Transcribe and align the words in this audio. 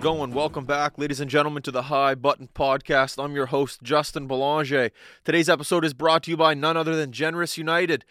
Going. 0.00 0.32
Welcome 0.32 0.64
back, 0.66 0.98
ladies 0.98 1.20
and 1.20 1.30
gentlemen, 1.30 1.62
to 1.62 1.70
the 1.70 1.84
High 1.84 2.14
Button 2.14 2.48
Podcast. 2.54 3.22
I'm 3.22 3.34
your 3.34 3.46
host, 3.46 3.82
Justin 3.82 4.26
Belanger. 4.26 4.90
Today's 5.24 5.48
episode 5.48 5.84
is 5.84 5.94
brought 5.94 6.24
to 6.24 6.30
you 6.30 6.36
by 6.36 6.52
none 6.52 6.76
other 6.76 6.96
than 6.96 7.12
Generous 7.12 7.56
United. 7.56 8.04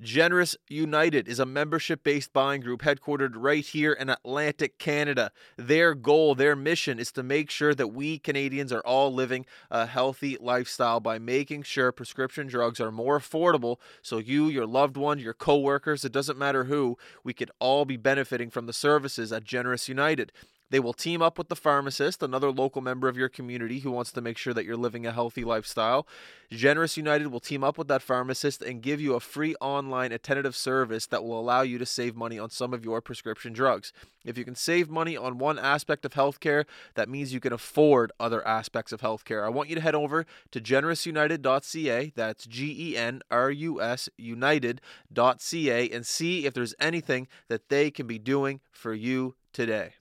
Generous 0.00 0.56
United 0.68 1.26
is 1.26 1.40
a 1.40 1.46
membership 1.46 2.04
based 2.04 2.32
buying 2.32 2.60
group 2.60 2.82
headquartered 2.82 3.32
right 3.34 3.64
here 3.64 3.92
in 3.92 4.08
Atlantic 4.08 4.78
Canada. 4.78 5.32
Their 5.56 5.94
goal, 5.94 6.34
their 6.34 6.54
mission 6.54 6.98
is 6.98 7.10
to 7.12 7.22
make 7.22 7.50
sure 7.50 7.74
that 7.74 7.88
we 7.88 8.18
Canadians 8.18 8.72
are 8.72 8.86
all 8.86 9.12
living 9.12 9.44
a 9.70 9.86
healthy 9.86 10.36
lifestyle 10.40 11.00
by 11.00 11.18
making 11.18 11.64
sure 11.64 11.90
prescription 11.90 12.46
drugs 12.46 12.80
are 12.80 12.92
more 12.92 13.18
affordable 13.18 13.76
so 14.00 14.18
you, 14.18 14.48
your 14.48 14.66
loved 14.66 14.96
one, 14.96 15.18
your 15.18 15.34
coworkers, 15.34 16.04
it 16.04 16.12
doesn't 16.12 16.38
matter 16.38 16.64
who, 16.64 16.96
we 17.24 17.32
could 17.32 17.50
all 17.58 17.84
be 17.84 17.96
benefiting 17.96 18.48
from 18.48 18.66
the 18.66 18.72
services 18.72 19.32
at 19.32 19.44
Generous 19.44 19.88
United. 19.88 20.32
They 20.70 20.80
will 20.80 20.92
team 20.92 21.20
up 21.20 21.36
with 21.36 21.48
the 21.48 21.56
pharmacist, 21.56 22.22
another 22.22 22.50
local 22.50 22.80
member 22.80 23.08
of 23.08 23.16
your 23.16 23.28
community 23.28 23.80
who 23.80 23.90
wants 23.90 24.12
to 24.12 24.20
make 24.20 24.38
sure 24.38 24.54
that 24.54 24.64
you're 24.64 24.76
living 24.76 25.04
a 25.04 25.12
healthy 25.12 25.44
lifestyle. 25.44 26.06
Generous 26.50 26.96
United 26.96 27.28
will 27.28 27.40
team 27.40 27.64
up 27.64 27.76
with 27.76 27.88
that 27.88 28.02
pharmacist 28.02 28.62
and 28.62 28.80
give 28.80 29.00
you 29.00 29.14
a 29.14 29.20
free 29.20 29.54
online 29.60 30.12
attendant 30.12 30.54
service 30.54 31.06
that 31.06 31.24
will 31.24 31.38
allow 31.38 31.62
you 31.62 31.78
to 31.78 31.86
save 31.86 32.16
money 32.16 32.38
on 32.38 32.50
some 32.50 32.72
of 32.72 32.84
your 32.84 33.00
prescription 33.00 33.52
drugs. 33.52 33.92
If 34.24 34.38
you 34.38 34.44
can 34.44 34.54
save 34.54 34.88
money 34.88 35.16
on 35.16 35.38
one 35.38 35.58
aspect 35.58 36.04
of 36.04 36.12
healthcare, 36.12 36.64
that 36.94 37.08
means 37.08 37.32
you 37.32 37.40
can 37.40 37.52
afford 37.52 38.12
other 38.20 38.46
aspects 38.46 38.92
of 38.92 39.00
healthcare. 39.00 39.44
I 39.44 39.48
want 39.48 39.68
you 39.68 39.74
to 39.74 39.80
head 39.80 39.94
over 39.94 40.24
to 40.52 40.60
generousunited.ca, 40.60 42.12
that's 42.14 42.46
G 42.46 42.92
E 42.92 42.96
N 42.96 43.22
R 43.30 43.50
U 43.50 43.80
S 43.82 44.08
united.ca, 44.16 45.90
and 45.90 46.06
see 46.06 46.46
if 46.46 46.54
there's 46.54 46.74
anything 46.78 47.28
that 47.48 47.68
they 47.68 47.90
can 47.90 48.06
be 48.06 48.18
doing 48.18 48.60
for 48.70 48.94
you 48.94 49.34
today. 49.52 49.94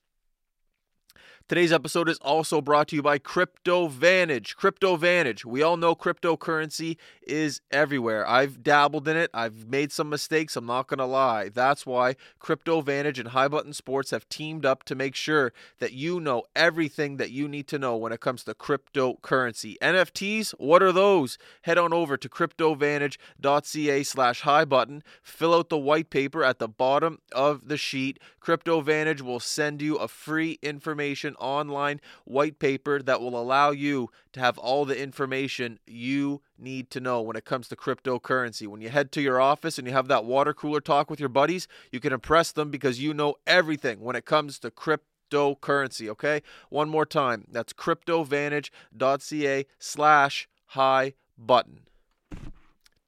Today's 1.50 1.73
episode 1.73 2.08
is 2.08 2.19
also 2.19 2.61
brought 2.61 2.89
to 2.89 2.95
you 2.95 3.02
by 3.02 3.17
Crypto 3.17 3.88
Vantage. 3.88 4.55
Crypto 4.55 4.95
Vantage. 4.97 5.44
We 5.44 5.64
all 5.64 5.78
know 5.78 5.95
cryptocurrency 5.95 6.97
is 7.23 7.59
everywhere. 7.72 8.28
I've 8.28 8.61
dabbled 8.61 9.08
in 9.08 9.17
it. 9.17 9.31
I've 9.33 9.67
made 9.67 9.92
some 9.92 10.09
mistakes. 10.09 10.55
I'm 10.55 10.67
not 10.67 10.86
going 10.86 11.00
to 11.00 11.05
lie. 11.05 11.50
That's 11.50 11.88
why 11.88 12.17
Crypto 12.38 12.81
Vantage 12.81 13.17
and 13.17 13.30
High 13.30 13.47
Button 13.47 13.73
Sports 13.73 14.11
have 14.11 14.30
teamed 14.30 14.64
up 14.64 14.83
to 14.83 14.94
make 14.94 15.16
sure 15.16 15.52
that 15.80 15.92
you 15.92 16.20
know 16.20 16.44
everything 16.55 17.17
that 17.17 17.31
you 17.31 17.47
need 17.47 17.67
to 17.70 17.80
know 17.80 17.97
when 17.97 18.11
it 18.11 18.20
comes 18.20 18.44
to 18.44 18.53
cryptocurrency. 18.53 19.75
NFTs, 19.80 20.52
what 20.59 20.83
are 20.83 20.92
those? 20.92 21.39
Head 21.64 21.80
on 21.80 21.94
over 21.94 22.16
to 22.16 22.30
cryptovantage.ca 22.30 24.04
slash 24.04 24.42
high 24.42 24.66
button. 24.66 25.02
Fill 25.23 25.55
out 25.55 25.70
the 25.70 25.80
white 25.80 26.11
paper 26.11 26.43
at 26.43 26.60
the 26.60 26.67
bottom 26.67 27.17
of 27.31 27.70
the 27.70 27.77
sheet. 27.77 28.20
Crypto 28.39 28.81
Vantage 28.81 29.23
will 29.23 29.39
send 29.39 29.81
you 29.81 29.95
a 29.95 30.08
free 30.08 30.60
information 30.61 31.36
online 31.39 32.02
white 32.26 32.60
paper 32.60 33.02
that 33.02 33.22
will 33.22 33.39
allow 33.39 33.72
you 33.72 34.10
to 34.33 34.39
have 34.39 34.58
all 34.58 34.86
the 34.86 35.02
information 35.02 35.80
you 35.88 36.42
need 36.58 36.89
to 36.92 37.00
know 37.00 37.22
when 37.22 37.36
it 37.36 37.45
comes 37.45 37.67
to 37.67 37.76
cryptocurrency. 37.76 38.67
When 38.67 38.82
you 38.82 38.89
head 38.89 39.11
to 39.14 39.22
your 39.22 39.42
office 39.42 39.78
and 39.78 39.88
you 39.88 39.94
have 39.94 40.08
that 40.08 40.26
water 40.26 40.54
cooler 40.54 40.82
talk 40.82 41.10
with 41.10 41.20
your 41.20 41.30
buddies, 41.30 41.67
you 41.92 41.99
can 41.99 42.14
impress 42.14 42.52
them 42.52 42.70
because 42.70 43.02
you 43.02 43.14
know 43.14 43.36
everything 43.48 43.99
when 43.99 44.16
it 44.16 44.26
comes 44.26 44.60
to 44.60 44.72
cryptocurrency. 44.72 46.10
Okay, 46.10 46.42
one 46.70 46.89
more 46.89 47.05
time. 47.05 47.45
That's 47.52 47.73
cryptovantage.ca 47.73 49.66
slash 49.80 50.49
high 50.66 51.14
button 51.38 51.82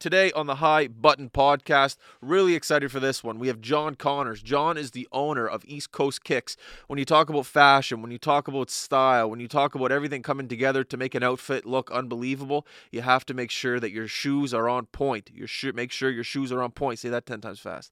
today 0.01 0.31
on 0.31 0.47
the 0.47 0.56
High 0.56 0.88
Button 0.88 1.29
Podcast. 1.29 1.95
Really 2.22 2.56
excited 2.56 2.91
for 2.91 3.00
this 3.00 3.23
one. 3.23 3.38
We 3.39 3.47
have 3.47 3.62
John 3.62 3.95
Connors. 3.95 4.41
John 4.41 4.75
is 4.75 4.91
the 4.91 5.07
owner 5.12 5.47
of 5.47 5.63
East 5.66 5.91
Coast 5.91 6.23
Kicks. 6.23 6.57
When 6.88 6.97
you 7.00 7.06
talk 7.06 7.29
about 7.29 7.45
fashion, 7.45 8.01
when 8.01 8.11
you 8.11 8.17
talk 8.17 8.47
about 8.47 8.69
style, 8.72 9.29
when 9.29 9.40
you 9.40 9.47
talk 9.47 9.75
about 9.75 9.91
everything 9.91 10.23
coming 10.23 10.47
together 10.47 10.84
to 10.84 10.97
make 10.97 11.13
an 11.13 11.23
outfit 11.23 11.66
look 11.66 11.91
unbelievable, 11.91 12.66
you 12.91 13.01
have 13.01 13.25
to 13.28 13.34
make 13.34 13.51
sure 13.51 13.79
that 13.79 13.91
your 13.91 14.07
shoes 14.07 14.53
are 14.53 14.67
on 14.67 14.88
point. 14.88 15.29
Your 15.34 15.47
sh- 15.47 15.73
make 15.73 15.91
sure 15.91 16.09
your 16.09 16.23
shoes 16.23 16.51
are 16.51 16.63
on 16.63 16.72
point. 16.72 17.00
Say 17.00 17.09
that 17.09 17.28
10 17.28 17.40
times 17.40 17.59
fast. 17.59 17.91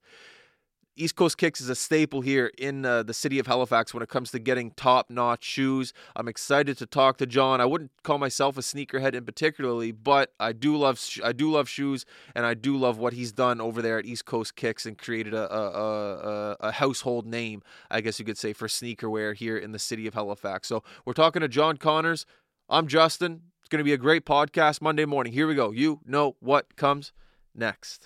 East 0.99 1.15
Coast 1.15 1.37
Kicks 1.37 1.61
is 1.61 1.69
a 1.69 1.75
staple 1.75 2.19
here 2.19 2.51
in 2.57 2.85
uh, 2.85 3.03
the 3.03 3.13
city 3.13 3.39
of 3.39 3.47
Halifax 3.47 3.93
when 3.93 4.03
it 4.03 4.09
comes 4.09 4.31
to 4.31 4.39
getting 4.39 4.71
top-notch 4.71 5.45
shoes. 5.45 5.93
I'm 6.13 6.27
excited 6.27 6.77
to 6.77 6.85
talk 6.85 7.15
to 7.19 7.25
John. 7.25 7.61
I 7.61 7.65
wouldn't 7.65 7.91
call 8.03 8.17
myself 8.17 8.57
a 8.57 8.61
sneakerhead 8.61 9.13
in 9.13 9.23
particularly, 9.23 9.93
but 9.93 10.33
I 10.41 10.51
do 10.51 10.75
love 10.75 10.99
sh- 10.99 11.21
I 11.23 11.31
do 11.31 11.49
love 11.51 11.69
shoes, 11.69 12.05
and 12.35 12.45
I 12.45 12.53
do 12.53 12.75
love 12.75 12.97
what 12.97 13.13
he's 13.13 13.31
done 13.31 13.61
over 13.61 13.81
there 13.81 13.97
at 13.97 14.05
East 14.05 14.25
Coast 14.25 14.57
Kicks 14.57 14.85
and 14.85 14.97
created 14.97 15.33
a 15.33 15.49
a, 15.49 15.69
a, 15.69 16.57
a 16.59 16.71
household 16.73 17.25
name, 17.25 17.63
I 17.89 18.01
guess 18.01 18.19
you 18.19 18.25
could 18.25 18.37
say, 18.37 18.51
for 18.51 18.67
sneakerwear 18.67 19.33
here 19.33 19.57
in 19.57 19.71
the 19.71 19.79
city 19.79 20.05
of 20.05 20.15
Halifax. 20.15 20.67
So 20.67 20.83
we're 21.05 21.13
talking 21.13 21.39
to 21.39 21.47
John 21.47 21.77
Connors. 21.77 22.25
I'm 22.67 22.87
Justin. 22.87 23.43
It's 23.61 23.69
going 23.69 23.79
to 23.79 23.85
be 23.85 23.93
a 23.93 23.97
great 23.97 24.25
podcast 24.25 24.81
Monday 24.81 25.05
morning. 25.05 25.31
Here 25.31 25.47
we 25.47 25.55
go. 25.55 25.71
You 25.71 26.01
know 26.05 26.35
what 26.41 26.75
comes 26.75 27.13
next. 27.55 28.05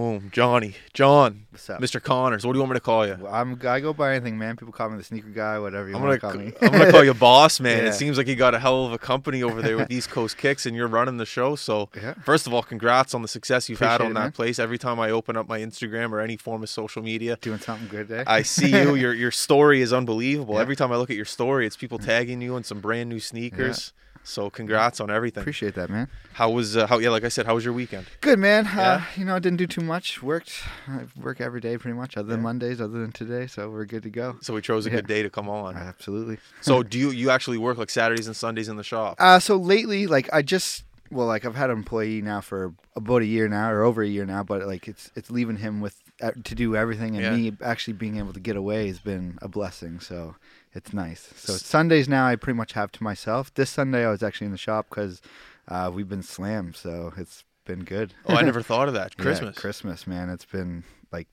Boom, 0.00 0.30
Johnny, 0.32 0.76
John, 0.94 1.46
What's 1.50 1.68
up? 1.68 1.78
Mr. 1.78 2.02
Connors. 2.02 2.46
What 2.46 2.54
do 2.54 2.56
you 2.56 2.62
want 2.62 2.72
me 2.72 2.76
to 2.76 2.80
call 2.80 3.06
you? 3.06 3.18
Well, 3.20 3.34
I'm 3.34 3.60
I 3.66 3.80
go 3.80 3.92
by 3.92 4.14
anything, 4.14 4.38
man. 4.38 4.56
People 4.56 4.72
call 4.72 4.88
me 4.88 4.96
the 4.96 5.04
sneaker 5.04 5.28
guy, 5.28 5.58
whatever 5.58 5.90
you 5.90 5.94
I'm 5.94 6.02
want 6.02 6.18
gonna, 6.22 6.32
to 6.32 6.38
call 6.38 6.46
me. 6.46 6.54
I'm 6.62 6.72
gonna 6.72 6.90
call 6.90 7.04
you 7.04 7.12
boss, 7.12 7.60
man. 7.60 7.84
Yeah. 7.84 7.90
It 7.90 7.92
seems 7.92 8.16
like 8.16 8.26
you 8.26 8.34
got 8.34 8.54
a 8.54 8.58
hell 8.58 8.86
of 8.86 8.94
a 8.94 8.98
company 8.98 9.42
over 9.42 9.60
there 9.60 9.76
with 9.76 9.90
East 9.90 10.08
Coast 10.08 10.38
Kicks, 10.38 10.64
and 10.64 10.74
you're 10.74 10.88
running 10.88 11.18
the 11.18 11.26
show. 11.26 11.54
So, 11.54 11.90
yeah. 11.94 12.14
first 12.24 12.46
of 12.46 12.54
all, 12.54 12.62
congrats 12.62 13.12
on 13.12 13.20
the 13.20 13.28
success 13.28 13.68
you've 13.68 13.80
had 13.80 14.00
on 14.00 14.12
it, 14.12 14.14
that 14.14 14.20
man. 14.20 14.32
place. 14.32 14.58
Every 14.58 14.78
time 14.78 14.98
I 14.98 15.10
open 15.10 15.36
up 15.36 15.46
my 15.46 15.58
Instagram 15.58 16.12
or 16.12 16.20
any 16.20 16.38
form 16.38 16.62
of 16.62 16.70
social 16.70 17.02
media, 17.02 17.36
Doing 17.42 17.58
something 17.58 17.88
good 17.88 18.08
there. 18.08 18.24
I 18.26 18.40
see 18.40 18.70
you. 18.70 18.94
Your 19.00 19.12
your 19.12 19.30
story 19.30 19.82
is 19.82 19.92
unbelievable. 19.92 20.54
Yeah. 20.54 20.62
Every 20.62 20.76
time 20.76 20.92
I 20.92 20.96
look 20.96 21.10
at 21.10 21.16
your 21.16 21.26
story, 21.26 21.66
it's 21.66 21.76
people 21.76 21.98
mm. 21.98 22.06
tagging 22.06 22.40
you 22.40 22.56
in 22.56 22.64
some 22.64 22.80
brand 22.80 23.10
new 23.10 23.20
sneakers. 23.20 23.92
So, 24.22 24.50
congrats 24.50 25.00
on 25.00 25.10
everything. 25.10 25.40
Appreciate 25.40 25.74
that, 25.74 25.90
man. 25.90 26.08
How 26.34 26.50
was 26.50 26.76
uh, 26.76 26.86
how? 26.86 26.98
Yeah, 26.98 27.10
like 27.10 27.24
I 27.24 27.28
said, 27.28 27.46
how 27.46 27.54
was 27.54 27.64
your 27.64 27.72
weekend? 27.74 28.06
Good, 28.20 28.38
man. 28.38 28.64
Yeah? 28.66 28.80
Uh, 28.80 29.02
you 29.16 29.24
know, 29.24 29.34
I 29.34 29.38
didn't 29.38 29.56
do 29.58 29.66
too 29.66 29.80
much. 29.80 30.22
Worked. 30.22 30.62
I 30.86 31.06
work 31.16 31.40
every 31.40 31.60
day 31.60 31.76
pretty 31.78 31.96
much, 31.96 32.16
other 32.16 32.28
than 32.28 32.40
Yeah. 32.40 32.44
Mondays, 32.44 32.80
other 32.80 33.00
than 33.00 33.12
today. 33.12 33.46
So 33.46 33.68
we're 33.70 33.86
good 33.86 34.02
to 34.04 34.10
go. 34.10 34.36
So 34.42 34.54
we 34.54 34.60
chose 34.60 34.86
a 34.86 34.90
Yeah. 34.90 34.96
good 34.96 35.06
day 35.06 35.22
to 35.22 35.30
come 35.30 35.48
on. 35.48 35.76
Absolutely. 35.76 36.38
So 36.60 36.82
do 36.92 36.98
you 36.98 37.10
you 37.10 37.30
actually 37.30 37.58
work 37.58 37.78
like 37.78 37.90
Saturdays 37.90 38.26
and 38.26 38.36
Sundays 38.36 38.68
in 38.68 38.76
the 38.76 38.84
shop? 38.84 39.16
Uh, 39.18 39.38
so 39.38 39.56
lately, 39.56 40.06
like 40.06 40.28
I 40.32 40.42
just 40.42 40.84
well, 41.10 41.26
like 41.26 41.44
I've 41.44 41.56
had 41.56 41.70
an 41.70 41.76
employee 41.78 42.22
now 42.22 42.40
for 42.40 42.72
about 42.94 43.22
a 43.22 43.26
year 43.26 43.48
now, 43.48 43.68
or 43.72 43.82
over 43.82 44.02
a 44.02 44.06
year 44.08 44.24
now. 44.26 44.44
But 44.44 44.66
like 44.66 44.86
it's 44.86 45.10
it's 45.16 45.30
leaving 45.30 45.56
him 45.56 45.80
with 45.80 46.00
uh, 46.22 46.32
to 46.44 46.54
do 46.54 46.76
everything, 46.76 47.16
and 47.16 47.36
me 47.36 47.56
actually 47.64 47.94
being 47.94 48.16
able 48.18 48.32
to 48.34 48.40
get 48.40 48.54
away 48.54 48.86
has 48.86 49.00
been 49.00 49.38
a 49.42 49.48
blessing. 49.48 49.98
So 49.98 50.36
it's 50.72 50.92
nice. 50.92 51.32
So 51.36 51.54
Sundays 51.54 52.08
now 52.08 52.26
I 52.26 52.36
pretty 52.36 52.56
much 52.56 52.72
have 52.74 52.92
to 52.92 53.02
myself. 53.02 53.52
This 53.54 53.70
Sunday 53.70 54.04
I 54.06 54.10
was 54.10 54.22
actually 54.22 54.46
in 54.46 54.52
the 54.52 54.58
shop 54.58 54.86
because 54.88 55.20
uh, 55.68 55.90
we've 55.92 56.08
been 56.08 56.22
slammed, 56.22 56.76
so 56.76 57.12
it's 57.16 57.44
been 57.64 57.84
good. 57.84 58.14
Oh, 58.26 58.34
I 58.34 58.42
never 58.42 58.62
thought 58.70 58.88
of 58.88 58.94
that. 58.94 59.14
Yeah, 59.18 59.22
Christmas. 59.24 59.56
Christmas, 59.58 60.06
man. 60.06 60.30
It's 60.30 60.44
been 60.44 60.84
like 61.12 61.28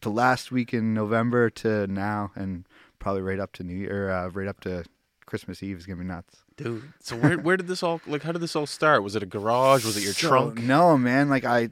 the 0.00 0.10
last 0.10 0.50
week 0.52 0.72
in 0.74 0.94
November 0.94 1.50
to 1.50 1.86
now, 1.86 2.30
and 2.34 2.64
probably 2.98 3.22
right 3.22 3.38
up 3.40 3.52
to 3.54 3.62
New 3.64 3.74
Year, 3.76 4.10
uh, 4.10 4.28
right 4.28 4.48
up 4.48 4.60
to 4.60 4.84
Christmas 5.26 5.62
Eve 5.62 5.78
is 5.78 5.86
gonna 5.86 5.98
be 5.98 6.04
nuts. 6.04 6.38
Dude, 6.56 6.92
so 7.00 7.16
where 7.16 7.38
where 7.38 7.56
did 7.56 7.66
this 7.68 7.82
all 7.82 8.00
like? 8.06 8.22
How 8.22 8.32
did 8.32 8.40
this 8.40 8.56
all 8.56 8.66
start? 8.66 9.02
Was 9.02 9.14
it 9.14 9.22
a 9.22 9.26
garage? 9.26 9.84
Was 9.84 9.96
it 9.96 10.02
your 10.02 10.12
So, 10.14 10.28
trunk? 10.28 10.60
No, 10.62 10.96
man. 10.98 11.28
Like 11.28 11.44
I, 11.44 11.68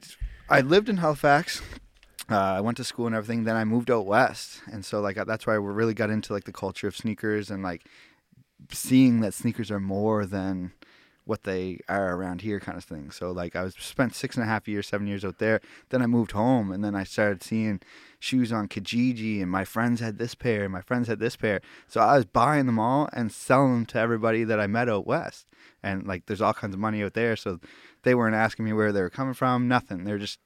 I 0.49 0.61
lived 0.61 0.87
in 0.89 0.97
Halifax. 0.97 1.61
Uh, 2.29 2.35
I 2.57 2.61
went 2.61 2.77
to 2.77 2.83
school 2.83 3.07
and 3.07 3.15
everything. 3.15 3.45
Then 3.45 3.55
I 3.55 3.63
moved 3.63 3.89
out 3.89 4.05
west, 4.05 4.61
and 4.71 4.83
so 4.83 4.99
like 4.99 5.17
that's 5.25 5.47
why 5.47 5.53
I 5.53 5.57
really 5.57 5.93
got 5.93 6.09
into 6.09 6.33
like 6.33 6.43
the 6.43 6.51
culture 6.51 6.87
of 6.87 6.95
sneakers 6.95 7.49
and 7.49 7.63
like 7.63 7.85
seeing 8.71 9.21
that 9.21 9.33
sneakers 9.33 9.71
are 9.71 9.79
more 9.79 10.25
than 10.25 10.73
what 11.23 11.43
they 11.43 11.79
are 11.89 12.15
around 12.15 12.41
here, 12.41 12.59
kind 12.59 12.77
of 12.77 12.83
thing. 12.85 13.11
So 13.11 13.31
like 13.31 13.55
I 13.55 13.63
was 13.63 13.75
spent 13.75 14.15
six 14.15 14.35
and 14.35 14.43
a 14.43 14.47
half 14.47 14.67
years, 14.67 14.87
seven 14.87 15.07
years 15.07 15.25
out 15.25 15.39
there. 15.39 15.59
Then 15.89 16.01
I 16.01 16.07
moved 16.07 16.31
home, 16.31 16.71
and 16.71 16.83
then 16.83 16.95
I 16.95 17.03
started 17.03 17.43
seeing 17.43 17.81
shoes 18.19 18.51
on 18.51 18.67
Kijiji, 18.67 19.41
and 19.41 19.51
my 19.51 19.63
friends 19.63 19.99
had 19.99 20.17
this 20.17 20.35
pair, 20.35 20.63
and 20.63 20.73
my 20.73 20.81
friends 20.81 21.07
had 21.07 21.19
this 21.19 21.35
pair. 21.35 21.61
So 21.87 22.01
I 22.01 22.15
was 22.15 22.25
buying 22.25 22.65
them 22.65 22.79
all 22.79 23.09
and 23.13 23.31
selling 23.31 23.73
them 23.73 23.85
to 23.87 23.99
everybody 23.99 24.43
that 24.45 24.59
I 24.59 24.67
met 24.67 24.89
out 24.89 25.05
west. 25.05 25.47
And 25.83 26.07
like, 26.07 26.25
there's 26.25 26.41
all 26.41 26.53
kinds 26.53 26.73
of 26.73 26.79
money 26.79 27.03
out 27.03 27.13
there, 27.13 27.35
so 27.35 27.59
they 28.03 28.15
weren't 28.15 28.35
asking 28.35 28.65
me 28.65 28.73
where 28.73 28.91
they 28.91 29.01
were 29.01 29.09
coming 29.09 29.33
from, 29.33 29.67
nothing. 29.67 30.05
They're 30.05 30.17
just 30.17 30.39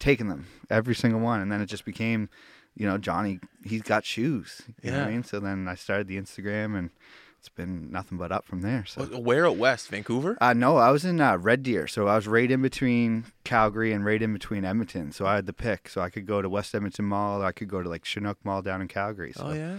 taking 0.00 0.28
them, 0.28 0.46
every 0.68 0.94
single 0.96 1.20
one. 1.20 1.40
And 1.40 1.52
then 1.52 1.60
it 1.60 1.66
just 1.66 1.84
became, 1.84 2.28
you 2.74 2.86
know, 2.88 2.98
Johnny, 2.98 3.38
he's 3.64 3.82
got 3.82 4.04
shoes. 4.04 4.62
You 4.82 4.90
know 4.90 4.96
what 4.98 5.02
Yeah. 5.04 5.08
I 5.08 5.12
mean? 5.12 5.22
So 5.22 5.38
then 5.38 5.68
I 5.68 5.76
started 5.76 6.08
the 6.08 6.16
Instagram 6.18 6.76
and 6.76 6.90
it's 7.38 7.48
been 7.48 7.90
nothing 7.90 8.18
but 8.18 8.32
up 8.32 8.44
from 8.44 8.60
there. 8.60 8.84
So. 8.84 9.04
Where 9.18 9.46
at 9.46 9.56
west? 9.56 9.88
Vancouver? 9.88 10.36
Uh, 10.42 10.52
no, 10.52 10.76
I 10.76 10.90
was 10.90 11.04
in 11.06 11.20
uh, 11.22 11.38
Red 11.38 11.62
Deer, 11.62 11.86
so 11.86 12.06
I 12.06 12.16
was 12.16 12.26
right 12.26 12.50
in 12.50 12.60
between 12.60 13.24
Calgary 13.44 13.92
and 13.94 14.04
right 14.04 14.20
in 14.20 14.32
between 14.34 14.62
Edmonton. 14.64 15.10
So 15.12 15.24
I 15.24 15.36
had 15.36 15.46
the 15.46 15.54
pick, 15.54 15.88
so 15.88 16.02
I 16.02 16.10
could 16.10 16.26
go 16.26 16.42
to 16.42 16.50
West 16.50 16.74
Edmonton 16.74 17.06
Mall, 17.06 17.40
or 17.40 17.46
I 17.46 17.52
could 17.52 17.68
go 17.68 17.82
to 17.82 17.88
like 17.88 18.04
Chinook 18.04 18.36
Mall 18.44 18.60
down 18.60 18.82
in 18.82 18.88
Calgary. 18.88 19.32
So, 19.32 19.44
oh 19.46 19.52
yeah. 19.54 19.76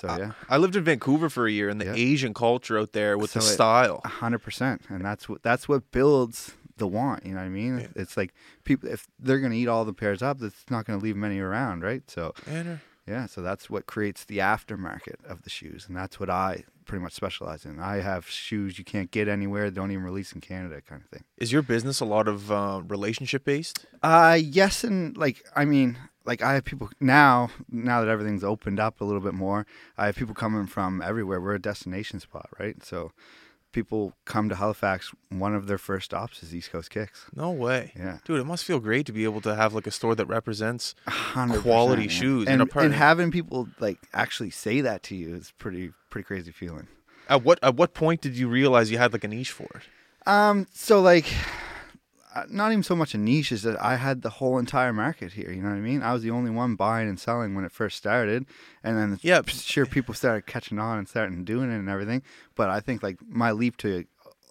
so 0.00 0.08
I- 0.08 0.18
yeah, 0.18 0.32
I 0.48 0.56
lived 0.56 0.74
in 0.74 0.82
Vancouver 0.82 1.28
for 1.30 1.46
a 1.46 1.52
year, 1.52 1.68
and 1.68 1.80
the 1.80 1.84
Yeah. 1.84 1.94
Asian 1.94 2.34
culture 2.34 2.76
out 2.76 2.92
there 2.92 3.16
with 3.16 3.32
the 3.32 3.42
So 3.42 3.48
it- 3.48 3.54
style. 3.54 4.00
a 4.04 4.08
hundred 4.08 4.40
percent, 4.40 4.82
and 4.88 5.04
that's 5.04 5.28
what 5.28 5.42
that's 5.44 5.68
what 5.68 5.92
builds 5.92 6.54
the 6.78 6.86
want. 6.88 7.24
You 7.26 7.32
know 7.32 7.38
what 7.40 7.46
I 7.46 7.50
mean? 7.50 7.78
Yeah. 7.80 7.86
It's 7.96 8.16
like 8.16 8.34
people 8.64 8.88
if 8.88 9.06
they're 9.18 9.40
gonna 9.40 9.54
eat 9.54 9.68
all 9.68 9.84
the 9.84 9.92
pairs 9.92 10.22
up, 10.22 10.38
that's 10.38 10.64
not 10.70 10.84
gonna 10.86 10.98
leave 11.02 11.16
many 11.16 11.38
around, 11.38 11.82
right? 11.82 12.02
So 12.10 12.34
yeah, 13.06 13.26
so 13.26 13.40
that's 13.40 13.70
what 13.70 13.86
creates 13.86 14.24
the 14.24 14.38
aftermarket 14.38 15.24
of 15.26 15.42
the 15.42 15.50
shoes, 15.50 15.86
and 15.88 15.96
that's 15.96 16.20
what 16.20 16.28
I 16.28 16.64
pretty 16.84 17.02
much 17.02 17.14
specialize 17.14 17.64
in. 17.64 17.78
I 17.80 17.96
have 18.00 18.28
shoes 18.28 18.78
you 18.78 18.84
can't 18.84 19.10
get 19.10 19.28
anywhere, 19.28 19.70
don't 19.70 19.90
even 19.90 20.04
release 20.04 20.32
in 20.32 20.40
Canada, 20.40 20.80
kind 20.80 21.02
of 21.02 21.08
thing. 21.08 21.24
is 21.38 21.50
your 21.52 21.62
business 21.62 22.00
a 22.00 22.04
lot 22.04 22.28
of 22.28 22.50
uh, 22.50 22.82
relationship 22.86 23.44
based? 23.44 23.86
Uh 24.02 24.38
yes, 24.40 24.84
and 24.84 25.16
like 25.16 25.42
I 25.56 25.64
mean, 25.64 25.96
like 26.26 26.42
I 26.42 26.52
have 26.54 26.64
people 26.64 26.90
now. 27.00 27.50
Now 27.70 28.00
that 28.02 28.10
everything's 28.10 28.44
opened 28.44 28.78
up 28.78 29.00
a 29.00 29.04
little 29.04 29.22
bit 29.22 29.34
more, 29.34 29.66
I 29.96 30.06
have 30.06 30.16
people 30.16 30.34
coming 30.34 30.66
from 30.66 31.00
everywhere. 31.00 31.40
We're 31.40 31.54
a 31.54 31.60
destination 31.60 32.20
spot, 32.20 32.50
right? 32.58 32.84
So 32.84 33.12
people 33.72 34.14
come 34.24 34.48
to 34.48 34.54
Halifax. 34.54 35.12
One 35.30 35.54
of 35.54 35.66
their 35.66 35.78
first 35.78 36.06
stops 36.06 36.42
is 36.42 36.54
East 36.54 36.70
Coast 36.70 36.90
Kicks. 36.90 37.26
No 37.34 37.50
way. 37.50 37.92
Yeah, 37.96 38.18
Dude, 38.24 38.40
it 38.40 38.44
must 38.44 38.64
feel 38.64 38.80
great 38.80 39.06
to 39.06 39.12
be 39.12 39.24
able 39.24 39.40
to 39.42 39.54
have 39.54 39.74
like 39.74 39.86
a 39.86 39.90
store 39.90 40.14
that 40.14 40.26
represents 40.26 40.94
Quality 41.06 42.04
percent, 42.04 42.10
shoes 42.10 42.48
and 42.48 42.62
a 42.62 42.78
and 42.78 42.94
having 42.94 43.30
people 43.30 43.68
like 43.80 43.98
actually 44.12 44.50
say 44.50 44.80
that 44.80 45.02
to 45.04 45.16
you 45.16 45.34
is 45.34 45.52
pretty 45.58 45.92
pretty 46.10 46.24
crazy 46.24 46.50
feeling. 46.50 46.88
At 47.28 47.44
what 47.44 47.58
at 47.62 47.76
what 47.76 47.94
point 47.94 48.20
did 48.20 48.36
you 48.36 48.48
realize 48.48 48.90
you 48.90 48.98
had 48.98 49.12
like 49.12 49.24
a 49.24 49.28
niche 49.28 49.52
for 49.52 49.68
it? 49.74 49.82
Um, 50.28 50.66
so 50.72 51.00
like, 51.00 51.26
Uh, 52.38 52.44
not 52.50 52.70
even 52.70 52.84
so 52.84 52.94
much 52.94 53.14
a 53.14 53.18
niche 53.18 53.50
is 53.50 53.62
that 53.62 53.82
I 53.82 53.96
had 53.96 54.22
the 54.22 54.30
whole 54.30 54.58
entire 54.58 54.92
market 54.92 55.32
here. 55.32 55.50
You 55.50 55.60
know 55.60 55.70
what 55.70 55.74
I 55.76 55.80
mean? 55.80 56.02
I 56.04 56.12
was 56.12 56.22
the 56.22 56.30
only 56.30 56.52
one 56.52 56.76
buying 56.76 57.08
and 57.08 57.18
selling 57.18 57.56
when 57.56 57.64
it 57.64 57.72
first 57.72 57.96
started, 57.96 58.46
and 58.84 58.96
then 58.96 59.18
Yeah. 59.22 59.42
sure 59.42 59.86
people 59.86 60.14
started 60.14 60.46
catching 60.46 60.78
on 60.78 60.98
and 60.98 61.08
starting 61.08 61.44
doing 61.44 61.72
it 61.72 61.74
and 61.76 61.88
everything. 61.88 62.22
But 62.54 62.70
I 62.70 62.78
think 62.78 63.02
like 63.02 63.18
my 63.26 63.50
leap 63.50 63.76
to 63.78 64.04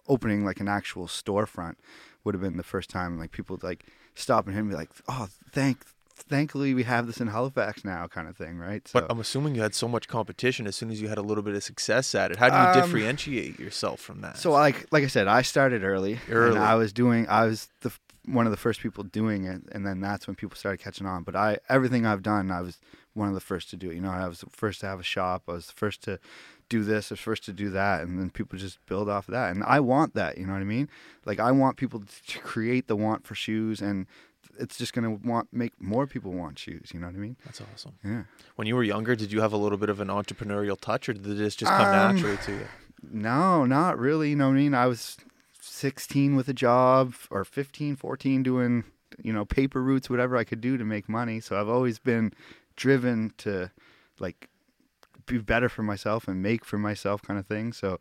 opening 0.06 0.44
like 0.44 0.60
an 0.60 0.68
actual 0.68 1.06
storefront 1.06 1.76
would 2.24 2.34
have 2.34 2.42
been 2.42 2.58
the 2.58 2.62
first 2.62 2.90
time 2.90 3.18
like 3.18 3.30
people 3.30 3.58
like 3.62 3.86
stop 4.14 4.46
and 4.46 4.54
hit 4.54 4.64
me 4.64 4.74
like, 4.74 4.90
oh, 5.08 5.28
thank. 5.50 5.78
Thankfully, 6.22 6.74
we 6.74 6.82
have 6.82 7.06
this 7.06 7.20
in 7.20 7.28
Halifax 7.28 7.84
now, 7.84 8.06
kind 8.08 8.28
of 8.28 8.36
thing, 8.36 8.58
right? 8.58 8.86
So, 8.86 9.00
But 9.00 9.10
I'm 9.10 9.20
assuming 9.20 9.54
you 9.54 9.62
had 9.62 9.74
so 9.74 9.88
much 9.88 10.08
competition 10.08 10.66
as 10.66 10.76
soon 10.76 10.90
as 10.90 11.00
you 11.00 11.08
had 11.08 11.18
a 11.18 11.22
little 11.22 11.42
bit 11.42 11.54
of 11.54 11.62
success 11.62 12.14
at 12.14 12.30
it. 12.30 12.36
How 12.38 12.48
do 12.50 12.56
you 12.56 12.82
Um, 12.84 12.90
differentiate 12.90 13.58
yourself 13.58 14.00
from 14.00 14.20
that? 14.22 14.36
So 14.38 14.50
like 14.50 14.86
like 14.92 15.04
I 15.04 15.08
said, 15.08 15.28
I 15.28 15.42
started 15.42 15.82
early. 15.84 16.18
Early. 16.30 16.56
And 16.56 16.64
I 16.64 16.74
was 16.74 16.92
doing 16.92 17.28
I 17.28 17.44
was 17.44 17.68
the 17.80 17.92
one 18.26 18.44
of 18.46 18.50
the 18.50 18.58
first 18.58 18.80
people 18.80 19.04
doing 19.04 19.44
it 19.44 19.62
and 19.72 19.86
then 19.86 20.00
that's 20.00 20.26
when 20.26 20.36
people 20.36 20.56
started 20.56 20.78
catching 20.78 21.06
on. 21.06 21.22
But 21.22 21.34
I 21.36 21.58
everything 21.68 22.04
I've 22.04 22.22
done, 22.22 22.50
I 22.50 22.60
was 22.60 22.78
one 23.14 23.28
of 23.28 23.34
the 23.34 23.40
first 23.40 23.70
to 23.70 23.76
do 23.76 23.90
it. 23.90 23.94
You 23.94 24.00
know, 24.00 24.10
I 24.10 24.28
was 24.28 24.40
the 24.40 24.50
first 24.50 24.80
to 24.80 24.86
have 24.86 25.00
a 25.00 25.04
shop. 25.04 25.44
I 25.48 25.52
was 25.52 25.66
the 25.66 25.72
first 25.72 26.02
to 26.02 26.18
do 26.68 26.84
this, 26.84 27.10
I 27.10 27.14
was 27.14 27.20
first 27.20 27.44
to 27.46 27.52
do 27.54 27.70
that, 27.70 28.02
and 28.02 28.18
then 28.18 28.28
people 28.28 28.58
just 28.58 28.78
build 28.84 29.08
off 29.08 29.26
of 29.28 29.32
that. 29.32 29.50
And 29.50 29.64
I 29.64 29.80
want 29.80 30.12
that, 30.14 30.36
you 30.36 30.46
know 30.46 30.52
what 30.52 30.60
I 30.60 30.64
mean? 30.64 30.90
Like 31.24 31.40
I 31.40 31.50
want 31.50 31.78
people 31.78 32.00
to 32.26 32.38
create 32.40 32.88
the 32.88 32.96
want 32.96 33.26
for 33.26 33.34
shoes 33.34 33.80
and 33.80 34.06
it's 34.58 34.76
just 34.76 34.92
gonna 34.92 35.10
want 35.10 35.48
make 35.52 35.80
more 35.80 36.06
people 36.06 36.32
want 36.32 36.58
shoes, 36.58 36.90
you 36.92 37.00
know 37.00 37.06
what 37.06 37.16
I 37.16 37.18
mean? 37.18 37.36
That's 37.44 37.60
awesome. 37.60 37.94
Yeah. 38.04 38.24
When 38.56 38.66
you 38.66 38.76
were 38.76 38.82
younger, 38.82 39.14
did 39.16 39.32
you 39.32 39.40
have 39.40 39.52
a 39.52 39.56
little 39.56 39.78
bit 39.78 39.88
of 39.88 40.00
an 40.00 40.08
entrepreneurial 40.08 40.78
touch, 40.80 41.08
or 41.08 41.12
did 41.14 41.24
this 41.24 41.56
just 41.56 41.70
come 41.72 41.86
Um, 41.86 42.14
naturally 42.16 42.36
to 42.38 42.52
you? 42.52 42.66
No, 43.10 43.64
not 43.64 43.98
really. 43.98 44.30
You 44.30 44.36
know 44.36 44.48
what 44.48 44.54
I 44.54 44.58
mean? 44.58 44.74
I 44.74 44.86
was 44.86 45.16
16 45.60 46.34
with 46.36 46.48
a 46.48 46.52
job 46.52 47.14
or 47.30 47.44
15, 47.44 47.96
14 47.96 48.42
doing, 48.42 48.84
you 49.22 49.32
know, 49.32 49.44
paper 49.44 49.82
routes, 49.82 50.10
whatever 50.10 50.36
I 50.36 50.44
could 50.44 50.60
do 50.60 50.76
to 50.76 50.84
make 50.84 51.08
money. 51.08 51.40
So 51.40 51.60
I've 51.60 51.68
always 51.68 51.98
been 51.98 52.32
driven 52.76 53.32
to 53.38 53.70
like 54.18 54.48
be 55.26 55.38
better 55.38 55.68
for 55.68 55.82
myself 55.82 56.26
and 56.26 56.42
make 56.42 56.64
for 56.64 56.78
myself 56.78 57.22
kind 57.22 57.38
of 57.38 57.46
thing. 57.46 57.72
So, 57.72 57.98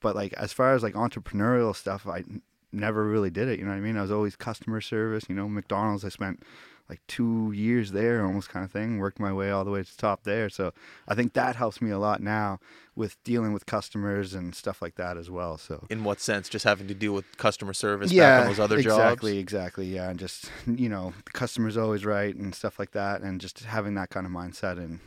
but 0.00 0.16
like 0.16 0.32
as 0.34 0.52
far 0.52 0.74
as 0.74 0.82
like 0.82 0.94
entrepreneurial 0.94 1.74
stuff, 1.76 2.06
I 2.06 2.24
never 2.72 3.04
really 3.04 3.30
did 3.30 3.48
it. 3.48 3.58
You 3.58 3.64
know 3.64 3.70
what 3.72 3.76
I 3.78 3.80
mean? 3.80 3.96
I 3.96 4.02
was 4.02 4.10
always 4.10 4.36
customer 4.36 4.80
service. 4.80 5.24
You 5.28 5.34
know, 5.34 5.48
McDonald's, 5.48 6.04
I 6.04 6.08
spent 6.08 6.42
like 6.88 7.00
two 7.06 7.52
years 7.52 7.92
there 7.92 8.24
almost 8.26 8.48
kind 8.50 8.64
of 8.64 8.70
thing, 8.72 8.98
worked 8.98 9.20
my 9.20 9.32
way 9.32 9.50
all 9.50 9.64
the 9.64 9.70
way 9.70 9.82
to 9.82 9.90
the 9.96 10.00
top 10.02 10.24
there. 10.24 10.48
So 10.50 10.72
I 11.08 11.14
think 11.14 11.32
that 11.34 11.56
helps 11.56 11.80
me 11.80 11.90
a 11.90 11.98
lot 11.98 12.20
now 12.20 12.58
with 12.96 13.22
dealing 13.24 13.52
with 13.52 13.64
customers 13.66 14.34
and 14.34 14.54
stuff 14.54 14.82
like 14.82 14.96
that 14.96 15.16
as 15.16 15.30
well. 15.30 15.56
So 15.56 15.86
In 15.88 16.04
what 16.04 16.20
sense? 16.20 16.48
Just 16.48 16.64
having 16.64 16.88
to 16.88 16.94
deal 16.94 17.12
with 17.14 17.36
customer 17.38 17.72
service 17.72 18.12
back 18.12 18.40
on 18.40 18.46
those 18.48 18.60
other 18.60 18.78
exactly, 18.78 19.32
jobs? 19.34 19.40
exactly. 19.40 19.86
Yeah, 19.86 20.10
and 20.10 20.18
just 20.18 20.50
you 20.66 20.88
know, 20.88 21.14
the 21.24 21.30
customer's 21.32 21.76
always 21.76 22.04
right 22.04 22.34
and 22.34 22.54
stuff 22.54 22.78
like 22.78 22.90
that, 22.90 23.22
and 23.22 23.40
just 23.40 23.60
having 23.64 23.94
that 23.94 24.10
kind 24.10 24.26
of 24.26 24.32
mindset 24.32 24.76
and 24.76 24.98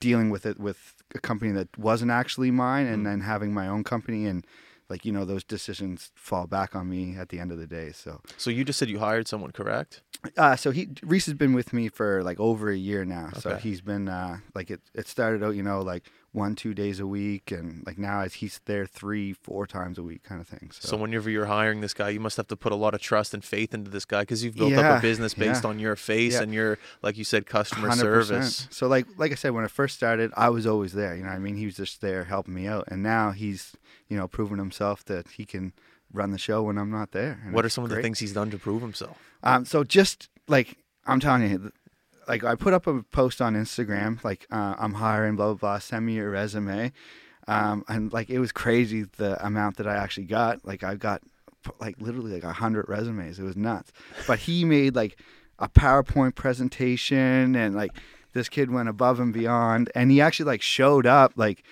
dealing 0.00 0.30
with 0.30 0.46
it 0.46 0.58
with 0.58 0.94
a 1.14 1.18
company 1.18 1.50
that 1.52 1.76
wasn't 1.76 2.10
actually 2.10 2.50
mine, 2.50 2.86
and 2.86 3.02
Mm. 3.02 3.04
then 3.04 3.20
having 3.22 3.52
my 3.52 3.66
own 3.68 3.84
company 3.84 4.24
and 4.26 4.46
like 4.88 5.04
you 5.04 5.12
know 5.12 5.24
those 5.24 5.44
decisions 5.44 6.10
fall 6.14 6.46
back 6.46 6.74
on 6.76 6.88
me 6.88 7.16
at 7.16 7.28
the 7.30 7.38
end 7.38 7.50
of 7.52 7.58
the 7.58 7.66
day. 7.66 7.92
So, 7.92 8.20
So 8.36 8.50
you 8.50 8.64
just 8.64 8.78
said 8.78 8.88
you 8.88 8.98
hired 8.98 9.26
someone, 9.28 9.50
correct? 9.52 10.02
uh, 10.36 10.56
so 10.56 10.70
he 10.70 10.88
Reese 11.02 11.26
has 11.26 11.34
been 11.34 11.52
with 11.52 11.72
me 11.72 11.88
for 11.88 12.22
like 12.22 12.38
over 12.40 12.70
a 12.70 12.76
year 12.76 13.04
now. 13.04 13.30
So 13.38 13.56
he's 13.56 13.80
been 13.80 14.08
uh, 14.08 14.38
like 14.54 14.70
it. 14.70 14.80
It 14.94 15.06
started 15.08 15.42
out, 15.42 15.54
you 15.54 15.62
know, 15.62 15.80
like 15.82 16.04
one 16.34 16.56
two 16.56 16.74
days 16.74 16.98
a 16.98 17.06
week, 17.06 17.52
and 17.52 17.86
like 17.86 17.96
now 17.96 18.24
he's 18.24 18.60
there 18.64 18.86
three 18.86 19.32
four 19.32 19.66
times 19.66 19.98
a 19.98 20.02
week, 20.02 20.24
kind 20.24 20.40
of 20.40 20.48
thing. 20.48 20.70
So 20.72 20.96
whenever 20.96 21.30
you're 21.30 21.46
hiring 21.46 21.80
this 21.80 21.94
guy, 21.94 22.08
you 22.08 22.18
must 22.20 22.36
have 22.36 22.48
to 22.48 22.56
put 22.56 22.72
a 22.72 22.76
lot 22.76 22.92
of 22.92 23.00
trust 23.00 23.34
and 23.34 23.44
faith 23.44 23.72
into 23.72 23.90
this 23.90 24.04
guy 24.04 24.22
because 24.22 24.42
you've 24.42 24.56
built 24.56 24.74
up 24.74 24.98
a 24.98 25.00
business 25.00 25.32
based 25.32 25.62
yeah. 25.62 25.70
on 25.70 25.78
your 25.78 25.94
face 25.94 26.34
Yeah. 26.34 26.42
and 26.42 26.52
your, 26.52 26.78
like 27.02 27.16
you 27.16 27.24
said, 27.24 27.46
customer 27.46 27.88
100%. 27.88 27.94
service. 27.96 28.68
So 28.70 28.88
like 28.88 29.06
like 29.16 29.30
I 29.30 29.36
said, 29.36 29.52
when 29.52 29.64
I 29.64 29.68
first 29.68 29.94
started, 29.94 30.32
I 30.36 30.48
was 30.50 30.66
always 30.66 30.92
there. 30.92 31.14
You 31.14 31.22
know, 31.22 31.28
what 31.28 31.36
I 31.36 31.38
mean, 31.38 31.56
he 31.56 31.66
was 31.66 31.76
just 31.76 32.00
there 32.00 32.24
helping 32.24 32.54
me 32.54 32.66
out, 32.66 32.84
and 32.88 33.02
now 33.02 33.30
he's 33.30 33.76
you 34.08 34.16
know 34.16 34.26
proven 34.26 34.58
himself 34.58 35.04
that 35.04 35.28
he 35.28 35.44
can 35.44 35.72
run 36.12 36.32
the 36.32 36.38
show 36.38 36.62
when 36.62 36.78
I'm 36.78 36.90
not 36.90 37.12
there. 37.12 37.38
What 37.52 37.64
are 37.64 37.68
some 37.68 37.84
of 37.84 37.90
the 37.90 38.02
things 38.02 38.18
he's 38.18 38.32
done 38.32 38.50
to 38.50 38.58
prove 38.58 38.82
himself? 38.82 39.18
Um, 39.42 39.64
so 39.64 39.84
just 39.84 40.28
like 40.48 40.78
I'm 41.06 41.20
telling 41.20 41.48
you, 41.48 41.72
like 42.28 42.44
I 42.44 42.54
put 42.54 42.74
up 42.74 42.86
a 42.86 43.02
post 43.02 43.40
on 43.40 43.54
Instagram, 43.54 44.22
like 44.24 44.46
uh, 44.50 44.74
I'm 44.78 44.94
hiring, 44.94 45.36
blah 45.36 45.46
blah 45.46 45.54
blah. 45.54 45.78
Send 45.78 46.06
me 46.06 46.14
your 46.14 46.30
resume, 46.30 46.92
um, 47.48 47.84
and 47.88 48.12
like 48.12 48.30
it 48.30 48.38
was 48.38 48.52
crazy 48.52 49.04
the 49.16 49.44
amount 49.44 49.76
that 49.76 49.86
I 49.86 49.96
actually 49.96 50.26
got. 50.26 50.64
Like 50.64 50.82
I 50.82 50.94
got 50.94 51.22
like 51.80 51.96
literally 52.00 52.32
like 52.32 52.44
a 52.44 52.52
hundred 52.52 52.88
resumes. 52.88 53.38
It 53.38 53.44
was 53.44 53.56
nuts. 53.56 53.92
But 54.26 54.40
he 54.40 54.64
made 54.64 54.94
like 54.94 55.18
a 55.58 55.68
PowerPoint 55.68 56.34
presentation, 56.34 57.54
and 57.54 57.74
like 57.74 57.92
this 58.32 58.48
kid 58.48 58.70
went 58.70 58.88
above 58.88 59.20
and 59.20 59.32
beyond, 59.32 59.90
and 59.94 60.10
he 60.10 60.20
actually 60.20 60.46
like 60.46 60.62
showed 60.62 61.06
up 61.06 61.32
like 61.36 61.62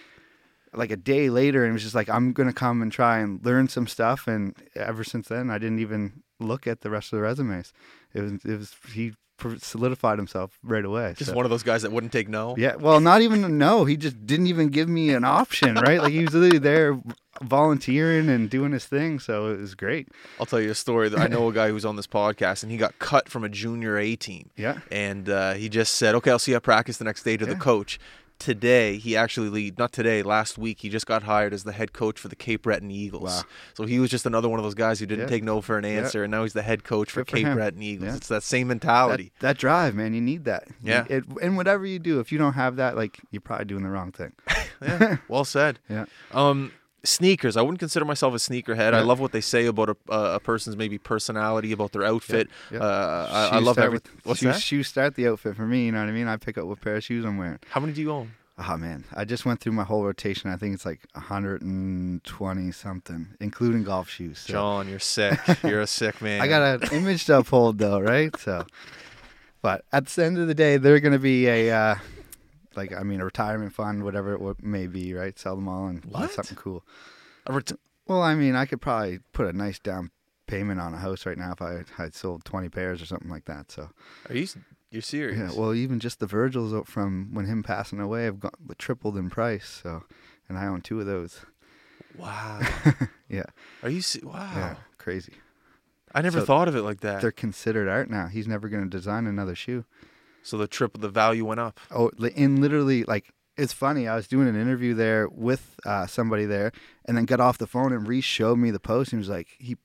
like 0.74 0.90
a 0.90 0.96
day 0.96 1.28
later 1.28 1.64
and 1.64 1.74
was 1.74 1.82
just 1.82 1.94
like 1.94 2.08
i'm 2.08 2.32
gonna 2.32 2.52
come 2.52 2.80
and 2.80 2.90
try 2.90 3.18
and 3.18 3.44
learn 3.44 3.68
some 3.68 3.86
stuff 3.86 4.26
and 4.26 4.54
ever 4.74 5.04
since 5.04 5.28
then 5.28 5.50
i 5.50 5.58
didn't 5.58 5.78
even 5.78 6.22
look 6.40 6.66
at 6.66 6.80
the 6.80 6.90
rest 6.90 7.12
of 7.12 7.18
the 7.18 7.22
resumes 7.22 7.72
it 8.14 8.22
was 8.22 8.32
it 8.44 8.56
was 8.56 8.74
he 8.92 9.12
solidified 9.58 10.18
himself 10.18 10.58
right 10.62 10.84
away 10.84 11.14
Just 11.16 11.30
so- 11.30 11.36
one 11.36 11.44
of 11.46 11.50
those 11.50 11.62
guys 11.62 11.82
that 11.82 11.92
wouldn't 11.92 12.12
take 12.12 12.28
no. 12.28 12.54
yeah 12.58 12.76
well 12.76 13.00
not 13.00 13.22
even 13.22 13.58
no 13.58 13.84
he 13.84 13.96
just 13.96 14.26
didn't 14.26 14.46
even 14.46 14.68
give 14.68 14.88
me 14.88 15.10
an 15.10 15.24
option 15.24 15.74
right 15.76 16.00
like 16.00 16.12
he 16.12 16.24
was 16.24 16.34
literally 16.34 16.58
there 16.58 16.98
volunteering 17.42 18.28
and 18.28 18.48
doing 18.50 18.72
his 18.72 18.84
thing 18.86 19.18
so 19.18 19.48
it 19.52 19.58
was 19.58 19.74
great 19.74 20.08
I'll 20.38 20.46
tell 20.46 20.60
you 20.60 20.70
a 20.70 20.74
story. 20.74 21.08
that 21.08 21.18
I 21.18 21.26
know 21.26 21.48
a 21.48 21.52
guy 21.52 21.68
who's 21.70 21.84
on 21.84 21.96
this 21.96 22.06
podcast, 22.06 22.62
and 22.62 22.70
he 22.70 22.78
got 22.78 22.98
cut 22.98 23.28
from 23.28 23.42
a 23.44 23.48
junior 23.48 23.98
A 23.98 24.16
team. 24.16 24.50
yeah 24.56 24.78
and 24.90 25.28
uh, 25.28 25.54
he 25.54 25.68
just 25.68 25.94
said, 25.94 26.14
"Okay, 26.16 26.30
I'll 26.30 26.38
see 26.38 26.52
you 26.52 26.56
at 26.56 26.62
practice 26.62 26.96
the 26.98 27.04
next 27.04 27.22
day." 27.22 27.36
To 27.36 27.46
the 27.46 27.54
coach. 27.56 27.98
Today, 28.42 28.96
he 28.98 29.16
actually 29.16 29.48
lead 29.50 29.78
not 29.78 29.92
today, 29.92 30.20
last 30.24 30.58
week, 30.58 30.80
he 30.80 30.88
just 30.88 31.06
got 31.06 31.22
hired 31.22 31.54
as 31.54 31.62
the 31.62 31.70
head 31.70 31.92
coach 31.92 32.18
for 32.18 32.26
the 32.26 32.34
Cape 32.34 32.62
Breton 32.62 32.90
Eagles. 32.90 33.22
Wow. 33.22 33.42
So 33.74 33.84
he 33.86 34.00
was 34.00 34.10
just 34.10 34.26
another 34.26 34.48
one 34.48 34.58
of 34.58 34.64
those 34.64 34.74
guys 34.74 34.98
who 34.98 35.06
didn't 35.06 35.26
Yeah. 35.26 35.28
take 35.28 35.44
no 35.44 35.60
for 35.60 35.78
an 35.78 35.84
answer, 35.84 36.24
and 36.24 36.32
now 36.32 36.42
he's 36.42 36.52
the 36.52 36.62
head 36.62 36.82
coach 36.82 37.12
for 37.12 37.20
Good 37.20 37.30
for 37.30 37.36
Cape 37.36 37.46
him. 37.46 37.54
Breton 37.54 37.80
Eagles. 37.82 38.10
Yeah. 38.10 38.16
It's 38.16 38.26
that 38.26 38.42
same 38.42 38.66
that, 38.66 38.74
mentality. 38.74 39.30
that 39.38 39.58
drive 39.58 39.94
man 39.94 40.12
you 40.12 40.20
need 40.20 40.44
that 40.46 40.66
Yeah. 40.82 41.04
it, 41.08 41.22
and 41.40 41.56
whatever 41.56 41.86
you 41.86 42.00
do 42.00 42.18
if 42.18 42.32
you 42.32 42.38
don't 42.38 42.54
have 42.54 42.74
that 42.76 42.96
like 42.96 43.20
you're 43.30 43.40
probably 43.40 43.66
doing 43.66 43.84
the 43.84 43.90
wrong 43.90 44.10
thing 44.10 44.32
yeah, 44.82 45.18
well 45.28 45.44
said. 45.44 45.78
yeah 45.88 46.06
Um, 46.32 46.72
sneakers. 47.04 47.56
I 47.56 47.62
wouldn't 47.62 47.78
consider 47.80 48.04
myself 48.04 48.34
a 48.34 48.38
sneakerhead. 48.38 48.94
I 48.94 49.00
love 49.00 49.18
what 49.20 49.32
they 49.32 49.40
say 49.40 49.66
about 49.66 49.90
a, 49.90 49.96
a 50.12 50.40
person's 50.40 50.76
maybe 50.76 50.98
personality, 50.98 51.72
about 51.72 51.92
their 51.92 52.04
outfit. 52.04 52.48
yeah. 52.70 52.78
Uh, 52.80 53.28
I, 53.52 53.56
I 53.56 53.58
love 53.58 53.78
everything. 53.78 54.12
with- 54.16 54.26
What's 54.26 54.40
shoes, 54.40 54.54
that? 54.54 54.60
shoes 54.62 54.88
start 54.88 55.14
the 55.16 55.26
outfit 55.28 55.56
for 55.56 55.66
me 55.66 55.86
you 55.86 55.92
know 55.92 55.98
what 56.00 56.08
i 56.08 56.12
mean 56.12 56.28
i 56.28 56.36
pick 56.36 56.56
up 56.56 56.64
what 56.66 56.80
pair 56.80 56.96
of 56.96 57.02
shoes 57.04 57.24
i'm 57.24 57.38
wearing 57.38 57.58
How 57.70 57.80
many 57.80 57.92
do 57.92 58.00
you 58.00 58.10
own? 58.12 58.32
Oh 58.58 58.76
man, 58.76 59.04
I 59.14 59.24
just 59.24 59.44
went 59.46 59.60
through 59.60 59.72
my 59.72 59.82
whole 59.82 60.04
rotation. 60.04 60.50
I 60.50 60.56
think 60.56 60.74
it's 60.74 60.84
like 60.86 61.00
120 61.14 62.70
something, 62.72 63.28
including 63.40 63.82
golf 63.82 64.08
shoes. 64.10 64.38
So 64.40 64.52
John, 64.52 64.88
you're 64.88 64.98
sick. 64.98 65.38
You're 65.64 65.80
a 65.80 65.86
sick 65.86 66.20
man. 66.20 66.40
I 66.40 66.46
got 66.48 66.82
an 66.82 66.88
image 66.92 67.24
to 67.26 67.38
uphold, 67.38 67.78
though, 67.78 67.98
right? 68.00 68.36
So, 68.38 68.66
but 69.62 69.84
at 69.92 70.06
the 70.06 70.24
end 70.24 70.38
of 70.38 70.46
the 70.48 70.54
day, 70.54 70.76
they're 70.76 71.00
going 71.00 71.12
to 71.14 71.18
be 71.18 71.46
a 71.48 71.70
uh, 71.70 71.94
like 72.76 72.92
I 72.92 73.02
mean 73.02 73.20
a 73.20 73.24
retirement 73.24 73.72
fund, 73.72 74.02
whatever 74.04 74.34
it 74.34 74.62
may 74.62 74.86
be, 74.86 75.14
right? 75.14 75.38
Sell 75.38 75.56
them 75.56 75.68
all 75.68 75.86
and 75.86 76.02
buy 76.10 76.20
What? 76.22 76.32
something 76.32 76.56
cool. 76.56 76.84
a 77.46 77.52
ret- 77.52 77.72
Well, 78.06 78.22
I 78.22 78.34
mean, 78.34 78.54
I 78.54 78.66
could 78.66 78.80
probably 78.80 79.20
put 79.32 79.46
a 79.46 79.52
nice 79.52 79.78
down 79.78 80.10
payment 80.46 80.80
on 80.80 80.92
a 80.92 80.98
house 80.98 81.24
right 81.24 81.38
now 81.38 81.52
if 81.52 81.62
I 81.62 81.84
had 81.96 82.14
sold 82.14 82.44
20 82.44 82.68
pairs 82.68 83.00
or 83.00 83.06
something 83.06 83.30
like 83.30 83.44
that. 83.46 83.70
So 83.70 83.90
Are 84.28 84.34
you 84.36 84.46
you're 84.90 85.00
serious? 85.02 85.38
yeah, 85.54 85.58
well, 85.58 85.72
even 85.74 85.98
just 86.00 86.18
the 86.20 86.26
Virgils 86.26 86.74
from 86.86 87.30
when 87.32 87.46
him 87.46 87.62
passing 87.62 88.00
away 88.00 88.24
have 88.24 88.38
got 88.40 88.54
tripled 88.78 89.16
in 89.16 89.30
price. 89.30 89.80
So, 89.82 90.04
and 90.48 90.58
I 90.58 90.66
own 90.66 90.82
two 90.82 91.00
of 91.00 91.06
those. 91.06 91.40
Wow. 92.18 92.60
Yeah. 93.28 93.44
Are 93.82 93.88
you? 93.88 94.02
Wow. 94.22 94.52
Yeah, 94.54 94.74
crazy. 94.98 95.32
I 96.14 96.20
never 96.20 96.40
So 96.40 96.44
thought 96.44 96.68
of 96.68 96.76
it 96.76 96.82
like 96.82 97.00
that. 97.00 97.22
They're 97.22 97.32
considered 97.32 97.88
art 97.88 98.10
now. 98.10 98.26
He's 98.26 98.46
never 98.46 98.68
going 98.68 98.82
to 98.84 98.90
design 98.90 99.26
another 99.26 99.54
shoe. 99.54 99.86
So 100.42 100.58
the 100.58 100.66
triple, 100.66 101.00
the 101.00 101.08
value 101.08 101.44
went 101.44 101.60
up. 101.60 101.80
Oh, 101.90 102.10
in 102.34 102.60
literally 102.60 103.04
like 103.04 103.32
it's 103.56 103.72
funny. 103.72 104.08
I 104.08 104.16
was 104.16 104.26
doing 104.26 104.48
an 104.48 104.60
interview 104.60 104.94
there 104.94 105.28
with 105.28 105.76
uh, 105.84 106.06
somebody 106.06 106.46
there, 106.46 106.72
and 107.04 107.16
then 107.16 107.26
got 107.26 107.40
off 107.40 107.58
the 107.58 107.66
phone 107.66 107.92
and 107.92 108.08
re-showed 108.08 108.58
me 108.58 108.70
the 108.70 108.80
post. 108.80 109.12
And 109.12 109.18
he 109.18 109.20
was 109.20 109.28
like, 109.28 109.48
"He, 109.58 109.76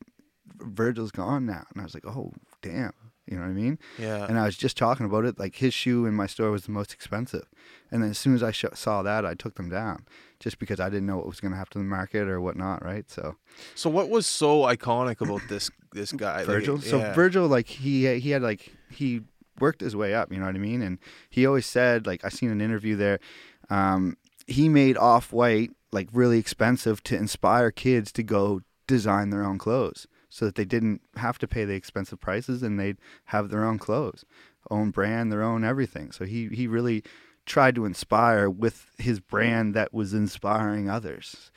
Virgil's 0.60 1.12
gone 1.12 1.46
now," 1.46 1.66
and 1.74 1.82
I 1.82 1.84
was 1.84 1.94
like, 1.94 2.06
"Oh, 2.06 2.34
damn." 2.62 2.94
You 3.30 3.36
know 3.36 3.44
what 3.44 3.50
I 3.50 3.54
mean? 3.54 3.78
Yeah. 4.00 4.26
And 4.26 4.40
I 4.40 4.46
was 4.46 4.56
just 4.56 4.78
talking 4.78 5.06
about 5.06 5.26
it. 5.26 5.38
Like 5.38 5.56
his 5.56 5.74
shoe 5.74 6.06
in 6.06 6.14
my 6.14 6.28
store 6.28 6.50
was 6.50 6.64
the 6.64 6.72
most 6.72 6.94
expensive, 6.94 7.46
and 7.92 8.02
then 8.02 8.12
as 8.12 8.18
soon 8.18 8.34
as 8.34 8.42
I 8.42 8.52
sh- 8.52 8.66
saw 8.74 9.04
that, 9.04 9.26
I 9.26 9.34
took 9.34 9.56
them 9.56 9.70
down, 9.70 10.06
just 10.40 10.60
because 10.60 10.80
I 10.80 10.90
didn't 10.90 11.08
know 11.08 11.18
what 11.18 11.28
was 11.28 11.42
going 11.42 11.52
to 11.52 11.58
happen 11.58 11.74
to 11.74 11.80
the 11.80 11.84
market 11.84 12.30
or 12.30 12.40
whatnot. 12.40 12.86
Right? 12.86 13.10
So 13.12 13.36
so 13.76 13.90
what 13.90 14.10
was 14.10 14.26
so 14.28 14.62
iconic 14.62 15.20
about 15.20 15.42
this 15.50 15.70
this 15.92 16.14
guy? 16.14 16.38
Like, 16.38 16.46
Virgil. 16.46 16.80
so. 16.80 17.12
Virgil, 17.14 17.48
like 17.48 17.68
he 17.68 18.18
he 18.22 18.30
had 18.30 18.42
like 18.42 18.72
he 18.90 19.24
worked 19.60 19.82
his 19.82 19.96
way 19.96 20.14
up. 20.14 20.32
You 20.32 20.40
know 20.40 20.46
what 20.46 20.56
I 20.56 20.60
mean? 20.60 20.82
And 20.82 21.00
he 21.30 21.46
always 21.46 21.66
said, 21.66 22.08
like 22.08 22.24
I 22.24 22.30
seen 22.30 22.50
an 22.50 22.62
interview 22.62 22.96
there, 22.96 23.20
um, 23.70 24.18
he 24.46 24.70
made 24.70 24.98
off 24.98 25.34
white 25.34 25.72
like 25.92 26.10
really 26.12 26.40
expensive 26.40 27.04
to 27.04 27.16
inspire 27.16 27.72
kids 27.72 28.12
to 28.14 28.24
go 28.24 28.62
design 28.88 29.30
their 29.30 29.44
own 29.44 29.58
clothes, 29.58 30.08
so 30.30 30.46
that 30.46 30.56
they 30.56 30.66
didn't 30.66 31.02
have 31.16 31.38
to 31.40 31.48
pay 31.48 31.66
the 31.66 31.74
expensive 31.74 32.20
prices 32.20 32.64
and 32.64 32.80
they'd 32.80 32.98
have 33.26 33.50
their 33.50 33.66
own 33.66 33.78
clothes, 33.78 34.26
own 34.70 34.92
brand, 34.92 35.32
their 35.32 35.44
own 35.44 35.64
everything. 35.64 36.12
So 36.12 36.26
he 36.26 36.48
he 36.48 36.68
really 36.68 37.04
tried 37.46 37.76
to 37.76 37.86
inspire 37.86 38.50
with 38.50 38.92
his 38.98 39.20
brand 39.20 39.74
that 39.74 39.94
was 39.94 40.14
inspiring 40.14 40.90
others. 40.90 41.52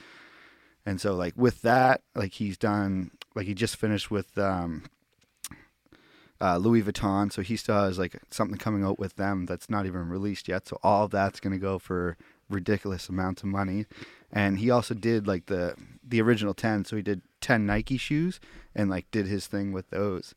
And 0.86 1.00
so 1.00 1.14
like 1.14 1.34
with 1.36 1.62
that, 1.62 2.02
like 2.14 2.34
he's 2.34 2.56
done 2.56 3.10
like 3.34 3.46
he 3.46 3.54
just 3.54 3.76
finished 3.76 4.10
with 4.10 4.38
um 4.38 4.84
uh, 6.40 6.56
Louis 6.56 6.82
Vuitton, 6.82 7.32
so 7.32 7.42
he 7.42 7.56
still 7.56 7.84
has 7.84 7.98
like 7.98 8.20
something 8.30 8.58
coming 8.58 8.84
out 8.84 8.98
with 8.98 9.16
them 9.16 9.46
that's 9.46 9.68
not 9.68 9.86
even 9.86 10.08
released 10.08 10.48
yet. 10.48 10.66
So 10.66 10.78
all 10.82 11.04
of 11.04 11.10
that's 11.10 11.40
going 11.40 11.52
to 11.52 11.58
go 11.58 11.78
for 11.78 12.16
ridiculous 12.48 13.08
amounts 13.08 13.42
of 13.42 13.48
money. 13.48 13.86
And 14.32 14.58
he 14.58 14.70
also 14.70 14.94
did 14.94 15.26
like 15.26 15.46
the 15.46 15.74
the 16.06 16.20
original 16.22 16.54
ten, 16.54 16.84
so 16.84 16.96
he 16.96 17.02
did 17.02 17.22
ten 17.40 17.66
Nike 17.66 17.96
shoes 17.96 18.40
and 18.74 18.88
like 18.88 19.10
did 19.10 19.26
his 19.26 19.46
thing 19.46 19.72
with 19.72 19.90
those. 19.90 20.34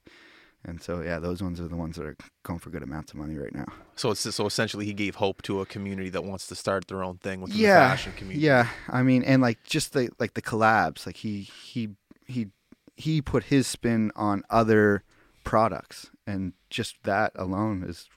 And 0.65 0.81
so 0.81 1.01
yeah, 1.01 1.19
those 1.19 1.43
ones 1.43 1.59
are 1.59 1.67
the 1.67 1.75
ones 1.75 1.97
that 1.97 2.05
are 2.05 2.15
going 2.43 2.59
for 2.59 2.69
good 2.69 2.83
amounts 2.83 3.11
of 3.11 3.17
money 3.17 3.37
right 3.37 3.53
now. 3.53 3.67
So 3.95 4.11
it's 4.11 4.21
so 4.21 4.45
essentially 4.45 4.85
he 4.85 4.93
gave 4.93 5.15
hope 5.15 5.41
to 5.43 5.61
a 5.61 5.65
community 5.65 6.09
that 6.09 6.23
wants 6.23 6.47
to 6.47 6.55
start 6.55 6.87
their 6.87 7.03
own 7.03 7.17
thing 7.17 7.41
within 7.41 7.57
yeah, 7.57 7.83
the 7.83 7.89
fashion 7.89 8.13
community. 8.13 8.45
Yeah, 8.45 8.67
I 8.89 9.03
mean, 9.03 9.23
and 9.23 9.41
like 9.41 9.63
just 9.63 9.93
the 9.93 10.09
like 10.19 10.33
the 10.33 10.41
collabs, 10.41 11.05
like 11.05 11.17
he 11.17 11.41
he 11.41 11.89
he 12.25 12.47
he 12.95 13.21
put 13.21 13.43
his 13.45 13.67
spin 13.67 14.11
on 14.15 14.43
other 14.49 15.03
products, 15.43 16.09
and 16.25 16.53
just 16.69 16.95
that 17.03 17.31
alone 17.35 17.83
is 17.83 18.09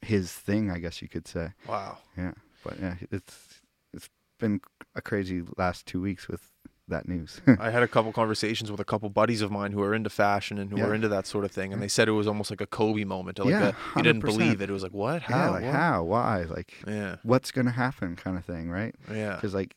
his 0.00 0.32
thing, 0.32 0.70
I 0.70 0.78
guess 0.78 1.00
you 1.02 1.08
could 1.08 1.26
say. 1.26 1.52
Wow. 1.68 1.98
Yeah, 2.16 2.32
but 2.64 2.78
yeah, 2.80 2.96
it's 3.10 3.60
it's 3.92 4.08
been 4.38 4.60
a 4.94 5.02
crazy 5.02 5.42
last 5.56 5.86
two 5.86 6.00
weeks 6.00 6.28
with 6.28 6.50
that 6.88 7.08
news. 7.08 7.40
I 7.58 7.70
had 7.70 7.82
a 7.82 7.88
couple 7.88 8.12
conversations 8.12 8.70
with 8.70 8.78
a 8.78 8.84
couple 8.84 9.08
buddies 9.08 9.40
of 9.40 9.50
mine 9.50 9.72
who 9.72 9.80
are 9.82 9.94
into 9.94 10.10
fashion 10.10 10.58
and 10.58 10.70
who 10.70 10.76
Yeah. 10.78 10.84
are 10.86 10.94
into 10.94 11.08
that 11.08 11.26
sort 11.26 11.44
of 11.46 11.50
thing, 11.50 11.72
and 11.72 11.80
they 11.82 11.88
said 11.88 12.08
it 12.08 12.12
was 12.12 12.26
almost 12.26 12.50
like 12.50 12.60
a 12.60 12.66
Kobe 12.66 13.04
moment. 13.04 13.38
Like 13.38 13.48
Yeah, 13.48 13.68
a, 13.68 13.74
you 13.96 14.02
didn't 14.02 14.20
believe 14.20 14.60
it. 14.60 14.68
It 14.68 14.72
was 14.72 14.82
like 14.82 14.92
what? 14.92 15.22
How? 15.22 15.36
yeah, 15.36 15.50
like 15.50 15.64
What? 15.64 15.74
how, 15.74 16.02
why, 16.04 16.42
like 16.42 16.74
Yeah. 16.86 17.16
what's 17.22 17.50
gonna 17.50 17.70
happen, 17.72 18.16
kind 18.16 18.36
of 18.36 18.44
thing, 18.44 18.68
right? 18.70 18.94
Yeah. 19.10 19.36
because 19.36 19.54
like 19.54 19.74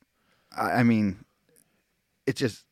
I, 0.55 0.79
I 0.79 0.84
mean 0.84 1.24
it 2.25 2.36
just 2.36 2.65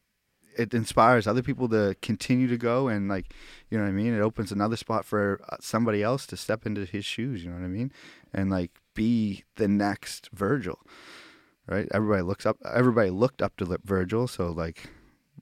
it 0.57 0.73
inspires 0.73 1.27
other 1.27 1.43
people 1.43 1.67
to 1.69 1.95
continue 2.01 2.47
to 2.47 2.57
go 2.57 2.87
and 2.87 3.07
like 3.07 3.33
you 3.69 3.77
know 3.77 3.83
what 3.83 3.89
i 3.89 3.93
mean? 3.93 4.13
It 4.13 4.21
opens 4.21 4.51
another 4.51 4.77
spot 4.77 5.05
for 5.05 5.41
uh, 5.49 5.57
somebody 5.59 6.01
else 6.03 6.25
to 6.27 6.37
step 6.37 6.65
into 6.65 6.85
his 6.85 7.05
shoes 7.05 7.43
you 7.43 7.49
know 7.49 7.57
what 7.57 7.65
i 7.65 7.69
mean? 7.69 7.91
And 8.33 8.49
like 8.49 8.71
be 8.93 9.43
the 9.55 9.67
next 9.67 10.29
virgil 10.33 10.79
right? 11.67 11.87
Everybody 11.93 12.23
looks 12.23 12.45
up 12.45 12.57
everybody 12.73 13.09
looked 13.09 13.41
up 13.41 13.57
to 13.57 13.77
virgil 13.83 14.27
so 14.27 14.51
like 14.51 14.89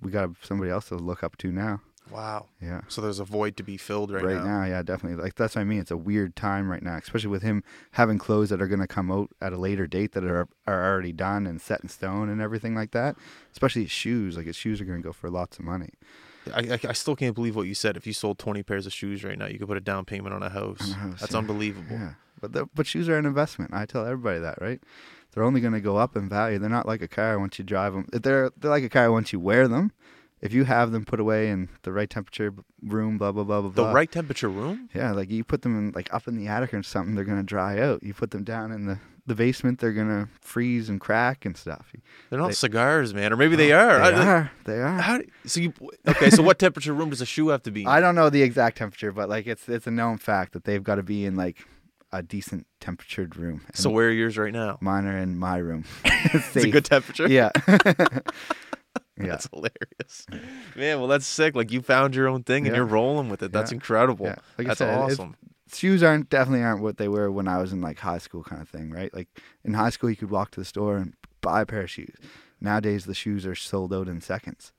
we 0.01 0.11
got 0.11 0.29
somebody 0.41 0.71
else 0.71 0.89
to 0.89 0.95
look 0.95 1.23
up 1.23 1.37
to 1.37 1.51
now 1.51 1.81
Wow. 2.11 2.47
yeah 2.61 2.81
So 2.89 3.01
there's 3.01 3.19
a 3.19 3.23
void 3.25 3.57
to 3.57 3.63
be 3.63 3.77
filled 3.77 4.11
right, 4.11 4.23
right, 4.23 4.43
now. 4.43 4.63
yeah 4.65 4.81
definitely 4.83 5.21
like 5.23 5.35
that's 5.35 5.55
what 5.55 5.61
i 5.61 5.63
mean 5.63 5.79
it's 5.79 5.89
a 5.91 5.97
weird 5.97 6.35
time 6.35 6.69
right 6.69 6.83
now 6.83 6.97
especially 6.97 7.29
with 7.29 7.41
him 7.43 7.63
having 7.91 8.17
clothes 8.17 8.49
that 8.49 8.61
are 8.61 8.67
going 8.67 8.81
to 8.81 8.87
come 8.87 9.11
out 9.11 9.29
at 9.41 9.53
a 9.53 9.57
later 9.57 9.87
date 9.87 10.11
that 10.11 10.23
are 10.23 10.47
are 10.67 10.91
already 10.91 11.13
done 11.13 11.47
and 11.47 11.61
set 11.61 11.81
in 11.81 11.89
stone 11.89 12.29
and 12.29 12.41
everything 12.41 12.75
like 12.75 12.91
that 12.91 13.15
especially 13.51 13.83
his 13.83 13.91
shoes 13.91 14.35
like 14.37 14.45
his 14.45 14.55
shoes 14.55 14.81
are 14.81 14.85
going 14.85 15.01
to 15.01 15.03
go 15.03 15.13
for 15.13 15.29
lots 15.29 15.57
of 15.59 15.65
money 15.65 15.89
I, 16.53 16.59
I, 16.73 16.79
I 16.89 16.93
still 16.93 17.15
can't 17.15 17.33
believe 17.35 17.55
what 17.55 17.67
you 17.67 17.73
said. 17.73 17.95
If 17.95 18.05
you 18.05 18.11
sold 18.11 18.37
20 18.37 18.63
pairs 18.63 18.85
of 18.85 18.91
shoes 18.91 19.23
right 19.23 19.37
now, 19.39 19.45
you 19.45 19.57
could 19.57 19.69
put 19.69 19.77
a 19.77 19.79
down 19.79 20.03
payment 20.03 20.35
on 20.35 20.43
a 20.43 20.49
house. 20.49 20.81
On 20.81 20.89
a 20.91 20.93
house, 20.95 21.19
That's 21.21 21.31
yeah. 21.31 21.37
unbelievable. 21.37 21.87
yeah 21.95 22.13
but 22.41 22.51
the, 22.51 22.65
but 22.75 22.85
shoes 22.85 23.07
are 23.07 23.17
an 23.17 23.25
investment 23.25 23.73
i 23.73 23.85
tell 23.85 24.05
everybody 24.05 24.39
that 24.41 24.61
right 24.61 24.81
they're 25.31 25.43
only 25.45 25.61
going 25.61 25.71
to 25.71 25.79
go 25.79 25.95
up 25.95 26.17
in 26.17 26.27
value 26.27 26.59
they're 26.59 26.69
not 26.69 26.85
like 26.85 27.01
a 27.01 27.07
car 27.07 27.39
once 27.39 27.57
you 27.57 27.63
drive 27.63 27.93
them 27.93 28.05
they're 28.11 28.51
they're 28.57 28.69
like 28.71 28.83
a 28.83 28.89
car 28.89 29.09
once 29.09 29.31
you 29.31 29.39
wear 29.39 29.69
them 29.69 29.93
if 30.43 30.53
you 30.53 30.65
have 30.65 30.91
them 30.91 31.05
put 31.05 31.19
away 31.19 31.49
in 31.49 31.69
the 31.83 31.91
right 31.91 32.09
temperature 32.09 32.53
room 32.81 33.17
blah 33.17 33.31
blah 33.31 33.43
blah 33.43 33.61
blah 33.61 33.69
The 33.71 33.81
blah 33.83 33.91
right 33.93 34.11
temperature 34.11 34.49
room? 34.49 34.89
Yeah, 34.93 35.11
like 35.13 35.29
you 35.31 35.43
put 35.43 35.61
them 35.63 35.77
in 35.77 35.91
like 35.93 36.13
up 36.13 36.27
in 36.27 36.35
the 36.37 36.47
attic 36.47 36.73
or 36.73 36.83
something, 36.83 37.15
they're 37.15 37.23
gonna 37.25 37.43
dry 37.43 37.79
out. 37.79 38.03
You 38.03 38.13
put 38.13 38.31
them 38.31 38.43
down 38.43 38.71
in 38.71 38.85
the 38.85 38.99
the 39.25 39.35
basement, 39.35 39.79
they're 39.79 39.93
gonna 39.93 40.27
freeze 40.41 40.89
and 40.89 40.99
crack 40.99 41.45
and 41.45 41.55
stuff. 41.55 41.93
They're 42.29 42.37
not 42.39 42.47
They- 42.49 42.53
cigars, 42.55 43.13
man. 43.13 43.31
Or 43.31 43.37
maybe 43.37 43.55
they 43.55 43.71
are. 43.71 43.97
They 44.11 44.17
I- 44.17 44.27
are. 44.27 44.51
They 44.65 44.79
are. 44.81 44.99
How 44.99 45.21
so 45.45 45.61
you 45.61 45.73
okay? 46.07 46.29
So 46.29 46.43
what 46.43 46.59
temperature 46.59 46.93
room 46.93 47.09
does 47.09 47.21
a 47.21 47.25
shoe 47.25 47.47
have 47.47 47.63
to 47.63 47.71
be? 47.71 47.83
in? 47.83 47.87
I 47.87 48.01
don't 48.01 48.15
know 48.15 48.29
the 48.29 48.43
exact 48.43 48.77
temperature, 48.77 49.11
but 49.13 49.29
like 49.29 49.47
it's 49.47 49.67
it's 49.69 49.87
a 49.87 49.91
known 49.91 50.17
fact 50.17 50.51
that 50.53 50.65
they've 50.65 50.83
got 50.83 50.95
to 50.95 51.03
be 51.03 51.25
in 51.25 51.35
like 51.35 51.65
a 52.11 52.21
decent 52.21 52.67
temperatured 52.81 53.35
room. 53.37 53.61
And 53.65 53.75
so 53.77 53.89
where 53.89 54.07
are 54.09 54.11
yours 54.11 54.37
right 54.37 54.51
now? 54.53 54.77
mine 54.81 55.07
are 55.07 55.17
in 55.17 55.37
my 55.39 55.57
room. 55.57 55.85
It's 56.35 56.55
a 56.55 56.69
good 56.69 56.85
temperature. 56.85 57.27
Yeah. 57.29 57.49
yeah. 59.19 59.27
That's 59.27 59.47
hilarious, 59.53 60.25
man. 60.75 60.99
Well, 60.99 61.07
that's 61.07 61.25
sick. 61.25 61.55
Like 61.55 61.71
you 61.71 61.81
found 61.81 62.15
your 62.15 62.27
own 62.27 62.43
thing 62.43 62.65
and 62.65 62.73
Yeah. 62.73 62.77
you're 62.81 62.85
rolling 62.89 63.29
with 63.29 63.43
it. 63.43 63.51
That's 63.51 63.71
Yeah. 63.71 63.75
incredible. 63.75 64.25
Yeah. 64.27 64.35
Like 64.57 64.67
that's 64.67 64.77
said, 64.79 64.97
awesome. 64.97 65.35
shoes 65.71 66.01
aren't 66.03 66.29
definitely 66.29 66.63
aren't 66.63 66.81
what 66.81 66.97
they 66.97 67.07
were 67.07 67.31
when 67.31 67.47
I 67.47 67.57
was 67.59 67.71
in 67.73 67.81
like 67.81 67.99
high 67.99 68.17
school 68.17 68.43
kind 68.43 68.61
of 68.61 68.69
thing, 68.69 68.89
right? 68.91 69.13
Like 69.13 69.27
in 69.63 69.73
high 69.75 69.89
school, 69.91 70.09
you 70.09 70.15
could 70.15 70.31
walk 70.31 70.51
to 70.51 70.59
the 70.59 70.65
store 70.65 70.97
and 70.97 71.13
buy 71.41 71.61
a 71.61 71.65
pair 71.65 71.81
of 71.81 71.89
shoes. 71.91 72.15
Nowadays, 72.59 73.05
the 73.05 73.13
shoes 73.13 73.45
are 73.45 73.55
sold 73.55 73.93
out 73.93 74.07
in 74.07 74.21
seconds, 74.21 74.71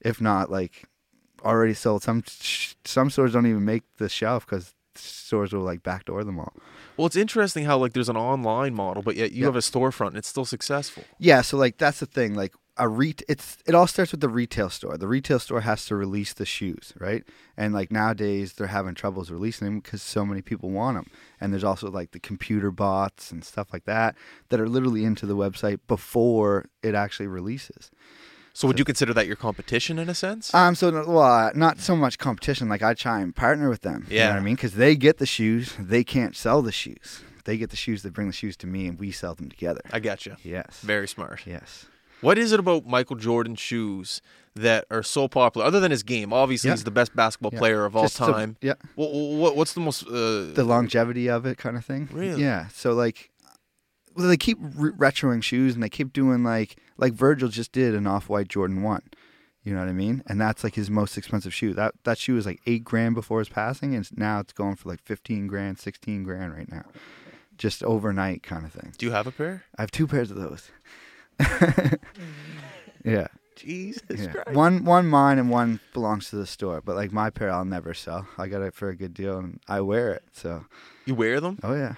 if 0.00 0.20
not 0.20 0.50
like 0.50 0.84
already 1.44 1.74
sold. 1.74 2.02
Some 2.02 2.22
some 2.84 3.10
stores 3.10 3.32
don't 3.32 3.46
even 3.46 3.64
make 3.64 3.84
the 3.98 4.08
shelf 4.08 4.44
because 4.46 4.74
stores 4.96 5.52
will 5.52 5.62
like 5.62 5.82
backdoor 5.82 6.24
them 6.24 6.38
all. 6.40 6.52
Well, 6.96 7.06
it's 7.06 7.16
interesting 7.16 7.64
how 7.64 7.78
like 7.78 7.92
there's 7.92 8.08
an 8.08 8.16
online 8.16 8.74
model, 8.74 9.02
but 9.02 9.16
yet 9.16 9.32
you 9.32 9.40
Yeah. 9.42 9.46
have 9.46 9.56
a 9.56 9.60
storefront 9.60 10.08
and 10.08 10.16
it's 10.18 10.28
still 10.28 10.44
successful. 10.44 11.04
Yeah, 11.18 11.40
so 11.42 11.56
like 11.56 11.78
that's 11.78 12.00
the 12.00 12.06
thing. 12.06 12.34
Like 12.34 12.54
a 12.76 12.88
re- 12.88 13.14
it's 13.28 13.58
it 13.66 13.74
all 13.74 13.86
starts 13.86 14.12
with 14.12 14.20
the 14.20 14.28
retail 14.28 14.70
store. 14.70 14.96
The 14.96 15.06
retail 15.08 15.38
store 15.38 15.60
has 15.62 15.84
to 15.86 15.96
release 15.96 16.32
the 16.32 16.46
shoes, 16.46 16.92
right? 16.98 17.24
And 17.56 17.74
like 17.74 17.90
nowadays 17.90 18.54
they're 18.54 18.68
having 18.68 18.94
troubles 18.94 19.30
releasing 19.30 19.66
them 19.66 19.80
because 19.80 20.02
so 20.02 20.24
many 20.24 20.40
people 20.42 20.70
want 20.70 20.96
them. 20.96 21.06
And 21.40 21.52
there's 21.52 21.64
also 21.64 21.90
like 21.90 22.12
the 22.12 22.20
computer 22.20 22.70
bots 22.70 23.30
and 23.30 23.44
stuff 23.44 23.68
like 23.72 23.84
that 23.84 24.16
that 24.48 24.60
are 24.60 24.68
literally 24.68 25.04
into 25.04 25.26
the 25.26 25.36
website 25.36 25.80
before 25.88 26.66
it 26.82 26.94
actually 26.94 27.26
releases. 27.26 27.90
So 28.52 28.66
would 28.66 28.78
you 28.78 28.84
consider 28.84 29.14
that 29.14 29.26
your 29.26 29.36
competition 29.36 29.98
in 29.98 30.08
a 30.08 30.14
sense? 30.14 30.52
Um, 30.54 30.74
so 30.74 30.90
well, 30.90 31.18
uh, 31.20 31.50
not 31.54 31.78
so 31.78 31.94
much 31.94 32.18
competition. 32.18 32.68
Like 32.68 32.82
I 32.82 32.94
try 32.94 33.20
and 33.20 33.34
partner 33.34 33.68
with 33.68 33.82
them. 33.82 34.06
you 34.08 34.16
know 34.18 34.24
Yeah. 34.24 34.30
what 34.30 34.36
I 34.36 34.40
mean, 34.40 34.54
because 34.56 34.74
they 34.74 34.96
get 34.96 35.18
the 35.18 35.26
shoes, 35.26 35.74
they 35.78 36.02
can't 36.02 36.34
sell 36.36 36.60
the 36.62 36.72
shoes. 36.72 37.22
They 37.44 37.56
get 37.56 37.70
the 37.70 37.76
shoes, 37.76 38.02
they 38.02 38.10
bring 38.10 38.26
the 38.26 38.32
shoes 38.34 38.56
to 38.58 38.66
me, 38.66 38.86
and 38.86 38.98
we 38.98 39.12
sell 39.12 39.34
them 39.34 39.48
together. 39.48 39.80
I 39.92 39.98
get 39.98 40.26
you. 40.26 40.36
Yes. 40.42 40.80
Very 40.82 41.08
smart. 41.08 41.40
Yes. 41.46 41.86
What 42.20 42.38
is 42.38 42.52
it 42.52 42.60
about 42.60 42.86
Michael 42.86 43.16
Jordan 43.16 43.54
shoes 43.54 44.20
that 44.54 44.84
are 44.90 45.02
so 45.02 45.28
popular? 45.28 45.66
Other 45.66 45.80
than 45.80 45.90
his 45.90 46.02
game, 46.02 46.32
obviously 46.32 46.68
Yeah. 46.68 46.74
he's 46.74 46.84
the 46.84 46.90
best 46.90 47.14
basketball 47.16 47.50
Yeah. 47.52 47.58
player 47.58 47.84
of 47.84 47.96
all 47.96 48.04
Just 48.04 48.16
time. 48.16 48.56
yeah. 48.60 48.74
What, 48.94 49.12
what, 49.12 49.56
what's 49.56 49.72
the 49.72 49.80
most? 49.80 50.06
Uh, 50.06 50.52
the 50.52 50.64
longevity 50.64 51.28
of 51.28 51.46
it 51.46 51.56
kind 51.58 51.76
of 51.76 51.84
thing. 51.84 52.08
Really? 52.12 52.42
Yeah. 52.42 52.68
So 52.68 52.92
like, 52.92 53.30
well, 54.14 54.26
they 54.28 54.36
keep 54.36 54.58
re- 54.60 54.92
retroing 54.92 55.42
shoes 55.42 55.74
and 55.74 55.82
they 55.82 55.88
keep 55.88 56.12
doing 56.12 56.42
like 56.44 56.76
like 56.98 57.12
Virgil 57.14 57.48
just 57.48 57.72
did 57.72 57.94
an 57.94 58.06
off 58.06 58.28
white 58.28 58.48
Jordan 58.48 58.82
one. 58.82 59.02
You 59.62 59.74
know 59.74 59.80
what 59.80 59.88
I 59.88 59.92
mean? 59.92 60.22
And 60.26 60.40
that's 60.40 60.64
like 60.64 60.74
his 60.74 60.90
most 60.90 61.16
expensive 61.18 61.52
shoe. 61.54 61.74
That 61.74 61.94
that 62.04 62.18
shoe 62.18 62.34
was 62.34 62.46
like 62.46 62.60
eight 62.66 62.82
grand 62.82 63.14
before 63.14 63.38
his 63.40 63.48
passing, 63.50 63.94
and 63.94 64.08
now 64.16 64.40
it's 64.40 64.52
going 64.54 64.74
for 64.76 64.88
like 64.88 65.00
fifteen 65.02 65.46
grand, 65.46 65.78
sixteen 65.78 66.22
grand 66.24 66.54
right 66.54 66.70
now, 66.70 66.84
just 67.58 67.82
overnight 67.84 68.42
kind 68.42 68.64
of 68.64 68.72
thing. 68.72 68.94
do 68.98 69.04
you 69.06 69.12
have 69.12 69.26
a 69.26 69.30
pair? 69.30 69.64
I 69.76 69.82
have 69.82 69.90
two 69.90 70.06
pairs 70.06 70.30
of 70.30 70.38
those. 70.38 70.70
yeah. 73.04 73.26
Jesus 73.56 74.02
Yeah. 74.20 74.26
Christ. 74.28 74.52
One 74.52 74.84
one 74.84 75.06
mine 75.06 75.38
and 75.38 75.50
one 75.50 75.80
belongs 75.92 76.30
to 76.30 76.36
the 76.36 76.46
store. 76.46 76.80
But 76.80 76.96
like 76.96 77.12
my 77.12 77.30
pair 77.30 77.50
I'll 77.50 77.64
never 77.64 77.92
sell. 77.94 78.26
I 78.38 78.48
got 78.48 78.62
it 78.62 78.74
for 78.74 78.88
a 78.88 78.96
good 78.96 79.12
deal 79.14 79.38
and 79.38 79.60
I 79.68 79.80
wear 79.82 80.12
it. 80.12 80.22
So 80.32 80.64
You 81.04 81.14
wear 81.14 81.40
them? 81.40 81.58
Oh 81.62 81.74
yeah, 81.74 81.94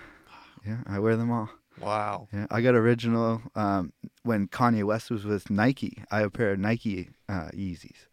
yeah. 0.66 0.78
I 0.87 0.99
wear 0.99 1.16
them 1.16 1.30
all. 1.30 1.50
Wow. 1.80 2.28
Yeah, 2.32 2.46
I 2.50 2.61
got 2.62 2.75
original. 2.75 3.42
Um, 3.54 3.92
when 4.22 4.46
Kanye 4.49 4.84
West 4.84 5.11
was 5.11 5.25
with 5.25 5.50
Nike, 5.50 6.02
I 6.11 6.18
have 6.18 6.28
a 6.28 6.30
pair 6.30 6.52
of 6.52 6.58
Nike 6.58 7.11
uh, 7.28 7.49
Yeezys. 7.54 8.06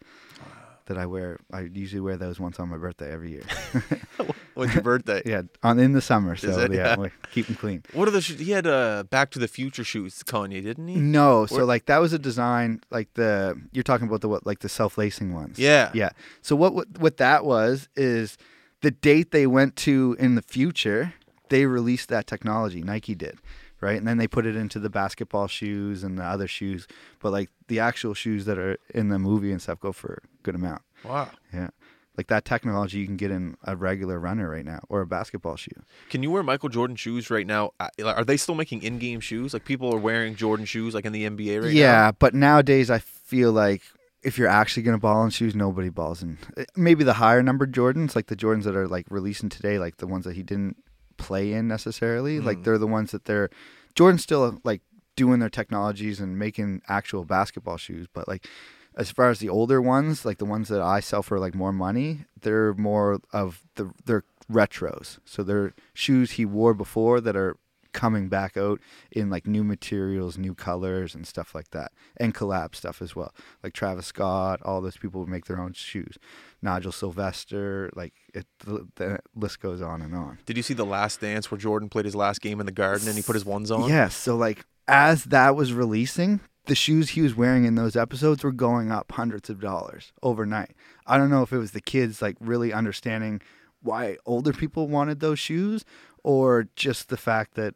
That 0.89 0.97
I 0.97 1.05
wear. 1.05 1.37
I 1.53 1.61
usually 1.61 2.01
wear 2.01 2.17
those 2.17 2.39
once 2.39 2.59
on 2.59 2.67
my 2.69 2.77
birthday 2.77 3.11
every 3.11 3.31
year. 3.31 3.43
When's 4.55 4.73
your 4.73 4.83
birthday? 4.83 5.21
yeah, 5.25 5.43
on 5.63 5.79
in 5.79 5.93
the 5.93 6.01
summer. 6.01 6.35
So 6.35 6.59
it? 6.59 6.73
yeah, 6.73 6.77
Yeah. 6.77 6.95
we 6.97 7.09
keep 7.31 7.47
them 7.47 7.55
clean. 7.55 7.83
What 7.93 8.07
are 8.07 8.11
the? 8.11 8.19
He 8.19 8.51
had 8.51 8.67
uh, 8.67 9.03
Back 9.09 9.31
to 9.31 9.39
the 9.39 9.47
Future 9.47 9.85
shoes, 9.85 10.21
Kanye, 10.23 10.61
didn't 10.61 10.87
he? 10.87 10.95
No, 10.95 11.45
so 11.45 11.63
like 11.63 11.85
that 11.85 11.99
was 11.99 12.11
a 12.11 12.19
design 12.19 12.81
like 12.91 13.13
the 13.13 13.59
you're 13.71 13.83
talking 13.83 14.07
about 14.07 14.21
the 14.21 14.27
what 14.27 14.45
like 14.45 14.59
the 14.59 14.69
self 14.69 14.97
lacing 14.97 15.33
ones. 15.33 15.57
Yeah. 15.57 15.91
Yeah. 15.93 16.09
So 16.41 16.55
what, 16.55 16.73
what 16.73 16.87
what 16.99 17.17
that 17.17 17.45
was 17.45 17.87
is 17.95 18.37
the 18.81 18.91
date 18.91 19.31
they 19.31 19.47
went 19.47 19.75
to 19.77 20.15
in 20.19 20.35
the 20.35 20.41
future, 20.41 21.13
they 21.49 21.65
released 21.65 22.09
that 22.09 22.27
technology. 22.27 22.81
Nike 22.83 23.15
did, 23.15 23.37
right? 23.81 23.97
And 23.97 24.07
then 24.07 24.17
they 24.17 24.27
put 24.27 24.45
it 24.45 24.55
into 24.55 24.79
the 24.79 24.89
basketball 24.89 25.47
shoes 25.47 26.03
and 26.03 26.17
the 26.17 26.23
other 26.23 26.47
shoes. 26.47 26.87
But 27.19 27.31
like 27.31 27.49
the 27.67 27.79
actual 27.79 28.13
shoes 28.13 28.45
that 28.45 28.57
are 28.57 28.77
in 28.93 29.09
the 29.09 29.19
movie 29.19 29.51
and 29.51 29.61
stuff 29.61 29.79
go 29.79 29.91
for 29.91 30.21
a 30.23 30.27
good 30.43 30.55
amount. 30.55 30.81
Wow. 31.03 31.29
Yeah. 31.53 31.69
Like 32.17 32.27
that 32.27 32.43
technology 32.43 32.99
you 32.99 33.05
can 33.05 33.15
get 33.15 33.31
in 33.31 33.55
a 33.63 33.77
regular 33.77 34.19
runner 34.19 34.49
right 34.49 34.65
now 34.65 34.81
or 34.89 34.99
a 34.99 35.07
basketball 35.07 35.55
shoe. 35.55 35.71
Can 36.09 36.21
you 36.21 36.29
wear 36.31 36.43
Michael 36.43 36.67
Jordan 36.67 36.97
shoes 36.97 37.29
right 37.29 37.47
now? 37.47 37.71
Are 38.03 38.25
they 38.25 38.35
still 38.35 38.55
making 38.55 38.83
in-game 38.83 39.21
shoes? 39.21 39.53
Like 39.53 39.63
people 39.63 39.93
are 39.93 39.99
wearing 39.99 40.35
Jordan 40.35 40.65
shoes, 40.65 40.93
like 40.93 41.05
in 41.05 41.13
the 41.13 41.29
NBA 41.29 41.61
right 41.61 41.67
now. 41.67 41.79
yeah, 41.79 42.11
but 42.11 42.33
nowadays 42.33 42.89
I 42.91 42.99
feel 42.99 43.53
like 43.53 43.83
if 44.21 44.37
you're 44.37 44.49
actually 44.49 44.83
going 44.83 44.97
to 44.97 45.01
ball 45.01 45.23
in 45.23 45.29
shoes, 45.29 45.55
nobody 45.55 45.87
balls 45.87 46.21
in. 46.21 46.37
uh, 46.57 46.63
Maybe 46.75 47.05
the 47.05 47.13
higher 47.13 47.41
numbered 47.41 47.71
Jordans, 47.73 48.17
like 48.17 48.27
the 48.27 48.35
Jordans 48.35 48.63
that 48.63 48.75
are 48.75 48.87
like 48.89 49.05
releasing 49.09 49.47
today, 49.47 49.79
like 49.79 49.95
the 49.97 50.07
ones 50.07 50.25
that 50.25 50.35
he 50.35 50.43
didn't 50.43 50.75
play 51.19 51.53
in 51.53 51.67
necessarily, 51.67 52.39
like 52.39 52.59
Mm. 52.59 52.63
they're 52.63 52.77
the 52.77 52.87
ones 52.87 53.11
that 53.11 53.25
they're 53.25 53.49
Jordan's 53.95 54.23
still 54.23 54.59
like 54.63 54.81
doing 55.15 55.39
their 55.39 55.49
technologies 55.49 56.19
and 56.19 56.39
making 56.39 56.81
actual 56.87 57.25
basketball 57.25 57.77
shoes, 57.77 58.07
but 58.13 58.27
like 58.27 58.47
as 58.95 59.11
far 59.11 59.29
as 59.29 59.39
the 59.39 59.49
older 59.49 59.81
ones, 59.81 60.25
like 60.25 60.37
the 60.39 60.45
ones 60.45 60.67
that 60.69 60.81
I 60.81 60.99
sell 60.99 61.21
for 61.23 61.37
like 61.39 61.53
more 61.55 61.73
money, 61.73 62.25
they're 62.41 62.73
more 62.73 63.19
of 63.31 63.61
the 63.75 63.91
they're 64.05 64.23
retros. 64.51 65.19
So 65.25 65.43
they're 65.43 65.73
shoes 65.93 66.31
he 66.31 66.45
wore 66.45 66.73
before 66.73 67.21
that 67.21 67.35
are 67.35 67.57
coming 67.93 68.29
back 68.29 68.57
out 68.57 68.79
in 69.11 69.29
like 69.29 69.47
new 69.47 69.63
materials, 69.63 70.37
new 70.37 70.53
colors 70.53 71.15
and 71.15 71.25
stuff 71.25 71.55
like 71.55 71.71
that. 71.71 71.91
And 72.17 72.33
collab 72.33 72.75
stuff 72.75 73.01
as 73.01 73.15
well. 73.15 73.33
Like 73.63 73.73
Travis 73.73 74.07
Scott, 74.07 74.61
all 74.63 74.81
those 74.81 74.97
people 74.97 75.21
would 75.21 75.29
make 75.29 75.45
their 75.45 75.59
own 75.59 75.73
shoes. 75.73 76.17
Nigel 76.61 76.91
Sylvester, 76.91 77.89
like 77.95 78.13
it 78.33 78.45
the, 78.59 78.87
the 78.95 79.19
list 79.35 79.59
goes 79.59 79.81
on 79.81 80.01
and 80.01 80.15
on. 80.15 80.39
Did 80.45 80.57
you 80.57 80.63
see 80.63 80.73
the 80.73 80.85
Last 80.85 81.21
Dance 81.21 81.49
where 81.49 81.57
Jordan 81.57 81.89
played 81.89 82.05
his 82.05 82.15
last 82.15 82.41
game 82.41 82.59
in 82.59 82.65
the 82.65 82.71
Garden 82.71 83.07
and 83.07 83.15
he 83.17 83.23
put 83.23 83.35
his 83.35 83.45
ones 83.45 83.71
on? 83.71 83.89
Yes. 83.89 84.15
So 84.15 84.35
like 84.35 84.65
as 84.87 85.25
that 85.25 85.55
was 85.55 85.73
releasing, 85.73 86.41
the 86.65 86.75
shoes 86.75 87.09
he 87.09 87.21
was 87.21 87.35
wearing 87.35 87.65
in 87.65 87.75
those 87.75 87.95
episodes 87.95 88.43
were 88.43 88.51
going 88.51 88.91
up 88.91 89.11
hundreds 89.11 89.49
of 89.49 89.59
dollars 89.59 90.13
overnight. 90.21 90.71
I 91.05 91.17
don't 91.17 91.29
know 91.29 91.41
if 91.41 91.51
it 91.51 91.57
was 91.57 91.71
the 91.71 91.81
kids 91.81 92.21
like 92.21 92.37
really 92.39 92.71
understanding 92.71 93.41
why 93.81 94.17
older 94.25 94.53
people 94.53 94.87
wanted 94.87 95.19
those 95.19 95.39
shoes 95.39 95.85
or 96.23 96.67
just 96.75 97.09
the 97.09 97.17
fact 97.17 97.55
that 97.55 97.75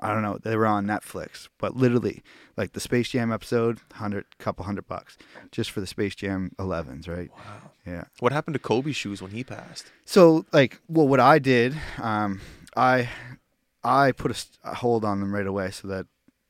I 0.00 0.12
don't 0.12 0.22
know, 0.22 0.38
they 0.42 0.56
were 0.56 0.66
on 0.66 0.84
Netflix, 0.86 1.48
but 1.58 1.76
literally 1.76 2.22
like 2.56 2.72
the 2.72 2.80
Space 2.80 3.08
Jam 3.10 3.32
episode, 3.32 3.78
hundred 3.92 4.24
couple 4.38 4.64
hundred 4.64 4.88
bucks 4.88 5.16
just 5.52 5.70
for 5.70 5.80
the 5.80 5.86
Space 5.86 6.14
Jam 6.16 6.50
11s, 6.58 7.08
right? 7.08 7.30
Wow. 7.30 7.70
Yeah. 7.86 8.04
What 8.18 8.32
happened 8.32 8.54
to 8.54 8.58
Kobe's 8.58 8.96
shoes 8.96 9.22
when 9.22 9.30
he 9.30 9.44
passed? 9.44 9.92
So 10.04 10.44
like, 10.52 10.80
well, 10.88 11.06
what 11.06 11.20
I 11.20 11.38
did, 11.38 11.76
um, 11.98 12.40
I 12.76 13.08
I 13.84 14.10
put 14.10 14.32
a, 14.32 14.34
st- 14.34 14.58
a 14.64 14.74
hold 14.74 15.04
on 15.04 15.20
them 15.20 15.32
right 15.32 15.46
away 15.46 15.70
so 15.70 15.86
that 15.88 16.06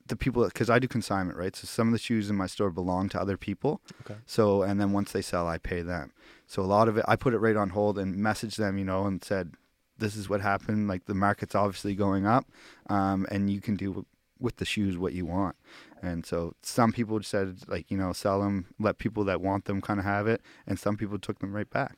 the 0.06 0.16
people, 0.16 0.44
because 0.44 0.70
I 0.70 0.78
do 0.78 0.88
consignment, 0.88 1.36
right? 1.36 1.54
So 1.54 1.66
some 1.66 1.88
of 1.88 1.92
the 1.92 1.98
shoes 1.98 2.30
in 2.30 2.36
my 2.36 2.46
store 2.46 2.70
belong 2.70 3.08
to 3.10 3.20
other 3.20 3.36
people. 3.36 3.82
Okay. 4.06 4.18
So 4.24 4.62
and 4.62 4.80
then 4.80 4.92
once 4.92 5.12
they 5.12 5.20
sell, 5.20 5.46
I 5.46 5.58
pay 5.58 5.82
them. 5.82 6.12
So 6.46 6.62
a 6.62 6.64
lot 6.64 6.88
of 6.88 6.96
it, 6.96 7.04
I 7.06 7.16
put 7.16 7.34
it 7.34 7.38
right 7.38 7.56
on 7.56 7.70
hold 7.70 7.98
and 7.98 8.14
messaged 8.16 8.56
them, 8.56 8.78
you 8.78 8.84
know, 8.84 9.04
and 9.04 9.22
said, 9.22 9.52
this 9.98 10.16
is 10.16 10.28
what 10.28 10.40
happened. 10.40 10.88
Like 10.88 11.06
the 11.06 11.14
market's 11.14 11.54
obviously 11.54 11.94
going 11.94 12.26
up, 12.26 12.46
um, 12.88 13.26
and 13.30 13.50
you 13.50 13.60
can 13.60 13.76
do 13.76 14.06
with 14.38 14.56
the 14.56 14.64
shoes 14.64 14.98
what 14.98 15.12
you 15.14 15.24
want. 15.24 15.56
And 16.02 16.26
so 16.26 16.54
some 16.62 16.92
people 16.92 17.22
said, 17.22 17.60
like, 17.68 17.90
you 17.90 17.96
know, 17.96 18.12
sell 18.12 18.40
them, 18.42 18.66
let 18.78 18.98
people 18.98 19.24
that 19.24 19.40
want 19.40 19.64
them 19.64 19.80
kind 19.80 19.98
of 19.98 20.04
have 20.04 20.26
it, 20.26 20.42
and 20.66 20.78
some 20.78 20.96
people 20.96 21.18
took 21.18 21.38
them 21.38 21.54
right 21.54 21.68
back 21.70 21.96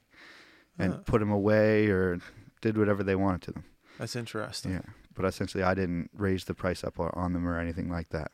and 0.78 0.92
Huh. 0.94 0.98
put 1.04 1.18
them 1.18 1.30
away 1.32 1.88
or 1.88 2.18
did 2.60 2.78
whatever 2.78 3.02
they 3.02 3.16
wanted 3.16 3.42
to 3.42 3.52
them. 3.52 3.64
That's 3.98 4.14
interesting. 4.14 4.72
Yeah. 4.72 4.82
But 5.14 5.24
essentially, 5.24 5.64
I 5.64 5.74
didn't 5.74 6.10
raise 6.14 6.44
the 6.44 6.54
price 6.54 6.84
up 6.84 7.00
on 7.00 7.32
them 7.32 7.48
or 7.48 7.58
anything 7.58 7.90
like 7.90 8.10
that. 8.10 8.30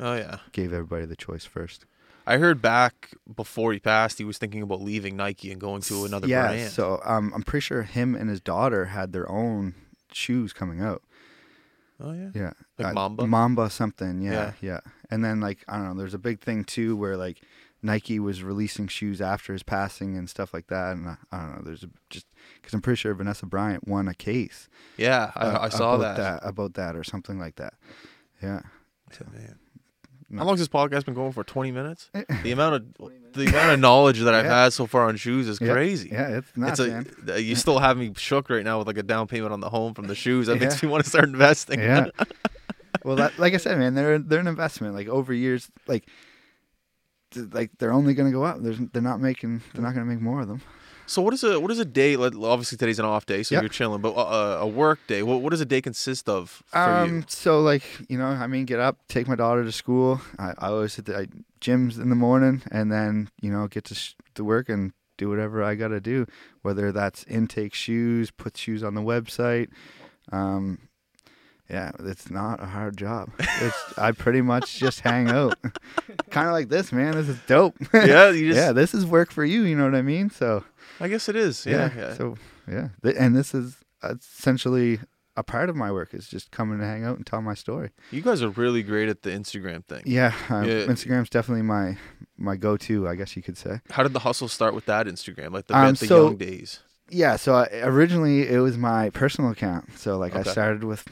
Oh 0.00 0.16
yeah. 0.16 0.38
Gave 0.50 0.72
everybody 0.72 1.06
the 1.06 1.14
choice 1.14 1.44
first. 1.44 1.86
I 2.26 2.38
heard 2.38 2.62
back 2.62 3.10
before 3.34 3.72
he 3.72 3.78
passed, 3.78 4.18
he 4.18 4.24
was 4.24 4.38
thinking 4.38 4.62
about 4.62 4.80
leaving 4.80 5.16
Nike 5.16 5.50
and 5.52 5.60
going 5.60 5.82
to 5.82 6.04
another 6.04 6.26
yeah, 6.26 6.48
brand. 6.48 6.70
so 6.72 7.00
um, 7.04 7.32
I'm 7.34 7.42
pretty 7.42 7.62
sure 7.62 7.82
him 7.82 8.14
and 8.14 8.30
his 8.30 8.40
daughter 8.40 8.86
had 8.86 9.12
their 9.12 9.30
own 9.30 9.74
shoes 10.12 10.52
coming 10.52 10.80
out. 10.80 11.02
oh 12.00 12.12
yeah. 12.12 12.30
Yeah, 12.34 12.52
Like 12.78 12.88
Uh, 12.88 12.92
Mamba? 12.94 13.26
Mamba 13.26 13.70
something. 13.70 14.22
Yeah, 14.22 14.32
Yeah. 14.32 14.52
yeah, 14.60 14.80
And 15.10 15.24
then 15.24 15.40
like 15.40 15.64
I 15.68 15.76
don't 15.76 15.88
know, 15.88 15.94
there's 15.94 16.14
a 16.14 16.18
big 16.18 16.40
thing 16.40 16.64
too 16.64 16.96
where 16.96 17.16
like 17.16 17.42
Nike 17.82 18.18
was 18.18 18.42
releasing 18.42 18.88
shoes 18.88 19.20
after 19.20 19.52
his 19.52 19.62
passing 19.62 20.16
and 20.16 20.30
stuff 20.30 20.54
like 20.54 20.68
that. 20.68 20.96
And 20.96 21.06
I, 21.06 21.16
I 21.30 21.40
don't 21.42 21.56
know, 21.56 21.62
there's 21.62 21.82
a, 21.82 21.90
just 22.08 22.26
because 22.56 22.72
I'm 22.72 22.80
pretty 22.80 22.96
sure 22.96 23.12
Vanessa 23.14 23.44
Bryant 23.44 23.86
won 23.86 24.08
a 24.08 24.14
case. 24.14 24.68
Yeah, 24.96 25.30
I, 25.36 25.40
uh, 25.46 25.58
I 25.64 25.68
saw 25.68 25.94
about 25.96 26.16
that. 26.16 26.40
about 26.42 26.74
that 26.74 26.96
or 26.96 27.04
something 27.04 27.38
like 27.38 27.56
that. 27.56 27.74
Yeah. 28.42 28.60
So, 29.12 29.26
Man. 29.30 29.58
How 30.38 30.44
long 30.44 30.54
has 30.54 30.60
this 30.60 30.68
podcast 30.68 31.04
been 31.04 31.14
going 31.14 31.32
for? 31.32 31.44
Twenty 31.44 31.70
minutes. 31.72 32.10
Eh. 32.14 32.22
The 32.42 32.52
amount 32.52 32.74
of 32.74 33.12
the 33.34 33.46
amount 33.46 33.72
of 33.72 33.80
knowledge 33.80 34.20
that 34.20 34.34
I've 34.34 34.44
Yeah. 34.44 34.64
had 34.64 34.72
so 34.72 34.86
far 34.86 35.08
on 35.08 35.16
shoes 35.16 35.48
is 35.48 35.60
Yeah. 35.60 35.72
crazy. 35.72 36.08
Yeah, 36.12 36.38
it's 36.38 36.56
nuts, 36.56 36.80
it's 36.80 36.88
a, 36.88 37.32
man. 37.32 37.44
you 37.44 37.54
still 37.56 37.78
have 37.78 37.96
me 37.96 38.12
shook 38.16 38.50
right 38.50 38.64
now 38.64 38.78
with 38.78 38.86
like 38.86 38.98
a 38.98 39.02
down 39.02 39.26
payment 39.26 39.52
on 39.52 39.60
the 39.60 39.70
home 39.70 39.94
from 39.94 40.06
the 40.06 40.14
shoes. 40.14 40.46
That 40.48 40.60
makes 40.60 40.82
me 40.82 40.88
want 40.88 41.04
to 41.04 41.08
start 41.10 41.24
investing. 41.28 41.80
yeah. 41.80 42.06
Well, 43.04 43.16
that, 43.16 43.38
like 43.38 43.52
I 43.52 43.58
said, 43.58 43.76
man, 43.78 43.94
they're 43.94 44.18
they're 44.18 44.40
an 44.40 44.46
investment. 44.46 44.94
Like 44.94 45.08
over 45.08 45.34
years, 45.34 45.68
like 45.86 46.08
like 47.52 47.70
they're 47.78 47.92
only 47.92 48.14
going 48.14 48.30
to 48.30 48.32
go 48.32 48.44
up. 48.44 48.62
There's 48.62 48.78
they're 48.92 49.02
not 49.02 49.20
making 49.20 49.60
they're 49.74 49.82
not 49.82 49.94
going 49.94 50.06
to 50.06 50.10
make 50.10 50.22
more 50.22 50.40
of 50.40 50.48
them. 50.48 50.62
So 51.06 51.20
what 51.22 51.34
is 51.34 51.44
a 51.44 51.60
what 51.60 51.70
is 51.70 51.78
a 51.78 51.84
day? 51.84 52.16
Like, 52.16 52.34
obviously 52.34 52.78
today's 52.78 52.98
an 52.98 53.04
off 53.04 53.26
day, 53.26 53.42
so 53.42 53.54
Yep. 53.54 53.62
you're 53.62 53.68
chilling. 53.68 54.00
But 54.00 54.12
uh, 54.14 54.58
a 54.60 54.66
work 54.66 55.00
day. 55.06 55.22
What 55.22 55.42
what 55.42 55.50
does 55.50 55.60
a 55.60 55.66
day 55.66 55.80
consist 55.82 56.28
of 56.28 56.62
for 56.66 56.78
Um, 56.78 57.16
you? 57.18 57.24
so 57.28 57.60
like 57.60 57.82
you 58.08 58.16
know, 58.18 58.26
I 58.26 58.46
mean, 58.46 58.64
get 58.64 58.80
up, 58.80 58.98
take 59.08 59.28
my 59.28 59.34
daughter 59.36 59.64
to 59.64 59.72
school. 59.72 60.20
I, 60.38 60.50
I 60.58 60.68
always 60.68 60.94
hit 60.96 61.04
the 61.06 61.16
I, 61.18 61.26
gyms 61.60 62.00
in 62.00 62.08
the 62.08 62.16
morning, 62.16 62.62
and 62.70 62.90
then 62.90 63.28
you 63.40 63.50
know 63.50 63.68
get 63.68 63.84
to 63.84 63.94
sh- 63.94 64.14
to 64.34 64.44
work 64.44 64.68
and 64.68 64.92
do 65.16 65.28
whatever 65.28 65.62
I 65.62 65.74
got 65.74 65.88
to 65.88 66.00
do. 66.00 66.26
Whether 66.62 66.90
that's 66.90 67.24
intake 67.24 67.74
shoes, 67.74 68.30
put 68.30 68.56
shoes 68.56 68.82
on 68.82 68.94
the 68.94 69.02
website. 69.02 69.68
Um, 70.32 70.88
yeah, 71.68 71.92
it's 72.00 72.30
not 72.30 72.62
a 72.62 72.66
hard 72.66 72.96
job. 72.98 73.30
It's 73.38 73.98
I 73.98 74.12
pretty 74.12 74.42
much 74.42 74.78
just 74.78 75.00
hang 75.00 75.28
out, 75.30 75.56
kind 76.34 76.46
of 76.48 76.52
like 76.52 76.68
this, 76.68 76.92
man. 76.92 77.12
This 77.14 77.28
is 77.28 77.38
dope. 77.46 77.76
Yeah, 77.94 78.30
you 78.30 78.48
just. 78.52 78.58
yeah, 78.58 78.72
this 78.72 78.92
is 78.94 79.06
work 79.06 79.30
for 79.30 79.44
you. 79.44 79.62
You 79.62 79.76
know 79.76 79.84
what 79.84 79.94
I 79.94 80.02
mean? 80.02 80.28
So 80.30 80.64
I 81.00 81.08
guess 81.08 81.28
it 81.28 81.36
is. 81.36 81.64
Yeah. 81.64 81.90
yeah. 81.96 82.14
So 82.14 82.36
yeah, 82.68 82.88
and 83.18 83.34
this 83.36 83.54
is 83.54 83.76
essentially 84.02 85.00
a 85.36 85.42
part 85.42 85.68
of 85.68 85.74
my 85.76 85.90
work 85.90 86.14
is 86.14 86.28
just 86.28 86.50
coming 86.52 86.78
to 86.78 86.84
hang 86.84 87.04
out 87.04 87.16
and 87.16 87.26
tell 87.26 87.42
my 87.42 87.54
story. 87.54 87.90
you 88.12 88.22
guys 88.22 88.40
are 88.42 88.50
really 88.50 88.82
great 88.84 89.08
at 89.08 89.22
the 89.22 89.30
Instagram 89.30 89.84
thing. 89.84 90.02
Yeah, 90.06 90.32
uh, 90.48 90.60
Yeah. 90.60 90.86
Instagram's 90.86 91.30
definitely 91.30 91.62
my 91.62 91.96
my 92.36 92.56
go-to, 92.56 93.06
I 93.08 93.14
guess 93.14 93.36
you 93.36 93.42
could 93.42 93.56
say. 93.56 93.80
How 93.90 94.02
did 94.02 94.12
the 94.12 94.20
hustle 94.20 94.48
start 94.48 94.74
with 94.74 94.86
that 94.86 95.06
Instagram? 95.06 95.52
Like 95.52 95.66
the, 95.68 95.76
Um, 95.76 95.86
at 95.86 95.96
the 95.98 96.06
so- 96.06 96.26
young 96.26 96.36
days. 96.36 96.80
Yeah, 97.10 97.36
so 97.36 97.54
I, 97.54 97.68
originally 97.82 98.48
it 98.48 98.58
was 98.60 98.78
my 98.78 99.10
personal 99.10 99.50
account. 99.50 99.98
So 99.98 100.16
like 100.16 100.34
Okay. 100.34 100.48
I 100.48 100.52
started 100.52 100.84
with, 100.84 101.04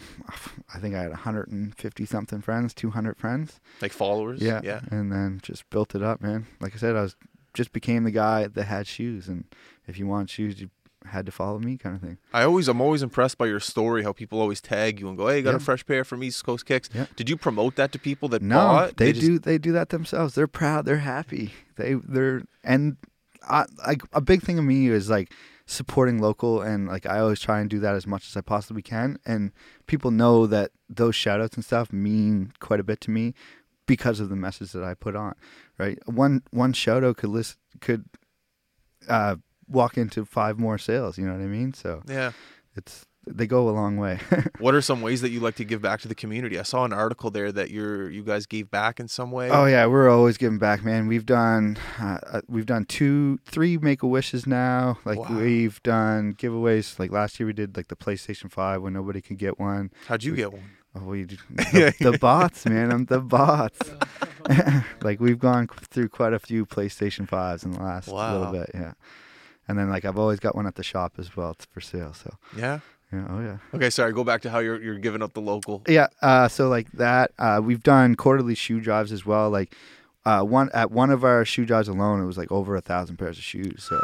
I 0.74 0.78
think 0.78 0.94
I 0.94 1.02
had 1.02 1.10
150 1.10 2.06
something 2.06 2.40
friends, 2.40 2.72
200 2.74 3.16
friends. 3.18 3.60
Like 3.80 3.92
followers. 3.92 4.40
Yeah, 4.40 4.60
Yeah. 4.64 4.80
and 4.90 5.12
then 5.12 5.40
just 5.42 5.68
built 5.70 5.94
it 5.94 6.02
up, 6.02 6.20
man. 6.22 6.46
Like 6.60 6.74
I 6.74 6.78
said, 6.78 6.96
I 6.96 7.02
was 7.02 7.16
just 7.54 7.72
became 7.72 8.04
the 8.04 8.10
guy 8.10 8.46
that 8.46 8.64
had 8.64 8.86
shoes, 8.86 9.28
and 9.28 9.44
if 9.86 9.98
you 9.98 10.06
want 10.06 10.30
shoes, 10.30 10.60
you 10.60 10.70
had 11.04 11.26
to 11.26 11.32
follow 11.32 11.58
me, 11.58 11.76
kind 11.76 11.94
of 11.94 12.00
thing. 12.00 12.16
I 12.32 12.44
always, 12.44 12.66
I'm 12.68 12.80
always 12.80 13.02
impressed 13.02 13.36
by 13.36 13.44
your 13.46 13.60
story. 13.60 14.04
How 14.04 14.12
people 14.12 14.40
always 14.40 14.60
tag 14.62 14.98
you 15.00 15.08
and 15.08 15.18
go, 15.18 15.28
"Hey, 15.28 15.38
you 15.38 15.42
got 15.42 15.54
a 15.54 15.58
fresh 15.60 15.84
pair 15.84 16.04
from 16.04 16.22
East 16.22 16.42
Coast 16.46 16.64
Kicks." 16.64 16.88
Yeah. 16.94 17.06
Did 17.16 17.28
you 17.28 17.36
promote 17.36 17.76
that 17.76 17.92
to 17.92 17.98
people 17.98 18.28
that 18.30 18.40
No, 18.40 18.56
bought? 18.56 18.96
they, 18.96 19.12
just- 19.12 19.26
do. 19.26 19.38
They 19.38 19.58
do 19.58 19.72
that 19.72 19.90
themselves. 19.90 20.34
They're 20.34 20.46
proud. 20.46 20.86
They're 20.86 20.98
happy. 20.98 21.52
They 21.76 21.94
they're 21.94 22.42
and 22.64 22.96
I 23.46 23.66
like 23.86 24.02
a 24.14 24.20
big 24.22 24.42
thing 24.42 24.58
of 24.58 24.64
me 24.64 24.86
is 24.88 25.10
like 25.10 25.30
supporting 25.66 26.18
local 26.20 26.60
and 26.60 26.88
like 26.88 27.06
I 27.06 27.18
always 27.20 27.40
try 27.40 27.60
and 27.60 27.70
do 27.70 27.78
that 27.80 27.94
as 27.94 28.06
much 28.06 28.26
as 28.28 28.36
I 28.36 28.40
possibly 28.40 28.82
can. 28.82 29.18
And 29.24 29.52
people 29.86 30.10
know 30.10 30.46
that 30.46 30.70
those 30.88 31.14
shout 31.14 31.40
outs 31.40 31.56
and 31.56 31.64
stuff 31.64 31.92
mean 31.92 32.52
quite 32.60 32.80
a 32.80 32.84
bit 32.84 33.00
to 33.02 33.10
me 33.10 33.34
because 33.86 34.20
of 34.20 34.28
the 34.28 34.36
message 34.36 34.72
that 34.72 34.84
I 34.84 34.94
put 34.94 35.16
on. 35.16 35.34
Right. 35.78 35.98
One 36.06 36.42
one 36.50 36.72
shout 36.72 37.04
out 37.04 37.16
could 37.18 37.30
list 37.30 37.56
could 37.80 38.04
uh 39.08 39.36
walk 39.68 39.96
into 39.96 40.24
five 40.24 40.58
more 40.58 40.78
sales, 40.78 41.16
you 41.18 41.24
know 41.26 41.32
what 41.32 41.42
I 41.42 41.46
mean? 41.46 41.72
So 41.72 42.02
Yeah. 42.06 42.32
it's 42.76 43.06
they 43.26 43.46
go 43.46 43.68
a 43.68 43.70
long 43.70 43.96
way. 43.96 44.18
What 44.58 44.74
are 44.74 44.80
some 44.82 45.02
ways 45.02 45.20
that 45.22 45.30
you 45.30 45.40
like 45.40 45.56
to 45.56 45.64
give 45.64 45.82
back 45.82 46.00
to 46.02 46.08
the 46.08 46.14
community? 46.14 46.58
I 46.58 46.62
saw 46.62 46.84
an 46.84 46.92
article 46.92 47.30
there 47.30 47.50
that 47.52 47.70
you're 47.70 48.08
you 48.10 48.22
guys 48.22 48.46
gave 48.46 48.70
back 48.70 49.00
in 49.00 49.08
some 49.08 49.30
way. 49.32 49.50
oh 49.50 49.64
yeah, 49.66 49.86
we're 49.86 50.08
always 50.08 50.36
giving 50.36 50.58
back, 50.58 50.84
man. 50.84 51.06
We've 51.08 51.26
done 51.26 51.78
uh, 52.00 52.18
uh, 52.32 52.40
we've 52.48 52.66
done 52.66 52.84
two, 52.84 53.38
three 53.44 53.76
make 53.78 54.02
a 54.02 54.06
wishes 54.06 54.46
now. 54.46 54.98
Like 55.04 55.18
Wow. 55.18 55.36
we've 55.38 55.82
done 55.82 56.34
giveaways. 56.34 56.98
Like 56.98 57.10
last 57.10 57.38
year 57.40 57.46
we 57.48 57.52
did 57.52 57.76
like 57.76 57.88
the 57.88 57.96
PlayStation 57.96 58.50
Five 58.50 58.82
when 58.82 58.92
nobody 58.92 59.20
could 59.20 59.38
get 59.38 59.58
one. 59.58 59.90
How'd 60.06 60.22
you 60.24 60.34
get 60.36 60.52
one? 60.52 60.70
Oh, 60.94 61.04
we 61.04 61.24
the, 61.50 61.94
the 62.00 62.18
bots, 62.18 62.66
man. 62.66 62.92
I'm 62.92 63.06
the 63.06 63.20
bots. 63.20 63.80
like 65.02 65.20
we've 65.20 65.38
gone 65.38 65.66
through 65.68 66.08
quite 66.08 66.32
a 66.32 66.38
few 66.38 66.66
PlayStation 66.66 67.26
fives 67.28 67.64
in 67.64 67.72
the 67.72 67.80
last 67.82 68.08
Wow. 68.08 68.32
little 68.38 68.52
bit, 68.52 68.70
yeah. 68.74 68.92
And 69.68 69.78
then 69.78 69.88
like 69.90 70.04
I've 70.04 70.18
always 70.18 70.38
got 70.40 70.54
one 70.54 70.66
at 70.66 70.74
the 70.74 70.82
shop 70.82 71.14
as 71.18 71.36
well 71.36 71.52
it's 71.52 71.64
for 71.66 71.80
sale. 71.80 72.12
So 72.12 72.34
Yeah. 72.56 72.80
Yeah, 73.12 73.26
oh 73.28 73.40
yeah. 73.40 73.58
Okay, 73.74 73.90
sorry. 73.90 74.12
Go 74.12 74.24
back 74.24 74.42
to 74.42 74.50
how 74.50 74.60
you're 74.60 74.82
you're 74.82 74.98
giving 74.98 75.22
up 75.22 75.34
the 75.34 75.40
local. 75.40 75.82
Yeah, 75.86 76.06
uh, 76.22 76.48
so 76.48 76.68
like 76.68 76.90
that, 76.92 77.32
uh, 77.38 77.60
we've 77.62 77.82
done 77.82 78.14
quarterly 78.14 78.54
shoe 78.54 78.80
drives 78.80 79.12
as 79.12 79.26
well. 79.26 79.50
Like 79.50 79.74
uh, 80.24 80.42
one 80.42 80.70
at 80.72 80.90
one 80.90 81.10
of 81.10 81.24
our 81.24 81.44
shoe 81.44 81.66
drives 81.66 81.88
alone, 81.88 82.22
it 82.22 82.26
was 82.26 82.38
like 82.38 82.50
over 82.50 82.74
a 82.76 82.80
thousand 82.80 83.18
pairs 83.18 83.36
of 83.38 83.44
shoes. 83.44 83.84
So 83.88 84.00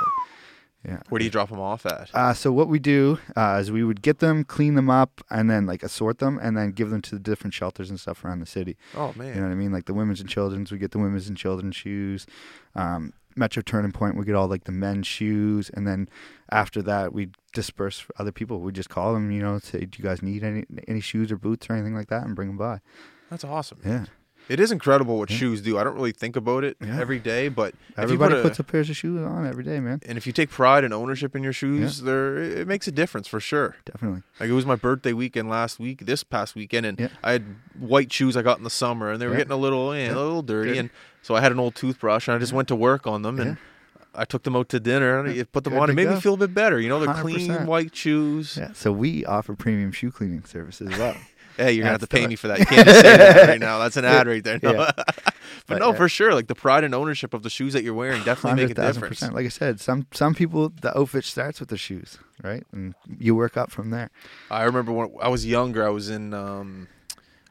yeah. 0.84 1.00
Where 1.08 1.18
do 1.18 1.24
you 1.24 1.30
drop 1.30 1.50
them 1.50 1.60
off 1.60 1.84
at? 1.86 2.10
Uh, 2.14 2.32
so 2.32 2.52
what 2.52 2.68
we 2.68 2.78
do 2.78 3.18
uh, 3.36 3.58
is 3.60 3.70
we 3.70 3.82
would 3.82 4.00
get 4.00 4.20
them, 4.20 4.44
clean 4.44 4.74
them 4.74 4.88
up, 4.88 5.20
and 5.28 5.50
then 5.50 5.66
like 5.66 5.82
assort 5.82 6.18
them, 6.18 6.38
and 6.40 6.56
then 6.56 6.70
give 6.70 6.90
them 6.90 7.02
to 7.02 7.16
the 7.16 7.20
different 7.20 7.52
shelters 7.52 7.90
and 7.90 7.98
stuff 7.98 8.24
around 8.24 8.40
the 8.40 8.46
city. 8.46 8.76
Oh 8.94 9.12
man. 9.16 9.28
You 9.28 9.34
know 9.40 9.46
what 9.48 9.52
I 9.52 9.56
mean? 9.56 9.72
Like 9.72 9.86
the 9.86 9.94
women's 9.94 10.20
and 10.20 10.28
children's, 10.28 10.70
we 10.70 10.78
get 10.78 10.92
the 10.92 10.98
women's 10.98 11.28
and 11.28 11.36
children's 11.36 11.76
shoes. 11.76 12.26
Um, 12.74 13.12
Metro 13.36 13.62
Turning 13.62 13.92
Point, 13.92 14.16
we 14.16 14.24
get 14.24 14.34
all 14.34 14.48
like 14.48 14.64
the 14.64 14.72
men's 14.72 15.06
shoes, 15.06 15.70
and 15.72 15.86
then 15.86 16.08
after 16.50 16.82
that, 16.82 17.12
we 17.12 17.30
disperse 17.52 17.98
for 17.98 18.12
other 18.18 18.32
people. 18.32 18.60
We 18.60 18.72
just 18.72 18.88
call 18.88 19.14
them, 19.14 19.30
you 19.30 19.40
know, 19.40 19.58
say, 19.58 19.80
"Do 19.80 19.98
you 19.98 20.04
guys 20.04 20.22
need 20.22 20.42
any 20.42 20.64
any 20.86 21.00
shoes 21.00 21.30
or 21.30 21.36
boots 21.36 21.68
or 21.70 21.74
anything 21.74 21.94
like 21.94 22.08
that?" 22.08 22.24
and 22.24 22.34
bring 22.34 22.48
them 22.48 22.56
by. 22.56 22.80
That's 23.30 23.44
awesome. 23.44 23.78
Yeah, 23.84 24.06
It 24.48 24.60
is 24.60 24.72
incredible 24.72 25.18
what 25.18 25.30
Yeah. 25.30 25.36
shoes 25.36 25.60
do. 25.60 25.76
I 25.78 25.84
don't 25.84 25.94
really 25.94 26.12
think 26.12 26.36
about 26.36 26.64
it 26.64 26.76
Yeah. 26.80 26.98
every 27.00 27.18
day, 27.18 27.48
but 27.48 27.74
everybody 27.96 28.34
put 28.34 28.40
a, 28.40 28.42
puts 28.42 28.58
a 28.58 28.64
pair 28.64 28.80
of 28.80 28.86
shoes 28.86 29.20
on 29.22 29.46
every 29.46 29.62
day, 29.64 29.78
man. 29.80 30.00
and 30.06 30.16
if 30.16 30.26
you 30.26 30.32
take 30.32 30.50
pride 30.50 30.84
and 30.84 30.94
ownership 30.94 31.36
in 31.36 31.42
your 31.42 31.52
shoes, 31.52 32.02
there 32.02 32.38
it 32.38 32.66
makes 32.66 32.88
a 32.88 32.92
difference 32.92 33.28
for 33.28 33.40
sure. 33.40 33.76
Definitely. 33.84 34.22
Like 34.40 34.48
it 34.48 34.54
was 34.54 34.64
my 34.66 34.76
birthday 34.76 35.12
weekend 35.12 35.50
last 35.50 35.78
week, 35.78 36.06
this 36.06 36.24
past 36.24 36.54
weekend, 36.54 36.86
and 36.86 36.98
Yeah. 36.98 37.08
I 37.22 37.32
had 37.32 37.44
white 37.78 38.12
shoes 38.12 38.36
I 38.36 38.42
got 38.42 38.58
in 38.58 38.64
the 38.64 38.70
summer, 38.70 39.10
and 39.10 39.20
they 39.20 39.26
were 39.26 39.32
Yeah. 39.32 39.38
getting 39.38 39.52
a 39.52 39.56
little, 39.56 39.92
eh, 39.92 40.06
Yeah. 40.06 40.14
a 40.14 40.16
little 40.16 40.42
dirty, 40.42 40.68
Dirty. 40.70 40.78
and 40.80 40.90
so 41.22 41.34
I 41.34 41.40
had 41.40 41.52
an 41.52 41.58
old 41.58 41.74
toothbrush, 41.74 42.26
and 42.28 42.34
I 42.34 42.38
just 42.38 42.52
went 42.52 42.68
to 42.68 42.76
work 42.76 43.06
on 43.06 43.22
them, 43.22 43.38
and 43.38 43.56
I 44.14 44.24
took 44.24 44.42
them 44.44 44.56
out 44.56 44.68
to 44.70 44.80
dinner, 44.80 45.18
and 45.20 45.34
Yeah. 45.34 45.42
I 45.42 45.44
put 45.44 45.64
them 45.64 45.74
Good 45.74 45.82
on. 45.82 45.90
It 45.90 45.94
made 45.94 46.04
go. 46.04 46.14
me 46.14 46.20
feel 46.20 46.34
a 46.34 46.38
bit 46.38 46.54
better. 46.54 46.80
You 46.80 46.88
know, 46.88 46.98
they're 46.98 47.12
clean 47.14 47.50
100%. 47.50 47.66
white 47.66 47.94
shoes. 47.94 48.56
Yeah. 48.58 48.72
So 48.72 48.90
we 48.92 49.24
offer 49.26 49.54
premium 49.54 49.92
shoe 49.92 50.10
cleaning 50.10 50.44
services 50.44 50.90
as 50.90 50.98
well. 50.98 51.16
Hey, 51.58 51.72
you're 51.72 51.82
gonna 51.82 51.92
have 51.92 52.00
to 52.00 52.06
pay 52.06 52.26
me 52.26 52.36
for 52.36 52.48
that. 52.48 52.60
You 52.60 52.66
can't 52.66 52.86
just 52.86 53.00
say 53.00 53.16
that 53.16 53.48
right 53.48 53.60
now. 53.60 53.78
That's 53.78 53.96
an 53.96 54.04
ad 54.06 54.26
right 54.26 54.42
there. 54.42 54.58
No. 54.62 54.72
Yeah. 54.72 54.90
but 54.96 55.34
But, 55.66 55.78
no, 55.80 55.90
uh, 55.90 55.94
for 55.94 56.08
sure. 56.08 56.32
Like 56.32 56.46
the 56.46 56.54
pride 56.54 56.84
and 56.84 56.94
ownership 56.94 57.34
of 57.34 57.42
the 57.42 57.50
shoes 57.50 57.72
that 57.74 57.82
you're 57.82 57.94
wearing 57.94 58.22
definitely 58.22 58.64
make 58.66 58.78
a 58.78 58.80
100,000%. 58.80 58.92
difference. 58.94 59.22
Like 59.22 59.44
I 59.44 59.48
said, 59.50 59.80
some 59.80 60.06
some 60.12 60.34
people 60.34 60.70
the 60.80 60.96
outfit 60.96 61.24
starts 61.24 61.60
with 61.60 61.68
the 61.68 61.76
shoes, 61.76 62.18
right? 62.42 62.64
And 62.72 62.94
you 63.18 63.34
work 63.34 63.56
up 63.56 63.70
from 63.70 63.90
there. 63.90 64.10
I 64.50 64.62
remember 64.62 64.92
when 64.92 65.10
I 65.20 65.28
was 65.28 65.44
younger, 65.44 65.84
I 65.86 65.90
was 65.90 66.08
in, 66.08 66.32
um, 66.32 66.88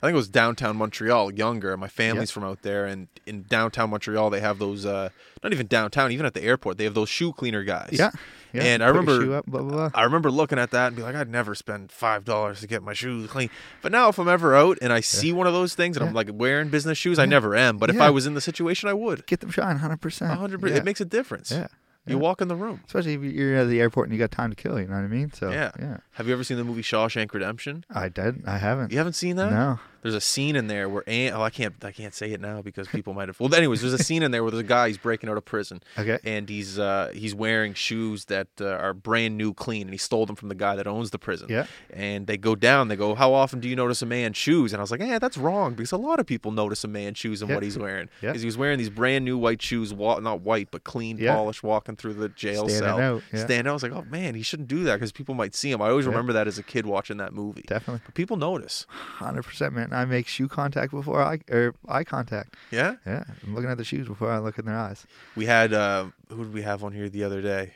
I 0.02 0.08
think 0.08 0.13
it 0.13 0.17
was 0.17 0.30
downtown 0.30 0.78
Montreal, 0.78 1.34
younger. 1.34 1.76
My 1.76 1.88
family's 1.88 2.32
from 2.32 2.43
out 2.43 2.62
there, 2.62 2.86
and 2.86 3.08
in 3.26 3.43
downtown 3.43 3.89
Montreal, 3.89 4.30
they 4.30 4.39
have 4.39 4.60
those, 4.60 4.86
uh, 4.86 5.10
not 5.43 5.54
even 5.54 5.65
downtown, 5.67 6.12
even 6.12 6.26
at 6.26 6.34
the 6.36 6.43
airport, 6.43 6.78
they 6.78 6.84
have 6.84 6.93
those 6.93 7.10
shoe 7.10 7.34
cleaner 7.34 7.63
guys. 7.63 7.89
Yeah. 7.93 8.12
Yeah. 8.54 8.64
And 8.64 8.84
I 8.84 8.88
remember- 8.88 9.36
up, 9.38 9.46
blah 9.46 9.62
blah 9.62 9.72
blah. 9.90 9.90
I 9.94 10.04
remember 10.04 10.32
looking 10.32 10.58
at 10.60 10.72
that 10.72 10.88
and 10.88 10.96
be 10.96 11.02
like, 11.04 11.16
I'd 11.16 11.30
never 11.30 11.54
spend 11.56 11.92
five 11.92 12.24
dollars 12.26 12.62
to 12.62 12.68
get 12.68 12.82
my 12.84 12.94
shoes 12.94 13.30
clean. 13.30 13.50
But 13.82 13.92
now, 13.92 14.10
if 14.10 14.18
I'm 14.20 14.28
ever 14.28 14.56
out 14.56 14.78
and 14.82 14.92
I 14.94 15.00
see 15.02 15.34
one 15.34 15.48
of 15.48 15.54
those 15.54 15.76
things 15.76 15.98
and 15.98 16.06
I'm 16.06 16.14
like 16.14 16.30
wearing 16.32 16.70
business 16.70 16.98
shoes, 16.98 17.20
I 17.20 17.26
never 17.26 17.56
am. 17.56 17.78
But 17.78 17.90
if 17.90 18.00
I 18.00 18.10
was 18.10 18.26
in 18.26 18.34
the 18.34 18.42
situation, 18.42 18.90
I 18.90 18.94
would. 18.94 19.26
Get 19.28 19.42
them 19.42 19.52
shine, 19.52 19.78
hundred 19.78 19.96
A 19.96 19.98
percent. 19.98 20.40
hundred 20.40 20.62
percent. 20.62 20.80
It 20.80 20.86
makes 20.86 21.02
a 21.02 21.06
difference. 21.06 21.52
Yeah. 21.52 21.68
You 22.06 22.18
walk 22.18 22.40
in 22.40 22.48
the 22.48 22.56
room. 22.56 22.80
Especially 22.88 23.16
if 23.16 23.22
you're 23.22 23.58
at 23.58 23.68
the 23.68 23.82
airport 23.82 24.08
and 24.08 24.14
you 24.14 24.18
got 24.20 24.32
time 24.32 24.50
to 24.50 24.56
kill. 24.56 24.80
You 24.80 24.88
know 24.88 24.96
what 24.96 25.04
I 25.04 25.08
mean? 25.08 25.34
So 25.34 25.52
Yeah. 25.52 25.72
yeah. 25.78 25.98
Have 26.12 26.26
you 26.26 26.32
ever 26.32 26.44
seen 26.46 26.56
the 26.56 26.64
movie 26.64 26.82
Shawshank 26.82 27.34
Redemption? 27.34 27.84
I 27.94 28.08
did. 28.08 28.44
I 28.48 28.60
haven't. 28.60 28.94
You 28.94 28.98
haven't 28.98 29.14
seen 29.14 29.36
that? 29.36 29.52
No. 29.52 29.80
There's 30.02 30.16
a 30.16 30.22
scene 30.22 30.56
in 30.56 30.68
there 30.68 30.88
where 30.90 31.04
oh 31.08 31.42
I 31.42 31.50
can't 31.50 31.76
I 31.84 31.92
can't 31.92 32.14
say 32.14 32.32
it 32.32 32.42
now 32.42 32.62
because 32.62 32.88
people 32.88 33.14
might 33.14 33.28
have. 33.30 33.40
Well, 33.40 33.54
anyways, 33.54 33.82
there's 33.82 33.94
a 33.94 34.04
scene 34.04 34.24
in 34.24 34.32
there 34.32 34.44
where 34.44 34.52
there's 34.52 34.62
a 34.64 34.68
guy 34.68 34.88
he's 34.88 34.98
breaking 34.98 35.30
out 35.30 35.38
of 35.38 35.46
prison 35.46 35.82
Okay. 35.98 36.18
and 36.24 36.48
he's 36.50 36.78
uh, 36.80 37.12
he's 37.14 37.34
wearing 37.36 37.74
shoes 37.74 38.26
that 38.26 38.48
uh, 38.62 38.68
are 38.68 38.94
brand 38.94 39.38
new, 39.38 39.54
clean, 39.54 39.84
and 39.84 39.94
he 39.94 39.98
stole 39.98 40.26
them 40.26 40.36
from 40.36 40.50
the 40.50 40.56
guy 40.56 40.76
that 40.76 40.88
owns 40.88 41.12
the 41.12 41.20
prison. 41.20 41.48
Yeah. 41.50 41.66
And 41.92 42.28
they 42.28 42.38
go 42.38 42.56
down. 42.56 42.88
They 42.88 42.96
go, 42.96 43.16
"How 43.16 43.34
often 43.34 43.60
do 43.60 43.68
you 43.68 43.76
notice 43.76 44.02
a 44.02 44.06
man's 44.06 44.38
shoes?" 44.38 44.74
And 44.74 44.80
I 44.80 44.84
was 44.84 44.92
like, 44.92 45.00
yeah 45.02 45.20
that's 45.20 45.38
wrong 45.38 45.74
because 45.74 45.92
a 45.92 45.98
lot 45.98 46.20
of 46.20 46.26
people 46.26 46.52
notice 46.52 46.84
a 46.84 46.88
man's 46.88 47.18
shoes 47.18 47.42
and 47.42 47.50
Yeah. 47.50 47.56
what 47.56 47.64
he's 47.64 47.78
wearing. 47.78 48.10
Yeah. 48.22 48.30
Because 48.30 48.42
he 48.42 48.48
was 48.48 48.58
wearing 48.58 48.78
these 48.78 48.90
brand 48.90 49.26
new 49.26 49.38
white 49.38 49.62
shoes, 49.62 49.94
wa- 49.94 50.20
not 50.20 50.42
white 50.42 50.70
but 50.72 50.84
clean, 50.84 51.18
Yeah. 51.18 51.34
polished, 51.36 51.64
walking 51.64 51.96
through 51.96 52.14
the 52.14 52.30
jail 52.30 52.68
Standing 52.70 52.80
cell. 52.80 53.00
out, 53.00 53.24
yeah. 53.34 53.46
Stand 53.46 53.68
out. 53.68 53.72
I 53.72 53.74
was 53.74 53.84
like, 53.84 53.92
"Oh 53.94 54.06
man, 54.10 54.36
he 54.36 54.42
shouldn't 54.44 54.68
do 54.70 54.84
that 54.86 54.96
because 54.96 55.12
people 55.12 55.36
might 55.36 55.56
see 55.56 55.72
him." 55.72 55.82
I 55.82 55.90
always 55.90 56.06
remember 56.06 56.34
that 56.34 56.48
as 56.48 56.58
a 56.58 56.64
kid 56.64 56.86
watching 56.86 57.18
that 57.18 57.34
movie. 57.34 57.64
Definitely. 57.68 58.02
But 58.06 58.14
people 58.16 58.38
notice. 58.38 58.86
Hundred 58.90 59.44
percent, 59.44 59.74
man. 59.74 59.87
I 59.93 60.06
make 60.06 60.28
shoe 60.28 60.47
contact 60.47 60.91
before 60.91 61.21
I 61.21 61.39
or 61.50 61.73
eye 61.88 62.04
contact. 62.04 62.56
Yeah. 62.71 62.95
Yeah. 63.06 63.23
I'm 63.43 63.56
looking 63.56 63.69
at 63.69 63.78
the 63.78 63.84
shoes 63.84 64.08
before 64.08 64.32
I 64.32 64.39
look 64.39 64.58
in 64.60 64.65
their 64.65 64.78
eyes. 64.78 65.06
We 65.36 65.45
had 65.45 65.73
uh, 65.73 66.08
who 66.30 66.43
did 66.43 66.54
we 66.54 66.62
have 66.63 66.84
on 66.84 66.91
here 66.93 67.10
the 67.10 67.23
other 67.23 67.41
day? 67.41 67.73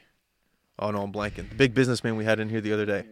Oh 0.79 0.91
no, 0.91 1.03
I'm 1.03 1.11
blanking. 1.11 1.49
The 1.49 1.55
big 1.55 1.73
businessman 1.73 2.15
we 2.15 2.25
had 2.25 2.39
in 2.39 2.49
here 2.49 2.61
the 2.61 2.73
other 2.73 2.85
day. 2.85 3.05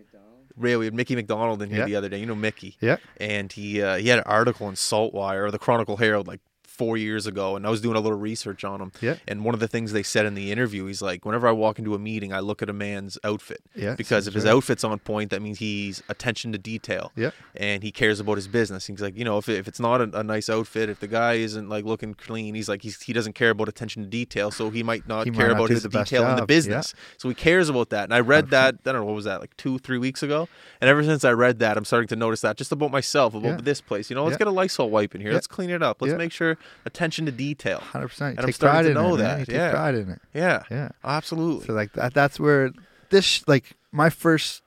Ray, 0.57 0.75
we 0.75 0.85
had 0.85 0.93
Mickey 0.93 1.15
MacDonald 1.15 1.62
in 1.62 1.69
here 1.69 1.79
Yeah. 1.79 1.85
the 1.85 1.95
other 1.95 2.09
day. 2.09 2.19
You 2.19 2.25
know 2.25 2.35
Mickey, 2.35 2.75
Yeah. 2.81 2.97
and 3.17 3.51
he 3.51 3.81
uh, 3.81 3.95
he 3.97 4.09
had 4.09 4.17
an 4.19 4.25
article 4.25 4.67
in 4.67 4.75
Saltwire 4.75 5.45
or 5.45 5.51
the 5.51 5.59
Chronicle 5.59 5.95
Herald 5.97 6.27
like 6.27 6.41
four 6.79 6.95
years 6.95 7.27
ago, 7.27 7.57
and 7.57 7.67
I 7.67 7.69
was 7.69 7.81
doing 7.81 7.97
a 7.97 7.99
little 7.99 8.17
research 8.17 8.63
on 8.63 8.79
him. 8.81 8.91
Yeah. 9.01 9.15
And 9.27 9.43
one 9.43 9.53
of 9.53 9.59
the 9.59 9.67
things 9.67 9.91
they 9.91 10.01
said 10.01 10.25
in 10.25 10.33
the 10.33 10.49
interview, 10.49 10.85
he's 10.85 11.01
like, 11.01 11.25
whenever 11.25 11.45
I 11.45 11.51
walk 11.51 11.77
into 11.77 11.93
a 11.93 11.99
meeting, 11.99 12.31
I 12.31 12.39
look 12.39 12.61
at 12.61 12.69
a 12.69 12.73
man's 12.73 13.17
outfit 13.25 13.61
Yeah. 13.75 13.95
because 13.95 14.27
if 14.27 14.33
his 14.33 14.45
right. 14.45 14.53
outfit's 14.53 14.85
on 14.85 14.97
point, 14.99 15.29
that 15.31 15.41
means 15.41 15.59
he's 15.59 16.01
attention 16.07 16.53
to 16.53 16.57
detail. 16.57 17.11
Yeah. 17.17 17.31
And 17.55 17.83
he 17.83 17.91
cares 17.91 18.21
about 18.21 18.35
his 18.37 18.47
business. 18.47 18.87
He's 18.87 19.01
like, 19.01 19.17
you 19.17 19.25
know, 19.25 19.37
if, 19.37 19.49
if 19.49 19.67
it's 19.67 19.79
not 19.81 19.99
a, 19.99 20.19
a 20.19 20.23
nice 20.23 20.49
outfit, 20.49 20.89
if 20.89 21.01
the 21.01 21.07
guy 21.07 21.33
isn't 21.33 21.67
like 21.67 21.83
looking 21.83 22.13
clean, 22.13 22.55
he's 22.55 22.69
like, 22.69 22.81
he's, 22.81 23.01
he 23.01 23.11
doesn't 23.11 23.33
care 23.33 23.49
about 23.49 23.67
attention 23.67 24.01
to 24.03 24.07
detail, 24.09 24.49
so 24.49 24.69
he 24.69 24.81
might 24.81 25.05
not 25.05 25.25
He 25.25 25.31
might 25.31 25.37
care 25.37 25.47
not 25.49 25.57
about 25.57 25.69
his 25.69 25.83
the 25.83 25.89
detail 25.89 26.29
in 26.29 26.37
the 26.37 26.45
business. 26.45 26.93
So 27.17 27.27
he 27.27 27.35
cares 27.35 27.67
about 27.67 27.89
that. 27.89 28.05
And 28.05 28.13
I 28.13 28.21
read 28.21 28.51
that, 28.51 28.75
I 28.85 28.91
don't 28.93 29.01
know, 29.01 29.05
what 29.05 29.15
was 29.15 29.25
that, 29.25 29.41
like 29.41 29.55
two, 29.57 29.79
three 29.79 29.97
weeks 29.97 30.23
ago? 30.23 30.47
And 30.79 30.89
ever 30.89 31.03
since 31.03 31.25
I 31.25 31.31
read 31.31 31.59
that, 31.59 31.75
I'm 31.77 31.83
starting 31.83 32.07
to 32.07 32.15
notice 32.15 32.39
that 32.41 32.55
just 32.55 32.71
about 32.71 32.89
myself, 32.91 33.33
about 33.35 33.49
Yeah. 33.49 33.57
this 33.61 33.81
place. 33.81 34.09
You 34.09 34.15
know, 34.15 34.23
let's 34.23 34.35
Yeah. 34.35 34.39
get 34.39 34.47
a 34.47 34.51
Lysol 34.51 34.89
wipe 34.89 35.13
in 35.13 35.19
here. 35.21 35.31
Yeah. 35.31 35.35
Let's 35.35 35.47
clean 35.47 35.69
it 35.69 35.83
up. 35.83 36.01
Let's 36.01 36.11
Yeah. 36.13 36.17
make 36.17 36.31
sure 36.31 36.57
attention 36.86 37.25
to 37.25 37.32
detail. 37.32 37.79
Hundred 37.79 38.10
percent. 38.10 38.32
And 38.32 38.39
I'm 38.41 38.45
Take 38.47 38.55
starting 38.55 38.75
pride 38.75 38.84
to 38.84 38.89
in 38.89 38.93
know 38.95 39.15
it, 39.15 39.17
man. 39.19 39.27
that, 39.27 39.39
You 39.39 39.45
take 39.45 39.55
yeah. 39.55 39.71
pride 39.71 39.95
in 39.95 40.10
it. 40.10 40.19
Yeah. 40.34 40.63
Yeah. 40.71 40.89
Absolutely. 41.03 41.65
So 41.67 41.73
like 41.73 41.93
that 41.93 42.13
that's 42.13 42.39
where 42.39 42.71
this 43.10 43.47
like 43.47 43.75
my 43.91 44.10
first 44.10 44.62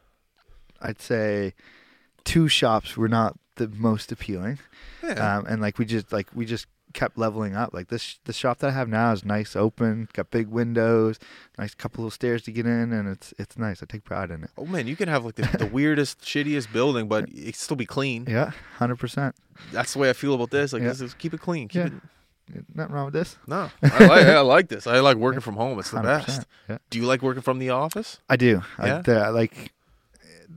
I'd 0.80 1.00
say 1.00 1.54
two 2.24 2.48
shops 2.48 2.96
were 2.96 3.08
not 3.08 3.38
the 3.56 3.68
most 3.68 4.10
appealing. 4.12 4.58
yeah. 5.02 5.36
Um 5.38 5.46
and 5.46 5.60
like 5.62 5.78
we 5.78 5.84
just 5.84 6.12
like 6.12 6.28
we 6.34 6.44
just 6.46 6.66
kept 6.92 7.18
leveling 7.18 7.54
up. 7.56 7.72
Like 7.72 7.88
this 7.88 8.18
the 8.24 8.32
shop 8.32 8.58
that 8.58 8.68
I 8.68 8.72
have 8.72 8.88
now 8.88 9.12
is 9.12 9.24
nice 9.24 9.56
open, 9.56 10.08
got 10.12 10.30
big 10.30 10.48
windows, 10.48 11.18
nice 11.58 11.74
couple 11.74 12.06
of 12.06 12.12
stairs 12.12 12.42
to 12.42 12.52
get 12.52 12.66
in 12.66 12.92
and 12.92 13.08
it's 13.08 13.32
it's 13.38 13.56
nice. 13.58 13.82
I 13.82 13.86
take 13.86 14.04
pride 14.04 14.30
in 14.30 14.44
it. 14.44 14.50
oh 14.58 14.66
man, 14.66 14.86
you 14.86 14.96
can 14.96 15.08
have 15.08 15.24
like 15.24 15.34
the, 15.36 15.42
the 15.58 15.66
weirdest, 15.66 16.20
shittiest 16.22 16.72
building, 16.72 17.08
but 17.08 17.28
it 17.30 17.56
still 17.56 17.76
be 17.76 17.86
clean. 17.86 18.26
Yeah, 18.28 18.52
hundred 18.78 18.96
percent. 18.96 19.34
That's 19.72 19.92
the 19.92 19.98
way 19.98 20.10
I 20.10 20.12
feel 20.12 20.34
about 20.34 20.50
this. 20.50 20.72
Like 20.72 20.82
Yeah. 20.82 20.88
this 20.88 21.00
is 21.00 21.14
keep 21.14 21.34
it 21.34 21.40
clean. 21.40 21.68
Keep 21.68 21.78
Yeah. 21.80 21.86
it 21.86 21.92
Nothing 22.74 22.94
wrong 22.94 23.04
with 23.06 23.14
this. 23.14 23.38
No, 23.46 23.70
I 23.82 24.04
like, 24.06 24.26
I 24.26 24.40
like 24.56 24.68
this. 24.68 24.86
I 24.86 24.98
like 25.00 25.16
working 25.16 25.40
from 25.40 25.54
home. 25.54 25.78
It's 25.78 25.90
the 25.90 25.98
100%. 25.98 26.02
best. 26.02 26.46
Yeah. 26.68 26.78
Do 26.90 26.98
you 26.98 27.06
like 27.06 27.22
working 27.22 27.40
from 27.40 27.58
the 27.60 27.70
office? 27.70 28.18
I 28.28 28.36
do. 28.36 28.62
Yeah? 28.78 28.98
I, 28.98 29.00
the, 29.00 29.30
like 29.32 29.72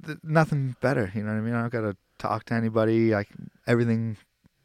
th- 0.06 0.18
nothing 0.24 0.76
better. 0.82 1.12
You 1.16 1.24
know 1.24 1.32
what 1.32 1.38
I 1.38 1.42
mean? 1.42 1.54
I 1.54 1.62
don't 1.62 1.72
gotta 1.72 1.96
talk 2.18 2.46
to 2.46 2.54
anybody. 2.54 3.14
I 3.14 3.24
c- 3.24 3.30
everything 3.68 4.18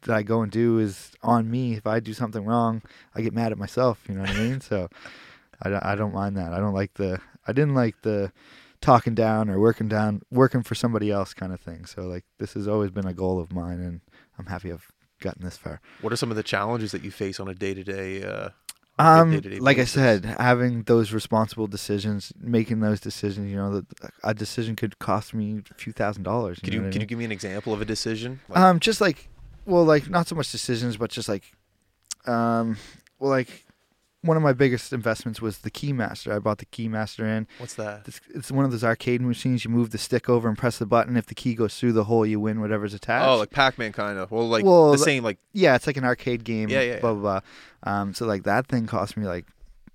that 0.03 0.15
I 0.15 0.23
go 0.23 0.41
and 0.41 0.51
do 0.51 0.79
is 0.79 1.11
on 1.23 1.49
me. 1.49 1.73
If 1.73 1.85
I 1.87 1.99
do 1.99 2.13
something 2.13 2.45
wrong, 2.45 2.81
I 3.15 3.21
get 3.21 3.33
mad 3.33 3.51
at 3.51 3.57
myself. 3.57 3.99
You 4.07 4.15
know 4.15 4.21
what 4.21 4.29
I 4.31 4.37
mean? 4.39 4.61
So 4.61 4.89
I, 5.61 5.69
don't- 5.69 5.83
I 5.85 5.95
don't 5.95 6.13
mind 6.13 6.37
that. 6.37 6.53
I 6.53 6.59
don't 6.59 6.73
like 6.73 6.93
the. 6.95 7.19
I 7.47 7.53
didn't 7.53 7.75
like 7.75 8.01
the 8.03 8.31
talking 8.81 9.13
down 9.15 9.49
or 9.49 9.59
working 9.59 9.87
down, 9.87 10.21
working 10.31 10.63
for 10.63 10.73
somebody 10.75 11.11
else 11.11 11.33
kind 11.33 11.53
of 11.53 11.59
thing. 11.59 11.85
So 11.85 12.03
like 12.03 12.23
this 12.39 12.53
has 12.53 12.67
always 12.67 12.91
been 12.91 13.05
a 13.07 13.13
goal 13.13 13.39
of 13.39 13.51
mine, 13.53 13.79
and 13.79 14.01
I'm 14.39 14.45
happy 14.47 14.71
I've 14.71 14.87
gotten 15.19 15.43
this 15.45 15.57
far. 15.57 15.81
What 16.01 16.11
are 16.13 16.15
some 16.17 16.31
of 16.31 16.37
the 16.37 16.43
challenges 16.43 16.91
that 16.93 17.03
you 17.03 17.11
face 17.11 17.39
on 17.39 17.47
a 17.47 17.53
day 17.55 17.73
to 17.73 17.83
day? 17.83 18.23
Um, 18.99 19.41
like 19.61 19.79
I 19.79 19.85
said, 19.85 20.25
having 20.25 20.83
those 20.83 21.11
responsible 21.13 21.65
decisions, 21.65 22.31
making 22.39 22.81
those 22.81 22.99
decisions, 22.99 23.49
you 23.49 23.55
know, 23.57 23.79
that 23.79 23.85
a 24.23 24.33
decision 24.33 24.75
could 24.75 24.99
cost 24.99 25.33
me 25.33 25.61
a 25.71 25.73
few 25.73 25.91
thousand 25.93 26.21
dollars. 26.23 26.59
Can 26.59 26.69
know 26.71 26.75
you 26.75 26.81
what 26.81 26.87
I 26.89 26.91
can 26.91 27.01
you 27.01 27.05
mean? 27.05 27.07
give 27.07 27.17
me 27.17 27.25
an 27.25 27.31
example 27.31 27.73
of 27.73 27.81
a 27.81 27.85
decision? 27.85 28.41
Like, 28.49 28.59
Um, 28.59 28.79
just 28.79 29.01
like, 29.01 29.29
well, 29.65 29.83
like 29.83 30.09
not 30.09 30.27
so 30.27 30.35
much 30.35 30.51
decisions, 30.51 30.97
but 30.97 31.09
just 31.11 31.29
like, 31.29 31.43
um, 32.25 32.77
well, 33.19 33.29
like 33.31 33.65
one 34.23 34.37
of 34.37 34.43
my 34.43 34.53
biggest 34.53 34.93
investments 34.93 35.41
was 35.41 35.59
the 35.59 35.71
Keymaster. 35.71 36.31
I 36.33 36.39
bought 36.39 36.59
the 36.59 36.65
Keymaster 36.67 37.21
in. 37.25 37.47
What's 37.57 37.73
that? 37.75 38.03
It's, 38.07 38.21
it's 38.33 38.51
one 38.51 38.65
of 38.65 38.71
those 38.71 38.83
arcade 38.83 39.21
machines. 39.21 39.65
You 39.65 39.71
move 39.71 39.89
the 39.89 39.97
stick 39.97 40.29
over 40.29 40.47
and 40.47 40.55
press 40.57 40.77
the 40.77 40.85
button. 40.85 41.17
If 41.17 41.25
the 41.25 41.33
key 41.35 41.55
goes 41.55 41.75
through 41.79 41.93
the 41.93 42.03
hole, 42.03 42.25
you 42.25 42.39
win 42.39 42.61
whatever's 42.61 42.93
attached. 42.93 43.27
Oh, 43.27 43.37
like 43.37 43.49
Pac-Man 43.49 43.93
kind 43.93 44.19
of. 44.19 44.29
Well, 44.29 44.47
like 44.47 44.63
Well, 44.63 44.91
the 44.91 44.97
same. 44.99 45.23
Like 45.23 45.39
yeah, 45.53 45.75
it's 45.75 45.87
like 45.87 45.97
an 45.97 46.03
arcade 46.05 46.43
game. 46.43 46.69
Yeah, 46.69 46.81
yeah, 46.81 46.99
Blah 46.99 47.13
blah. 47.13 47.39
blah. 47.83 47.91
Um, 47.91 48.13
so 48.13 48.25
like 48.25 48.43
that 48.43 48.67
thing 48.67 48.85
cost 48.85 49.17
me 49.17 49.25
like 49.25 49.47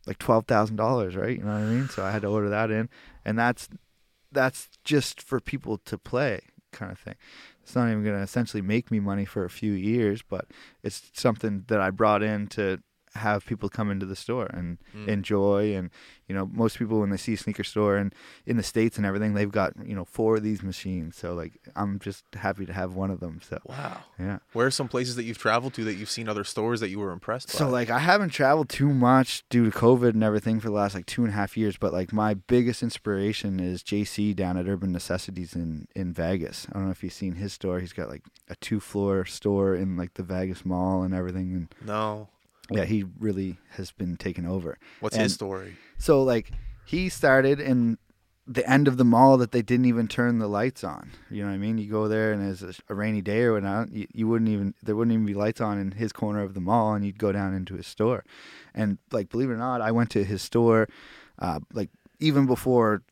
like 0.07 0.19
twelve 0.19 0.47
thousand 0.47 0.77
dollars, 0.77 1.15
right? 1.15 1.37
You 1.39 1.45
know 1.45 1.53
what 1.53 1.63
I 1.63 1.65
mean? 1.67 1.89
So 1.89 2.05
I 2.05 2.11
had 2.11 2.23
to 2.23 2.29
order 2.29 2.49
that 2.49 2.71
in, 2.73 2.89
and 3.25 3.39
that's 3.39 3.69
that's 4.33 4.69
just 4.83 5.23
for 5.23 5.39
people 5.41 5.79
to 5.79 5.97
play, 5.97 6.41
kind 6.73 6.91
of 6.91 6.99
thing. 6.99 7.15
It's 7.67 7.75
not 7.75 7.91
even 7.91 8.05
going 8.05 8.15
to 8.15 8.23
essentially 8.23 8.63
make 8.63 8.93
me 8.93 9.01
money 9.01 9.25
for 9.25 9.45
a 9.45 9.51
few 9.51 9.73
years, 9.73 10.23
but 10.23 10.47
it's 10.85 11.11
something 11.15 11.65
that 11.67 11.81
I 11.81 11.91
brought 11.91 12.23
in 12.23 12.47
to 12.51 12.81
have 13.17 13.45
people 13.47 13.69
come 13.69 13.91
into 13.91 14.07
the 14.07 14.17
store 14.17 14.47
and 14.53 14.79
Mm. 14.95 15.09
enjoy 15.09 15.75
and 15.75 15.91
you 16.29 16.35
know 16.35 16.47
most 16.53 16.79
people 16.79 17.01
when 17.01 17.11
they 17.11 17.17
see 17.17 17.35
a 17.35 17.37
sneaker 17.37 17.65
store 17.65 17.97
and 17.97 18.15
in 18.47 18.57
the 18.57 18.63
states 18.63 18.97
and 18.97 19.07
everything 19.07 19.35
they've 19.35 19.51
got 19.53 19.73
you 19.85 19.95
know 19.95 20.05
four 20.05 20.37
of 20.37 20.43
these 20.43 20.63
machines 20.63 21.17
so 21.17 21.35
like 21.35 21.53
i'm 21.77 21.99
just 21.99 22.25
happy 22.35 22.65
to 22.67 22.73
have 22.73 22.95
one 22.95 23.11
of 23.11 23.21
them 23.21 23.41
so 23.49 23.59
wow. 23.67 24.01
yeah 24.19 24.39
Where 24.53 24.67
are 24.67 24.71
some 24.71 24.89
places 24.89 25.17
that 25.17 25.25
you've 25.25 25.39
traveled 25.39 25.75
to 25.75 25.85
that 25.85 25.95
you've 25.95 26.11
seen 26.11 26.29
other 26.29 26.45
stores 26.45 26.81
that 26.81 26.89
you 26.91 26.99
were 26.99 27.11
impressed 27.13 27.49
by? 27.53 27.59
So 27.59 27.69
like 27.69 27.91
I 27.91 27.99
haven't 28.01 28.31
traveled 28.31 28.69
too 28.69 28.89
much 28.93 29.45
due 29.51 29.71
to 29.71 29.77
COVID 29.77 30.11
and 30.11 30.23
everything 30.25 30.61
for 30.61 30.69
the 30.69 30.75
last 30.75 30.95
like 30.95 31.07
two 31.07 31.23
and 31.23 31.33
a 31.33 31.37
half 31.37 31.57
years, 31.57 31.77
but 31.77 31.93
like 31.93 32.13
my 32.13 32.35
biggest 32.35 32.83
inspiration 32.83 33.61
is 33.61 33.83
JC 33.83 34.35
down 34.35 34.57
at 34.57 34.67
Urban 34.69 34.93
Necessities 34.93 35.55
in 35.55 35.87
in 35.95 36.13
Vegas. 36.13 36.67
I 36.71 36.75
don't 36.75 36.87
know 36.87 36.91
if 36.91 37.03
you've 37.05 37.13
seen 37.13 37.35
his 37.37 37.53
store. 37.53 37.81
He's 37.81 37.93
got 37.93 38.09
like 38.09 38.23
a 38.49 38.57
two 38.57 38.81
floor 38.81 39.25
store 39.25 39.75
in 39.75 39.97
like 39.97 40.15
the 40.15 40.23
Vegas 40.23 40.65
Mall 40.65 41.03
and 41.03 41.15
everything. 41.15 41.53
And 41.55 41.75
no. 41.87 42.29
Yeah, 42.71 42.85
he 42.85 43.05
really 43.19 43.59
has 43.71 43.91
been 43.93 44.17
taken 44.17 44.47
over. 44.47 44.79
What's 45.01 45.17
And- 45.17 45.25
his 45.25 45.35
story? 45.35 45.77
So 45.99 46.23
like 46.23 46.51
he 46.85 47.09
started 47.09 47.61
in 47.61 47.99
the 48.49 48.69
end 48.71 48.87
of 48.87 48.97
the 48.97 49.05
mall 49.05 49.37
that 49.39 49.51
they 49.51 49.61
didn't 49.63 49.87
even 49.87 50.07
turn 50.07 50.39
the 50.39 50.47
lights 50.47 50.85
on. 50.85 51.11
You 51.31 51.43
know 51.43 51.49
what 51.49 51.55
I 51.55 51.59
mean? 51.59 51.79
You 51.79 51.91
go 51.91 52.07
there 52.07 52.33
and 52.33 52.49
it's 52.49 52.63
a, 52.63 52.73
a 52.89 52.95
rainy 52.95 53.21
day 53.21 53.43
or 53.43 53.55
whatnot, 53.55 53.91
you, 53.91 54.07
you 54.13 54.29
wouldn't 54.29 54.49
even 54.51 54.73
there 54.83 54.95
wouldn't 54.95 55.13
even 55.13 55.27
be 55.27 55.35
lights 55.35 55.61
on 55.61 55.79
in 55.79 55.91
his 55.93 56.13
corner 56.13 56.43
of 56.43 56.55
the 56.55 56.61
mall, 56.61 56.95
and 56.95 57.05
you'd 57.05 57.19
go 57.19 57.33
down 57.33 57.55
into 57.55 57.75
his 57.75 57.87
store. 57.89 58.25
And 58.75 58.99
like 59.11 59.31
believe 59.31 59.51
it 59.51 59.55
or 59.55 59.57
not, 59.57 59.81
I 59.81 59.91
went 59.91 60.11
to 60.11 60.23
his 60.25 60.43
store, 60.43 60.89
uh, 61.41 61.59
like 61.73 61.91
even 62.21 62.47
before 62.47 63.03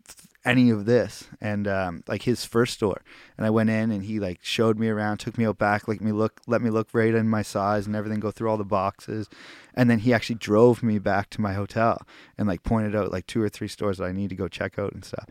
any 0.45 0.71
of 0.71 0.85
this, 0.85 1.29
and 1.41 1.67
um, 1.67 2.05
like 2.07 2.23
his 2.23 2.45
first 2.45 2.75
store. 2.75 3.03
And 3.37 3.47
I 3.47 3.51
went 3.51 3.71
in 3.71 3.91
and 3.91 4.05
he 4.05 4.21
like 4.21 4.41
showed 4.43 4.79
me 4.79 4.89
around, 4.89 5.19
took 5.19 5.39
me 5.39 5.47
out 5.47 5.59
back, 5.59 5.89
let 5.89 6.01
me 6.01 6.13
look, 6.13 6.41
let 6.47 6.61
me 6.61 6.71
look 6.71 6.89
right 6.93 7.15
in 7.15 7.29
my 7.29 7.43
size 7.43 7.87
and 7.87 7.97
everything, 7.97 8.21
go 8.21 8.31
through 8.31 8.51
all 8.51 8.57
the 8.57 8.65
boxes, 8.65 9.29
and 9.75 9.89
then 9.89 10.01
he 10.01 10.13
actually 10.13 10.37
drove 10.37 10.83
me 10.83 10.99
back 10.99 11.31
to 11.31 11.41
my 11.41 11.55
hotel 11.55 12.03
and 12.37 12.47
like 12.47 12.63
pointed 12.63 12.95
out 12.95 13.11
like 13.11 13.27
two 13.27 13.43
or 13.43 13.49
three 13.49 13.69
stores 13.69 13.99
that 13.99 14.05
I 14.05 14.13
need 14.13 14.31
to 14.31 14.37
go 14.37 14.49
check 14.49 14.79
out 14.79 14.93
and 14.93 15.05
stuff. 15.05 15.29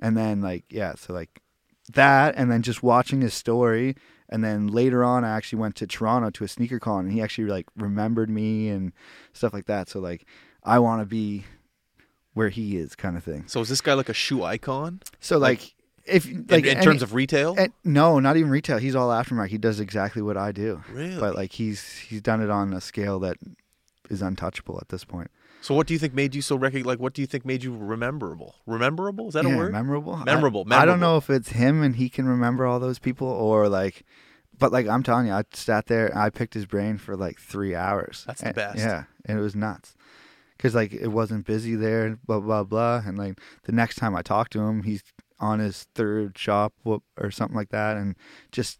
And 0.00 0.16
then 0.16 0.40
like 0.40 0.64
yeah, 0.68 0.94
so 0.96 1.12
like 1.12 1.40
that, 1.94 2.34
and 2.36 2.50
then 2.50 2.62
just 2.62 2.82
watching 2.82 3.20
his 3.20 3.34
story. 3.34 3.96
And 4.28 4.42
then 4.42 4.68
later 4.68 5.04
on, 5.04 5.26
I 5.26 5.36
actually 5.36 5.58
went 5.58 5.76
to 5.76 5.86
Toronto 5.86 6.30
to 6.30 6.44
a 6.44 6.48
sneaker 6.48 6.78
con, 6.78 7.04
and 7.04 7.12
he 7.12 7.20
actually 7.20 7.48
like 7.48 7.66
remembered 7.76 8.30
me 8.30 8.68
and 8.68 8.92
stuff 9.34 9.52
like 9.52 9.66
that. 9.66 9.90
So 9.90 10.00
like, 10.00 10.26
I 10.64 10.78
want 10.78 11.02
to 11.02 11.06
be 11.06 11.44
where 12.34 12.48
he 12.48 12.76
is, 12.76 12.94
kind 12.94 13.16
of 13.16 13.24
thing. 13.24 13.44
So 13.46 13.60
is 13.60 13.68
this 13.68 13.80
guy 13.80 13.94
like 13.94 14.08
a 14.08 14.14
shoe 14.14 14.42
icon 14.42 15.00
So 15.20 15.38
Like, 15.38 15.60
like, 15.60 15.74
if 16.06 16.26
like 16.50 16.64
in 16.64 16.76
any- 16.78 16.84
terms 16.84 17.02
of 17.02 17.14
retail? 17.14 17.54
and- 17.58 17.72
no, 17.84 18.18
not 18.18 18.36
even 18.36 18.50
retail. 18.50 18.78
He's 18.78 18.94
all 18.96 19.10
aftermarket. 19.10 19.48
He 19.48 19.58
does 19.58 19.80
exactly 19.80 20.22
what 20.22 20.36
I 20.36 20.50
do, 20.52 20.82
really? 20.92 21.18
but 21.20 21.34
like 21.36 21.52
he's 21.52 21.96
he's 21.98 22.22
done 22.22 22.40
it 22.42 22.50
on 22.50 22.72
a 22.72 22.80
scale 22.80 23.18
that 23.20 23.36
is 24.10 24.20
untouchable 24.22 24.78
at 24.80 24.88
this 24.88 25.04
point. 25.04 25.30
so 25.60 25.74
what 25.74 25.86
do 25.86 25.92
you 25.94 25.98
think 25.98 26.12
made 26.12 26.34
you 26.34 26.42
so 26.42 26.56
like 26.56 26.98
what 26.98 27.12
do 27.14 27.22
you 27.22 27.26
think 27.26 27.44
made 27.46 27.62
you 27.62 27.74
rememberable? 27.76 28.56
Rememberable? 28.66 29.28
Is 29.28 29.34
that 29.34 29.44
yeah, 29.44 29.54
a 29.54 29.56
word? 29.56 29.72
Memorable. 29.72 30.14
I- 30.14 30.24
Memorable, 30.24 30.64
I, 30.72 30.84
don't 30.84 31.00
know 31.00 31.16
if 31.18 31.30
it's 31.30 31.50
him 31.50 31.82
and 31.82 31.94
he 31.96 32.08
can 32.08 32.26
remember 32.26 32.66
all 32.66 32.80
those 32.80 32.98
people 32.98 33.28
or 33.28 33.68
like, 33.68 34.02
but 34.58 34.72
like 34.72 34.88
I'm 34.88 35.02
telling 35.04 35.26
you, 35.28 35.32
I 35.34 35.44
sat 35.52 35.86
there 35.86 36.08
and 36.08 36.18
I 36.18 36.30
picked 36.30 36.54
his 36.54 36.66
brain 36.66 36.98
for 36.98 37.16
like 37.16 37.38
three 37.38 37.74
hours. 37.76 38.24
That's 38.26 38.40
the 38.40 38.48
And- 38.48 38.56
best. 38.56 38.78
Yeah, 38.78 39.04
and 39.24 39.38
it 39.38 39.40
was 39.42 39.54
nuts. 39.54 39.94
Cause 40.62 40.76
like 40.76 40.92
it 40.92 41.08
wasn't 41.08 41.44
busy 41.44 41.74
there, 41.74 42.16
blah 42.24 42.38
blah 42.38 42.62
blah, 42.62 43.02
and 43.04 43.18
like 43.18 43.40
the 43.64 43.72
next 43.72 43.96
time 43.96 44.14
I 44.14 44.22
talked 44.22 44.52
to 44.52 44.60
him, 44.60 44.84
he's 44.84 45.02
on 45.40 45.58
his 45.58 45.88
third 45.96 46.38
shop 46.38 46.72
whoop, 46.84 47.02
or 47.18 47.32
something 47.32 47.56
like 47.56 47.70
that, 47.70 47.96
and 47.96 48.14
just 48.52 48.78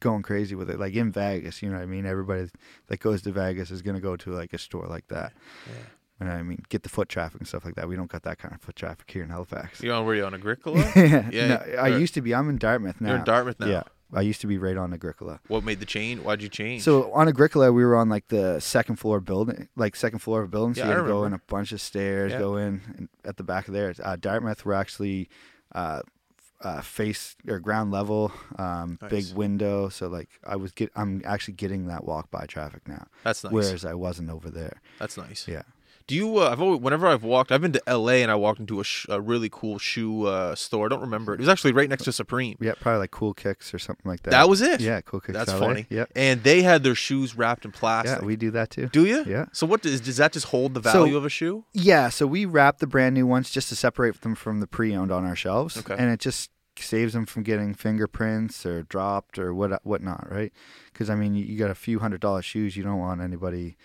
going 0.00 0.22
crazy 0.22 0.56
with 0.56 0.68
it. 0.68 0.80
Like 0.80 0.94
in 0.94 1.12
Vegas, 1.12 1.62
you 1.62 1.68
know 1.68 1.76
what 1.76 1.84
I 1.84 1.86
mean? 1.86 2.06
Everybody 2.06 2.48
that 2.88 2.98
goes 2.98 3.22
to 3.22 3.30
Vegas 3.30 3.70
is 3.70 3.82
gonna 3.82 4.00
go 4.00 4.16
to 4.16 4.30
like 4.32 4.52
a 4.52 4.58
store 4.58 4.86
like 4.88 5.06
that. 5.08 5.32
Yeah. 5.68 5.74
And 6.18 6.30
I 6.30 6.42
mean, 6.42 6.62
get 6.68 6.82
the 6.82 6.88
foot 6.88 7.08
traffic 7.08 7.40
and 7.40 7.48
stuff 7.48 7.64
like 7.64 7.74
that. 7.76 7.88
We 7.88 7.96
don't 7.96 8.10
got 8.10 8.22
that 8.24 8.38
kind 8.38 8.54
of 8.54 8.60
foot 8.60 8.76
traffic 8.76 9.10
here 9.10 9.22
in 9.22 9.30
Halifax. 9.30 9.82
You 9.82 9.92
on 9.92 10.04
where 10.04 10.14
you 10.14 10.24
on 10.24 10.34
Agricola? 10.34 10.80
yeah, 10.96 11.28
Yeah, 11.32 11.46
no, 11.48 11.74
I 11.80 11.88
used 11.88 12.14
to 12.14 12.20
be. 12.20 12.34
I'm 12.34 12.48
in 12.48 12.58
Dartmouth 12.58 13.00
now. 13.00 13.10
You're 13.10 13.18
in 13.18 13.24
Dartmouth 13.24 13.60
now. 13.60 13.66
Yeah, 13.66 13.82
I 14.14 14.20
used 14.20 14.40
to 14.42 14.46
be 14.46 14.58
right 14.58 14.76
on 14.76 14.92
Agricola. 14.92 15.40
What 15.48 15.64
made 15.64 15.80
the 15.80 15.86
change? 15.86 16.20
Why'd 16.20 16.42
you 16.42 16.48
change? 16.48 16.82
So 16.82 17.10
on 17.12 17.28
Agricola, 17.28 17.72
we 17.72 17.84
were 17.84 17.96
on 17.96 18.08
like 18.08 18.28
the 18.28 18.60
second 18.60 18.96
floor 18.96 19.20
building, 19.20 19.68
like 19.76 19.96
second 19.96 20.18
floor 20.18 20.42
of 20.42 20.46
a 20.46 20.50
building. 20.50 20.74
So 20.74 20.80
Yeah, 20.80 20.86
you 20.86 20.92
I 20.92 20.96
had 20.96 21.02
to 21.02 21.08
go 21.08 21.24
in 21.24 21.32
a 21.32 21.38
bunch 21.46 21.72
of 21.72 21.80
stairs, 21.80 22.32
Yeah. 22.32 22.38
go 22.38 22.56
in 22.56 22.82
and 22.96 23.08
at 23.24 23.36
the 23.38 23.42
back 23.42 23.68
of 23.68 23.74
there. 23.74 23.94
Uh, 24.02 24.16
Dartmouth, 24.16 24.64
we're 24.66 24.74
actually 24.74 25.28
uh, 25.74 26.02
uh, 26.60 26.80
face 26.82 27.34
or 27.48 27.58
ground 27.58 27.90
level, 27.90 28.30
um, 28.58 28.98
Nice. 29.00 29.10
big 29.10 29.36
window. 29.36 29.88
So 29.88 30.08
like 30.08 30.28
I 30.46 30.56
was 30.56 30.72
get, 30.72 30.90
I'm 30.94 31.22
actually 31.24 31.54
getting 31.54 31.86
that 31.86 32.04
walk 32.04 32.30
by 32.30 32.44
traffic 32.46 32.86
now, 32.86 33.06
That's 33.24 33.42
nice. 33.44 33.52
whereas 33.52 33.84
I 33.84 33.94
wasn't 33.94 34.30
over 34.30 34.50
there. 34.50 34.80
That's 34.98 35.16
nice. 35.16 35.48
Yeah. 35.48 35.62
Do 36.06 36.14
you? 36.14 36.38
Uh, 36.38 36.50
I've 36.50 36.60
always, 36.60 36.80
whenever 36.80 37.06
I've 37.06 37.22
walked, 37.24 37.52
I've 37.52 37.60
been 37.60 37.72
to 37.72 37.82
L.A. 37.86 38.22
and 38.22 38.30
I 38.30 38.34
walked 38.34 38.60
into 38.60 38.80
a, 38.80 38.84
sh- 38.84 39.06
a 39.08 39.20
really 39.20 39.48
cool 39.50 39.78
shoe 39.78 40.26
uh, 40.26 40.54
store. 40.54 40.86
I 40.86 40.88
don't 40.88 41.00
remember 41.00 41.34
it. 41.34 41.40
Was 41.40 41.48
actually 41.48 41.72
right 41.72 41.88
next 41.88 42.04
to 42.04 42.12
Supreme. 42.12 42.56
Yeah, 42.60 42.72
probably 42.80 42.98
like 43.00 43.10
Cool 43.10 43.34
Kicks 43.34 43.72
or 43.72 43.78
something 43.78 44.08
like 44.08 44.22
that. 44.22 44.30
That 44.30 44.48
was 44.48 44.60
it. 44.62 44.80
yeah, 44.80 45.00
Cool 45.00 45.20
Kicks. 45.20 45.38
That's 45.38 45.52
LA. 45.52 45.58
funny. 45.58 45.86
Yep. 45.90 46.12
And 46.16 46.42
they 46.42 46.62
had 46.62 46.82
their 46.82 46.94
shoes 46.94 47.36
wrapped 47.36 47.64
in 47.64 47.72
plastic. 47.72 48.20
Yeah, 48.20 48.26
we 48.26 48.36
do 48.36 48.50
that 48.52 48.70
too. 48.70 48.88
do 48.88 49.04
you? 49.06 49.24
Yeah. 49.26 49.46
So 49.52 49.66
what 49.66 49.82
does 49.82 50.00
does 50.00 50.16
that 50.16 50.32
just 50.32 50.46
hold 50.46 50.74
the 50.74 50.82
So- 50.82 50.92
value 50.92 51.16
of 51.16 51.24
a 51.24 51.28
shoe? 51.30 51.64
Yeah, 51.72 52.08
so 52.08 52.26
we 52.26 52.44
wrap 52.44 52.78
the 52.78 52.86
brand 52.86 53.14
new 53.14 53.26
ones 53.26 53.50
just 53.50 53.68
to 53.70 53.76
separate 53.76 54.20
them 54.22 54.34
from 54.34 54.60
the 54.60 54.66
pre-owned 54.66 55.12
on 55.12 55.24
our 55.24 55.36
shelves, 55.36 55.76
Okay. 55.76 55.94
and 55.98 56.10
it 56.10 56.20
just 56.20 56.50
saves 56.78 57.12
them 57.12 57.26
from 57.26 57.42
getting 57.42 57.74
fingerprints 57.74 58.64
or 58.64 58.82
dropped 58.84 59.38
or 59.38 59.52
what 59.54 59.84
whatnot, 59.84 60.26
right? 60.30 60.52
Because 60.92 61.10
I 61.10 61.14
mean, 61.14 61.34
you 61.34 61.58
got 61.58 61.70
a 61.70 61.74
few 61.74 61.98
hundred 61.98 62.20
dollar 62.20 62.42
shoes, 62.42 62.76
you 62.76 62.82
don't 62.82 62.98
want 62.98 63.20
anybody 63.20 63.76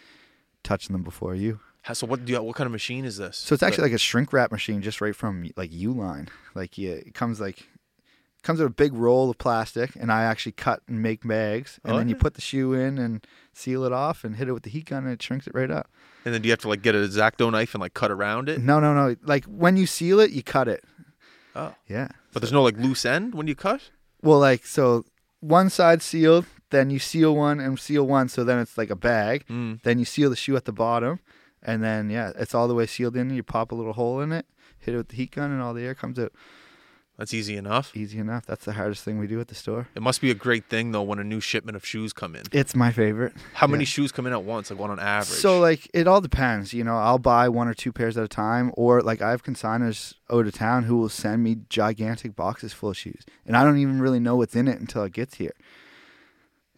touching 0.64 0.94
them 0.94 1.04
before 1.04 1.36
you. 1.36 1.60
How- 1.88 1.94
So 1.94 2.06
what 2.08 2.26
do 2.26 2.34
you? 2.34 2.42
What 2.44 2.56
kind 2.56 2.66
of 2.66 2.72
machine 2.72 3.06
is 3.06 3.18
this? 3.18 3.38
So 3.38 3.54
it's 3.54 3.64
actually 3.64 3.84
like 3.84 3.94
a 3.94 3.98
shrink 3.98 4.34
wrap 4.34 4.52
machine, 4.52 4.82
just 4.82 5.00
right 5.02 5.16
from 5.16 5.50
like 5.56 5.72
Uline. 5.72 6.28
Like 6.54 6.78
yeah, 6.78 6.92
it 6.92 7.14
comes 7.14 7.40
like 7.40 7.68
comes 8.44 8.60
with 8.60 8.68
a 8.68 8.74
big 8.74 8.94
roll 8.94 9.30
of 9.30 9.38
plastic, 9.38 9.96
and 9.96 10.12
I 10.12 10.24
actually 10.24 10.52
cut 10.54 10.82
and 10.88 11.02
make 11.02 11.26
bags, 11.28 11.80
and 11.84 11.94
Oh, 11.94 11.98
then 11.98 12.08
you 12.10 12.16
yeah. 12.16 12.22
put 12.22 12.36
the 12.36 12.42
shoe 12.42 12.74
in 12.74 12.98
and 12.98 13.26
seal 13.54 13.84
it 13.84 13.92
off, 13.92 14.24
and 14.24 14.36
hit 14.36 14.48
it 14.48 14.54
with 14.54 14.64
the 14.64 14.70
heat 14.70 14.86
gun, 14.86 15.04
and 15.06 15.14
it 15.14 15.22
shrinks 15.22 15.48
it 15.48 15.54
right 15.56 15.72
up. 15.72 15.90
and 16.26 16.34
then 16.34 16.42
do 16.42 16.48
you 16.48 16.52
have 16.52 16.60
to 16.60 16.68
like 16.70 16.82
get 16.82 16.94
a 16.96 17.04
X-Acto 17.04 17.50
knife 17.52 17.74
and 17.74 17.82
like 17.82 17.94
cut 17.94 18.12
around 18.12 18.50
it? 18.50 18.60
No, 18.62 18.80
no, 18.82 18.94
no. 18.94 19.16
Like 19.24 19.46
when 19.46 19.78
you 19.78 19.86
seal 19.86 20.20
it, 20.20 20.32
you 20.32 20.44
cut 20.44 20.68
it. 20.68 20.84
Oh, 21.56 21.74
Yeah. 21.88 22.10
but 22.34 22.42
there's 22.42 22.52
no 22.54 22.64
like 22.64 22.78
loose 22.78 23.06
end 23.06 23.34
when 23.34 23.48
you 23.48 23.56
cut. 23.56 23.82
Well, 24.22 24.40
like 24.40 24.66
so, 24.66 25.06
one 25.40 25.70
side 25.70 26.02
sealed, 26.02 26.46
then 26.70 26.90
you 26.90 27.00
seal 27.00 27.34
one 27.36 27.60
and 27.62 27.80
seal 27.80 28.06
one, 28.06 28.28
so 28.30 28.44
then 28.44 28.60
it's 28.60 28.78
like 28.78 28.90
a 28.90 28.96
bag. 28.96 29.46
Mm. 29.50 29.82
Then 29.84 30.00
you 30.00 30.06
seal 30.06 30.30
the 30.30 30.36
shoe 30.36 30.56
at 30.58 30.66
the 30.66 30.74
bottom, 30.74 31.20
and 31.64 31.84
then 31.84 32.10
yeah, 32.10 32.32
it's 32.38 32.54
all 32.56 32.68
the 32.68 32.76
way 32.76 32.86
sealed 32.86 33.16
in. 33.16 33.30
You 33.30 33.44
pop 33.44 33.72
a 33.72 33.76
little 33.76 33.94
hole 33.94 34.20
in 34.22 34.32
it, 34.32 34.46
hit 34.80 34.94
it 34.94 34.98
with 34.98 35.10
the 35.10 35.16
heat 35.16 35.32
gun, 35.32 35.52
and 35.52 35.62
all 35.62 35.74
the 35.74 35.84
air 35.84 35.96
comes 35.96 36.18
out. 36.20 36.32
That's 37.18 37.34
easy 37.34 37.58
enough. 37.58 37.98
Easy 37.98 38.20
enough. 38.20 38.46
That's 38.46 38.64
the 38.66 38.74
hardest 38.74 39.04
thing 39.04 39.18
we 39.18 39.26
do 39.26 39.40
at 39.40 39.48
the 39.48 39.56
store. 39.56 39.88
It 39.96 40.04
must 40.04 40.22
be 40.22 40.30
a 40.30 40.36
great 40.36 40.66
thing 40.70 40.92
though 40.92 41.02
when 41.02 41.18
a 41.18 41.24
new 41.24 41.40
shipment 41.40 41.76
of 41.76 41.84
shoes 41.84 42.14
come 42.14 42.36
in. 42.36 42.44
It's 42.52 42.76
my 42.76 42.92
favorite. 42.92 43.34
How 43.56 43.66
many 43.66 43.86
Yeah. 43.86 43.88
shoes 43.88 44.12
come 44.12 44.28
in 44.28 44.34
at 44.34 44.44
once? 44.44 44.70
Like 44.70 44.80
one 44.80 44.92
on 44.92 45.00
average. 45.00 45.40
So 45.40 45.60
like 45.60 45.90
it 45.96 46.08
all 46.08 46.22
depends. 46.22 46.74
You 46.76 46.84
know, 46.84 46.96
I'll 46.96 47.18
buy 47.18 47.50
one 47.50 47.68
or 47.68 47.74
two 47.74 47.92
pairs 47.92 48.18
at 48.18 48.24
a 48.24 48.28
time, 48.28 48.72
or 48.76 49.02
like 49.02 49.24
I 49.24 49.32
have 49.32 49.44
consigners 49.44 50.14
out 50.30 50.46
of 50.46 50.54
town 50.54 50.84
who 50.84 50.98
will 50.98 51.10
send 51.10 51.44
me 51.44 51.58
gigantic 51.70 52.36
boxes 52.36 52.72
full 52.72 52.92
of 52.92 52.98
shoes, 52.98 53.24
and 53.48 53.58
I 53.58 53.64
don't 53.64 53.80
even 53.80 54.00
really 54.00 54.20
know 54.20 54.36
what's 54.36 54.56
in 54.56 54.68
it 54.68 54.80
until 54.80 55.02
it 55.02 55.12
gets 55.14 55.38
here. 55.38 55.54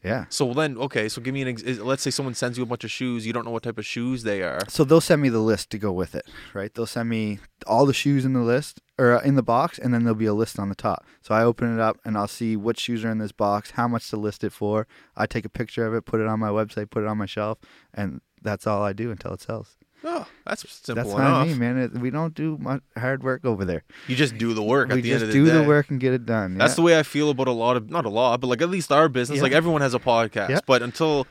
Yeah. 0.04 0.26
So 0.30 0.54
then, 0.54 0.78
okay. 0.78 1.10
So 1.10 1.22
give 1.22 1.34
me 1.34 1.42
an. 1.42 1.48
Ex- 1.50 1.64
let's 1.80 2.02
say 2.04 2.10
someone 2.10 2.34
sends 2.34 2.58
you 2.58 2.64
a 2.64 2.68
bunch 2.68 2.84
of 2.84 2.92
shoes. 2.92 3.26
You 3.26 3.34
don't 3.34 3.44
know 3.46 3.52
what 3.52 3.64
type 3.64 3.78
of 3.78 3.86
shoes 3.86 4.24
they 4.24 4.42
are. 4.42 4.62
So 4.70 4.84
they'll 4.84 5.02
send 5.02 5.22
me 5.22 5.30
the 5.30 5.40
list 5.40 5.70
to 5.72 5.78
go 5.78 5.92
with 5.92 6.16
it, 6.16 6.26
right? 6.54 6.74
They'll 6.74 6.86
send 6.86 7.10
me 7.10 7.40
all 7.68 7.86
the 7.86 7.94
shoes 7.94 8.24
in 8.24 8.34
the 8.34 8.42
list 8.42 8.80
or 8.98 9.18
uh, 9.18 9.22
in 9.22 9.36
the 9.36 9.44
box, 9.44 9.78
and 9.78 9.94
then 9.94 10.04
there'll 10.04 10.16
be 10.16 10.26
a 10.26 10.34
list 10.34 10.58
on 10.58 10.70
the 10.70 10.76
top. 10.76 11.06
So 11.22 11.36
I 11.36 11.44
open 11.44 11.74
it 11.74 11.82
up 11.82 12.00
and 12.06 12.18
I'll 12.18 12.28
see 12.28 12.56
what 12.56 12.80
shoes 12.80 13.04
are 13.04 13.12
in 13.12 13.18
this 13.18 13.34
box, 13.34 13.72
how 13.72 13.88
much 13.88 14.10
to 14.10 14.18
list 14.18 14.44
it 14.44 14.54
for. 14.54 14.88
I 15.18 15.26
take 15.26 15.46
a 15.46 15.50
picture 15.50 15.86
of 15.86 15.94
it, 15.94 16.06
put 16.06 16.22
it 16.22 16.28
on 16.28 16.40
my 16.40 16.50
website, 16.50 16.90
put 16.90 17.04
it 17.04 17.08
on 17.08 17.18
my 17.18 17.26
shelf, 17.26 17.58
and 17.94 18.22
that's 18.42 18.66
all 18.66 18.84
I 18.84 18.94
do 18.94 19.12
until 19.12 19.34
it 19.34 19.42
sells. 19.42 19.78
Oh, 20.04 20.26
that's 20.46 20.62
simple 20.70 20.96
that's 21.04 21.14
what 21.14 21.20
enough. 21.22 21.44
I 21.44 21.46
mean, 21.50 21.60
man. 21.60 21.78
It, 21.78 21.92
we 21.94 22.10
don't 22.10 22.34
do 22.34 22.58
much 22.60 22.82
hard 22.98 23.22
work 23.24 23.44
over 23.44 23.66
there. 23.66 23.84
You 24.08 24.16
just 24.16 24.38
do 24.38 24.54
the 24.54 24.64
work 24.64 24.90
we 24.90 24.96
at 25.00 25.04
the 25.04 25.10
just 25.10 25.22
end 25.24 25.30
of 25.30 25.34
do 25.34 25.46
the 25.46 25.52
day. 25.52 25.58
the 25.62 25.68
work 25.68 25.90
and 25.90 26.00
get 26.00 26.14
it 26.14 26.26
done. 26.26 26.58
That's 26.58 26.72
yeah. 26.72 26.76
the 26.76 26.82
way 26.84 27.00
I 27.00 27.04
feel 27.04 27.30
about 27.30 27.48
a 27.48 27.52
lot 27.52 27.76
of 27.76 27.90
not 27.90 28.06
a 28.06 28.10
lot, 28.10 28.40
but 28.40 28.48
like 28.48 28.62
at 28.62 28.70
least 28.70 28.92
our 28.92 29.10
business. 29.10 29.38
Yeah. 29.38 29.44
Like 29.44 29.52
everyone 29.52 29.82
has 29.82 29.94
a 29.94 30.00
podcast, 30.00 30.50
Yeah. 30.50 30.60
but 30.66 30.82
until 30.82 31.28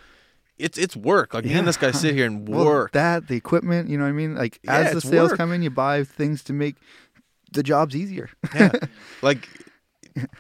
it's 0.59 0.76
it's 0.76 0.94
work. 0.96 1.33
Like 1.35 1.44
me 1.44 1.54
and 1.54 1.66
this 1.66 1.76
guy 1.76 1.92
sit 1.92 2.14
here 2.14 2.26
and 2.26 2.46
Well, 2.54 2.64
work. 2.64 2.92
that 2.92 3.28
the 3.28 3.37
equipment, 3.37 3.88
you 3.88 3.96
know 3.96 4.04
what 4.04 4.11
I 4.11 4.12
mean? 4.12 4.35
Like 4.35 4.59
Yeah, 4.62 4.76
as 4.78 4.92
the 4.92 5.00
sales 5.00 5.31
work. 5.31 5.38
come 5.38 5.52
in, 5.52 5.62
you 5.62 5.70
buy 5.70 6.04
things 6.04 6.42
to 6.44 6.52
make 6.52 6.76
the 7.52 7.62
jobs 7.62 7.96
easier. 7.96 8.28
yeah. 8.54 8.72
Like 9.22 9.48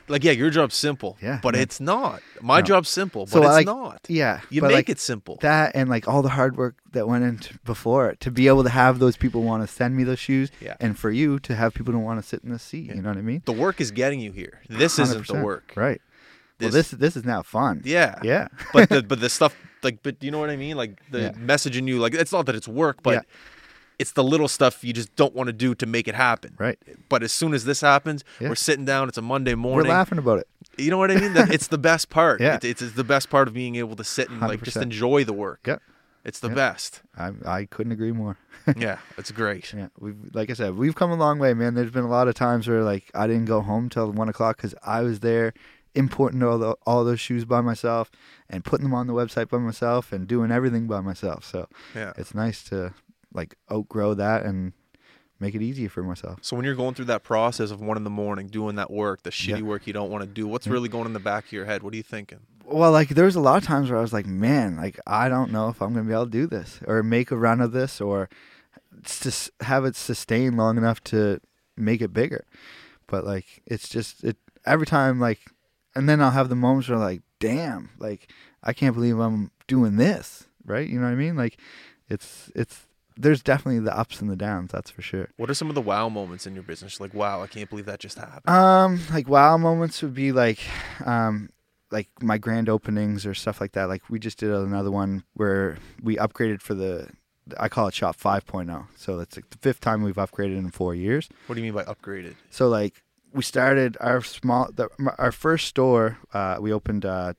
like 0.08 0.24
yeah, 0.24 0.32
your 0.32 0.50
job's 0.50 0.74
simple. 0.74 1.16
Yeah, 1.22 1.40
But 1.42 1.54
yeah. 1.54 1.62
it's 1.62 1.80
not. 1.80 2.22
My 2.40 2.58
No. 2.60 2.66
job's 2.66 2.88
simple, 2.88 3.24
but 3.26 3.30
So, 3.32 3.38
it's 3.40 3.48
like, 3.48 3.66
not. 3.66 4.00
yeah, 4.08 4.40
You 4.50 4.62
make 4.62 4.72
like, 4.72 4.88
it 4.88 4.98
simple. 5.00 5.36
that 5.42 5.72
and 5.74 5.88
like 5.90 6.06
all 6.08 6.22
the 6.22 6.30
hard 6.30 6.56
work 6.56 6.76
that 6.92 7.06
went 7.08 7.24
into 7.24 7.58
before 7.64 8.08
it 8.10 8.20
to 8.20 8.30
be 8.30 8.48
able 8.48 8.62
to 8.64 8.70
have 8.70 8.98
those 8.98 9.16
people 9.16 9.42
want 9.42 9.62
to 9.62 9.66
send 9.66 9.96
me 9.96 10.04
those 10.04 10.18
shoes 10.18 10.50
Yeah. 10.60 10.76
and 10.80 10.98
for 10.98 11.10
you 11.10 11.38
to 11.40 11.54
have 11.54 11.74
people 11.74 11.92
to 11.92 11.98
want 11.98 12.20
to 12.22 12.26
sit 12.26 12.42
in 12.44 12.50
the 12.50 12.58
seat 12.58 12.86
Yeah. 12.86 12.94
you 12.94 13.02
know 13.02 13.08
what 13.10 13.18
i 13.18 13.22
mean 13.22 13.42
the 13.44 13.52
work 13.52 13.80
is 13.80 13.90
getting 13.90 14.20
you 14.20 14.32
here. 14.32 14.60
This 14.68 14.98
isn't 14.98 15.26
the 15.26 15.34
work. 15.42 15.72
right 15.76 16.00
well 16.60 16.70
This- 16.70 16.90
this 16.90 16.98
this 17.00 17.16
is 17.16 17.24
now 17.24 17.42
fun 17.42 17.82
Yeah. 17.84 18.18
yeah 18.22 18.48
but 18.72 18.88
the 18.88 19.02
but 19.10 19.20
the 19.20 19.28
stuff 19.28 19.54
like 19.82 20.02
but 20.02 20.16
you 20.24 20.30
know 20.32 20.40
what 20.40 20.50
I 20.50 20.56
mean? 20.56 20.76
Like 20.76 20.98
the 21.10 21.32
messaging 21.38 21.86
you 21.86 21.98
like 22.00 22.12
it's 22.14 22.32
not 22.32 22.46
that 22.46 22.56
it's 22.56 22.66
work, 22.66 22.96
but. 23.02 23.24
It's 23.98 24.12
the 24.12 24.22
little 24.24 24.48
stuff 24.48 24.84
you 24.84 24.92
just 24.92 25.14
don't 25.16 25.34
want 25.34 25.48
to 25.48 25.52
do 25.52 25.74
to 25.74 25.86
make 25.86 26.06
it 26.08 26.14
happen. 26.14 26.54
right 26.58 26.78
But 27.08 27.22
as 27.22 27.32
soon 27.32 27.52
as 27.54 27.64
this 27.64 27.80
happens, 27.80 28.24
Yeah. 28.40 28.48
we're 28.48 28.54
sitting 28.54 28.84
down. 28.84 29.08
It's 29.08 29.18
a 29.18 29.22
Monday 29.22 29.54
morning. 29.54 29.88
we're 29.88 29.94
laughing 29.96 30.18
about 30.18 30.38
it 30.38 30.48
You 30.76 30.90
know 30.90 30.98
what 30.98 31.10
I 31.10 31.16
mean? 31.16 31.32
It's 31.36 31.66
the 31.68 31.78
best 31.78 32.08
part. 32.10 32.40
Yeah. 32.46 32.54
It's, 32.56 32.64
it's, 32.64 32.82
it's 32.82 32.92
the 32.94 33.04
best 33.04 33.28
part 33.30 33.48
of 33.48 33.54
being 33.54 33.76
able 33.76 33.96
to 33.96 34.04
sit 34.04 34.30
and 34.30 34.40
like 34.40 34.62
just 34.62 34.76
enjoy 34.76 35.24
the 35.24 35.32
work. 35.32 35.60
Yeah. 35.66 35.78
It's 36.24 36.40
the 36.40 36.48
Yeah. 36.48 36.54
best. 36.54 37.02
i 37.16 37.32
i 37.46 37.64
couldn't 37.64 37.92
agree 37.92 38.12
more 38.12 38.36
Yeah, 38.76 38.98
it's 39.16 39.30
great. 39.30 39.72
yeah 39.72 39.88
we've 39.98 40.16
like 40.34 40.50
i 40.50 40.52
said 40.54 40.76
we've 40.76 40.94
come 40.94 41.10
a 41.10 41.16
long 41.16 41.38
way 41.38 41.54
man 41.54 41.74
there's 41.74 41.90
been 41.98 42.04
a 42.04 42.14
lot 42.18 42.28
of 42.28 42.34
times 42.34 42.68
where 42.68 42.82
like 42.92 43.04
i 43.14 43.26
didn't 43.26 43.46
go 43.46 43.60
home 43.62 43.88
till 43.88 44.10
one 44.12 44.28
o'clock 44.28 44.56
because 44.58 44.74
i 44.84 45.00
was 45.00 45.20
there 45.20 45.54
importing 45.94 46.42
all 46.42 46.58
the 46.58 46.72
all 46.86 47.02
those 47.04 47.18
shoes 47.26 47.44
by 47.46 47.60
myself 47.62 48.10
and 48.50 48.64
putting 48.64 48.84
them 48.84 48.94
on 48.94 49.06
the 49.06 49.14
website 49.14 49.48
by 49.48 49.58
myself 49.58 50.12
and 50.12 50.26
doing 50.28 50.50
everything 50.50 50.86
by 50.86 51.00
myself 51.00 51.44
so 51.44 51.66
Yeah. 51.94 52.12
it's 52.20 52.34
nice 52.34 52.62
to 52.64 52.92
like 53.32 53.56
outgrow 53.70 54.14
that 54.14 54.44
and 54.44 54.72
make 55.40 55.54
it 55.54 55.62
easier 55.62 55.88
for 55.88 56.02
myself. 56.02 56.38
So 56.42 56.56
when 56.56 56.64
you're 56.64 56.74
going 56.74 56.94
through 56.94 57.04
that 57.06 57.22
process 57.22 57.70
of 57.70 57.80
one 57.80 57.96
in 57.96 58.04
the 58.04 58.10
morning, 58.10 58.48
doing 58.48 58.74
that 58.76 58.90
work, 58.90 59.22
the 59.22 59.30
shitty 59.30 59.58
Yeah. 59.58 59.62
work 59.62 59.86
you 59.86 59.92
don't 59.92 60.10
want 60.10 60.22
to 60.24 60.28
do, 60.28 60.46
what's 60.48 60.66
Yeah. 60.66 60.72
really 60.72 60.88
going 60.88 61.06
in 61.06 61.12
the 61.12 61.20
back 61.20 61.46
of 61.46 61.52
your 61.52 61.64
head? 61.64 61.82
What 61.82 61.92
are 61.94 61.96
you 61.96 62.02
thinking? 62.02 62.40
Well, 62.64 62.90
like 62.92 63.10
there 63.10 63.24
was 63.24 63.36
a 63.36 63.40
lot 63.40 63.56
of 63.56 63.64
times 63.64 63.88
where 63.88 63.98
I 63.98 64.02
was 64.02 64.12
like, 64.12 64.26
man, 64.26 64.76
like 64.76 64.98
I 65.06 65.28
don't 65.28 65.52
know 65.52 65.68
if 65.68 65.80
I'm 65.80 65.94
gonna 65.94 66.06
be 66.06 66.12
able 66.12 66.24
to 66.24 66.30
do 66.30 66.46
this 66.46 66.80
or 66.86 67.02
make 67.02 67.30
a 67.30 67.36
run 67.36 67.60
of 67.60 67.72
this 67.72 68.00
or 68.00 68.28
just 69.02 69.50
have 69.60 69.84
it 69.84 69.96
sustain 69.96 70.56
long 70.56 70.76
enough 70.76 71.02
to 71.04 71.40
make 71.76 72.00
it 72.00 72.12
bigger. 72.12 72.44
But 73.06 73.24
like 73.24 73.62
it's 73.66 73.88
just 73.88 74.24
it 74.24 74.36
every 74.66 74.86
time 74.86 75.20
like, 75.20 75.40
and 75.94 76.08
then 76.08 76.20
I'll 76.20 76.32
have 76.32 76.48
the 76.48 76.56
moments 76.56 76.88
where 76.88 76.98
like, 76.98 77.22
damn, 77.38 77.90
like 77.98 78.30
I 78.62 78.72
can't 78.72 78.94
believe 78.94 79.18
I'm 79.18 79.50
doing 79.66 79.96
this, 79.96 80.46
right? 80.64 80.86
You 80.88 80.98
know 80.98 81.06
what 81.06 81.12
I 81.12 81.16
mean? 81.16 81.36
Like 81.36 81.58
it's 82.08 82.50
it's 82.54 82.86
there's 83.18 83.42
definitely 83.42 83.80
the 83.80 83.96
ups 83.96 84.20
and 84.20 84.30
the 84.30 84.36
downs, 84.36 84.70
that's 84.70 84.90
for 84.90 85.02
sure. 85.02 85.28
What 85.36 85.50
are 85.50 85.54
some 85.54 85.68
of 85.68 85.74
the 85.74 85.82
wow 85.82 86.08
moments 86.08 86.46
in 86.46 86.54
your 86.54 86.62
business? 86.62 87.00
Like, 87.00 87.12
wow, 87.12 87.42
I 87.42 87.48
can't 87.48 87.68
believe 87.68 87.86
that 87.86 87.98
just 87.98 88.16
happened. 88.16 88.48
Um, 88.48 89.00
like 89.12 89.28
wow 89.28 89.56
moments 89.56 90.00
would 90.02 90.14
be 90.14 90.32
like, 90.32 90.60
um, 91.04 91.50
like 91.90 92.08
my 92.22 92.38
grand 92.38 92.68
openings 92.68 93.26
or 93.26 93.34
stuff 93.34 93.60
like 93.60 93.72
that. 93.72 93.88
Like 93.88 94.08
we 94.08 94.18
just 94.18 94.38
did 94.38 94.50
another 94.50 94.90
one 94.90 95.24
where 95.34 95.78
we 96.02 96.16
upgraded 96.16 96.62
for 96.62 96.74
the, 96.74 97.08
I 97.58 97.68
call 97.68 97.88
it 97.88 97.94
Shop 97.94 98.16
5.0. 98.16 98.86
So 98.94 99.16
that's 99.16 99.36
like 99.36 99.50
the 99.50 99.58
fifth 99.58 99.80
time 99.80 100.02
we've 100.02 100.14
upgraded 100.14 100.58
in 100.58 100.70
four 100.70 100.94
years. 100.94 101.28
what 101.46 101.56
do 101.56 101.60
you 101.60 101.72
mean 101.72 101.74
by 101.74 101.92
upgraded? 101.92 102.36
So 102.50 102.68
like 102.68 103.02
we 103.32 103.42
started 103.42 103.96
our 104.00 104.22
small, 104.22 104.70
the, 104.72 104.88
our 105.18 105.32
first 105.32 105.66
store, 105.66 106.18
uh, 106.32 106.58
we 106.60 106.72
opened 106.72 107.04
uh, 107.04 107.34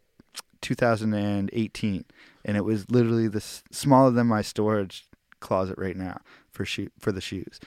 2018, 0.61 2.05
and 2.43 2.57
it 2.57 2.61
was 2.61 2.89
literally 2.89 3.27
the 3.27 3.41
smaller 3.71 4.11
than 4.11 4.27
my 4.27 4.41
storage 4.41 5.05
closet 5.39 5.75
right 5.77 5.97
now 5.97 6.19
for 6.51 6.65
shoe 6.65 6.89
for 6.99 7.11
the 7.11 7.21
shoes. 7.21 7.59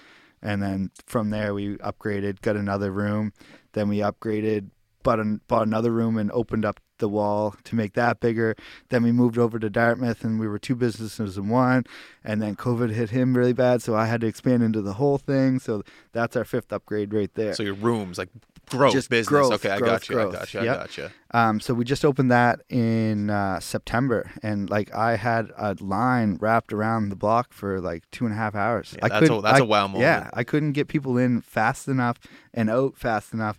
And 0.42 0.62
then 0.62 0.90
from 1.06 1.30
there 1.30 1.54
we 1.54 1.76
upgraded, 1.78 2.40
got 2.40 2.56
another 2.56 2.90
room. 2.90 3.32
Then 3.72 3.88
we 3.88 3.98
upgraded, 3.98 4.70
bought 5.02 5.20
an, 5.20 5.40
bought 5.46 5.66
another 5.66 5.92
room 5.92 6.18
and 6.18 6.30
opened 6.32 6.64
up 6.64 6.80
the 6.98 7.08
wall 7.08 7.54
to 7.64 7.76
make 7.76 7.92
that 7.94 8.20
bigger. 8.20 8.56
Then 8.88 9.02
we 9.02 9.12
moved 9.12 9.38
over 9.38 9.58
to 9.58 9.70
Dartmouth 9.70 10.24
and 10.24 10.40
we 10.40 10.48
were 10.48 10.58
two 10.58 10.74
businesses 10.74 11.36
in 11.36 11.48
one. 11.48 11.84
And 12.24 12.42
then 12.42 12.56
COVID 12.56 12.90
hit 12.90 13.10
him 13.10 13.36
really 13.36 13.52
bad, 13.52 13.82
so 13.82 13.94
I 13.94 14.06
had 14.06 14.20
to 14.22 14.26
expand 14.26 14.62
into 14.62 14.82
the 14.82 14.94
whole 14.94 15.18
thing. 15.18 15.58
So 15.58 15.82
that's 16.12 16.36
our 16.36 16.44
fifth 16.44 16.72
upgrade 16.72 17.12
right 17.12 17.32
there. 17.34 17.54
So 17.54 17.62
your 17.62 17.74
rooms, 17.74 18.18
like 18.18 18.30
growth, 18.70 18.92
Just 18.92 19.10
business. 19.10 19.28
growth, 19.28 19.52
okay, 19.52 19.70
I 19.70 19.80
got 19.80 20.08
you. 20.08 20.14
growth. 20.14 20.34
I 20.34 20.38
got 20.38 20.54
you. 20.54 20.60
I 20.60 20.64
Yep. 20.64 20.76
got 20.76 20.98
you. 20.98 21.10
Um, 21.34 21.60
so 21.60 21.74
we 21.74 21.84
just 21.84 22.04
opened 22.04 22.30
that 22.30 22.60
in 22.68 23.28
uh, 23.30 23.60
September, 23.60 24.30
and 24.42 24.68
like 24.70 24.94
I 24.94 25.16
had 25.16 25.50
a 25.56 25.76
line 25.80 26.36
wrapped 26.40 26.72
around 26.72 27.08
the 27.10 27.16
block 27.16 27.52
for 27.52 27.80
like 27.80 28.10
two 28.10 28.24
and 28.24 28.32
a 28.34 28.36
half 28.36 28.54
hours. 28.54 28.94
Yeah, 28.96 29.06
I 29.06 29.08
that's 29.20 29.30
a- 29.30 29.40
that's 29.40 29.60
a 29.60 29.62
a 29.62 29.66
wow 29.66 29.86
moment. 29.86 30.02
Yeah, 30.02 30.30
I 30.32 30.44
couldn't 30.44 30.72
get 30.72 30.88
people 30.88 31.16
in 31.18 31.40
fast 31.42 31.88
enough 31.88 32.18
and 32.54 32.70
out 32.70 32.96
fast 32.96 33.32
enough 33.34 33.58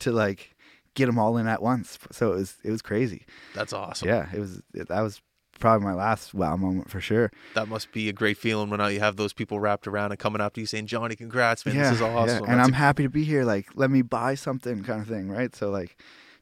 to 0.00 0.12
like 0.12 0.54
get 0.94 1.06
them 1.06 1.18
all 1.18 1.36
in 1.36 1.46
at 1.46 1.60
once. 1.62 1.98
So 2.12 2.32
it 2.32 2.36
was 2.36 2.56
it 2.64 2.70
was 2.70 2.82
crazy. 2.82 3.24
That's 3.54 3.72
awesome. 3.72 4.08
Yeah, 4.08 4.28
it 4.32 4.38
was 4.40 4.62
it, 4.74 4.88
that 4.88 5.00
was 5.00 5.20
probably 5.58 5.84
my 5.86 5.94
last 5.94 6.34
wow 6.34 6.56
moment 6.56 6.90
for 6.90 7.00
sure. 7.00 7.30
That 7.54 7.68
must 7.68 7.92
be 7.92 8.08
a 8.08 8.12
great 8.12 8.36
feeling 8.38 8.70
when 8.70 8.80
you 8.92 9.00
have 9.00 9.16
those 9.16 9.32
people 9.32 9.60
wrapped 9.60 9.86
around 9.86 10.10
and 10.12 10.18
coming 10.18 10.40
up 10.40 10.54
to 10.54 10.60
you 10.60 10.66
saying, 10.66 10.86
"Johnny, 10.86 11.16
congrats, 11.16 11.64
man! 11.66 11.74
yeah, 11.76 11.82
this 11.90 11.92
is 11.92 12.02
awesome." 12.02 12.44
yeah. 12.44 12.50
and 12.50 12.58
That's 12.60 12.68
I'm 12.68 12.74
happy 12.74 13.02
to 13.02 13.08
be 13.10 13.24
here. 13.24 13.44
Like, 13.44 13.68
let 13.74 13.90
me 13.90 14.02
buy 14.02 14.34
something, 14.34 14.82
kind 14.82 15.00
of 15.00 15.08
thing, 15.08 15.28
right? 15.28 15.54
So 15.54 15.70
like 15.70 15.96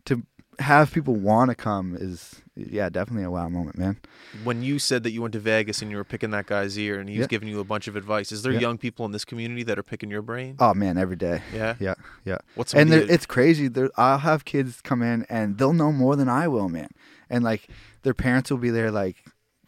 to 0.06 0.22
have 0.58 0.92
people 0.92 1.14
want 1.14 1.48
to 1.50 1.54
come 1.54 1.96
is 1.98 2.42
yeah 2.54 2.90
definitely 2.90 3.24
a 3.24 3.30
wow 3.30 3.48
moment, 3.48 3.78
man. 3.78 3.98
when 4.44 4.62
you 4.62 4.78
said 4.78 5.02
that 5.02 5.10
you 5.10 5.22
went 5.22 5.32
to 5.32 5.38
Vegas 5.38 5.80
and 5.80 5.90
you 5.90 5.96
were 5.96 6.04
picking 6.04 6.30
that 6.30 6.44
guy's 6.44 6.78
ear 6.78 7.00
and 7.00 7.08
he 7.08 7.16
was 7.16 7.24
Yeah. 7.24 7.28
giving 7.28 7.48
you 7.48 7.58
a 7.60 7.64
bunch 7.64 7.88
of 7.88 7.96
advice, 7.96 8.30
is 8.30 8.42
there 8.42 8.52
Yeah. 8.52 8.60
young 8.60 8.76
people 8.76 9.06
in 9.06 9.12
this 9.12 9.24
community 9.24 9.62
that 9.62 9.78
are 9.78 9.82
picking 9.82 10.10
your 10.10 10.20
brain? 10.20 10.56
Oh 10.58 10.74
man, 10.74 10.98
every 10.98 11.16
day. 11.16 11.40
yeah. 11.54 11.76
Yeah, 11.80 11.94
yeah. 12.26 12.36
What's 12.54 12.74
and 12.74 12.92
it's 12.92 13.24
crazy. 13.24 13.68
There, 13.68 13.90
I'll 13.96 14.18
have 14.18 14.44
kids 14.44 14.80
come 14.82 15.00
in 15.02 15.24
and 15.30 15.56
they'll 15.56 15.72
know 15.72 15.90
more 15.90 16.14
than 16.16 16.28
I 16.28 16.48
will, 16.48 16.68
man. 16.68 16.88
And 17.30 17.42
like 17.42 17.68
their 18.02 18.14
parents 18.14 18.50
will 18.50 18.58
be 18.58 18.70
there, 18.70 18.90
like, 18.90 19.16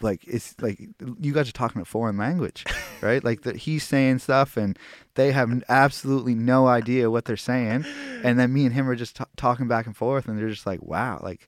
like 0.00 0.22
it's 0.26 0.54
like 0.60 0.78
you 1.20 1.32
guys 1.32 1.48
are 1.48 1.52
talking 1.52 1.80
a 1.80 1.84
foreign 1.84 2.16
language, 2.16 2.64
right? 3.00 3.22
like 3.24 3.42
that 3.42 3.56
he's 3.56 3.84
saying 3.84 4.18
stuff 4.18 4.56
and 4.56 4.78
they 5.14 5.30
have 5.32 5.50
absolutely 5.68 6.34
no 6.34 6.66
idea 6.66 7.10
what 7.10 7.24
they're 7.26 7.36
saying, 7.36 7.84
and 8.22 8.38
then 8.38 8.52
me 8.52 8.64
and 8.66 8.74
him 8.74 8.88
are 8.88 8.96
just 8.96 9.16
t- 9.16 9.24
talking 9.36 9.68
back 9.68 9.86
and 9.86 9.96
forth, 9.96 10.26
and 10.28 10.36
they're 10.38 10.48
just 10.48 10.66
like, 10.66 10.82
wow, 10.82 11.20
like 11.22 11.46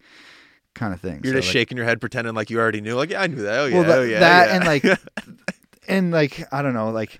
kind 0.74 0.94
of 0.94 1.00
thing. 1.00 1.20
You're 1.24 1.32
So, 1.34 1.38
just 1.40 1.48
like, 1.48 1.52
shaking 1.52 1.76
your 1.76 1.86
head, 1.86 2.00
pretending 2.00 2.34
like 2.34 2.50
you 2.50 2.58
already 2.60 2.80
knew. 2.80 2.94
Like, 2.94 3.10
yeah, 3.10 3.22
I 3.22 3.26
knew 3.26 3.42
that. 3.42 3.58
Oh 3.58 3.66
yeah, 3.66 3.74
well, 3.74 3.84
tha- 3.84 3.96
oh 3.96 4.02
yeah, 4.04 4.20
that 4.20 4.48
yeah. 4.48 4.56
and 4.56 4.64
like, 4.64 5.00
and 5.88 6.10
like 6.12 6.46
I 6.52 6.62
don't 6.62 6.74
know, 6.74 6.90
like 6.90 7.18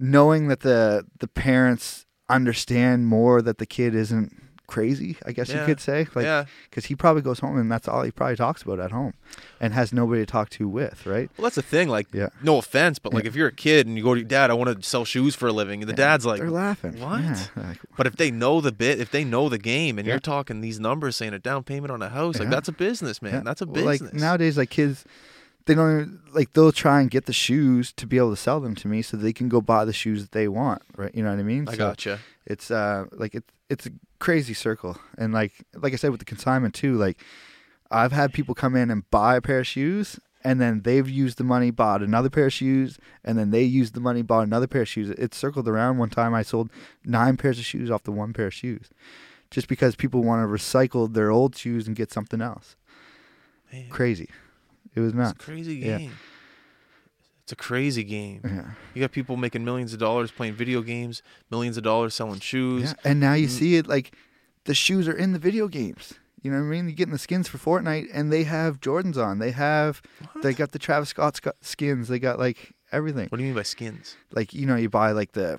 knowing 0.00 0.48
that 0.48 0.60
the 0.60 1.04
the 1.20 1.28
parents 1.28 2.06
understand 2.30 3.06
more 3.06 3.42
that 3.42 3.58
the 3.58 3.66
kid 3.66 3.94
isn't 3.94 4.32
crazy. 4.68 5.16
I 5.26 5.32
guess 5.32 5.48
Yeah. 5.48 5.60
you 5.60 5.66
could 5.66 5.80
say, 5.80 6.06
like, 6.14 6.24
yeah. 6.24 6.44
because 6.70 6.84
he 6.84 6.94
probably 6.94 7.22
goes 7.22 7.40
home 7.40 7.58
and 7.58 7.72
that's 7.72 7.88
all 7.88 8.02
he 8.02 8.12
probably 8.12 8.36
talks 8.36 8.62
about 8.62 8.78
at 8.78 8.92
home, 8.92 9.14
and 9.60 9.74
has 9.74 9.92
nobody 9.92 10.22
to 10.22 10.26
talk 10.26 10.50
to 10.50 10.68
with, 10.68 11.04
right? 11.06 11.28
Well, 11.36 11.44
that's 11.44 11.56
the 11.56 11.62
thing. 11.62 11.88
Like, 11.88 12.06
Yeah. 12.12 12.28
no 12.42 12.58
offense, 12.58 13.00
but 13.00 13.12
like, 13.12 13.24
Yeah. 13.24 13.28
if 13.28 13.34
you're 13.34 13.48
a 13.48 13.52
kid 13.52 13.86
and 13.88 13.96
you 13.96 14.04
go 14.04 14.14
to 14.14 14.20
your 14.20 14.28
dad, 14.28 14.50
I 14.50 14.54
want 14.54 14.80
to 14.80 14.88
sell 14.88 15.04
shoes 15.04 15.34
for 15.34 15.48
a 15.48 15.52
living, 15.52 15.82
and 15.82 15.88
the 15.88 15.94
dad's 15.94 16.24
like, 16.24 16.38
they're 16.40 16.50
laughing. 16.50 17.00
"What?" 17.00 17.50
Like, 17.56 17.78
But 17.96 18.06
if 18.06 18.14
they 18.16 18.30
know 18.30 18.60
the 18.60 18.70
bit, 18.70 19.00
if 19.00 19.10
they 19.10 19.24
know 19.24 19.48
the 19.48 19.58
game, 19.58 19.98
and 19.98 20.06
you're 20.06 20.20
talking 20.20 20.60
these 20.60 20.78
numbers, 20.78 21.16
saying 21.16 21.34
a 21.34 21.38
down 21.40 21.64
payment 21.64 21.90
on 21.90 22.00
a 22.02 22.10
house, 22.10 22.38
like 22.38 22.50
that's 22.50 22.68
a 22.68 22.72
business, 22.72 23.20
man. 23.20 23.42
That's 23.44 23.60
a 23.62 23.66
Well, 23.66 23.74
business. 23.86 24.12
Like 24.12 24.20
nowadays, 24.20 24.56
like 24.56 24.70
kids. 24.70 25.04
They 25.66 25.74
don't 25.74 26.00
even, 26.00 26.18
like 26.32 26.54
they'll 26.54 26.72
try 26.72 27.02
and 27.02 27.10
get 27.10 27.26
the 27.26 27.32
shoes 27.34 27.92
to 27.92 28.06
be 28.06 28.16
able 28.16 28.30
to 28.30 28.36
sell 28.40 28.58
them 28.58 28.74
to 28.76 28.88
me 28.88 29.02
so 29.02 29.18
they 29.18 29.34
can 29.34 29.50
go 29.50 29.60
buy 29.60 29.84
the 29.84 29.92
shoes 29.92 30.22
that 30.22 30.32
they 30.32 30.48
want, 30.48 30.80
right? 30.96 31.14
You 31.14 31.22
know 31.22 31.28
what 31.30 31.38
I 31.40 31.42
mean? 31.42 31.68
I 31.68 31.72
So- 31.72 31.76
gotcha. 31.76 32.20
it's 32.46 32.70
uh 32.70 33.04
like 33.12 33.34
it's 33.34 33.50
it's 33.68 33.84
a 33.84 33.90
crazy 34.18 34.54
circle. 34.54 34.98
And 35.16 35.32
like 35.32 35.64
like 35.74 35.92
i 35.92 35.96
said 35.96 36.10
with 36.10 36.20
the 36.20 36.24
consignment 36.24 36.74
too 36.74 36.96
like 36.96 37.18
i've 37.90 38.12
had 38.12 38.32
people 38.32 38.54
come 38.54 38.76
in 38.76 38.90
and 38.90 39.08
buy 39.10 39.36
a 39.36 39.40
pair 39.40 39.60
of 39.60 39.66
shoes 39.66 40.18
and 40.44 40.60
then 40.60 40.82
they've 40.82 41.08
used 41.08 41.38
the 41.38 41.44
money 41.44 41.70
bought 41.70 42.02
another 42.02 42.30
pair 42.30 42.46
of 42.46 42.52
shoes 42.52 42.98
and 43.24 43.38
then 43.38 43.50
they 43.50 43.62
used 43.62 43.94
the 43.94 44.00
money 44.00 44.22
bought 44.22 44.46
another 44.46 44.66
pair 44.66 44.82
of 44.82 44.88
shoes. 44.88 45.10
It 45.10 45.34
circled 45.34 45.68
around 45.68 45.98
one 45.98 46.10
time 46.10 46.34
i 46.34 46.42
sold 46.42 46.70
nine 47.04 47.36
pairs 47.36 47.58
of 47.58 47.64
shoes 47.64 47.90
off 47.90 48.04
the 48.04 48.12
one 48.12 48.32
pair 48.32 48.46
of 48.46 48.54
shoes 48.54 48.90
just 49.50 49.68
because 49.68 49.96
people 49.96 50.22
want 50.22 50.42
to 50.42 50.46
recycle 50.46 51.12
their 51.12 51.30
old 51.30 51.56
shoes 51.56 51.86
and 51.86 51.96
get 51.96 52.12
something 52.12 52.40
else. 52.40 52.76
Man, 53.72 53.88
crazy. 53.88 54.28
It 54.94 55.00
was 55.00 55.14
nuts. 55.14 55.44
crazy 55.44 55.76
Yeah. 55.76 56.08
It's 57.48 57.52
a 57.54 57.56
crazy 57.56 58.04
game. 58.04 58.42
yeah 58.44 58.72
You 58.92 59.00
got 59.00 59.10
people 59.12 59.38
making 59.38 59.64
millions 59.64 59.94
of 59.94 59.98
dollars 59.98 60.30
playing 60.30 60.52
video 60.52 60.82
games, 60.82 61.22
millions 61.50 61.78
of 61.78 61.82
dollars 61.82 62.12
selling 62.14 62.40
shoes. 62.40 62.82
Yeah, 63.04 63.10
and 63.10 63.18
now 63.20 63.32
you 63.32 63.46
Mm. 63.46 63.50
see 63.50 63.76
it 63.76 63.86
like 63.86 64.14
the 64.64 64.74
shoes 64.74 65.08
are 65.08 65.16
in 65.16 65.32
the 65.32 65.38
video 65.38 65.66
games. 65.66 66.12
You 66.42 66.50
know 66.50 66.58
what 66.58 66.64
I 66.64 66.68
mean? 66.68 66.84
You're 66.88 66.94
getting 66.94 67.14
the 67.14 67.18
skins 67.18 67.48
for 67.48 67.56
Fortnite, 67.56 68.08
and 68.12 68.30
they 68.30 68.44
have 68.44 68.80
Jordans 68.80 69.16
on. 69.16 69.38
They 69.38 69.52
have 69.52 70.02
What? 70.32 70.42
they 70.42 70.52
got 70.52 70.72
the 70.72 70.78
Travis 70.78 71.08
Scott 71.08 71.36
sc- 71.36 71.56
skins. 71.62 72.08
They 72.08 72.18
got 72.18 72.38
like 72.38 72.74
everything. 72.92 73.28
What 73.30 73.38
do 73.38 73.42
you 73.44 73.48
mean 73.48 73.56
by 73.56 73.62
skins? 73.62 74.16
Like 74.30 74.52
you 74.52 74.66
know, 74.66 74.76
you 74.76 74.90
buy 74.90 75.12
like 75.12 75.32
the 75.32 75.58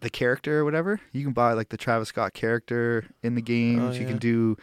the 0.00 0.10
character 0.10 0.60
or 0.60 0.64
whatever. 0.64 1.00
You 1.10 1.24
can 1.24 1.32
buy 1.32 1.54
like 1.54 1.70
the 1.70 1.76
Travis 1.76 2.10
Scott 2.10 2.34
character 2.34 3.04
in 3.24 3.34
the 3.34 3.42
games. 3.42 3.96
You 3.98 4.04
Oh, 4.04 4.06
yeah. 4.06 4.08
can 4.10 4.18
do 4.18 4.56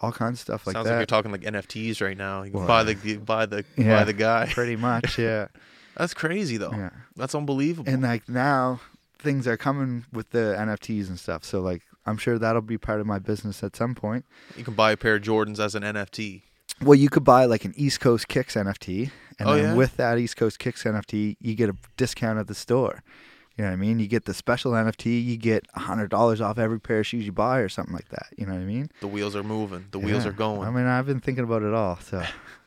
all 0.00 0.12
kinds 0.12 0.34
of 0.38 0.42
stuff 0.42 0.64
like 0.66 0.74
Sounds 0.74 0.86
like 0.86 0.92
that. 0.94 0.98
you're 1.00 1.06
talking 1.06 1.32
like 1.32 1.42
NFTs 1.42 2.00
right 2.00 2.16
now. 2.16 2.44
You 2.44 2.52
can 2.52 2.60
Well, 2.60 2.68
buy 2.68 2.84
the 2.84 2.94
you 3.02 3.18
buy 3.18 3.46
the 3.46 3.64
yeah, 3.76 3.98
buy 3.98 4.04
the 4.04 4.12
guy. 4.12 4.46
Pretty 4.54 4.76
much, 4.76 5.18
yeah. 5.18 5.48
That's 5.96 6.14
crazy 6.14 6.56
though. 6.56 6.72
yeah. 6.72 6.90
That's 7.16 7.34
unbelievable. 7.34 7.90
And 7.92 8.02
like 8.02 8.28
now, 8.28 8.80
things 9.18 9.46
are 9.46 9.56
coming 9.56 10.04
with 10.12 10.30
the 10.30 10.54
NFTs 10.58 11.08
and 11.08 11.18
stuff. 11.18 11.44
So 11.44 11.60
like, 11.60 11.82
I'm 12.06 12.16
sure 12.18 12.38
that'll 12.38 12.62
be 12.62 12.78
part 12.78 13.00
of 13.00 13.06
my 13.06 13.18
business 13.18 13.62
at 13.64 13.74
some 13.76 13.94
point. 13.94 14.24
you 14.56 14.64
can 14.64 14.74
buy 14.74 14.92
a 14.92 14.96
pair 14.96 15.14
of 15.16 15.22
Jordans 15.22 15.58
as 15.58 15.74
an 15.74 15.82
NFT. 15.82 16.42
Well, 16.82 16.96
you 16.96 17.08
could 17.08 17.24
buy 17.24 17.44
like 17.46 17.64
an 17.64 17.72
East 17.76 18.00
Coast 18.00 18.26
Kicks 18.28 18.54
NFT, 18.56 19.10
and 19.38 19.48
Oh, 19.48 19.54
then 19.54 19.64
yeah? 19.64 19.74
with 19.74 19.96
that 19.96 20.18
East 20.18 20.36
Coast 20.36 20.58
Kicks 20.58 20.82
NFT, 20.84 21.36
you 21.40 21.54
get 21.54 21.70
a 21.70 21.76
discount 21.96 22.38
at 22.38 22.48
the 22.48 22.54
store. 22.54 23.02
You 23.56 23.62
know 23.62 23.70
what 23.70 23.74
I 23.74 23.76
mean? 23.76 24.00
You 24.00 24.08
get 24.08 24.24
the 24.24 24.34
special 24.34 24.72
NFT, 24.72 25.24
you 25.24 25.36
get 25.36 25.64
hundred 25.76 26.10
dollars 26.10 26.40
off 26.40 26.58
every 26.58 26.80
pair 26.80 26.98
of 26.98 27.06
shoes 27.06 27.24
you 27.24 27.30
buy, 27.30 27.60
or 27.60 27.68
something 27.68 27.94
like 27.94 28.08
that. 28.08 28.26
You 28.36 28.46
know 28.46 28.52
what 28.54 28.62
I 28.62 28.64
mean? 28.64 28.90
The 29.00 29.06
wheels 29.06 29.36
are 29.36 29.44
moving. 29.44 29.84
The 29.92 30.00
wheels 30.00 30.26
are 30.26 30.32
going. 30.32 30.62
I 30.66 30.70
mean, 30.72 30.86
I've 30.86 31.06
been 31.06 31.20
thinking 31.20 31.44
about 31.44 31.62
it 31.62 31.72
all. 31.72 31.96
So, 32.00 32.24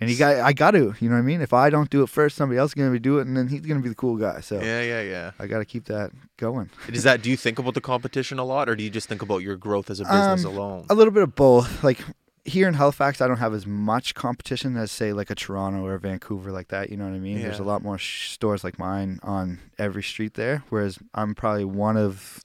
and 0.00 0.10
you 0.10 0.16
got, 0.16 0.36
I 0.36 0.52
got 0.52 0.70
to. 0.72 0.94
You 1.00 1.08
know 1.08 1.14
what 1.16 1.20
I 1.20 1.22
mean? 1.22 1.40
If 1.40 1.52
I 1.52 1.70
don't 1.70 1.90
do 1.90 2.02
it 2.02 2.08
first, 2.08 2.36
somebody 2.36 2.58
else 2.58 2.70
is 2.70 2.74
gonna 2.74 2.90
be 2.90 2.98
do 2.98 3.18
it, 3.18 3.26
and 3.26 3.36
then 3.36 3.48
he's 3.48 3.60
gonna 3.60 3.80
be 3.80 3.88
the 3.88 3.94
cool 3.94 4.16
guy. 4.16 4.40
So 4.40 4.60
yeah, 4.60 4.82
yeah, 4.82 5.02
yeah. 5.02 5.30
I 5.38 5.46
got 5.46 5.58
to 5.58 5.64
keep 5.64 5.84
that 5.86 6.10
going. 6.36 6.70
Is 6.88 7.02
that? 7.04 7.22
Do 7.22 7.30
you 7.30 7.36
think 7.36 7.58
about 7.58 7.74
the 7.74 7.80
competition 7.80 8.38
a 8.38 8.44
lot, 8.44 8.68
or 8.68 8.76
do 8.76 8.82
you 8.82 8.90
just 8.90 9.08
think 9.08 9.22
about 9.22 9.38
your 9.38 9.56
growth 9.56 9.90
as 9.90 10.00
a 10.00 10.04
business 10.04 10.44
Um, 10.44 10.52
alone? 10.56 10.86
A 10.90 10.94
little 10.94 11.12
bit 11.12 11.22
of 11.22 11.34
both. 11.34 11.84
Like 11.84 11.98
here 12.46 12.66
in 12.66 12.74
Halifax, 12.74 13.20
I 13.20 13.28
don't 13.28 13.36
have 13.36 13.52
as 13.52 13.66
much 13.66 14.14
competition 14.14 14.76
as 14.76 14.90
say 14.90 15.12
like 15.12 15.28
a 15.30 15.34
Toronto 15.34 15.84
or 15.84 15.94
a 15.94 16.00
Vancouver 16.00 16.50
like 16.50 16.68
that. 16.68 16.88
You 16.90 16.96
know 16.96 17.04
what 17.04 17.14
I 17.14 17.18
mean? 17.18 17.40
There's 17.42 17.58
a 17.58 17.64
lot 17.64 17.82
more 17.82 17.98
sh- 17.98 18.30
stores 18.30 18.64
like 18.64 18.78
mine 18.78 19.20
on 19.22 19.58
every 19.78 20.02
street 20.02 20.34
there, 20.34 20.64
whereas 20.70 20.98
I'm 21.14 21.34
probably 21.34 21.64
one 21.66 21.96
of 21.98 22.42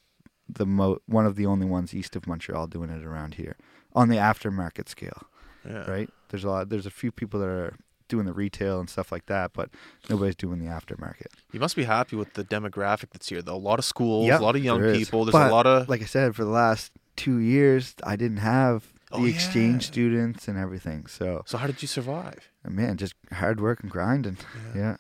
the 0.48 0.66
mo 0.66 1.00
one 1.08 1.26
of 1.26 1.38
the 1.38 1.46
only 1.46 1.66
ones 1.66 1.94
east 1.96 2.16
of 2.16 2.28
Montreal 2.28 2.68
doing 2.68 2.90
it 2.92 3.04
around 3.04 3.36
here 3.36 3.56
on 3.94 4.10
the 4.10 4.18
aftermarket 4.18 4.90
scale. 4.90 5.24
Yeah. 5.68 5.90
Right? 5.90 6.10
There's 6.30 6.44
a 6.44 6.50
lot. 6.50 6.70
There's 6.70 6.86
a 6.86 6.92
few 6.92 7.12
people 7.12 7.40
that 7.40 7.48
are 7.50 7.76
doing 8.08 8.26
the 8.26 8.34
retail 8.34 8.80
and 8.80 8.88
stuff 8.90 9.12
like 9.12 9.26
that, 9.26 9.52
but 9.54 9.70
nobody's 10.10 10.36
doing 10.36 10.60
the 10.60 10.66
aftermarket. 10.68 11.28
You 11.52 11.60
must 11.60 11.76
be 11.76 11.86
happy 11.86 12.16
with 12.16 12.34
the 12.36 12.44
demographic 12.44 13.10
that's 13.12 13.30
here, 13.30 13.42
though. 13.42 13.56
A 13.56 13.58
lot 13.58 13.80
of 13.80 13.86
schools, 13.86 14.28
Yep, 14.28 14.40
a 14.40 14.44
lot 14.44 14.56
of 14.56 14.64
young 14.64 14.82
there 14.82 14.94
people. 14.96 15.26
There's 15.26 15.32
But, 15.34 15.50
a 15.50 15.54
lot 15.54 15.66
of 15.66 15.90
Like 15.90 16.02
I 16.02 16.06
said, 16.06 16.36
for 16.36 16.44
the 16.44 16.52
last 16.52 16.92
two 17.16 17.38
years, 17.40 17.96
I 18.04 18.16
didn't 18.16 18.38
have 18.38 18.94
oh, 19.12 19.18
the 19.22 19.24
Oh, 19.24 19.28
exchange 19.28 19.86
yeah. 19.86 19.92
students 19.92 20.48
and 20.48 20.56
everything. 20.58 21.08
So 21.08 21.42
So 21.48 21.58
how 21.58 21.66
did 21.66 21.82
you 21.82 21.88
survive? 21.88 22.52
Uh, 22.64 22.70
man, 22.70 22.98
just 22.98 23.16
hard 23.34 23.60
work 23.60 23.82
and 23.82 23.90
grinding. 23.92 24.38
Yeah, 24.76 24.98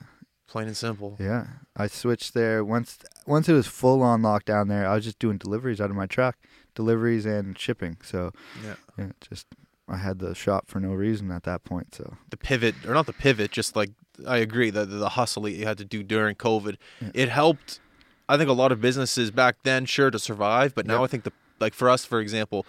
Plain 0.48 0.68
and 0.68 0.78
simple. 0.78 1.16
yeah. 1.20 1.48
I 1.78 1.86
switched 1.88 2.34
there 2.34 2.64
once. 2.66 2.98
Once 3.28 3.48
it 3.50 3.54
was 3.54 3.68
full 3.68 4.02
on 4.02 4.22
lockdown 4.24 4.68
there, 4.68 4.88
I 4.88 4.96
was 4.96 5.04
just 5.04 5.20
doing 5.20 5.38
deliveries 5.38 5.80
out 5.82 5.90
of 5.92 5.96
my 5.96 6.06
truck, 6.08 6.38
deliveries 6.74 7.26
and 7.28 7.56
shipping. 7.58 7.98
So 8.04 8.32
Yeah. 8.64 8.76
yeah, 8.98 9.12
just 9.30 9.46
I 9.88 9.98
had 9.98 10.20
the 10.20 10.34
shop 10.34 10.68
for 10.68 10.80
no 10.80 10.90
reason 10.94 11.30
at 11.32 11.44
that 11.44 11.64
point. 11.64 11.94
So 11.96 12.18
The 12.30 12.38
pivot, 12.38 12.76
or 12.88 12.94
not 12.94 13.06
the 13.06 13.14
pivot, 13.14 13.52
just 13.52 13.76
like 13.76 13.92
I 14.28 14.38
agree, 14.38 14.70
the 14.70 14.86
the 14.86 15.10
hustle 15.10 15.44
that 15.44 15.52
you 15.52 15.66
had 15.66 15.78
to 15.78 15.86
do 15.86 16.02
during 16.04 16.36
COVID, 16.36 16.78
Yeah. 17.02 17.10
it 17.14 17.30
helped. 17.30 17.80
I 18.28 18.38
think 18.38 18.50
a 18.50 18.54
lot 18.54 18.72
of 18.72 18.82
businesses 18.82 19.30
back 19.30 19.58
then, 19.64 19.86
sure, 19.86 20.10
to 20.10 20.18
survive, 20.18 20.74
but 20.74 20.88
now 20.88 21.02
Yep. 21.02 21.04
I 21.04 21.08
think 21.08 21.24
the 21.26 21.32
like 21.60 21.74
for 21.74 21.90
us, 21.90 22.04
for 22.06 22.20
example, 22.20 22.66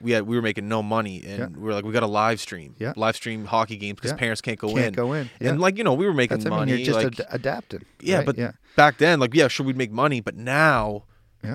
we 0.00 0.12
had 0.12 0.26
we 0.26 0.36
were 0.36 0.42
making 0.42 0.68
no 0.68 0.82
money, 0.82 1.22
and 1.24 1.38
Yeah. 1.38 1.46
we 1.46 1.62
were 1.62 1.72
like, 1.72 1.84
we 1.84 1.92
got 1.92 2.02
a 2.02 2.06
live 2.06 2.40
stream, 2.40 2.74
Yeah. 2.78 2.92
live 2.96 3.16
stream 3.16 3.46
hockey 3.46 3.76
games 3.76 3.96
because 3.96 4.10
Yeah. 4.12 4.16
parents 4.18 4.40
can't 4.42 4.58
go 4.58 4.68
can't 4.68 4.86
in, 4.88 4.92
go 4.92 5.12
in. 5.14 5.30
And 5.40 5.60
like 5.60 5.78
you 5.78 5.84
know, 5.84 5.94
we 5.94 6.04
were 6.06 6.12
making 6.14 6.38
That's 6.38 6.46
I 6.46 6.50
money. 6.50 6.72
mean, 6.72 6.80
you're 6.84 6.92
just 6.94 7.04
like, 7.04 7.20
ad- 7.20 7.26
adapting. 7.30 7.84
Yeah, 8.00 8.18
right? 8.18 8.26
but 8.26 8.36
yeah, 8.36 8.52
back 8.76 8.98
then, 8.98 9.18
like 9.18 9.32
yeah, 9.34 9.48
sure, 9.48 9.64
we'd 9.64 9.76
make 9.78 9.90
money, 9.92 10.20
but 10.20 10.36
now, 10.36 11.04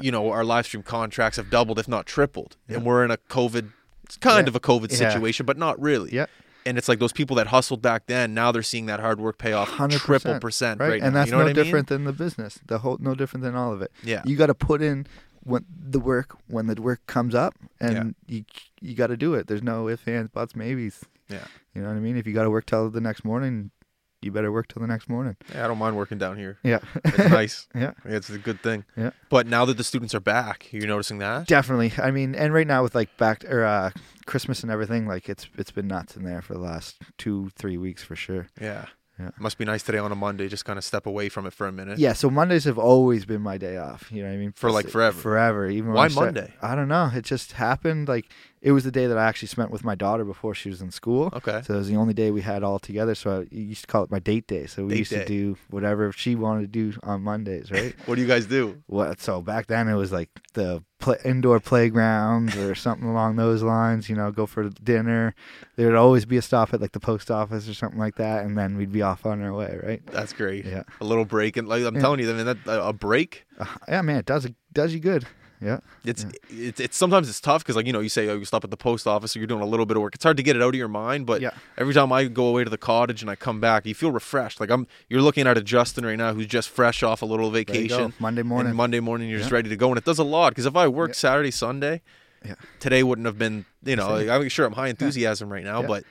you 0.01 0.11
know, 0.11 0.31
our 0.31 0.43
live 0.43 0.65
stream 0.65 0.81
contracts 0.81 1.37
have 1.37 1.49
doubled, 1.51 1.77
if 1.77 1.87
not 1.87 2.07
tripled, 2.07 2.57
and 2.67 2.83
we're 2.83 3.05
in 3.05 3.11
a 3.11 3.17
COVID, 3.17 3.71
it's 4.05 4.17
kind 4.17 4.45
Yeah. 4.45 4.49
of 4.49 4.55
a 4.55 4.59
COVID 4.59 4.91
Yeah. 4.91 4.97
situation, 5.11 5.45
but 5.45 5.57
not 5.57 5.79
really. 5.81 6.13
yeah. 6.13 6.25
And 6.67 6.79
it's 6.79 6.89
like 6.89 6.97
those 6.97 7.13
people 7.13 7.35
that 7.35 7.47
hustled 7.47 7.81
back 7.83 8.07
then, 8.07 8.33
now 8.33 8.51
they're 8.51 8.63
seeing 8.63 8.87
that 8.87 8.99
hard 8.99 9.19
work 9.19 9.37
pay 9.37 9.53
off 9.53 9.69
100%, 9.69 9.99
triple 9.99 10.39
percent 10.39 10.79
right, 10.79 10.89
right, 10.89 11.01
and 11.03 11.13
now. 11.13 11.19
that's 11.19 11.27
you 11.27 11.31
know 11.33 11.37
no 11.39 11.43
what 11.43 11.49
I 11.51 11.53
mean? 11.53 11.63
different 11.63 11.87
than 11.89 12.05
the 12.05 12.11
business. 12.13 12.59
The 12.65 12.79
whole 12.79 12.97
no 12.99 13.13
different 13.13 13.43
than 13.43 13.55
all 13.55 13.71
of 13.71 13.83
it. 13.83 13.91
Yeah. 14.03 14.23
you 14.25 14.35
got 14.35 14.47
to 14.47 14.55
put 14.55 14.81
in 14.81 15.05
when 15.43 15.63
the 15.69 15.99
work 15.99 16.35
when 16.47 16.65
the 16.65 16.81
work 16.81 17.05
comes 17.05 17.35
up, 17.35 17.53
and 17.79 18.15
you 18.27 18.45
you 18.81 18.95
got 18.95 19.07
to 19.07 19.17
do 19.17 19.35
it. 19.35 19.45
There's 19.45 19.61
no 19.61 19.87
ifs, 19.89 20.07
ands, 20.07 20.29
buts, 20.31 20.55
maybes. 20.55 21.03
Yeah. 21.29 21.45
You 21.75 21.83
know 21.83 21.89
what 21.89 21.97
I 21.97 21.99
mean? 21.99 22.17
If 22.17 22.25
you 22.25 22.33
got 22.33 22.43
to 22.45 22.49
work 22.49 22.65
till 22.65 22.89
the 22.89 23.01
next 23.01 23.23
morning, 23.23 23.69
you 24.25 24.31
better 24.31 24.51
work 24.51 24.67
till 24.67 24.81
the 24.81 24.87
next 24.87 25.07
morning. 25.07 25.35
Yeah, 25.53 25.63
I 25.63 25.67
don't 25.67 25.77
mind 25.77 25.95
working 25.95 26.17
down 26.17 26.37
here. 26.37 26.57
Yeah, 26.63 26.79
It's 27.03 27.17
nice. 27.29 27.67
yeah, 27.75 27.91
It's 28.03 28.29
a 28.29 28.37
good 28.37 28.61
thing. 28.61 28.83
Yeah. 28.97 29.11
But 29.29 29.47
now 29.47 29.65
that 29.65 29.77
the 29.77 29.83
students 29.83 30.13
are 30.15 30.19
back, 30.19 30.71
you're 30.73 30.87
noticing 30.87 31.19
that? 31.19 31.47
definitely. 31.47 31.93
I 31.97 32.11
mean, 32.11 32.35
and 32.35 32.53
right 32.53 32.67
now 32.67 32.83
with 32.83 32.95
like 32.95 33.15
back 33.17 33.45
or 33.45 33.63
uh, 33.63 33.91
Christmas 34.25 34.63
and 34.63 34.71
everything, 34.71 35.07
like 35.07 35.29
it's 35.29 35.47
it's 35.57 35.71
been 35.71 35.87
nuts 35.87 36.15
in 36.17 36.23
there 36.23 36.41
for 36.41 36.53
the 36.53 36.59
last 36.59 36.97
two 37.17 37.51
three 37.55 37.77
weeks 37.77 38.03
for 38.03 38.15
sure. 38.15 38.47
Yeah. 38.59 38.85
Yeah. 39.19 39.29
Must 39.39 39.57
be 39.57 39.63
nice 39.63 39.81
today 39.81 39.97
on 39.99 40.11
a 40.11 40.15
Monday, 40.15 40.49
just 40.49 40.65
kind 40.65 40.77
of 40.77 40.83
step 40.83 41.05
away 41.05 41.29
from 41.29 41.45
it 41.45 41.53
for 41.53 41.67
a 41.67 41.71
minute. 41.71 41.99
Yeah, 41.99 42.11
so 42.11 42.29
Mondays 42.29 42.65
have 42.65 42.77
always 42.77 43.25
been 43.25 43.41
my 43.41 43.57
day 43.57 43.77
off. 43.77 44.11
You 44.11 44.23
know 44.23 44.27
what 44.27 44.35
I 44.35 44.37
mean? 44.37 44.51
For, 44.51 44.69
like, 44.71 44.89
forever. 44.89 45.17
Forever. 45.17 45.69
Even 45.69 45.93
Why 45.93 46.05
I 46.05 46.09
Monday? 46.09 46.53
I 46.61 46.75
don't 46.75 46.89
know. 46.89 47.09
It 47.15 47.23
just 47.23 47.53
happened. 47.53 48.09
Like 48.09 48.25
it 48.61 48.71
was 48.71 48.83
the 48.83 48.91
day 48.91 49.05
that 49.05 49.17
I 49.17 49.25
actually 49.25 49.49
spent 49.49 49.69
with 49.69 49.83
my 49.83 49.93
daughter 49.95 50.23
before 50.25 50.55
she 50.55 50.69
was 50.69 50.81
in 50.81 50.89
school. 50.89 51.29
Okay. 51.33 51.61
So 51.65 51.75
it 51.75 51.77
was 51.77 51.87
the 51.87 51.97
only 51.97 52.13
day 52.15 52.31
we 52.31 52.41
had 52.41 52.63
all 52.63 52.79
together. 52.79 53.13
So 53.13 53.41
I 53.41 53.55
used 53.55 53.81
to 53.81 53.87
call 53.87 54.03
it 54.03 54.09
my 54.11 54.19
date 54.19 54.47
day. 54.47 54.65
So 54.65 54.83
we 54.85 54.89
Date 54.91 54.97
used 54.99 55.11
day. 55.11 55.19
to 55.19 55.25
do 55.25 55.57
whatever 55.69 56.11
she 56.11 56.33
wanted 56.35 56.61
to 56.61 56.67
do 56.67 56.97
on 57.03 57.21
Mondays, 57.21 57.69
right? 57.71 57.93
What 58.05 58.15
do 58.15 58.21
you 58.21 58.27
guys 58.27 58.45
do? 58.47 58.81
what? 58.87 59.19
So 59.21 59.41
back 59.41 59.67
then 59.67 59.87
it 59.87 59.93
was 59.95 60.11
like 60.11 60.29
the 60.53 60.83
play, 60.99 61.17
indoor 61.23 61.59
playgrounds 61.59 62.55
or 62.57 62.73
something 62.85 63.07
along 63.07 63.35
those 63.35 63.61
lines. 63.61 64.09
You 64.09 64.15
know, 64.15 64.31
go 64.31 64.45
for 64.47 64.69
dinner. 64.69 65.35
There 65.75 65.87
would 65.87 65.95
always 65.95 66.25
be 66.25 66.37
a 66.37 66.41
stop 66.41 66.73
at 66.73 66.81
like 66.81 66.93
the 66.93 66.99
post 66.99 67.29
office 67.29 67.69
or 67.69 67.73
something 67.73 67.99
like 67.99 68.15
that, 68.15 68.45
and 68.45 68.57
then 68.57 68.77
we'd 68.77 68.91
be 68.91 69.01
off 69.01 69.25
on 69.25 69.41
our 69.43 69.53
way, 69.53 69.77
right? 69.83 70.01
That's 70.07 70.33
great. 70.33 70.65
Yeah. 70.65 70.83
A 71.01 71.05
little 71.05 71.25
break, 71.25 71.57
and 71.57 71.67
like 71.67 71.83
I'm 71.83 71.95
Yeah. 71.95 72.01
telling 72.01 72.19
you, 72.19 72.29
I 72.31 72.33
mean, 72.33 72.45
that 72.45 72.57
a 72.65 72.93
break. 72.93 73.45
Uh, 73.59 73.65
yeah, 73.87 74.01
man, 74.01 74.17
it 74.17 74.25
does 74.25 74.45
it 74.45 74.55
does 74.73 74.93
you 74.93 74.99
good. 74.99 75.27
Yeah. 75.65 75.79
It's 76.03 76.25
it's 76.49 76.79
it's 76.79 76.95
sometimes 76.95 77.27
it's 77.27 77.41
tough 77.41 77.63
because 77.63 77.75
like 77.75 77.87
you 77.87 77.93
know 77.93 77.99
you 77.99 78.09
say 78.09 78.29
oh 78.29 78.35
you 78.37 78.45
stop 78.45 78.63
at 78.63 78.69
the 78.69 78.77
post 78.77 79.07
office 79.07 79.35
or 79.35 79.39
you're 79.39 79.47
doing 79.47 79.61
a 79.63 79.65
little 79.65 79.85
bit 79.87 79.97
of 79.97 80.03
work. 80.03 80.13
It's 80.13 80.23
hard 80.23 80.37
to 80.37 80.43
get 80.43 80.55
it 80.55 80.61
out 80.61 80.69
of 80.69 80.75
your 80.75 80.87
mind, 80.87 81.25
but 81.25 81.41
Yeah. 81.41 81.51
every 81.77 81.93
time 81.93 82.11
I 82.11 82.25
go 82.25 82.45
away 82.47 82.63
to 82.63 82.69
the 82.69 82.77
cottage 82.77 83.21
and 83.23 83.31
I 83.31 83.35
come 83.35 83.59
back, 83.59 83.85
you 83.87 83.95
feel 83.95 84.11
refreshed. 84.11 84.59
Like 84.59 84.69
I'm 84.69 84.85
you're 85.09 85.21
looking 85.23 85.47
at 85.47 85.57
a 85.57 85.61
Justin 85.63 86.05
right 86.05 86.17
now 86.17 86.33
who's 86.33 86.45
just 86.47 86.69
fresh 86.69 87.01
off 87.01 87.21
a 87.23 87.25
little 87.25 87.49
There 87.49 87.59
you 87.61 87.65
go. 87.65 87.73
vacation. 87.73 88.13
Monday 88.19 88.43
morning. 88.43 88.67
And 88.69 88.77
Monday 88.77 88.99
morning 88.99 89.27
you're 89.29 89.39
just 89.39 89.51
ready 89.51 89.69
to 89.69 89.75
go, 89.75 89.89
and 89.89 89.97
it 89.97 90.05
does 90.05 90.19
a 90.19 90.23
lot. 90.23 90.49
Because 90.51 90.67
if 90.67 90.75
I 90.75 90.87
work 90.87 91.09
Yeah. 91.09 91.15
Saturday 91.15 91.51
Sunday, 91.51 92.01
Yeah. 92.45 92.55
today 92.79 93.01
wouldn't 93.01 93.25
have 93.25 93.39
been. 93.39 93.65
You 93.83 93.95
know, 93.95 94.09
like, 94.13 94.29
I'm 94.29 94.47
sure 94.49 94.65
I'm 94.67 94.73
high 94.73 94.89
enthusiasm 94.89 95.51
right 95.51 95.63
now, 95.63 95.81
Yeah. 95.81 95.87
but 95.87 96.03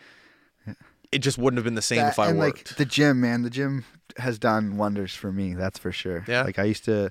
it 1.12 1.18
just 1.20 1.38
wouldn't 1.38 1.58
have 1.58 1.64
been 1.64 1.74
the 1.76 1.82
same 1.82 1.98
That- 1.98 2.12
if 2.14 2.18
I 2.18 2.30
and 2.30 2.38
worked. 2.38 2.70
like 2.70 2.76
the 2.78 2.84
gym, 2.84 3.20
man, 3.20 3.42
the 3.42 3.50
gym 3.50 3.84
has 4.16 4.38
done 4.38 4.76
wonders 4.76 5.14
for 5.14 5.30
me. 5.32 5.54
That's 5.54 5.78
for 5.78 5.92
sure. 5.92 6.24
Yeah? 6.26 6.42
Like 6.42 6.58
I 6.58 6.64
used 6.64 6.84
to 6.86 7.10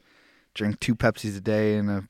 drink 0.54 0.80
two 0.80 0.96
Pepsis 0.96 1.36
a 1.38 1.41
day 1.41 1.76
and 1.78 1.89
a, 1.89 2.04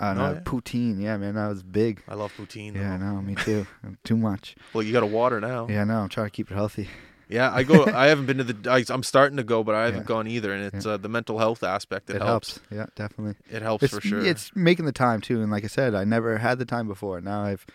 Oh, 0.00 0.06
a 0.06 0.14
yeah. 0.34 0.40
poutine. 0.44 1.00
Yeah, 1.00 1.16
man, 1.16 1.36
I 1.36 1.48
was 1.48 1.62
big. 1.62 2.02
I 2.08 2.14
love 2.14 2.32
poutine. 2.36 2.74
Yeah, 2.74 2.94
I 2.94 2.96
know, 2.96 3.20
me 3.22 3.34
too. 3.34 3.66
too 4.04 4.16
much. 4.16 4.54
Well, 4.72 4.82
you 4.82 4.92
got 4.92 5.00
to 5.00 5.06
water 5.06 5.40
now. 5.40 5.66
Yeah, 5.68 5.84
no, 5.84 5.98
I'm 6.00 6.08
trying 6.08 6.26
to 6.26 6.30
keep 6.30 6.50
it 6.50 6.54
healthy. 6.54 6.88
Yeah, 7.28 7.50
I 7.52 7.64
go. 7.64 7.84
I 7.86 8.06
haven't 8.12 8.26
been 8.26 8.38
to 8.38 8.44
the. 8.44 8.70
I, 8.70 8.84
I'm 8.88 9.02
starting 9.02 9.36
to 9.38 9.42
go, 9.44 9.64
but 9.64 9.74
I 9.74 9.86
haven't 9.86 10.00
Yeah. 10.02 10.06
gone 10.06 10.26
either. 10.28 10.52
And 10.52 10.72
it's 10.72 10.86
uh, 10.86 10.96
the 10.96 11.08
mental 11.08 11.38
health 11.38 11.62
aspect. 11.64 12.08
It, 12.08 12.16
It, 12.16 12.22
helps. 12.22 12.56
helps. 12.58 12.66
Yeah, 12.70 12.86
definitely. 12.94 13.34
It 13.50 13.62
helps 13.62 13.82
It's 13.84 13.94
for 13.94 14.00
sure. 14.00 14.24
it's 14.24 14.54
making 14.54 14.84
the 14.84 14.92
time 14.92 15.20
too. 15.20 15.42
And 15.42 15.50
like 15.50 15.64
I 15.64 15.68
said, 15.68 15.94
I 15.94 16.04
never 16.04 16.38
had 16.38 16.58
the 16.60 16.64
time 16.64 16.86
before. 16.86 17.20
Now 17.20 17.42
I've 17.42 17.66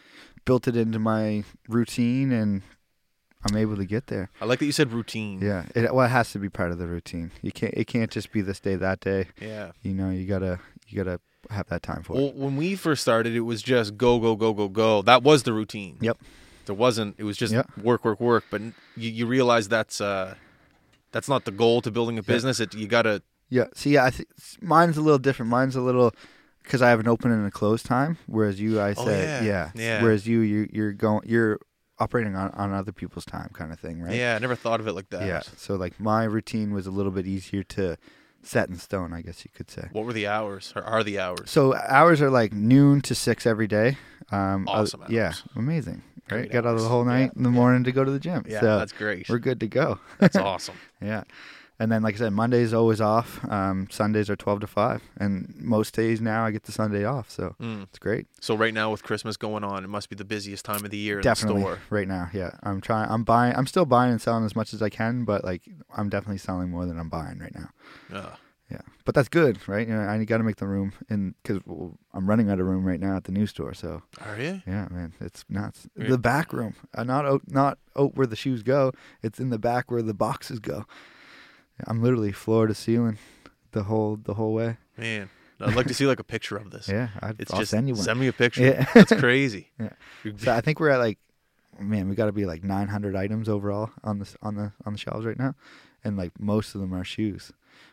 built 0.46 0.68
it 0.70 0.78
into 0.78 1.00
my 1.00 1.44
routine, 1.68 2.32
and 2.32 2.62
I'm 3.50 3.58
able 3.58 3.76
to 3.76 3.86
get 3.86 4.08
there. 4.08 4.30
I 4.40 4.46
like 4.46 4.60
that 4.60 4.66
you 4.68 4.72
said 4.72 4.94
routine. 4.94 5.42
Yeah, 5.42 5.66
it 5.76 5.94
well, 5.94 6.06
it 6.06 6.10
has 6.10 6.32
to 6.32 6.40
be 6.40 6.48
part 6.48 6.72
of 6.72 6.78
the 6.78 6.88
routine. 6.88 7.32
You 7.42 7.52
can't. 7.52 7.74
It 7.76 7.88
can't 7.88 8.10
just 8.12 8.32
be 8.32 8.40
this 8.42 8.60
day, 8.62 8.76
that 8.76 9.02
day. 9.02 9.28
Yeah. 9.42 9.72
You 9.82 9.94
know, 9.94 10.12
you 10.12 10.28
gotta, 10.28 10.60
you 10.92 11.04
gotta 11.04 11.20
have 11.50 11.68
that 11.68 11.82
time 11.84 12.04
for 12.04 12.14
it. 12.14 12.20
Well, 12.20 12.34
when 12.34 12.58
we 12.58 12.76
first 12.76 13.02
started, 13.02 13.36
it 13.36 13.42
was 13.42 13.62
just 13.62 13.98
go, 13.98 14.20
go, 14.20 14.36
go, 14.36 14.54
go, 14.54 14.68
go. 14.70 15.02
That 15.02 15.24
was 15.24 15.44
the 15.44 15.54
routine. 15.54 15.98
Yep. 16.02 16.18
There 16.66 16.76
wasn't. 16.76 17.16
It 17.18 17.24
was 17.24 17.38
just 17.38 17.54
Yep. 17.54 17.78
work, 17.80 18.06
work, 18.06 18.20
work. 18.20 18.44
But 18.52 18.62
you, 18.96 19.10
you 19.10 19.26
realize 19.26 19.68
that's 19.68 20.00
uh, 20.02 20.36
that's 21.12 21.28
not 21.28 21.46
the 21.46 21.52
goal 21.52 21.82
to 21.82 21.92
building 21.92 22.18
a 22.18 22.24
business. 22.24 22.60
It 22.60 22.74
you 22.74 22.88
gotta. 22.88 23.24
Yeah. 23.50 23.66
See, 23.76 23.98
I 23.98 24.12
think 24.12 24.30
mine's 24.62 24.98
a 24.98 25.02
little 25.02 25.20
different. 25.20 25.50
Mine's 25.50 25.76
a 25.76 25.82
little 25.82 26.14
because 26.64 26.82
I 26.82 26.90
have 26.90 27.00
an 27.00 27.08
open 27.08 27.32
and 27.32 27.46
a 27.46 27.52
close 27.52 27.82
time, 27.84 28.18
whereas 28.28 28.62
you, 28.62 28.80
I 28.80 28.94
Oh, 28.96 29.04
said, 29.06 29.44
yeah. 29.44 29.72
Yeah. 29.74 30.02
Whereas 30.04 30.28
you, 30.28 30.40
you, 30.42 30.70
you're 30.72 30.94
going, 30.94 31.22
you're 31.28 31.60
operating 32.00 32.36
on, 32.36 32.52
on 32.52 32.72
other 32.72 32.92
people's 32.92 33.26
time, 33.26 33.50
kind 33.52 33.74
of 33.74 33.80
thing, 33.80 34.00
right? 34.00 34.16
Yeah, 34.16 34.36
I 34.36 34.40
never 34.40 34.56
thought 34.56 34.80
of 34.80 34.88
it 34.88 34.94
like 34.94 35.10
that. 35.10 35.26
Yeah. 35.26 35.42
So 35.58 35.76
like 35.76 36.00
my 36.00 36.24
routine 36.24 36.72
was 36.72 36.86
a 36.86 36.92
little 36.92 37.12
bit 37.12 37.26
easier 37.28 37.64
to 37.64 37.98
set 38.44 38.70
in 38.70 38.78
stone, 38.78 39.14
I 39.14 39.22
guess 39.22 39.44
you 39.46 39.52
could 39.56 39.70
say. 39.70 39.88
What 39.92 40.06
were 40.06 40.14
the 40.14 40.28
hours? 40.28 40.74
Or 40.76 40.84
are 40.84 41.04
the 41.04 41.20
hours? 41.20 41.50
So 41.52 41.76
hours 41.76 42.22
are 42.22 42.30
like 42.30 42.54
noon 42.54 43.02
to 43.02 43.16
six 43.16 43.46
every 43.46 43.68
day. 43.68 43.98
Um, 44.32 44.68
uh, 44.68 44.86
yeah, 45.10 45.26
hours. 45.28 45.44
amazing. 45.56 46.04
Right, 46.30 46.42
Great 46.48 46.52
got 46.52 46.66
out 46.66 46.76
of 46.76 46.82
the 46.82 46.88
whole 46.88 47.04
Yeah, 47.06 47.12
night 47.12 47.32
in 47.36 47.44
the 47.44 47.50
yeah. 47.50 47.56
morning 47.56 47.84
to 47.84 47.92
go 47.92 48.04
to 48.06 48.12
the 48.12 48.20
gym. 48.20 48.46
Yeah, 48.48 48.62
so 48.62 48.78
that's 48.80 48.94
great. 48.94 49.28
we're 49.28 49.40
good 49.40 49.60
to 49.60 49.68
go. 49.68 50.00
That's 50.20 50.36
awesome. 50.38 50.76
Yeah. 51.02 51.24
And 51.82 51.92
then, 51.92 52.04
like 52.04 52.14
I 52.14 52.18
said, 52.20 52.34
Monday's 52.34 52.74
always 52.74 53.02
off. 53.02 53.44
Um, 53.50 53.88
Sundays 53.90 54.30
are 54.30 54.36
twelve 54.36 54.60
to 54.60 54.68
five, 54.68 55.02
and 55.18 55.52
most 55.58 55.96
days 55.96 56.22
now 56.22 56.46
I 56.46 56.52
get 56.52 56.64
the 56.64 56.72
Sunday 56.72 57.06
off, 57.06 57.32
so 57.32 57.56
Mm. 57.60 57.84
it's 57.84 57.98
great. 57.98 58.28
So 58.40 58.56
right 58.56 58.74
now 58.74 58.92
with 58.92 59.02
Christmas 59.02 59.36
going 59.36 59.64
on, 59.64 59.84
it 59.84 59.88
must 59.88 60.08
be 60.10 60.16
the 60.16 60.24
busiest 60.26 60.64
time 60.64 60.86
of 60.86 60.92
the 60.92 60.98
year 60.98 61.18
in 61.18 61.24
definitely 61.24 61.64
the 61.64 61.68
store. 61.68 61.80
right 61.90 62.08
now. 62.08 62.30
Yeah, 62.34 62.52
I'm 62.62 62.82
trying. 62.82 63.10
I'm 63.10 63.24
buying. 63.24 63.56
I'm 63.56 63.66
still 63.66 63.86
buying 63.86 64.12
and 64.12 64.22
selling 64.22 64.46
as 64.46 64.56
much 64.56 64.76
as 64.76 64.82
I 64.84 64.90
can, 64.90 65.26
but 65.26 65.44
like 65.44 65.64
I'm 65.98 66.08
definitely 66.10 66.38
selling 66.38 66.70
more 66.70 66.86
than 66.86 67.00
I'm 67.00 67.10
buying 67.10 67.40
right 67.40 67.56
now. 67.56 67.70
Yeah. 68.14 68.36
Yeah, 68.70 68.82
but 69.04 69.16
that's 69.16 69.28
good, 69.28 69.68
right? 69.68 69.86
You 69.86 69.94
know, 69.96 70.08
I 70.08 70.24
got 70.24 70.38
to 70.38 70.46
make 70.46 70.56
the 70.56 70.68
room, 70.68 70.94
and 71.10 71.34
because 71.44 71.60
I'm 72.14 72.30
running 72.30 72.50
out 72.50 72.58
of 72.62 72.66
room 72.68 72.86
right 72.86 73.02
now 73.02 73.18
at 73.18 73.26
the 73.26 73.34
new 73.34 73.46
store. 73.46 73.74
So 73.74 74.02
Are 74.24 74.38
you? 74.40 74.62
yeah, 74.66 74.88
man, 74.90 75.12
it's 75.20 75.44
nuts. 75.50 75.90
Yeah. 75.98 76.08
The 76.12 76.18
back 76.18 76.54
room, 76.54 76.76
uh, 76.96 77.04
not 77.04 77.26
out, 77.26 77.42
not 77.48 77.80
out 77.98 78.16
where 78.16 78.26
the 78.28 78.38
shoes 78.38 78.64
go. 78.64 78.94
It's 79.22 79.40
in 79.42 79.50
the 79.50 79.60
back 79.60 79.92
where 79.92 80.02
the 80.02 80.14
boxes 80.14 80.60
go. 80.60 80.86
I'm 81.88 82.02
literally 82.02 82.32
floor 82.32 82.68
to 82.68 82.74
ceiling, 82.76 83.18
the 83.72 83.84
whole 83.84 84.18
the 84.18 84.34
whole 84.36 84.54
way. 84.54 84.78
Man, 84.98 85.30
I'd 85.60 85.76
like 85.76 85.88
to 85.88 85.94
see 85.94 86.06
like 86.06 86.20
a 86.20 86.24
picture 86.24 86.58
of 86.58 86.72
this. 86.72 86.88
Yeah, 86.88 87.10
I'd, 87.22 87.40
It's 87.40 87.52
I'll 87.52 87.60
just 87.60 87.72
send 87.72 87.88
you 87.88 87.96
one. 87.96 88.04
send 88.04 88.20
me 88.20 88.28
a 88.28 88.34
picture. 88.34 88.64
Yeah. 88.64 88.86
That's 88.94 89.14
crazy. 89.20 89.72
Yeah. 89.80 89.90
So 90.38 90.54
I 90.54 90.62
think 90.62 90.80
we're 90.80 90.90
at 90.90 90.98
like, 91.00 91.18
man, 91.80 92.08
we 92.10 92.16
got 92.16 92.26
to 92.28 92.32
be 92.32 92.46
like 92.46 92.64
900 92.64 93.16
items 93.16 93.50
overall 93.50 93.90
on 94.04 94.20
this 94.20 94.36
on 94.42 94.56
the 94.56 94.72
on 94.86 94.94
the 94.94 95.00
shelves 95.00 95.26
right 95.26 95.40
now, 95.40 95.56
and 96.04 96.18
like 96.18 96.32
most 96.40 96.76
of 96.76 96.82
them 96.82 96.94
are 96.94 97.04
shoes, 97.04 97.52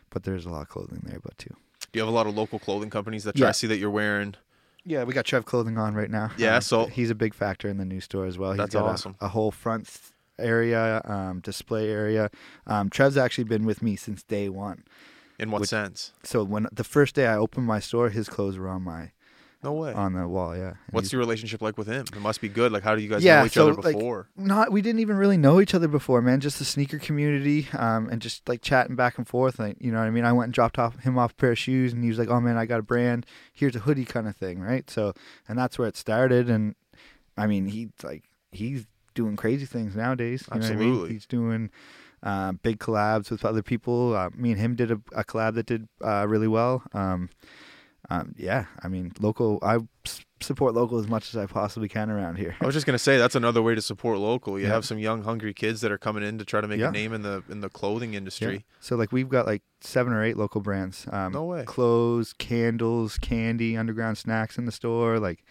but 0.09 0.23
there's 0.23 0.45
a 0.45 0.49
lot 0.49 0.61
of 0.61 0.69
clothing 0.69 1.01
there, 1.05 1.19
but 1.23 1.37
too. 1.37 1.55
Do 1.91 1.97
you 1.97 2.01
have 2.01 2.09
a 2.09 2.15
lot 2.15 2.27
of 2.27 2.35
local 2.35 2.59
clothing 2.59 2.89
companies 2.91 3.23
that 3.23 3.35
try 3.35 3.47
Yeah. 3.47 3.51
to 3.51 3.57
see 3.57 3.67
that 3.67 3.77
you're 3.77 3.89
wearing? 3.89 4.35
Yeah, 4.85 5.03
we 5.05 5.13
got 5.13 5.25
Trev 5.25 5.45
clothing 5.45 5.77
on 5.77 5.93
right 5.95 6.09
now. 6.09 6.31
Yeah, 6.37 6.55
Um, 6.57 6.61
so- 6.61 6.85
he's 6.85 7.09
a 7.09 7.15
big 7.15 7.33
factor 7.33 7.67
in 7.67 7.77
the 7.77 7.85
new 7.85 7.99
store 7.99 8.25
as 8.25 8.37
well. 8.37 8.51
He's 8.51 8.57
That's 8.57 8.73
got 8.73 8.85
a- 8.85 8.89
awesome. 8.89 9.15
A, 9.19 9.27
whole 9.27 9.51
front 9.51 9.87
area, 10.39 11.01
um, 11.05 11.39
display 11.41 11.89
area. 11.89 12.29
Um, 12.67 12.89
Trev's 12.89 13.17
actually 13.17 13.43
been 13.45 13.65
with 13.65 13.81
me 13.81 13.95
since 13.95 14.23
day 14.23 14.49
one. 14.49 14.83
In 15.39 15.51
what 15.51 15.61
Which- 15.61 15.69
sense? 15.69 16.11
So 16.23 16.43
when 16.43 16.67
the 16.71 16.83
first 16.83 17.15
day 17.15 17.27
I 17.27 17.35
opened 17.37 17.65
my 17.65 17.79
store, 17.79 18.09
his 18.09 18.27
clothes 18.27 18.57
were 18.57 18.67
on 18.67 18.81
my 18.81 19.11
No 19.63 19.71
way. 19.71 19.93
on 19.93 20.11
the 20.13 20.27
wall. 20.27 20.53
Yeah. 20.55 20.67
And 20.69 20.77
What's 20.91 21.13
your 21.13 21.19
relationship 21.19 21.61
like 21.61 21.77
with 21.77 21.87
him? 21.87 22.05
It 22.13 22.19
must 22.21 22.41
be 22.41 22.49
good. 22.49 22.73
Like, 22.73 22.83
how 22.83 22.93
do 22.95 23.01
you 23.01 23.07
guys 23.09 23.23
Yeah, 23.23 23.39
know 23.39 23.45
each 23.45 23.53
so, 23.53 23.69
other 23.69 23.81
like, 23.81 23.95
before? 23.95 24.27
not 24.35 24.71
we 24.73 24.81
didn't 24.81 24.99
even 24.99 25.15
really 25.15 25.37
know 25.37 25.61
each 25.61 25.73
other 25.73 25.87
before, 25.87 26.21
man. 26.21 26.41
Just 26.41 26.59
the 26.59 26.65
sneaker 26.65 26.99
community, 26.99 27.67
um, 27.77 28.09
and 28.09 28.21
just 28.21 28.49
like 28.49 28.61
chatting 28.61 28.97
back 28.97 29.17
and 29.17 29.25
forth. 29.27 29.59
Like, 29.59 29.77
you 29.79 29.91
know 29.93 29.99
what 29.99 30.07
I 30.07 30.11
mean? 30.11 30.25
I 30.25 30.33
went 30.33 30.47
and 30.47 30.53
dropped 30.53 30.77
off 30.77 30.99
him 30.99 31.17
off 31.17 31.31
a 31.31 31.35
pair 31.35 31.51
of 31.51 31.57
shoes, 31.57 31.93
and 31.93 32.03
he 32.03 32.09
was 32.09 32.19
like, 32.19 32.29
"Oh 32.29 32.41
man, 32.41 32.57
I 32.57 32.65
got 32.65 32.79
a 32.81 32.83
brand. 32.83 33.25
Here's 33.53 33.75
a 33.77 33.79
hoodie, 33.79 34.05
kind 34.05 34.27
of 34.27 34.35
thing, 34.35 34.59
right?" 34.59 34.89
So, 34.89 35.13
and 35.47 35.57
that's 35.57 35.79
where 35.79 35.87
it 35.87 35.95
started. 35.95 36.49
And 36.49 36.75
I 37.37 37.47
mean, 37.47 37.67
he's 37.67 37.89
like, 38.03 38.25
he's 38.51 38.85
doing 39.19 39.35
crazy 39.35 39.65
things 39.65 39.95
nowadays. 39.95 40.41
You 40.53 40.59
Know 40.59 40.65
what 40.65 40.71
I 40.71 40.75
mean? 40.75 40.87
Absolutely. 40.89 41.13
He's 41.13 41.25
doing 41.27 41.69
uh, 42.23 42.51
big 42.67 42.79
collabs 42.79 43.29
with 43.31 43.43
other 43.45 43.61
people. 43.63 44.15
Uh, 44.15 44.29
me 44.35 44.51
and 44.51 44.59
him 44.59 44.75
did 44.75 44.91
a, 44.91 44.99
a 45.13 45.23
collab 45.23 45.55
that 45.55 45.65
did 45.65 45.87
uh, 46.03 46.25
really 46.27 46.47
well. 46.47 46.83
Um, 46.93 47.29
um, 48.09 48.33
yeah, 48.37 48.65
I 48.83 48.87
mean, 48.87 49.11
local. 49.19 49.59
I 49.61 49.77
support 50.41 50.73
local 50.73 50.97
as 50.99 51.07
much 51.07 51.29
as 51.29 51.35
I 51.37 51.45
possibly 51.45 51.87
can 51.89 52.09
around 52.09 52.37
here. 52.37 52.55
I 52.61 52.65
was 52.65 52.73
just 52.73 52.85
gonna 52.87 52.97
say 52.97 53.17
that's 53.17 53.35
another 53.35 53.61
way 53.61 53.75
to 53.75 53.81
support 53.81 54.17
local. 54.19 54.57
You 54.57 54.65
Yeah. 54.65 54.73
have 54.73 54.85
some 54.85 54.97
young, 54.97 55.23
hungry 55.23 55.53
kids 55.53 55.81
that 55.81 55.91
are 55.91 55.97
coming 55.97 56.23
in 56.23 56.37
to 56.39 56.45
try 56.45 56.59
to 56.61 56.67
make 56.67 56.79
Yeah. 56.79 56.87
a 56.89 56.91
name 56.91 57.13
in 57.13 57.21
the 57.21 57.43
in 57.49 57.59
the 57.59 57.69
clothing 57.69 58.13
industry. 58.15 58.53
Yeah. 58.53 58.61
So 58.79 58.95
like 58.95 59.11
we've 59.11 59.29
got 59.29 59.45
like 59.45 59.61
seven 59.81 60.11
or 60.13 60.23
eight 60.23 60.37
local 60.37 60.61
brands. 60.61 61.05
Um, 61.11 61.33
No 61.33 61.43
way. 61.43 61.63
Clothes, 61.65 62.33
candles, 62.39 63.17
candy, 63.19 63.77
underground 63.77 64.17
snacks 64.17 64.57
in 64.57 64.65
the 64.65 64.71
store. 64.71 65.19
Like, 65.19 65.43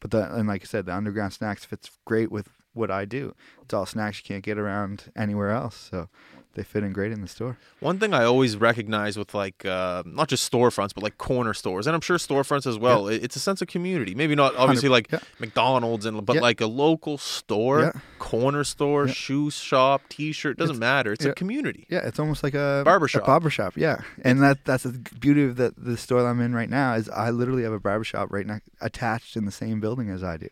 but 0.00 0.10
the 0.10 0.34
and 0.34 0.46
like 0.48 0.62
I 0.62 0.66
said, 0.66 0.86
the 0.86 0.94
underground 0.94 1.32
snacks 1.32 1.64
fits 1.64 1.88
great 2.04 2.30
with 2.30 2.48
what 2.74 2.90
I 2.90 3.04
do. 3.04 3.34
It's 3.62 3.74
all 3.74 3.86
snacks 3.86 4.18
you 4.18 4.24
can't 4.24 4.42
get 4.44 4.58
around 4.58 5.10
anywhere 5.16 5.50
else. 5.50 5.88
So 5.90 6.08
they 6.54 6.62
fit 6.62 6.84
in 6.84 6.92
great 6.92 7.12
in 7.12 7.22
the 7.22 7.28
store. 7.28 7.56
One 7.80 7.98
thing 7.98 8.12
I 8.12 8.24
always 8.24 8.56
recognize 8.58 9.16
with 9.16 9.32
like 9.34 9.64
uh, 9.64 10.02
not 10.04 10.28
just 10.28 10.50
storefronts, 10.52 10.92
but 10.94 11.02
like 11.02 11.16
corner 11.16 11.54
stores, 11.54 11.86
and 11.86 11.94
I'm 11.94 12.02
sure 12.02 12.18
storefronts 12.18 12.66
as 12.66 12.76
well. 12.78 13.08
it- 13.08 13.22
It's 13.24 13.36
a 13.36 13.40
sense 13.40 13.62
of 13.62 13.68
community. 13.68 14.14
Maybe 14.14 14.34
not 14.34 14.54
obviously 14.56 14.90
like 14.90 15.10
yeah. 15.10 15.20
McDonald's 15.38 16.04
and 16.04 16.24
but 16.26 16.36
Yeah. 16.36 16.42
like 16.42 16.60
a 16.60 16.66
local 16.66 17.16
store, 17.16 17.80
Yeah. 17.80 17.92
corner 18.18 18.64
store, 18.64 19.06
Yeah. 19.06 19.12
shoe 19.14 19.50
shop, 19.50 20.02
T-shirt 20.10 20.58
doesn't 20.58 20.76
It's- 20.76 20.80
matter. 20.80 21.12
It's 21.14 21.24
a 21.24 21.32
community. 21.32 21.86
Yeah, 21.88 22.00
it's 22.06 22.18
almost 22.18 22.42
like 22.42 22.54
a 22.54 22.82
Barbershop. 22.84 23.22
A 23.22 23.26
barbershop, 23.26 23.74
yeah. 23.76 24.02
And 24.22 24.42
that 24.42 24.64
that's 24.66 24.82
the 24.84 24.98
beauty 25.18 25.44
of 25.44 25.56
the 25.56 25.72
the 25.78 25.96
store 25.96 26.26
I'm 26.26 26.40
in 26.40 26.54
right 26.54 26.68
now 26.70 26.94
is 26.94 27.08
I 27.08 27.30
literally 27.30 27.62
have 27.62 27.72
a 27.72 27.80
barbershop 27.80 28.30
right 28.30 28.46
now 28.46 28.58
attached 28.80 29.36
in 29.36 29.46
the 29.46 29.52
same 29.52 29.80
building 29.80 30.10
as 30.10 30.22
I 30.22 30.36
do. 30.36 30.48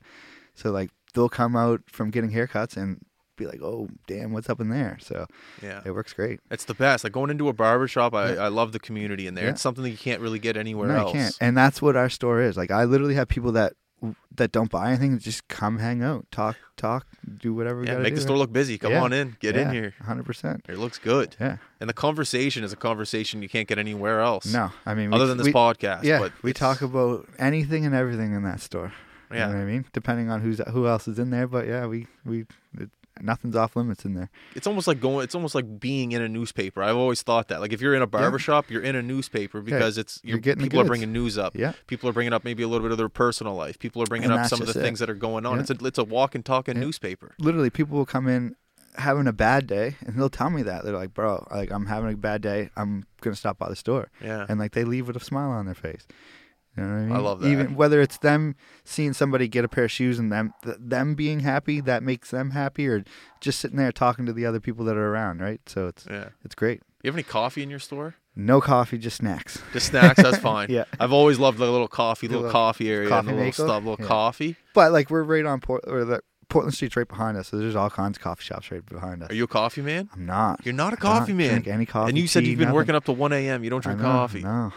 So 0.54 0.70
like 0.70 0.90
they'll 1.14 1.28
come 1.28 1.56
out 1.56 1.82
from 1.86 2.10
getting 2.10 2.30
haircuts 2.32 2.76
and 2.76 3.04
be 3.36 3.46
like, 3.46 3.60
"Oh, 3.62 3.88
damn, 4.06 4.32
what's 4.32 4.50
up 4.50 4.60
in 4.60 4.68
there?" 4.68 4.98
So 5.00 5.26
Yeah. 5.62 5.80
it 5.84 5.92
works 5.92 6.12
great. 6.12 6.40
It's 6.50 6.64
the 6.66 6.74
best. 6.74 7.04
Like 7.04 7.12
going 7.12 7.30
into 7.30 7.48
a 7.48 7.52
barber 7.52 7.88
shop, 7.88 8.14
I, 8.14 8.34
Yeah. 8.34 8.44
I 8.44 8.48
love 8.48 8.72
the 8.72 8.78
community 8.80 9.26
in 9.26 9.34
there. 9.34 9.44
Yeah. 9.44 9.50
It's 9.50 9.62
something 9.62 9.82
that 9.84 9.90
you 9.90 9.96
can't 9.98 10.20
really 10.20 10.38
get 10.38 10.56
anywhere 10.56 10.88
no, 10.88 10.96
else. 10.96 11.14
you 11.14 11.20
can't. 11.20 11.38
And 11.40 11.56
that's 11.56 11.80
what 11.80 11.96
our 11.96 12.08
store 12.10 12.40
is. 12.42 12.56
Like 12.56 12.70
I 12.70 12.84
literally 12.84 13.14
have 13.14 13.28
people 13.28 13.52
that 13.52 13.72
that 14.34 14.50
don't 14.50 14.70
buy 14.70 14.88
anything, 14.88 15.18
just 15.18 15.46
come 15.48 15.78
hang 15.78 16.02
out, 16.02 16.24
talk, 16.30 16.56
talk, 16.78 17.06
do 17.38 17.52
whatever 17.52 17.84
Yeah, 17.84 17.98
make 17.98 18.12
do. 18.12 18.16
the 18.16 18.20
store 18.22 18.38
look 18.38 18.50
busy. 18.50 18.78
Come 18.78 18.92
Yeah. 18.92 19.02
on 19.02 19.12
in. 19.12 19.36
Get 19.40 19.56
in 19.58 19.70
here. 19.72 19.92
hundred 20.02 20.24
percent. 20.24 20.64
It 20.70 20.78
looks 20.78 20.96
good. 20.98 21.36
Yeah. 21.38 21.58
And 21.80 21.88
the 21.88 21.92
conversation 21.92 22.64
is 22.64 22.72
a 22.72 22.76
conversation 22.76 23.42
you 23.42 23.48
can't 23.50 23.68
get 23.68 23.78
anywhere 23.78 24.20
else. 24.20 24.46
No, 24.46 24.70
I 24.86 24.94
mean, 24.94 25.12
Other 25.12 25.24
we, 25.24 25.28
than 25.28 25.36
this 25.38 25.46
we, 25.48 25.52
podcast. 25.52 26.04
Yeah, 26.04 26.18
but 26.18 26.32
we 26.42 26.54
talk 26.54 26.80
about 26.80 27.26
anything 27.38 27.84
and 27.84 27.94
everything 27.94 28.32
in 28.34 28.42
that 28.44 28.60
store. 28.60 28.92
Yeah. 29.32 29.46
You 29.48 29.52
know 29.54 29.58
what 29.60 29.68
I 29.68 29.72
mean? 29.72 29.84
Depending 29.92 30.30
on 30.30 30.40
who's 30.40 30.60
who 30.70 30.86
else 30.86 31.06
is 31.08 31.18
in 31.18 31.30
there, 31.30 31.46
but 31.46 31.66
yeah, 31.66 31.86
we 31.86 32.06
we 32.24 32.46
it, 32.78 32.90
nothing's 33.20 33.54
off 33.56 33.76
limits 33.76 34.04
in 34.04 34.14
there. 34.14 34.30
It's 34.54 34.66
almost 34.66 34.86
like 34.88 35.00
going. 35.00 35.24
It's 35.24 35.34
almost 35.34 35.54
like 35.54 35.78
being 35.78 36.12
in 36.12 36.22
a 36.22 36.28
newspaper. 36.28 36.82
I've 36.82 36.96
always 36.96 37.22
thought 37.22 37.48
that. 37.48 37.60
Like 37.60 37.72
if 37.72 37.80
you're 37.80 37.94
in 37.94 38.02
a 38.02 38.06
barber 38.06 38.38
shop, 38.38 38.70
you're 38.70 38.82
in 38.82 38.96
a 38.96 39.02
newspaper 39.02 39.60
because 39.60 39.98
it's 39.98 40.20
you're 40.22 40.32
you're, 40.36 40.40
getting 40.40 40.62
people 40.62 40.80
are 40.80 40.84
bringing 40.84 41.12
news 41.12 41.36
up. 41.38 41.54
Yeah. 41.56 41.72
People 41.86 42.08
are 42.08 42.12
bringing 42.12 42.32
up 42.32 42.44
maybe 42.44 42.62
a 42.62 42.68
little 42.68 42.84
bit 42.84 42.92
of 42.92 42.98
their 42.98 43.08
personal 43.08 43.54
life. 43.54 43.78
People 43.78 44.02
are 44.02 44.06
bringing 44.06 44.30
And 44.30 44.40
up 44.40 44.46
some 44.46 44.60
of 44.60 44.66
the 44.72 44.78
it. 44.78 44.82
things 44.82 44.98
that 45.00 45.10
are 45.10 45.14
going 45.14 45.46
on. 45.46 45.56
Yeah. 45.56 45.60
It's 45.62 45.70
a 45.70 45.84
it's 45.86 45.98
a 45.98 46.04
walk 46.04 46.34
and 46.34 46.44
talking 46.44 46.76
Yeah. 46.76 46.82
newspaper. 46.82 47.34
Literally, 47.38 47.70
people 47.70 47.96
will 47.98 48.06
come 48.06 48.26
in 48.28 48.56
having 48.96 49.28
a 49.28 49.32
bad 49.32 49.68
day, 49.68 49.94
and 50.04 50.16
they'll 50.16 50.28
tell 50.28 50.50
me 50.50 50.62
that 50.62 50.84
they're 50.84 50.96
like, 50.96 51.14
"Bro, 51.14 51.46
like 51.52 51.70
I'm 51.70 51.86
having 51.86 52.12
a 52.12 52.16
bad 52.16 52.42
day. 52.42 52.70
I'm 52.76 53.04
gonna 53.20 53.36
stop 53.36 53.56
by 53.58 53.68
the 53.68 53.76
store," 53.76 54.10
Yeah. 54.20 54.46
and 54.48 54.58
like 54.58 54.72
they 54.72 54.82
leave 54.84 55.06
with 55.06 55.16
a 55.16 55.20
smile 55.20 55.50
on 55.50 55.66
their 55.66 55.74
face. 55.76 56.06
You 56.80 56.86
know 56.86 56.96
I 57.14 57.16
mean? 57.16 57.24
love 57.24 57.40
that. 57.40 57.48
Even 57.48 57.74
whether 57.74 58.00
it's 58.00 58.18
them 58.18 58.54
seeing 58.84 59.12
somebody 59.12 59.48
get 59.48 59.64
a 59.64 59.68
pair 59.68 59.84
of 59.84 59.90
shoes 59.90 60.18
and 60.18 60.30
them 60.32 60.52
th- 60.64 60.76
them 60.80 61.14
being 61.14 61.40
happy, 61.40 61.80
that 61.80 62.02
makes 62.02 62.30
them 62.30 62.50
happy, 62.50 62.88
or 62.88 63.04
just 63.40 63.58
sitting 63.60 63.76
there 63.76 63.92
talking 63.92 64.26
to 64.26 64.32
the 64.32 64.46
other 64.46 64.60
people 64.60 64.84
that 64.86 64.96
are 64.96 65.08
around, 65.12 65.40
right? 65.40 65.60
So 65.66 65.86
it's 65.88 66.06
yeah. 66.10 66.30
it's 66.44 66.54
great. 66.54 66.82
You 67.02 67.08
have 67.08 67.14
any 67.14 67.22
coffee 67.22 67.62
in 67.62 67.70
your 67.70 67.78
store? 67.78 68.14
No 68.36 68.60
coffee, 68.60 68.96
just 68.98 69.16
snacks. 69.18 69.60
Just 69.72 69.86
snacks. 69.88 70.22
That's 70.22 70.38
fine. 70.38 70.68
Yeah. 70.70 70.84
I've 71.00 71.12
always 71.12 71.38
loved 71.38 71.58
the 71.58 71.68
little 71.70 71.88
coffee, 71.88 72.26
The 72.28 72.32
little, 72.34 72.42
little 72.46 72.52
coffee 72.52 72.88
area, 72.90 73.08
coffee 73.08 73.28
and 73.30 73.38
the 73.38 73.44
little 73.44 73.52
stuff, 73.66 73.84
little 73.84 73.96
Yeah. 73.98 74.06
coffee. 74.06 74.56
But 74.72 74.92
like 74.92 75.10
we're 75.10 75.24
right 75.24 75.44
on 75.44 75.60
Port 75.60 75.82
or 75.86 76.04
the 76.04 76.20
Portland 76.48 76.74
Street's 76.74 76.96
right 76.96 77.08
behind 77.08 77.36
us, 77.36 77.48
so 77.48 77.58
there's 77.58 77.74
all 77.76 77.90
kinds 77.90 78.18
of 78.18 78.22
coffee 78.22 78.44
shops 78.44 78.70
right 78.70 78.84
behind 78.86 79.22
us. 79.22 79.30
Are 79.30 79.34
you 79.34 79.44
a 79.44 79.48
coffee 79.48 79.82
man? 79.82 80.08
I'm 80.14 80.26
not. 80.26 80.60
You're 80.64 80.74
not 80.74 80.92
a 80.92 80.96
I 80.96 81.00
don't 81.02 81.18
coffee 81.20 81.32
man. 81.32 81.48
Drink 81.50 81.66
any 81.68 81.86
coffee? 81.86 82.10
and 82.10 82.18
you 82.18 82.26
said 82.28 82.44
tea, 82.44 82.50
you've 82.50 82.58
been 82.58 82.68
nothing. 82.68 82.76
working 82.76 82.94
up 82.94 83.04
to 83.06 83.12
1 83.12 83.32
a.m. 83.32 83.64
You 83.64 83.70
don't 83.70 83.80
I 83.84 83.90
drink 83.90 84.00
know, 84.00 84.04
coffee. 84.06 84.42
No. 84.42 84.72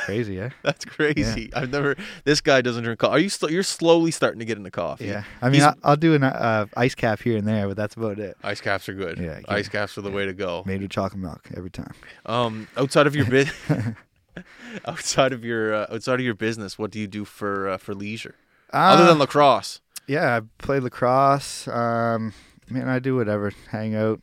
Crazy, 0.00 0.34
yeah. 0.42 0.50
That's 0.62 0.84
crazy. 0.84 1.50
I've 1.54 1.70
never. 1.70 1.96
This 2.24 2.40
guy 2.40 2.60
doesn't 2.62 2.84
drink 2.84 2.98
coffee. 3.00 3.12
Are 3.12 3.18
you? 3.18 3.28
St- 3.28 3.52
you're 3.52 3.62
slowly 3.62 4.10
starting 4.10 4.38
to 4.40 4.44
get 4.44 4.56
into 4.58 4.70
coffee. 4.70 5.06
Yeah. 5.06 5.24
I 5.40 5.46
mean, 5.50 5.60
He's- 5.60 5.74
I'll 5.82 5.96
do 5.96 6.14
an 6.14 6.22
uh, 6.24 6.66
ice 6.76 6.94
cap 6.94 7.20
here 7.20 7.36
and 7.36 7.46
there, 7.46 7.68
but 7.68 7.76
that's 7.76 7.94
about 7.94 8.18
it. 8.18 8.36
Ice 8.42 8.60
caps 8.60 8.88
are 8.88 8.94
good. 8.94 9.18
Yeah, 9.18 9.40
Ice 9.48 9.68
caps 9.68 9.96
are 9.98 10.02
the 10.02 10.10
way 10.10 10.26
to 10.26 10.32
go. 10.32 10.62
Made 10.66 10.82
with 10.82 10.90
chocolate 10.90 11.20
milk 11.20 11.48
every 11.56 11.70
time. 11.70 11.92
Um, 12.26 12.68
outside 12.76 13.06
of 13.06 13.14
your 13.16 13.26
bit, 13.26 13.48
outside 14.86 15.32
of 15.32 15.44
your 15.44 15.74
uh, 15.74 15.86
outside 15.92 16.14
of 16.20 16.24
your 16.24 16.34
business, 16.34 16.78
what 16.78 16.90
do 16.90 16.98
you 16.98 17.06
do 17.06 17.24
for 17.24 17.68
uh, 17.68 17.76
for 17.76 17.94
leisure 17.94 18.34
other 18.72 19.04
Uh, 19.04 19.06
than 19.08 19.18
lacrosse? 19.18 19.80
yeah, 20.06 20.36
I 20.38 20.40
play 20.62 20.80
lacrosse. 20.80 21.68
Um, 21.68 22.32
man, 22.70 22.88
I 22.88 22.98
do 22.98 23.16
whatever. 23.16 23.52
Hang 23.70 23.94
out, 23.94 24.20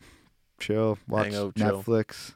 chill, 0.60 0.98
watch 1.08 1.28
Hang 1.28 1.36
out, 1.36 1.56
chill. 1.56 1.84
Netflix. 1.84 2.34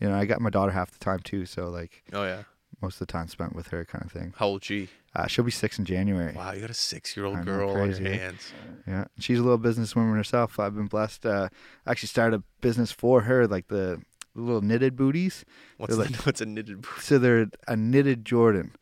You 0.00 0.08
know, 0.08 0.14
I 0.16 0.24
got 0.24 0.40
my 0.40 0.48
daughter 0.50 0.72
half 0.72 0.90
the 0.90 0.98
time 0.98 1.18
too, 1.20 1.44
so 1.44 1.68
like 1.68 2.02
Oh 2.12 2.24
yeah. 2.24 2.44
Most 2.82 2.94
of 3.00 3.06
the 3.06 3.12
time 3.12 3.28
spent 3.28 3.54
with 3.54 3.68
her, 3.68 3.84
kind 3.84 4.04
of 4.04 4.10
thing. 4.12 4.32
How 4.36 4.46
old 4.46 4.64
she? 4.64 4.88
Uh, 5.14 5.26
she'll 5.26 5.44
be 5.44 5.50
six 5.50 5.78
in 5.78 5.84
January. 5.84 6.34
Wow, 6.34 6.52
you 6.52 6.60
got 6.60 6.70
a 6.70 6.74
six-year-old 6.74 7.44
girl 7.44 7.70
on 7.70 7.90
your 7.90 8.12
hands. 8.12 8.52
Yeah, 8.86 9.04
she's 9.18 9.38
a 9.38 9.42
little 9.42 9.58
businesswoman 9.58 10.14
herself. 10.16 10.58
I've 10.60 10.74
been 10.76 10.86
blessed. 10.86 11.26
Uh, 11.26 11.48
I 11.86 11.90
actually 11.90 12.08
started 12.08 12.40
a 12.40 12.42
business 12.60 12.92
for 12.92 13.22
her, 13.22 13.46
like 13.46 13.68
the 13.68 14.00
little 14.34 14.60
knitted 14.62 14.94
booties. 14.96 15.44
What's 15.78 15.96
They're 15.96 16.06
the, 16.06 16.16
what's 16.24 16.40
a 16.40 16.46
knitted? 16.46 16.82
boot? 16.82 17.00
So 17.00 17.18
they're 17.18 17.48
a 17.66 17.76
knitted 17.76 18.24
Jordan. 18.24 18.72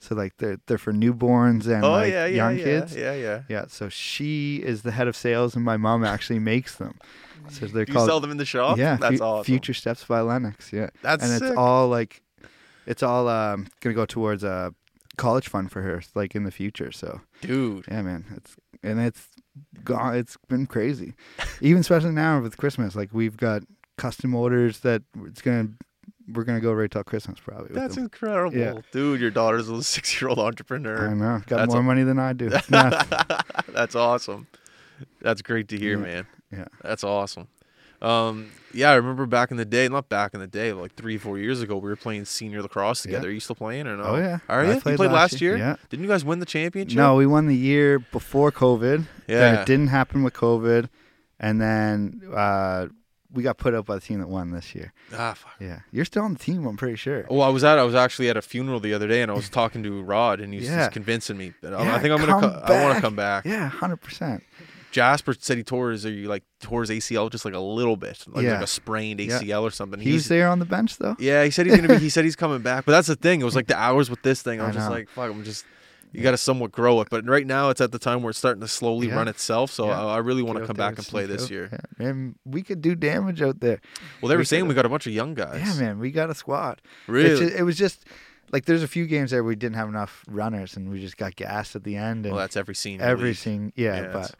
So 0.00 0.14
like 0.14 0.36
they're 0.36 0.58
they're 0.66 0.78
for 0.78 0.92
newborns 0.92 1.66
and 1.66 1.84
Oh 1.84 1.90
like 1.90 2.12
yeah, 2.12 2.26
yeah, 2.26 2.36
young 2.36 2.58
yeah, 2.58 2.64
kids. 2.64 2.94
yeah, 2.94 3.14
yeah. 3.14 3.42
Yeah. 3.48 3.64
So 3.68 3.88
she 3.88 4.56
is 4.64 4.82
the 4.82 4.92
head 4.92 5.08
of 5.08 5.16
sales, 5.16 5.56
and 5.56 5.64
my 5.64 5.76
mom 5.76 6.04
actually 6.04 6.38
makes 6.38 6.76
them. 6.76 6.98
So 7.50 7.66
they're 7.66 7.84
Do 7.86 7.92
you 7.92 7.96
called 7.96 8.08
sell 8.08 8.20
them 8.20 8.30
in 8.30 8.36
the 8.36 8.44
shop? 8.44 8.76
yeah, 8.78 8.96
that's 8.96 9.18
Fu- 9.18 9.24
awesome. 9.24 9.44
Future 9.44 9.74
Steps 9.74 10.04
by 10.04 10.20
Lennox. 10.20 10.72
Yeah, 10.72 10.90
That's 11.02 11.24
and 11.24 11.42
it's 11.42 11.56
all 11.56 11.88
like, 11.88 12.22
it's 12.88 13.02
all 13.02 13.28
um 13.28 13.68
gonna 13.80 13.94
go 13.94 14.06
towards 14.06 14.42
a 14.42 14.74
college 15.16 15.48
fund 15.48 15.70
for 15.70 15.82
her, 15.82 16.02
like 16.14 16.34
in 16.34 16.42
the 16.44 16.50
future. 16.50 16.90
So 16.92 17.20
dude. 17.40 17.84
yeah, 17.88 18.02
man, 18.02 18.24
it's 18.36 18.56
and 18.82 18.98
it's 19.00 19.28
gone. 19.84 20.16
It's 20.16 20.36
been 20.48 20.66
crazy, 20.66 21.14
even 21.60 21.80
especially 21.80 22.10
now 22.12 22.40
with 22.40 22.56
Christmas. 22.56 22.96
Like 22.96 23.10
we've 23.12 23.36
got 23.36 23.62
custom 23.96 24.34
orders 24.34 24.80
that 24.80 25.02
it's 25.26 25.42
gonna 25.42 25.68
we're 26.32 26.44
gonna 26.44 26.60
go 26.60 26.72
right 26.72 26.90
till 26.90 27.02
Christmas 27.04 27.40
probably. 27.40 27.74
That's 27.74 27.96
incredible, 27.96 28.56
Yeah. 28.56 28.74
dude. 28.92 29.20
Your 29.20 29.30
daughter's 29.30 29.68
a 29.68 29.82
six-year-old 29.82 30.38
entrepreneur. 30.38 31.08
I 31.10 31.14
know. 31.14 31.42
Got 31.46 31.56
That's 31.56 31.72
more 31.72 31.80
a- 31.80 31.84
money 31.84 32.02
than 32.04 32.18
I 32.18 32.32
do. 32.34 32.50
That's 33.72 33.94
awesome. 33.96 34.46
That's 35.20 35.42
great 35.42 35.68
to 35.68 35.78
hear, 35.78 35.96
Yeah. 35.98 36.04
man. 36.04 36.26
Yeah. 36.52 36.64
That's 36.82 37.02
awesome. 37.04 37.48
Um, 38.00 38.50
yeah, 38.74 38.90
I 38.90 38.94
remember 38.94 39.26
back 39.26 39.50
in 39.50 39.56
the 39.56 39.64
day, 39.64 39.88
not 39.88 40.08
back 40.08 40.34
in 40.34 40.40
the 40.40 40.46
day, 40.46 40.72
like 40.72 40.94
three, 40.94 41.16
four 41.18 41.38
years 41.38 41.62
ago, 41.62 41.76
we 41.78 41.88
were 41.88 41.96
playing 41.96 42.26
senior 42.26 42.62
lacrosse 42.62 43.04
Yeah. 43.04 43.12
together. 43.12 43.28
Are 43.28 43.32
you 43.32 43.40
still 43.40 43.56
playing 43.56 43.86
or 43.86 43.96
no? 43.96 44.02
Oh 44.04 44.16
yeah. 44.16 44.38
Are 44.48 44.64
you? 44.64 44.74
You 44.74 44.80
played 44.80 44.96
played 44.96 45.10
last 45.10 45.40
year? 45.40 45.56
Yeah. 45.56 45.76
Didn't 45.88 46.04
you 46.04 46.08
guys 46.08 46.24
win 46.24 46.38
the 46.38 46.46
championship? 46.46 46.96
No, 46.96 47.16
we 47.16 47.26
won 47.26 47.46
the 47.46 47.56
year 47.56 47.98
before 47.98 48.52
COVID. 48.52 49.06
Then 49.26 49.54
Yeah. 49.54 49.62
it 49.62 49.66
didn't 49.66 49.88
happen 49.88 50.22
with 50.22 50.34
COVID, 50.34 50.88
and 51.40 51.60
then 51.60 52.20
uh, 52.34 52.86
we 53.32 53.42
got 53.42 53.58
put 53.58 53.74
up 53.74 53.86
by 53.86 53.94
the 53.94 54.00
team 54.00 54.20
that 54.20 54.28
won 54.28 54.50
this 54.52 54.74
year. 54.74 54.92
Ah, 55.14 55.34
fuck. 55.34 55.52
Yeah, 55.60 55.80
you're 55.90 56.04
still 56.04 56.22
on 56.24 56.34
the 56.34 56.38
team. 56.38 56.66
I'm 56.66 56.76
pretty 56.76 56.96
sure. 56.96 57.26
Well, 57.30 57.42
I 57.42 57.48
was 57.48 57.64
at 57.64 57.78
I 57.78 57.84
was 57.84 57.94
actually 57.94 58.28
at 58.28 58.36
a 58.36 58.42
funeral 58.42 58.80
the 58.80 58.92
other 58.94 59.08
day, 59.08 59.22
and 59.22 59.30
I 59.30 59.34
was 59.34 59.48
talking 59.60 59.82
to 59.82 60.02
Rod, 60.02 60.40
and 60.40 60.52
he 60.52 60.60
was 60.60 60.68
Yeah. 60.68 60.76
just 60.80 60.92
convincing 60.92 61.36
me. 61.38 61.54
That 61.62 61.72
I- 61.74 61.96
I 61.96 61.98
think 62.00 62.12
I'm 62.12 62.24
gonna. 62.26 62.40
Co- 62.40 62.62
I 62.74 62.82
want 62.84 62.96
to 62.96 63.00
come 63.00 63.16
back. 63.16 63.44
Yeah, 63.46 63.66
hundred 63.68 63.96
percent. 64.02 64.42
Jasper 64.90 65.34
said 65.38 65.56
he 65.58 65.62
tore 65.62 65.90
his, 65.90 66.06
or 66.06 66.10
you 66.10 66.28
like 66.28 66.44
tore 66.60 66.80
his 66.82 66.90
ACL 66.90 67.30
just 67.30 67.44
like 67.44 67.54
a 67.54 67.58
little 67.58 67.96
bit, 67.96 68.24
like, 68.28 68.44
Yeah. 68.44 68.54
like 68.54 68.62
a 68.64 68.66
sprained. 68.66 69.20
ACL 69.20 69.62
or 69.62 69.70
something. 69.70 70.00
He 70.00 70.12
was 70.12 70.22
He's- 70.24 70.28
there 70.28 70.48
on 70.48 70.58
the 70.58 70.64
bench 70.64 70.96
though. 70.98 71.16
Yeah, 71.18 71.44
he 71.44 71.50
said 71.50 71.66
he's 71.66 71.76
gonna 71.76 71.88
be. 71.88 71.98
He 71.98 72.08
said 72.10 72.24
he's 72.24 72.36
coming 72.44 72.60
back, 72.62 72.84
but 72.86 72.92
that's 72.92 73.08
the 73.08 73.16
thing. 73.16 73.40
It 73.40 73.44
was 73.44 73.54
like 73.56 73.66
the 73.66 73.76
hours 73.76 74.08
with 74.10 74.22
this 74.22 74.42
thing. 74.42 74.60
I 74.60 74.64
I 74.64 74.66
was 74.68 74.76
just 74.76 74.88
know. 74.88 74.94
like, 74.94 75.08
fuck. 75.10 75.30
I'm 75.30 75.44
just. 75.44 75.64
You 76.10 76.22
got 76.22 76.30
to 76.30 76.38
somewhat 76.38 76.72
grow 76.72 77.02
it, 77.02 77.08
but 77.10 77.26
right 77.28 77.46
now 77.46 77.68
it's 77.68 77.82
at 77.82 77.92
the 77.92 77.98
time 77.98 78.22
where 78.22 78.30
it's 78.30 78.38
starting 78.38 78.62
to 78.62 78.66
slowly 78.68 79.08
Yeah. 79.08 79.16
run 79.16 79.28
itself. 79.28 79.70
So 79.70 79.88
Yeah. 79.88 80.00
I, 80.06 80.14
I 80.14 80.18
really 80.20 80.42
want 80.42 80.56
Get 80.56 80.60
to 80.60 80.64
out 80.64 80.66
come 80.68 80.76
there 80.78 80.90
back 80.92 80.98
and 80.98 81.06
play 81.06 81.26
this 81.26 81.50
year. 81.50 81.68
Yeah, 81.70 82.06
man, 82.06 82.34
we 82.46 82.62
could 82.62 82.80
do 82.80 82.94
damage 82.94 83.42
out 83.42 83.60
there. 83.60 83.82
Well, 84.22 84.30
they 84.30 84.34
were 84.36 84.38
We 84.40 84.44
saying 84.46 84.66
we 84.68 84.74
got 84.74 84.86
a 84.86 84.88
bunch 84.88 85.06
of 85.06 85.12
young 85.12 85.34
guys. 85.34 85.60
Yeah, 85.62 85.74
man, 85.84 85.98
we 85.98 86.10
got 86.10 86.30
a 86.30 86.34
squad. 86.34 86.80
It's 87.02 87.08
Really? 87.08 87.50
ju- 87.50 87.54
it 87.54 87.62
was 87.62 87.76
just 87.76 88.06
like 88.52 88.64
there's 88.64 88.82
a 88.82 88.88
few 88.88 89.06
games 89.06 89.32
there 89.32 89.44
we 89.44 89.54
didn't 89.54 89.76
have 89.76 89.90
enough 89.90 90.24
runners 90.30 90.78
and 90.78 90.88
we 90.90 90.98
just 90.98 91.18
got 91.18 91.36
gassed 91.36 91.76
at 91.76 91.84
the 91.84 91.96
end 91.96 92.24
and 92.24 92.34
well, 92.34 92.40
that's 92.42 92.56
every 92.56 92.74
every 93.00 93.28
league. 93.28 93.36
scene. 93.36 93.74
Yeah, 93.76 93.96
Yeah, 93.96 94.00
it's- 94.08 94.32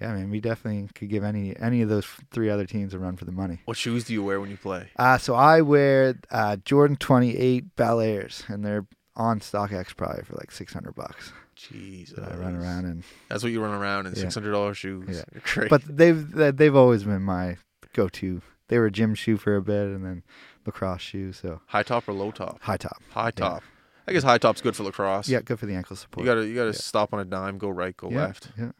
yeah, 0.00 0.12
man, 0.14 0.30
we 0.30 0.40
definitely 0.40 0.88
could 0.94 1.08
give 1.08 1.22
any 1.24 1.56
any 1.58 1.82
of 1.82 1.88
those 1.88 2.06
three 2.30 2.48
other 2.50 2.66
teams 2.66 2.94
a 2.94 2.98
run 2.98 3.16
for 3.16 3.24
the 3.24 3.32
money. 3.32 3.60
What 3.64 3.76
shoes 3.76 4.04
do 4.04 4.12
you 4.12 4.22
wear 4.24 4.40
when 4.40 4.50
you 4.50 4.56
play? 4.56 4.88
Uh, 4.96 5.18
so 5.18 5.34
I 5.34 5.60
wear 5.60 6.16
uh, 6.30 6.56
Jordan 6.64 6.96
28 6.96 7.76
Bel 7.76 8.00
Airs, 8.00 8.44
and 8.48 8.64
they're 8.64 8.86
on 9.16 9.40
StockX 9.40 9.94
probably 9.96 10.22
for 10.24 10.34
like 10.36 10.50
600 10.50 10.94
bucks. 10.94 11.32
Jesus. 11.56 12.16
So 12.16 12.22
I 12.30 12.36
run 12.36 12.56
around 12.56 12.86
and, 12.86 13.02
That's 13.28 13.42
what 13.42 13.52
you 13.52 13.62
run 13.62 13.74
around 13.74 14.06
in 14.06 14.14
Yeah. 14.14 14.20
six 14.22 14.34
hundred 14.34 14.52
dollars 14.52 14.78
shoes. 14.78 15.06
Yeah. 15.34 15.40
You're 15.56 15.68
but 15.68 15.82
they've 15.86 16.30
they- 16.32 16.50
they've 16.52 16.74
always 16.76 17.04
been 17.04 17.22
my 17.22 17.56
go-to. 17.92 18.40
They 18.68 18.78
were 18.78 18.86
a 18.86 18.90
gym 18.90 19.14
shoe 19.14 19.36
for 19.36 19.56
a 19.56 19.60
bit, 19.62 19.88
and 19.88 20.04
then 20.04 20.22
lacrosse 20.64 21.02
shoe. 21.02 21.32
So 21.32 21.60
high 21.66 21.82
top 21.82 22.08
or 22.08 22.12
low 22.14 22.30
top? 22.30 22.58
high 22.62 22.76
top. 22.78 23.02
High 23.10 23.32
top. 23.32 23.62
I 24.08 24.12
guess 24.12 24.22
high 24.22 24.38
top's 24.38 24.60
good 24.62 24.74
for 24.74 24.84
lacrosse. 24.84 25.28
Yeah, 25.28 25.40
good 25.42 25.58
for 25.58 25.66
the 25.66 25.74
ankle 25.74 25.96
support. 25.96 26.24
You 26.24 26.30
gotta 26.32 26.46
you 26.46 26.54
gotta 26.54 26.68
Yeah. 26.70 26.72
stop 26.78 27.12
on 27.12 27.20
a 27.20 27.24
dime, 27.24 27.58
go 27.58 27.68
right, 27.68 27.94
go 27.96 28.08
yeah, 28.10 28.18
left. 28.26 28.52
Yeah. 28.58 28.70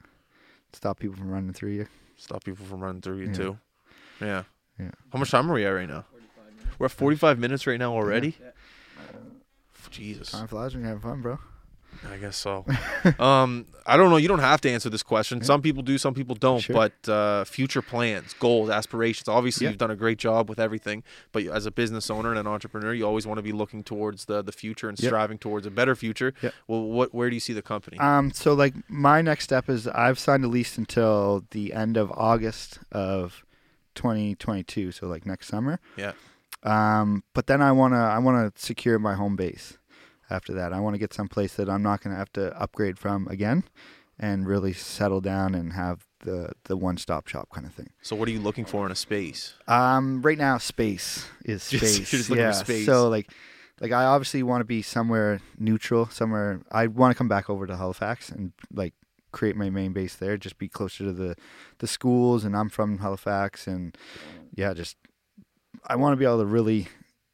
Stop 0.73 0.99
people 1.01 1.17
from 1.17 1.31
running 1.31 1.53
through 1.53 1.71
you. 1.71 1.87
Stop 2.17 2.45
people 2.45 2.65
from 2.67 2.81
running 2.81 3.01
through 3.03 3.19
you 3.19 3.27
Yeah. 3.29 3.33
too. 3.35 3.59
Yeah. 4.21 4.43
Yeah. 4.79 4.91
How 5.13 5.19
much 5.19 5.31
time 5.31 5.51
are 5.51 5.55
we 5.55 5.65
at 5.67 5.71
right 5.71 5.89
now? 5.89 6.05
We're 6.79 6.87
at 6.87 6.93
forty 6.93 7.17
five 7.17 7.39
minutes 7.39 7.67
right 7.67 7.79
now 7.79 7.93
already. 7.93 8.37
Jesus. 9.91 10.31
Time 10.31 10.47
flies 10.47 10.73
when 10.75 10.83
you're 10.85 10.89
having 10.95 11.03
fun, 11.03 11.21
bro. 11.23 11.39
I 12.09 12.17
guess 12.17 12.37
so. 12.37 12.65
um, 13.19 13.67
I 13.87 13.97
don't 13.97 14.11
know. 14.11 14.17
You 14.17 14.29
don't 14.29 14.39
have 14.39 14.61
to 14.63 14.71
answer 14.71 14.89
this 14.89 15.03
question. 15.03 15.43
Some 15.43 15.61
people 15.63 15.83
do, 15.83 15.99
some 15.99 16.15
people 16.15 16.35
don't. 16.35 16.61
Sure. 16.61 16.75
But 16.75 17.09
uh, 17.09 17.45
future 17.45 17.83
plans, 17.83 18.35
goals, 18.35 18.71
aspirations. 18.71 19.29
Obviously, 19.29 19.65
Yeah. 19.65 19.71
you've 19.71 19.79
done 19.79 19.91
a 19.91 19.97
great 19.97 20.19
job 20.19 20.49
with 20.49 20.59
everything. 20.61 21.03
But 21.33 21.45
as 21.47 21.67
a 21.67 21.71
business 21.71 22.09
owner 22.11 22.31
and 22.31 22.39
an 22.39 22.47
entrepreneur, 22.47 22.95
you 22.95 23.07
always 23.07 23.27
want 23.27 23.39
to 23.39 23.43
be 23.43 23.53
looking 23.53 23.83
towards 23.83 24.27
the 24.27 24.43
the 24.43 24.53
future 24.53 24.89
and 24.89 24.99
Yep. 24.99 25.09
striving 25.09 25.39
towards 25.39 25.67
a 25.67 25.71
better 25.71 25.95
future. 25.95 26.33
Yep. 26.43 26.55
Well, 26.69 26.83
what 26.85 27.15
where 27.15 27.29
do 27.29 27.35
you 27.37 27.41
see 27.41 27.53
the 27.53 27.63
company? 27.63 27.99
Um, 27.99 28.31
so 28.33 28.55
like 28.55 28.75
my 28.89 29.21
next 29.23 29.45
step 29.45 29.69
is 29.69 29.87
I've 29.89 30.19
signed 30.19 30.45
a 30.45 30.49
lease 30.49 30.79
until 30.79 31.45
the 31.51 31.73
end 31.73 31.97
of 31.97 32.11
August 32.13 32.79
of 32.93 33.45
2022, 33.95 34.93
so 34.93 35.07
like 35.07 35.27
next 35.27 35.49
summer. 35.49 35.81
Yeah. 35.97 36.13
Um, 36.63 37.25
but 37.35 37.47
then 37.47 37.63
I 37.63 37.73
wanna 37.73 38.03
I 38.03 38.19
wanna 38.19 38.53
secure 38.57 38.99
my 38.99 39.15
home 39.15 39.37
base. 39.37 39.79
After 40.31 40.53
that, 40.55 40.73
I 40.73 40.81
want 40.81 40.95
to 40.95 40.99
get 40.99 41.13
someplace 41.13 41.55
that 41.55 41.69
I'm 41.69 41.83
not 41.83 42.03
gonna 42.03 42.17
have 42.17 42.33
to 42.35 42.59
upgrade 42.61 42.99
from 42.99 43.27
again, 43.29 43.65
and 44.19 44.47
really 44.47 44.73
settle 44.73 45.21
down 45.21 45.55
and 45.55 45.73
have 45.73 46.07
the 46.21 46.53
the 46.65 46.77
one 46.77 46.97
stop 46.99 47.27
shop 47.27 47.49
kind 47.53 47.67
of 47.67 47.75
thing. 47.75 47.91
so, 48.03 48.15
what 48.15 48.29
are 48.29 48.33
you 48.33 48.41
looking 48.41 48.65
for 48.65 48.87
in 48.87 48.93
a 48.93 48.97
space? 48.97 49.55
Um, 49.67 50.23
right 50.23 50.39
now, 50.39 50.59
space 50.59 51.27
is 51.45 51.63
space. 51.65 52.11
just 52.11 52.31
yeah. 52.31 52.53
space. 52.53 52.87
So 52.87 53.09
like, 53.09 53.33
like 53.81 53.93
I 53.93 54.05
obviously 54.05 54.43
want 54.43 54.61
to 54.61 54.67
be 54.67 54.83
somewhere 54.83 55.41
neutral. 55.59 56.07
Somewhere 56.07 56.61
I 56.71 56.87
want 56.87 57.13
to 57.13 57.19
come 57.19 57.29
back 57.29 57.49
over 57.49 57.67
to 57.67 57.77
Halifax 57.77 58.29
and 58.31 58.53
like 58.73 58.95
create 59.33 59.57
my 59.57 59.71
main 59.71 59.93
base 59.93 60.15
there. 60.15 60.37
Just 60.37 60.59
be 60.59 60.69
closer 60.69 61.05
to 61.05 61.13
the 61.13 61.37
the 61.79 61.87
schools, 61.87 62.45
and 62.45 62.57
I'm 62.57 62.69
from 62.69 62.99
Halifax, 62.99 63.67
and 63.67 63.97
yeah, 64.55 64.75
just 64.75 64.97
I 65.87 65.97
want 65.97 66.13
to 66.13 66.17
be 66.17 66.25
able 66.25 66.39
to 66.39 66.47
really 66.47 66.89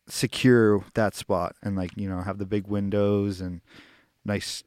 secure 0.09 0.85
that 0.95 1.15
spot 1.15 1.57
and 1.63 1.77
like 1.77 1.91
you 1.97 2.09
know 2.09 2.21
have 2.21 2.39
the 2.39 2.47
big 2.47 2.67
windows 2.67 3.41
and 3.41 3.61
nice 4.25 4.63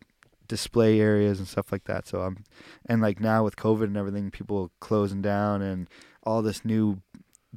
display 0.47 0.99
areas 0.99 1.39
and 1.39 1.47
stuff 1.47 1.71
like 1.71 1.85
that. 1.85 2.07
So 2.07 2.21
I'm 2.21 2.43
and 2.85 3.01
like 3.01 3.21
now 3.21 3.43
with 3.45 3.55
COVID 3.55 3.83
and 3.83 3.97
everything, 3.97 4.31
people 4.31 4.71
closing 4.81 5.21
down 5.21 5.61
and 5.61 5.87
all 6.23 6.41
this 6.41 6.65
new 6.65 7.01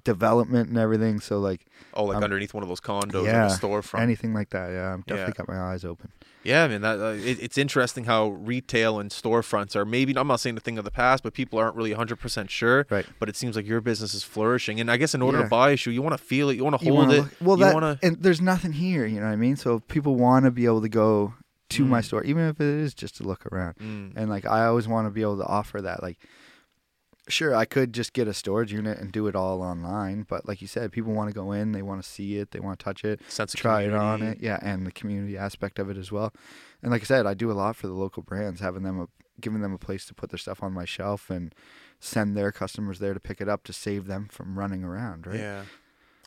development 0.05 0.69
and 0.69 0.79
everything. 0.79 1.21
So 1.21 1.39
like 1.39 1.67
Oh, 1.95 2.05
like 2.05 2.17
Um, 2.17 2.25
underneath 2.25 2.55
one 2.55 2.63
of 2.63 2.69
those 2.71 2.81
condos, 2.81 3.27
yeah, 3.27 3.49
like 3.49 3.61
storefront. 3.61 4.01
anything 4.01 4.33
like 4.33 4.49
that, 4.51 4.71
yeah, 4.71 4.95
I'm 4.95 5.01
definitely 5.03 5.35
Yeah. 5.39 5.45
got 5.45 5.49
my 5.49 5.61
eyes 5.61 5.85
open. 5.85 6.11
Yeah, 6.43 6.67
man, 6.67 6.81
that 6.81 6.99
uh, 6.99 7.05
it, 7.23 7.39
it's 7.41 7.59
interesting 7.59 8.05
how 8.05 8.29
retail 8.31 8.99
and 8.99 9.11
storefronts 9.11 9.77
are 9.77 9.85
maybe 9.85 10.17
I'm 10.17 10.27
not 10.27 10.41
saying 10.41 10.55
the 10.55 10.63
thing 10.63 10.79
of 10.79 10.85
the 10.85 10.91
past, 10.91 11.23
but 11.23 11.35
people 11.35 11.59
aren't 11.59 11.77
really 11.77 11.93
100% 11.95 12.49
sure. 12.49 12.87
Right. 12.91 13.05
But 13.21 13.29
it 13.29 13.37
seems 13.37 13.55
like 13.57 13.67
your 13.67 13.81
business 13.83 14.15
is 14.15 14.23
flourishing, 14.25 14.81
and 14.81 14.91
I 14.91 14.97
guess 14.97 15.15
in 15.15 15.21
order 15.21 15.39
Yeah. 15.39 15.45
to 15.45 15.51
buy 15.51 15.71
a 15.73 15.77
shoe, 15.77 15.91
you 15.91 16.01
want 16.03 16.17
to 16.17 16.25
feel 16.25 16.49
it, 16.49 16.57
you 16.57 16.65
want 16.65 16.79
to 16.81 16.85
hold 16.85 16.99
wanna 16.99 17.13
it, 17.13 17.17
look- 17.19 17.33
well, 17.43 17.59
you 17.59 17.65
that 17.67 17.75
want 17.75 18.01
to. 18.01 18.07
and 18.07 18.17
there's 18.23 18.41
nothing 18.41 18.73
here, 18.73 19.05
you 19.05 19.21
know 19.21 19.27
what 19.27 19.33
I 19.33 19.37
mean? 19.37 19.57
So 19.57 19.81
people 19.81 20.17
want 20.17 20.47
to 20.47 20.51
be 20.51 20.65
able 20.65 20.81
to 20.81 20.89
go 20.89 21.35
to 21.71 21.85
my 21.85 22.01
Mm. 22.01 22.05
store, 22.05 22.23
even 22.25 22.45
if 22.49 22.61
it 22.61 22.67
is 22.67 22.95
just 22.95 23.17
to 23.19 23.23
look 23.25 23.45
around. 23.53 23.77
Mm. 23.77 24.13
And 24.17 24.31
like 24.31 24.47
I 24.47 24.65
always 24.67 24.89
want 24.89 25.07
to 25.07 25.11
be 25.11 25.21
able 25.23 25.37
to 25.39 25.47
offer 25.47 25.81
that. 25.83 26.03
Like, 26.03 26.19
sure, 27.29 27.55
I 27.55 27.65
could 27.65 27.93
just 27.93 28.13
get 28.13 28.29
a 28.29 28.35
storage 28.35 28.73
unit 28.73 28.99
and 28.99 29.13
do 29.13 29.27
it 29.27 29.37
all 29.37 29.63
online, 29.63 30.25
but 30.29 30.47
like 30.47 30.61
you 30.61 30.69
said, 30.69 30.93
people 30.93 31.13
want 31.13 31.29
to 31.29 31.35
go 31.35 31.53
in, 31.53 31.73
they 31.73 31.83
want 31.83 32.03
to 32.03 32.09
see 32.09 32.37
it, 32.37 32.51
they 32.51 32.61
want 32.61 32.79
to 32.79 32.85
touch 32.85 33.05
it, 33.05 33.21
Sense 33.29 33.53
try 33.53 33.83
it 33.83 33.95
on 33.95 34.23
it, 34.23 34.39
yeah, 34.41 34.59
and 34.63 34.87
the 34.87 34.93
community 34.93 35.37
aspect 35.37 35.79
of 35.79 35.89
it 35.89 35.97
as 35.97 36.11
well. 36.11 36.33
And 36.83 36.91
like 36.91 37.03
I 37.03 37.05
said, 37.05 37.27
I 37.27 37.35
do 37.35 37.51
a 37.51 37.55
lot 37.55 37.77
for 37.77 37.87
the 37.87 37.93
local 37.93 38.23
brands, 38.23 38.61
having 38.61 38.83
them 38.83 39.01
a, 39.01 39.09
giving 39.41 39.61
them 39.61 39.73
a 39.73 39.79
place 39.79 40.05
to 40.07 40.15
put 40.15 40.31
their 40.31 40.39
stuff 40.39 40.63
on 40.63 40.73
my 40.73 40.85
shelf 40.85 41.31
and 41.31 41.55
send 42.01 42.37
their 42.37 42.51
customers 42.51 42.99
there 42.99 43.15
to 43.15 43.21
pick 43.21 43.41
it 43.41 43.49
up 43.49 43.63
to 43.65 43.73
save 43.73 44.07
them 44.07 44.29
from 44.31 44.59
running 44.59 44.83
around. 44.83 45.27
Right? 45.27 45.39
Yeah. 45.39 45.63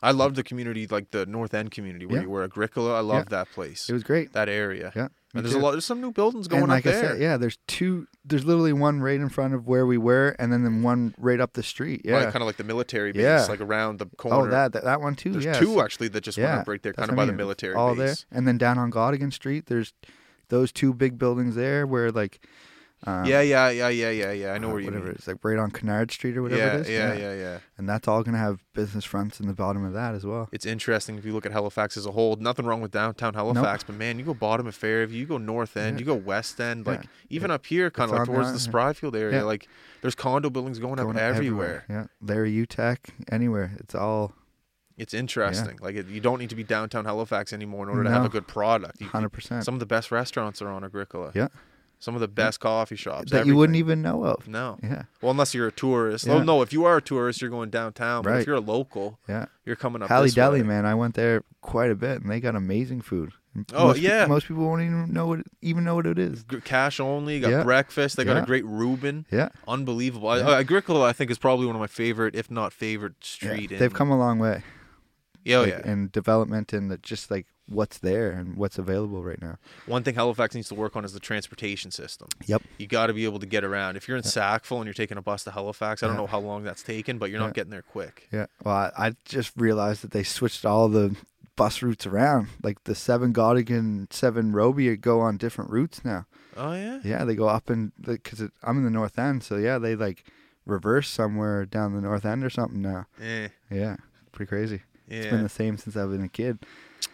I 0.02 0.10
love 0.10 0.34
the 0.34 0.42
community, 0.42 0.86
like 0.86 1.10
the 1.10 1.24
North 1.26 1.54
End 1.54 1.70
community 1.70 2.04
where 2.06 2.16
Yeah. 2.18 2.22
you 2.24 2.30
were 2.30 2.44
Agricola. 2.44 2.94
I 2.96 3.00
love 3.00 3.30
that 3.30 3.50
place, 3.52 3.88
It 3.88 3.92
was 3.94 4.02
great. 4.04 4.32
that 4.34 4.48
area. 4.48 4.92
Yeah. 4.94 5.08
And 5.34 5.44
there's 5.44 5.52
too. 5.54 5.60
a 5.60 5.62
lot. 5.62 5.72
There's 5.72 5.84
some 5.84 6.00
new 6.00 6.12
buildings 6.12 6.48
going 6.48 6.62
and 6.62 6.70
like 6.70 6.86
up 6.86 6.94
I 6.94 6.96
there. 6.96 7.10
said, 7.12 7.20
yeah, 7.20 7.36
there's 7.36 7.58
two. 7.66 8.06
There's 8.24 8.44
literally 8.46 8.72
one 8.72 9.00
right 9.00 9.20
in 9.20 9.28
front 9.28 9.52
of 9.52 9.66
where 9.66 9.84
we 9.84 9.98
were, 9.98 10.34
and 10.38 10.50
then 10.50 10.64
then 10.64 10.82
one 10.82 11.14
right 11.18 11.40
up 11.40 11.52
the 11.52 11.62
street. 11.62 12.02
Yeah. 12.04 12.22
kind 12.24 12.36
of 12.36 12.42
like 12.46 12.56
the 12.56 12.64
military 12.64 13.12
base, 13.12 13.22
Yeah. 13.22 13.44
like 13.48 13.60
around 13.60 13.98
the 13.98 14.06
oh, 14.06 14.16
corner. 14.16 14.48
oh, 14.48 14.50
that, 14.50 14.72
that 14.72 14.84
that 14.84 15.00
one 15.02 15.14
too. 15.14 15.32
There's 15.32 15.44
yeah. 15.44 15.52
two 15.58 15.80
actually 15.82 16.08
that 16.08 16.22
just 16.22 16.38
went 16.38 16.48
Yeah, 16.48 16.60
up 16.60 16.68
right 16.68 16.82
there, 16.82 16.94
kind 16.94 17.10
of 17.10 17.16
by 17.16 17.24
I 17.24 17.26
the 17.26 17.32
military 17.34 17.74
all 17.74 17.94
base. 17.94 18.24
there, 18.30 18.38
and 18.38 18.48
then 18.48 18.56
down 18.56 18.78
on 18.78 18.90
Gottingen 18.90 19.32
Street, 19.32 19.66
there's 19.66 19.92
those 20.48 20.72
two 20.72 20.94
big 20.94 21.18
buildings 21.18 21.54
there 21.54 21.86
where 21.86 22.10
like. 22.10 22.40
Um, 23.08 23.24
yeah, 23.24 23.40
yeah, 23.40 23.68
yeah, 23.70 23.88
yeah, 23.88 24.10
yeah, 24.10 24.32
yeah. 24.32 24.52
I 24.52 24.58
know 24.58 24.68
uh, 24.68 24.72
where 24.72 24.80
you 24.80 24.86
whatever 24.86 25.04
mean. 25.06 25.14
it's 25.14 25.28
like 25.28 25.36
right 25.44 25.58
on 25.58 25.70
Kennard 25.70 26.10
Street 26.10 26.36
or 26.36 26.42
whatever 26.42 26.60
yeah, 26.60 26.74
it 26.74 26.80
is. 26.80 26.88
yeah, 26.88 27.14
yeah, 27.14 27.34
yeah. 27.34 27.58
And 27.78 27.88
that's 27.88 28.08
all 28.08 28.22
gonna 28.24 28.38
have 28.38 28.64
business 28.72 29.04
fronts 29.04 29.38
in 29.38 29.46
the 29.46 29.52
bottom 29.54 29.84
of 29.84 29.92
that 29.92 30.14
as 30.14 30.26
well. 30.26 30.48
It's 30.50 30.66
interesting 30.66 31.16
if 31.16 31.24
you 31.24 31.32
look 31.32 31.46
at 31.46 31.52
Halifax 31.52 31.96
as 31.96 32.04
a 32.06 32.10
whole. 32.10 32.34
Nothing 32.36 32.66
wrong 32.66 32.80
with 32.80 32.90
downtown 32.90 33.34
Halifax, 33.34 33.84
but 33.84 33.94
man, 33.94 34.18
you 34.18 34.24
go 34.24 34.34
bottom 34.34 34.66
of 34.66 34.74
Fairview, 34.74 35.20
you 35.20 35.26
go 35.26 35.38
north 35.38 35.76
end, 35.76 35.96
Yeah. 35.96 36.00
you 36.00 36.06
go 36.06 36.14
west 36.14 36.60
end, 36.60 36.86
like 36.86 37.02
Yeah. 37.02 37.08
even 37.30 37.50
up 37.50 37.66
here, 37.66 37.90
kind 37.90 38.10
of 38.10 38.18
like 38.18 38.26
towards 38.26 38.48
the 38.52 38.58
the- 38.70 38.76
Spryfield 38.76 39.14
area. 39.14 39.36
Yeah. 39.38 39.42
Like 39.44 39.68
there's 40.02 40.14
condo 40.16 40.50
buildings 40.50 40.78
going, 40.78 40.96
Going 40.96 41.16
up 41.16 41.22
everywhere. 41.22 41.84
Yeah, 41.88 42.06
Larry 42.20 42.52
Uteck, 42.52 42.98
anywhere. 43.30 43.72
It's 43.78 43.94
all 43.94 44.32
It's 44.96 45.14
interesting. 45.14 45.78
Like 45.80 45.94
it, 45.94 46.06
you 46.08 46.20
don't 46.20 46.38
need 46.38 46.50
to 46.50 46.56
be 46.56 46.64
downtown 46.64 47.04
Halifax 47.04 47.52
anymore 47.52 47.84
in 47.84 47.90
order 47.90 48.04
to 48.04 48.10
have 48.10 48.24
a 48.24 48.28
good 48.30 48.46
product. 48.48 49.00
Hundred 49.02 49.28
percent 49.30 49.64
some 49.64 49.74
of 49.74 49.80
the 49.80 49.86
best 49.86 50.10
restaurants 50.10 50.60
are 50.60 50.68
on 50.68 50.82
Agricola. 50.82 51.30
Yeah. 51.34 51.48
Some 51.98 52.14
of 52.14 52.20
the 52.20 52.28
best 52.28 52.60
coffee 52.60 52.94
shops. 52.96 53.32
that 53.32 53.46
you 53.46 53.56
wouldn't 53.56 53.76
even 53.76 54.02
know 54.02 54.22
of. 54.24 54.46
No. 54.46 54.78
Yeah, 54.82 55.04
Well, 55.22 55.30
unless 55.30 55.54
you're 55.54 55.66
a 55.68 55.72
tourist. 55.72 56.28
Oh 56.28 56.36
Yeah. 56.38 56.42
no, 56.44 56.60
if 56.62 56.72
you 56.72 56.84
are 56.84 56.98
a 56.98 57.02
tourist, 57.02 57.40
you're 57.40 57.50
going 57.50 57.70
downtown. 57.70 58.22
But 58.22 58.40
if 58.40 58.46
you're 58.46 58.56
a 58.56 58.60
local, 58.60 59.18
yeah. 59.28 59.46
you're 59.64 59.76
coming 59.76 60.02
up. 60.02 60.08
Hali 60.08 60.30
Deli, 60.30 60.60
way. 60.62 60.68
man, 60.68 60.84
I 60.84 60.94
went 60.94 61.14
there 61.14 61.42
quite 61.62 61.90
a 61.90 61.94
bit, 61.94 62.20
and 62.20 62.30
they 62.30 62.38
got 62.40 62.54
amazing 62.54 63.00
food. 63.00 63.32
Oh, 63.72 63.86
most 63.88 63.96
pe- 63.96 64.02
yeah. 64.02 64.26
most 64.26 64.46
people 64.46 64.64
won't 64.64 64.82
even 64.82 65.10
know 65.14 65.26
what 65.28 65.40
even 65.62 65.82
know 65.84 65.94
what 65.94 66.04
it 66.06 66.18
is. 66.18 66.44
Cash 66.64 67.00
only. 67.00 67.40
Got 67.40 67.50
Yeah. 67.50 67.62
breakfast. 67.62 68.18
They 68.18 68.24
got 68.24 68.36
a 68.36 68.44
great 68.44 68.66
Reuben. 68.66 69.24
Yeah, 69.32 69.48
Unbelievable. 69.66 70.36
Yeah. 70.36 70.58
Agricola, 70.58 71.06
I 71.08 71.14
think, 71.14 71.30
is 71.30 71.38
probably 71.38 71.64
one 71.64 71.74
of 71.74 71.80
my 71.80 71.86
favorite, 71.86 72.34
if 72.34 72.50
not 72.50 72.74
favorite, 72.74 73.14
yeah. 73.22 73.24
street. 73.26 73.72
in- 73.72 73.78
they've 73.78 73.94
come 73.94 74.10
a 74.10 74.18
long 74.18 74.38
way. 74.38 74.62
Yeah, 75.42 75.56
oh, 75.56 75.60
like, 75.62 75.68
yeah. 75.70 75.90
in 75.90 76.10
development 76.12 76.74
and 76.74 76.90
the, 76.90 76.98
just 76.98 77.30
like 77.30 77.46
what's 77.68 77.98
there 77.98 78.30
and 78.30 78.56
what's 78.56 78.78
available 78.78 79.22
right 79.24 79.40
now. 79.40 79.56
One 79.86 80.02
thing 80.04 80.14
Halifax 80.14 80.54
needs 80.54 80.68
to 80.68 80.74
work 80.74 80.94
on 80.96 81.04
is 81.04 81.12
the 81.12 81.20
transportation 81.20 81.90
system. 81.90 82.28
Yep. 82.46 82.62
You 82.78 82.86
got 82.86 83.08
to 83.08 83.12
be 83.14 83.24
able 83.24 83.38
to 83.40 83.46
get 83.46 83.64
around. 83.64 83.96
If 83.96 84.06
you're 84.08 84.16
in 84.16 84.22
Sackville 84.22 84.78
and 84.78 84.86
you're 84.86 84.94
taking 84.94 85.18
a 85.18 85.22
bus 85.22 85.44
to 85.44 85.50
Halifax, 85.50 86.02
I 86.02 86.06
don't 86.06 86.14
Yeah. 86.16 86.20
know 86.22 86.26
how 86.28 86.38
long 86.40 86.62
that's 86.64 86.82
taken, 86.82 87.18
but 87.18 87.30
you're 87.30 87.40
Yeah. 87.40 87.46
not 87.46 87.54
getting 87.54 87.70
there 87.70 87.82
quick. 87.82 88.28
Yeah. 88.32 88.46
Well, 88.64 88.74
I, 88.96 89.08
I 89.08 89.12
just 89.24 89.52
realized 89.56 90.02
that 90.02 90.12
they 90.12 90.22
switched 90.22 90.64
all 90.64 90.88
the 90.88 91.16
bus 91.56 91.82
routes 91.82 92.06
around. 92.06 92.48
Like 92.62 92.84
the 92.84 92.94
seven 92.94 93.32
Gottingen, 93.32 94.12
seven 94.12 94.52
Robie 94.52 94.94
go 94.96 95.20
on 95.20 95.36
different 95.36 95.70
routes 95.70 96.04
now. 96.04 96.26
Oh 96.56 96.72
yeah. 96.72 97.00
Yeah, 97.02 97.24
they 97.24 97.34
go 97.34 97.48
up 97.48 97.68
and 97.70 97.92
because 98.00 98.42
I'm 98.62 98.78
in 98.78 98.84
the 98.84 98.90
north 98.90 99.18
end, 99.18 99.42
so 99.42 99.56
yeah, 99.56 99.78
they 99.78 99.96
like 99.96 100.24
reverse 100.66 101.08
somewhere 101.08 101.64
down 101.64 101.94
the 101.94 102.00
north 102.00 102.24
end 102.24 102.44
or 102.44 102.50
something 102.50 102.80
now. 102.82 103.06
Eh, 103.22 103.48
Yeah, 103.70 103.96
pretty 104.32 104.48
crazy. 104.48 104.82
yeah. 105.08 105.18
It's 105.18 105.26
been 105.30 105.42
the 105.42 105.48
same 105.48 105.76
since 105.78 105.96
I've 105.96 106.10
been 106.10 106.24
a 106.24 106.28
kid. 106.28 106.58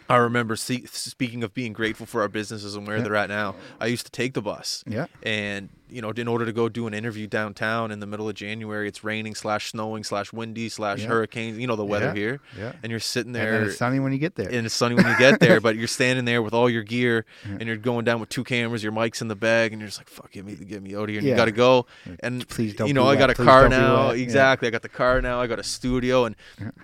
I 0.09 0.17
remember 0.17 0.55
see, 0.55 0.85
speaking 0.85 1.43
of 1.43 1.53
being 1.53 1.73
grateful 1.73 2.05
for 2.05 2.21
our 2.21 2.27
businesses 2.27 2.75
and 2.75 2.85
where 2.85 2.97
Yeah. 2.97 3.03
they're 3.03 3.15
at 3.15 3.29
now. 3.29 3.55
I 3.79 3.87
used 3.87 4.05
to 4.05 4.11
take 4.11 4.33
the 4.33 4.41
bus, 4.41 4.83
Yeah. 4.87 5.05
and 5.23 5.69
you 5.93 6.01
know, 6.01 6.09
in 6.09 6.27
order 6.27 6.45
to 6.45 6.51
go 6.53 6.67
do 6.69 6.87
an 6.87 6.93
interview 6.93 7.27
downtown 7.27 7.91
in 7.91 7.99
the 7.99 8.07
middle 8.07 8.27
of 8.27 8.35
January, 8.35 8.87
it's 8.87 9.03
raining 9.03 9.35
slash 9.35 9.71
snowing 9.71 10.03
slash 10.03 10.33
windy 10.33 10.69
slash 10.69 11.01
Yeah. 11.01 11.07
hurricanes. 11.07 11.57
You 11.59 11.67
know 11.67 11.75
the 11.75 11.85
weather 11.85 12.07
Yeah. 12.07 12.13
here, 12.13 12.39
Yeah. 12.57 12.71
and 12.81 12.89
you're 12.89 12.99
sitting 12.99 13.31
there. 13.33 13.59
then 13.59 13.67
it's 13.69 13.77
sunny 13.77 13.99
when 13.99 14.11
you 14.13 14.17
get 14.19 14.35
there. 14.35 14.49
and 14.49 14.65
it's 14.65 14.75
sunny 14.75 14.95
when 14.95 15.05
you 15.07 15.17
get 15.17 15.39
there, 15.39 15.61
but 15.61 15.75
you're 15.75 15.87
standing 15.87 16.25
there 16.25 16.41
with 16.41 16.53
all 16.53 16.69
your 16.69 16.83
gear 16.83 17.25
Yeah. 17.47 17.57
and 17.59 17.63
you're 17.67 17.77
going 17.77 18.05
down 18.05 18.19
with 18.19 18.29
two 18.29 18.43
cameras, 18.43 18.81
your 18.83 18.91
mic's 18.91 19.21
in 19.21 19.27
the 19.27 19.35
bag, 19.35 19.71
and 19.71 19.79
you're 19.81 19.87
just 19.87 19.99
like, 19.99 20.09
"Fuck, 20.09 20.31
get 20.31 20.45
me, 20.45 20.55
get 20.55 20.81
me 20.81 20.95
out 20.95 21.03
of 21.03 21.09
here!" 21.09 21.19
And 21.19 21.27
you 21.27 21.35
got 21.35 21.45
to 21.45 21.51
go. 21.51 21.85
And 22.21 22.47
Please 22.47 22.73
don't 22.75 22.87
you 22.87 22.93
know, 22.93 23.07
I 23.07 23.15
got 23.15 23.29
a 23.29 23.35
Please 23.35 23.45
car 23.45 23.69
now. 23.69 24.09
Exactly, 24.09 24.67
I 24.67 24.71
got 24.71 24.81
the 24.81 24.89
car 24.89 25.21
now. 25.21 25.39
I 25.39 25.47
got 25.47 25.59
a 25.59 25.63
studio, 25.63 26.25
and 26.25 26.35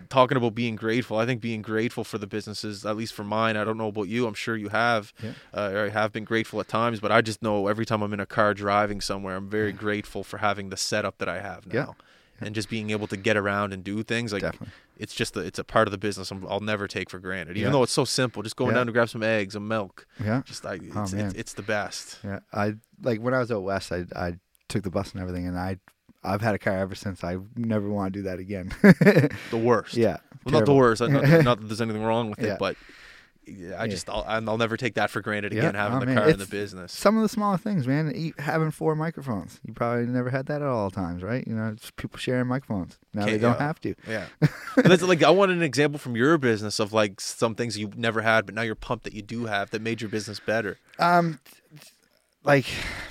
talking 0.09 0.37
about 0.37 0.55
being 0.55 0.75
grateful. 0.75 1.17
I 1.17 1.25
think 1.25 1.41
being 1.41 1.61
grateful 1.61 2.03
for 2.03 2.17
the 2.17 2.27
businesses, 2.27 2.85
at 2.85 2.95
least 2.97 3.13
for 3.13 3.23
mine. 3.23 3.57
I 3.57 3.63
don't 3.63 3.77
know 3.77 3.87
about 3.87 4.07
you. 4.07 4.27
I'm 4.27 4.33
sure 4.33 4.55
you 4.55 4.69
have, 4.69 5.13
uh, 5.53 5.71
or 5.73 5.89
have 5.89 6.11
been 6.11 6.23
grateful 6.23 6.59
at 6.59 6.67
times, 6.67 6.99
but 6.99 7.11
I 7.11 7.21
just 7.21 7.41
know 7.41 7.67
every 7.67 7.85
time 7.85 8.01
I'm 8.01 8.13
in 8.13 8.19
a 8.19 8.25
car 8.25 8.53
driving 8.53 8.98
somewhere, 9.01 9.35
I'm 9.35 9.49
very 9.49 9.71
grateful 9.71 10.23
for 10.23 10.37
having 10.37 10.69
the 10.69 10.77
setup 10.77 11.17
that 11.19 11.29
I 11.29 11.39
have 11.41 11.65
now. 11.67 11.73
Yeah. 11.73 11.85
Yeah. 12.41 12.45
And 12.47 12.55
just 12.55 12.69
being 12.69 12.89
able 12.91 13.05
to 13.07 13.17
get 13.17 13.35
around 13.35 13.73
and 13.73 13.83
do 13.83 14.01
things 14.01 14.31
like 14.31 14.43
Definitely. 14.43 14.69
it's 14.97 15.13
just 15.13 15.35
a, 15.35 15.41
it's 15.41 15.59
a 15.59 15.63
part 15.65 15.89
of 15.89 15.91
the 15.91 15.97
business 15.97 16.31
I'm, 16.31 16.45
I'll 16.47 16.61
never 16.61 16.87
take 16.87 17.09
for 17.09 17.19
granted. 17.19 17.57
Even 17.57 17.67
Yeah. 17.67 17.71
though 17.73 17.83
it's 17.83 17.91
so 17.91 18.05
simple, 18.05 18.43
just 18.43 18.55
going 18.55 18.73
down 18.75 18.85
to 18.85 18.93
grab 18.93 19.09
some 19.09 19.23
eggs, 19.23 19.55
some 19.55 19.67
milk. 19.67 20.07
Yeah. 20.23 20.41
Just 20.45 20.65
I, 20.65 20.79
oh, 20.95 21.03
it's, 21.03 21.13
Oh, 21.13 21.17
it's, 21.17 21.33
it's 21.33 21.53
the 21.53 21.63
best. 21.63 22.17
Yeah. 22.23 22.39
I 22.53 22.75
like 23.01 23.19
when 23.19 23.33
I 23.33 23.39
was 23.39 23.51
out 23.51 23.63
west, 23.63 23.91
I 23.91 24.05
I 24.15 24.35
took 24.69 24.83
the 24.83 24.89
bus 24.89 25.11
and 25.11 25.21
everything, 25.21 25.47
and 25.47 25.57
I 25.59 25.79
I've 26.23 26.39
had 26.41 26.55
a 26.55 26.59
car 26.59 26.77
ever 26.77 26.95
since. 26.95 27.25
I 27.25 27.37
never 27.57 27.89
want 27.89 28.13
to 28.13 28.19
do 28.19 28.23
that 28.23 28.39
again. 28.39 28.71
The 29.51 29.57
worst. 29.57 29.95
yeah. 29.97 30.17
Well, 30.45 30.53
not 30.53 30.65
the 30.65 30.73
worst. 30.73 31.01
Not, 31.01 31.11
not 31.11 31.59
that 31.59 31.61
there's 31.67 31.81
anything 31.81 32.03
wrong 32.03 32.29
with 32.29 32.39
it, 32.39 32.57
but 32.57 32.77
I 33.77 33.87
just 33.87 34.09
I'll, 34.09 34.23
I'll 34.27 34.57
never 34.57 34.77
take 34.77 34.95
that 34.95 35.09
for 35.09 35.21
granted 35.21 35.51
again. 35.51 35.75
Having 35.75 35.97
Oh, 35.97 35.99
the 36.01 36.05
man. 36.07 36.17
car 36.17 36.29
in 36.29 36.39
the 36.39 36.45
business. 36.45 36.91
Some 36.91 37.15
of 37.17 37.23
the 37.23 37.29
smaller 37.29 37.57
things, 37.57 37.87
man. 37.87 38.33
Having 38.37 38.71
four 38.71 38.95
microphones. 38.95 39.59
You 39.65 39.73
probably 39.73 40.05
never 40.05 40.29
had 40.29 40.45
that 40.47 40.61
at 40.61 40.67
all 40.67 40.91
times, 40.91 41.23
right? 41.23 41.45
You 41.47 41.53
know, 41.55 41.69
it's 41.69 41.91
people 41.91 42.17
sharing 42.19 42.47
microphones. 42.47 42.97
Now 43.13 43.25
they 43.25 43.37
don't 43.37 43.53
yeah. 43.59 43.63
have 43.67 43.79
to. 43.81 43.95
Yeah. 44.07 44.25
That's 44.75 45.01
like 45.01 45.23
I 45.23 45.29
want 45.31 45.51
an 45.51 45.61
example 45.61 45.99
from 45.99 46.15
your 46.15 46.37
business 46.37 46.79
of 46.79 46.93
like 46.93 47.19
some 47.19 47.55
things 47.55 47.77
you 47.77 47.91
never 47.95 48.21
had, 48.21 48.45
but 48.45 48.55
now 48.55 48.61
you're 48.61 48.75
pumped 48.75 49.03
that 49.05 49.13
you 49.13 49.21
do 49.21 49.45
have 49.45 49.71
that 49.71 49.81
made 49.81 50.01
your 50.01 50.09
business 50.09 50.39
better. 50.39 50.77
Um, 50.99 51.39
like, 52.43 52.65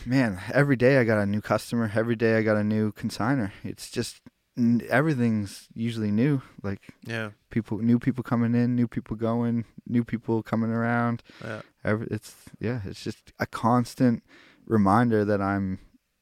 man, 0.07 0.41
every 0.53 0.77
day 0.77 0.99
I 0.99 1.05
got 1.05 1.19
a 1.19 1.27
new 1.27 1.41
customer. 1.41 1.91
Every 1.95 2.17
day 2.17 2.37
I 2.39 2.43
got 2.43 2.57
a 2.57 2.65
new 2.65 2.93
consigner. 2.93 3.53
It's 3.63 3.91
just 3.91 4.21
everything's 4.89 5.69
usually 5.75 6.11
new. 6.11 6.43
Like 6.63 6.83
Yeah. 7.07 7.31
people, 7.51 7.79
new 7.79 7.99
people 7.99 8.23
coming 8.25 8.55
in, 8.55 8.75
new 8.75 8.87
people 8.89 9.17
going, 9.17 9.65
new 9.87 10.05
people 10.05 10.43
coming 10.43 10.71
around. 10.71 11.23
Yeah. 11.43 11.63
Every, 11.85 12.07
it's 12.11 12.35
yeah, 12.61 12.81
it's 12.85 13.03
just 13.03 13.33
a 13.39 13.47
constant 13.47 14.23
reminder 14.67 15.25
that 15.25 15.41
I'm 15.41 15.79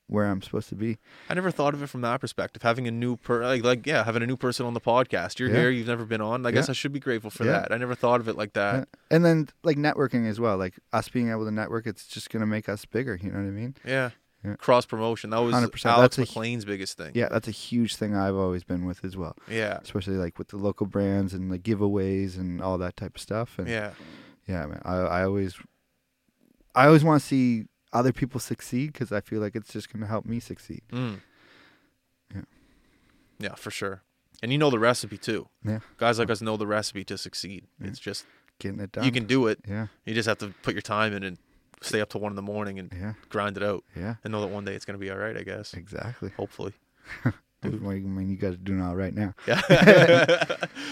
where 0.08 0.26
I'm 0.26 0.40
supposed 0.40 0.68
to 0.68 0.76
be. 0.76 0.98
I 1.28 1.34
never 1.34 1.50
thought 1.50 1.74
of 1.74 1.82
it 1.82 1.88
from 1.88 2.02
that 2.02 2.20
perspective. 2.20 2.62
Having 2.62 2.86
a 2.86 2.92
new 2.92 3.16
per 3.16 3.42
like, 3.42 3.64
like 3.64 3.86
yeah, 3.86 4.04
having 4.04 4.22
a 4.22 4.26
new 4.26 4.36
person 4.36 4.64
on 4.64 4.72
the 4.74 4.80
podcast. 4.80 5.40
You're 5.40 5.48
Yeah. 5.48 5.56
here. 5.62 5.70
You've 5.70 5.88
never 5.88 6.04
been 6.04 6.20
on. 6.20 6.46
I 6.46 6.52
guess 6.52 6.68
I 6.68 6.74
should 6.74 6.92
be 6.92 7.00
grateful 7.00 7.30
for 7.30 7.44
Yeah. 7.44 7.52
that. 7.62 7.72
I 7.72 7.76
never 7.76 7.96
thought 7.96 8.20
of 8.20 8.28
it 8.28 8.36
like 8.36 8.52
that. 8.52 8.74
Yeah. 8.76 8.84
And 9.16 9.24
then 9.24 9.48
like 9.64 9.76
networking 9.78 10.28
as 10.28 10.38
well. 10.38 10.56
Like 10.58 10.74
us 10.92 11.08
being 11.08 11.30
able 11.30 11.44
to 11.46 11.50
network, 11.50 11.86
it's 11.88 12.06
just 12.06 12.30
gonna 12.30 12.46
make 12.46 12.68
us 12.68 12.84
bigger. 12.84 13.18
You 13.20 13.30
know 13.32 13.38
what 13.40 13.48
I 13.48 13.50
mean? 13.50 13.74
Yeah. 13.84 14.10
Yeah. 14.46 14.54
Cross 14.56 14.86
promotion. 14.86 15.30
That 15.30 15.38
was 15.38 15.54
100%. 15.54 15.86
Alex 15.86 16.16
That's 16.16 16.18
a 16.18 16.20
McLean's 16.22 16.64
biggest 16.64 16.96
thing. 16.96 17.12
Yeah, 17.14 17.28
that's 17.28 17.48
a 17.48 17.52
huge 17.52 17.96
thing 17.96 18.14
I've 18.14 18.36
always 18.36 18.62
been 18.64 18.86
with 18.86 19.04
as 19.04 19.16
well. 19.16 19.34
Yeah. 19.50 19.78
Especially 19.82 20.14
like 20.16 20.38
with 20.38 20.48
the 20.48 20.56
local 20.56 20.86
brands 20.86 21.34
and 21.34 21.50
the 21.50 21.58
giveaways 21.58 22.36
and 22.38 22.62
all 22.62 22.78
that 22.78 22.96
type 22.96 23.16
of 23.16 23.20
stuff. 23.20 23.58
And 23.58 23.66
Yeah. 23.68 23.92
yeah, 24.46 24.66
man, 24.66 24.80
I 24.84 24.94
I 24.96 25.24
always 25.24 25.54
I 26.74 26.86
always 26.86 27.02
want 27.02 27.20
to 27.20 27.26
see 27.26 27.64
other 27.92 28.12
people 28.12 28.38
succeed 28.38 28.92
because 28.92 29.10
I 29.10 29.20
feel 29.20 29.40
like 29.40 29.56
it's 29.56 29.72
just 29.72 29.92
gonna 29.92 30.06
help 30.06 30.26
me 30.26 30.38
succeed. 30.40 30.82
Mm. 30.92 31.20
Yeah. 32.34 32.42
Yeah, 33.38 33.54
for 33.54 33.70
sure. 33.70 34.02
And 34.42 34.52
you 34.52 34.58
know 34.58 34.70
the 34.70 34.78
recipe 34.78 35.18
too. 35.18 35.48
Yeah. 35.64 35.80
Guys 35.96 36.18
like 36.18 36.30
us 36.30 36.40
know 36.42 36.56
the 36.56 36.66
recipe 36.66 37.04
to 37.04 37.16
succeed. 37.18 37.66
Yeah. 37.80 37.88
It's 37.88 37.98
just 37.98 38.26
Getting 38.58 38.80
it 38.80 38.92
done. 38.92 39.04
you 39.04 39.10
can 39.12 39.24
do 39.26 39.46
it. 39.48 39.58
Yeah, 39.68 39.88
You 40.04 40.14
just 40.14 40.28
have 40.28 40.38
to 40.38 40.48
put 40.62 40.74
your 40.74 40.82
time 40.82 41.12
in 41.12 41.22
and 41.22 41.38
stay 41.82 42.00
up 42.00 42.08
till 42.08 42.20
one 42.20 42.32
in 42.32 42.36
the 42.36 42.42
morning 42.42 42.78
and 42.78 42.92
yeah, 42.92 43.14
grind 43.28 43.56
it 43.56 43.62
out 43.62 43.84
yeah. 43.94 44.16
and 44.24 44.32
know 44.32 44.40
that 44.40 44.48
one 44.48 44.64
day 44.64 44.74
it's 44.74 44.84
gonna 44.84 44.98
be 44.98 45.10
all 45.10 45.18
right. 45.18 45.36
I 45.36 45.42
guess. 45.42 45.74
Exactly. 45.74 46.30
Hopefully. 46.36 46.72
I 47.62 47.68
mean, 47.68 48.28
you 48.28 48.36
guys 48.36 48.54
are 48.54 48.58
doing 48.58 48.80
all 48.80 48.94
right 48.94 49.14
now. 49.14 49.34
Yeah. 49.46 50.44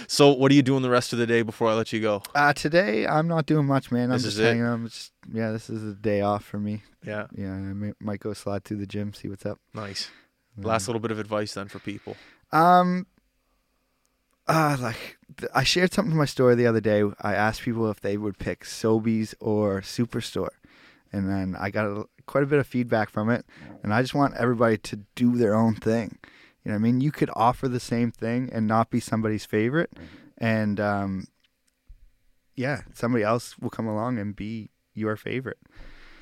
so, 0.06 0.32
what 0.32 0.50
are 0.50 0.54
you 0.54 0.62
doing 0.62 0.82
the 0.82 0.90
rest 0.90 1.12
of 1.12 1.18
the 1.18 1.26
day 1.26 1.42
before 1.42 1.68
I 1.68 1.74
let 1.74 1.92
you 1.92 2.00
go? 2.00 2.22
Uh, 2.34 2.52
today 2.52 3.06
I'm 3.06 3.28
not 3.28 3.46
doing 3.46 3.66
much, 3.66 3.92
man. 3.92 4.10
I'm 4.10 4.16
This 4.16 4.24
just 4.24 4.38
hanging. 4.38 4.64
I'm 4.64 4.88
just 4.88 5.12
yeah, 5.32 5.50
this 5.52 5.70
is 5.70 5.82
a 5.82 5.94
day 5.94 6.20
off 6.20 6.44
for 6.44 6.58
me. 6.58 6.82
Yeah. 7.06 7.26
Yeah, 7.36 7.52
I 7.52 7.58
may, 7.58 7.92
might 8.00 8.20
go 8.20 8.32
slide 8.32 8.64
through 8.64 8.78
the 8.78 8.86
gym, 8.86 9.12
see 9.12 9.28
what's 9.28 9.46
up. 9.46 9.60
Nice. 9.72 10.10
Mm. 10.58 10.64
Last 10.64 10.88
little 10.88 11.00
bit 11.00 11.10
of 11.10 11.18
advice 11.18 11.54
then 11.54 11.68
for 11.68 11.78
people. 11.78 12.16
Um, 12.52 13.06
uh, 14.46 14.76
like 14.80 15.18
I 15.54 15.64
shared 15.64 15.92
something 15.92 16.12
in 16.12 16.18
my 16.18 16.26
story 16.26 16.54
the 16.54 16.66
other 16.66 16.80
day. 16.80 17.02
I 17.20 17.34
asked 17.34 17.62
people 17.62 17.90
if 17.90 18.00
they 18.00 18.16
would 18.16 18.38
pick 18.38 18.64
Sobeys 18.64 19.34
or 19.40 19.80
Superstore, 19.80 20.50
and 21.14 21.30
then 21.30 21.56
I 21.58 21.70
got 21.70 21.86
a, 21.86 22.04
quite 22.26 22.42
a 22.42 22.46
bit 22.46 22.58
of 22.58 22.66
feedback 22.66 23.08
from 23.08 23.30
it. 23.30 23.46
And 23.82 23.94
I 23.94 24.02
just 24.02 24.14
want 24.14 24.34
everybody 24.36 24.76
to 24.78 24.96
do 25.14 25.36
their 25.36 25.54
own 25.54 25.74
thing. 25.76 26.18
You 26.64 26.70
know, 26.70 26.74
what 26.74 26.80
I 26.80 26.82
mean, 26.82 27.00
you 27.00 27.12
could 27.12 27.30
offer 27.34 27.68
the 27.68 27.80
same 27.80 28.10
thing 28.10 28.50
and 28.52 28.66
not 28.66 28.90
be 28.90 28.98
somebody's 28.98 29.44
favorite, 29.44 29.92
and 30.38 30.80
um, 30.80 31.26
yeah, 32.54 32.82
somebody 32.94 33.22
else 33.22 33.58
will 33.58 33.70
come 33.70 33.86
along 33.86 34.18
and 34.18 34.34
be 34.34 34.70
your 34.94 35.16
favorite. 35.16 35.58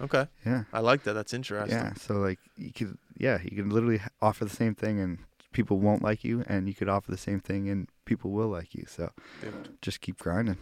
Okay. 0.00 0.26
Yeah. 0.44 0.64
I 0.72 0.80
like 0.80 1.04
that. 1.04 1.12
That's 1.12 1.32
interesting. 1.32 1.78
Yeah. 1.78 1.94
So 1.94 2.14
like 2.14 2.40
you 2.56 2.72
could 2.72 2.98
yeah, 3.16 3.38
you 3.42 3.56
can 3.56 3.70
literally 3.70 4.00
offer 4.20 4.44
the 4.44 4.50
same 4.50 4.74
thing 4.74 4.98
and 4.98 5.18
people 5.52 5.78
won't 5.78 6.02
like 6.02 6.24
you 6.24 6.44
and 6.48 6.66
you 6.66 6.74
could 6.74 6.88
offer 6.88 7.10
the 7.10 7.16
same 7.16 7.38
thing 7.38 7.68
and 7.68 7.88
people 8.04 8.32
will 8.32 8.48
like 8.48 8.74
you. 8.74 8.84
So 8.88 9.12
Dude. 9.40 9.80
just 9.80 10.00
keep 10.00 10.18
grinding. 10.18 10.58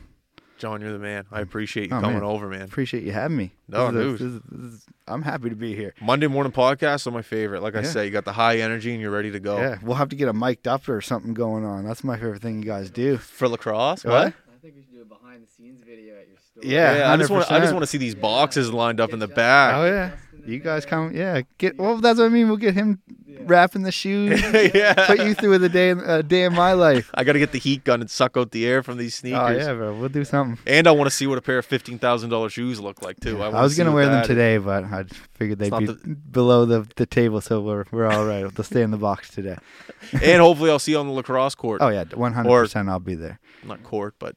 John, 0.60 0.80
you're 0.82 0.92
the 0.92 0.98
man. 0.98 1.24
I 1.32 1.40
mm. 1.40 1.42
appreciate 1.42 1.90
you 1.90 1.96
Oh, 1.96 2.00
coming 2.00 2.18
man. 2.20 2.22
over, 2.22 2.48
man. 2.48 2.62
Appreciate 2.62 3.02
you 3.02 3.12
having 3.12 3.36
me. 3.36 3.50
No, 3.66 3.90
This 3.90 4.04
is 4.04 4.12
this 4.12 4.20
is- 4.20 4.40
this 4.50 4.72
is- 4.74 4.86
I'm 5.08 5.22
happy 5.22 5.48
to 5.50 5.56
be 5.56 5.74
here. 5.74 5.94
Monday 6.00 6.28
morning 6.28 6.52
podcasts 6.52 7.06
are 7.06 7.10
my 7.10 7.22
favorite. 7.22 7.62
Like 7.62 7.74
I 7.74 7.80
Yeah. 7.80 7.86
say, 7.88 8.04
you 8.04 8.10
got 8.12 8.24
the 8.26 8.32
high 8.34 8.58
energy 8.58 8.92
and 8.92 9.00
you're 9.00 9.10
ready 9.10 9.32
to 9.32 9.40
go. 9.40 9.58
Yeah, 9.58 9.78
we'll 9.82 9.96
have 9.96 10.10
to 10.10 10.16
get 10.16 10.28
a 10.28 10.32
mic'd 10.32 10.68
up 10.68 10.88
or 10.88 11.00
something 11.00 11.34
going 11.34 11.64
on. 11.64 11.84
That's 11.84 12.04
my 12.04 12.16
favorite 12.16 12.42
thing 12.42 12.62
you 12.62 12.68
guys 12.68 12.90
do. 12.90 13.16
For 13.16 13.48
lacrosse? 13.48 14.04
What? 14.04 14.28
I 14.28 14.32
think 14.62 14.74
we 14.76 14.82
should 14.82 14.92
do 14.92 15.00
a 15.02 15.04
behind 15.06 15.42
the 15.42 15.50
scenes 15.50 15.82
video 15.82 16.14
at 16.16 16.28
your 16.28 16.36
store. 16.38 16.62
Yeah, 16.70 17.10
I 17.10 17.16
just 17.16 17.30
want 17.30 17.50
I 17.50 17.58
just 17.58 17.72
want 17.72 17.82
to 17.82 17.86
see 17.86 17.98
these 17.98 18.14
boxes 18.14 18.70
lined 18.72 19.00
up 19.00 19.12
in 19.14 19.18
the 19.18 19.26
back. 19.28 19.74
Oh 19.74 19.86
yeah. 19.86 20.10
You 20.46 20.58
guys 20.58 20.86
come 20.86 21.14
yeah, 21.14 21.42
get 21.58 21.78
well 21.78 21.98
that's 21.98 22.18
what 22.18 22.26
I 22.26 22.28
mean. 22.28 22.48
We'll 22.48 22.56
get 22.56 22.74
him 22.74 23.00
wrapping 23.40 23.82
the 23.82 23.92
shoes. 23.92 24.40
yeah. 24.74 25.06
Put 25.06 25.20
you 25.20 25.34
through 25.34 25.58
the 25.58 25.68
day 25.68 25.90
a 25.90 26.22
day 26.22 26.44
in 26.44 26.54
my 26.54 26.72
life. 26.72 27.10
I 27.14 27.24
got 27.24 27.32
to 27.32 27.38
get 27.38 27.52
the 27.52 27.58
heat 27.58 27.84
gun 27.84 28.00
and 28.00 28.10
suck 28.10 28.36
out 28.36 28.50
the 28.50 28.66
air 28.66 28.82
from 28.82 28.98
these 28.98 29.16
oh, 29.18 29.20
sneakers. 29.20 29.66
Oh 29.66 29.70
yeah, 29.70 29.74
bro. 29.74 29.94
We'll 29.94 30.08
do 30.08 30.24
something. 30.24 30.58
And 30.66 30.86
I 30.86 30.92
want 30.92 31.10
to 31.10 31.14
see 31.14 31.26
what 31.26 31.38
a 31.38 31.42
pair 31.42 31.58
of 31.58 31.66
fifteen 31.66 31.98
thousand 31.98 32.30
dollars 32.30 32.52
shoes 32.52 32.80
look 32.80 33.02
like 33.02 33.20
too. 33.20 33.42
I, 33.42 33.48
I, 33.48 33.62
was 33.62 33.76
gonna 33.76 33.92
wear 33.92 34.04
them 34.04 34.14
that 34.14 34.22
is. 34.22 34.28
today, 34.28 34.58
but 34.58 34.84
I 34.84 35.04
figured 35.34 35.58
they'd 35.58 35.70
be 35.70 35.86
not 35.86 36.32
below 36.32 36.64
the, 36.64 36.86
the 36.96 37.06
table, 37.06 37.40
so 37.40 37.60
we're 37.60 37.84
we're 37.90 38.06
all 38.06 38.26
right. 38.26 38.42
They'll 38.54 38.64
stay 38.64 38.82
in 38.82 38.90
the 38.90 38.98
box 38.98 39.30
today. 39.30 39.56
and 40.12 40.40
hopefully 40.40 40.70
I'll 40.70 40.78
see 40.78 40.92
you 40.92 40.98
on 40.98 41.06
the 41.06 41.12
lacrosse 41.12 41.54
court. 41.54 41.80
Oh 41.82 41.88
yeah, 41.88 42.04
one 42.14 42.32
hundred 42.32 42.50
percent. 42.50 42.88
I'll 42.88 43.00
be 43.00 43.14
there. 43.14 43.38
Not 43.64 43.82
court, 43.82 44.14
but 44.18 44.36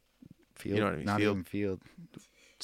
Field, 0.63 0.79
know 0.79 0.85
what 0.85 0.93
I 0.93 0.97
mean, 0.97 1.05
not 1.05 1.19
field. 1.19 1.31
even 1.35 1.43
field. 1.43 1.81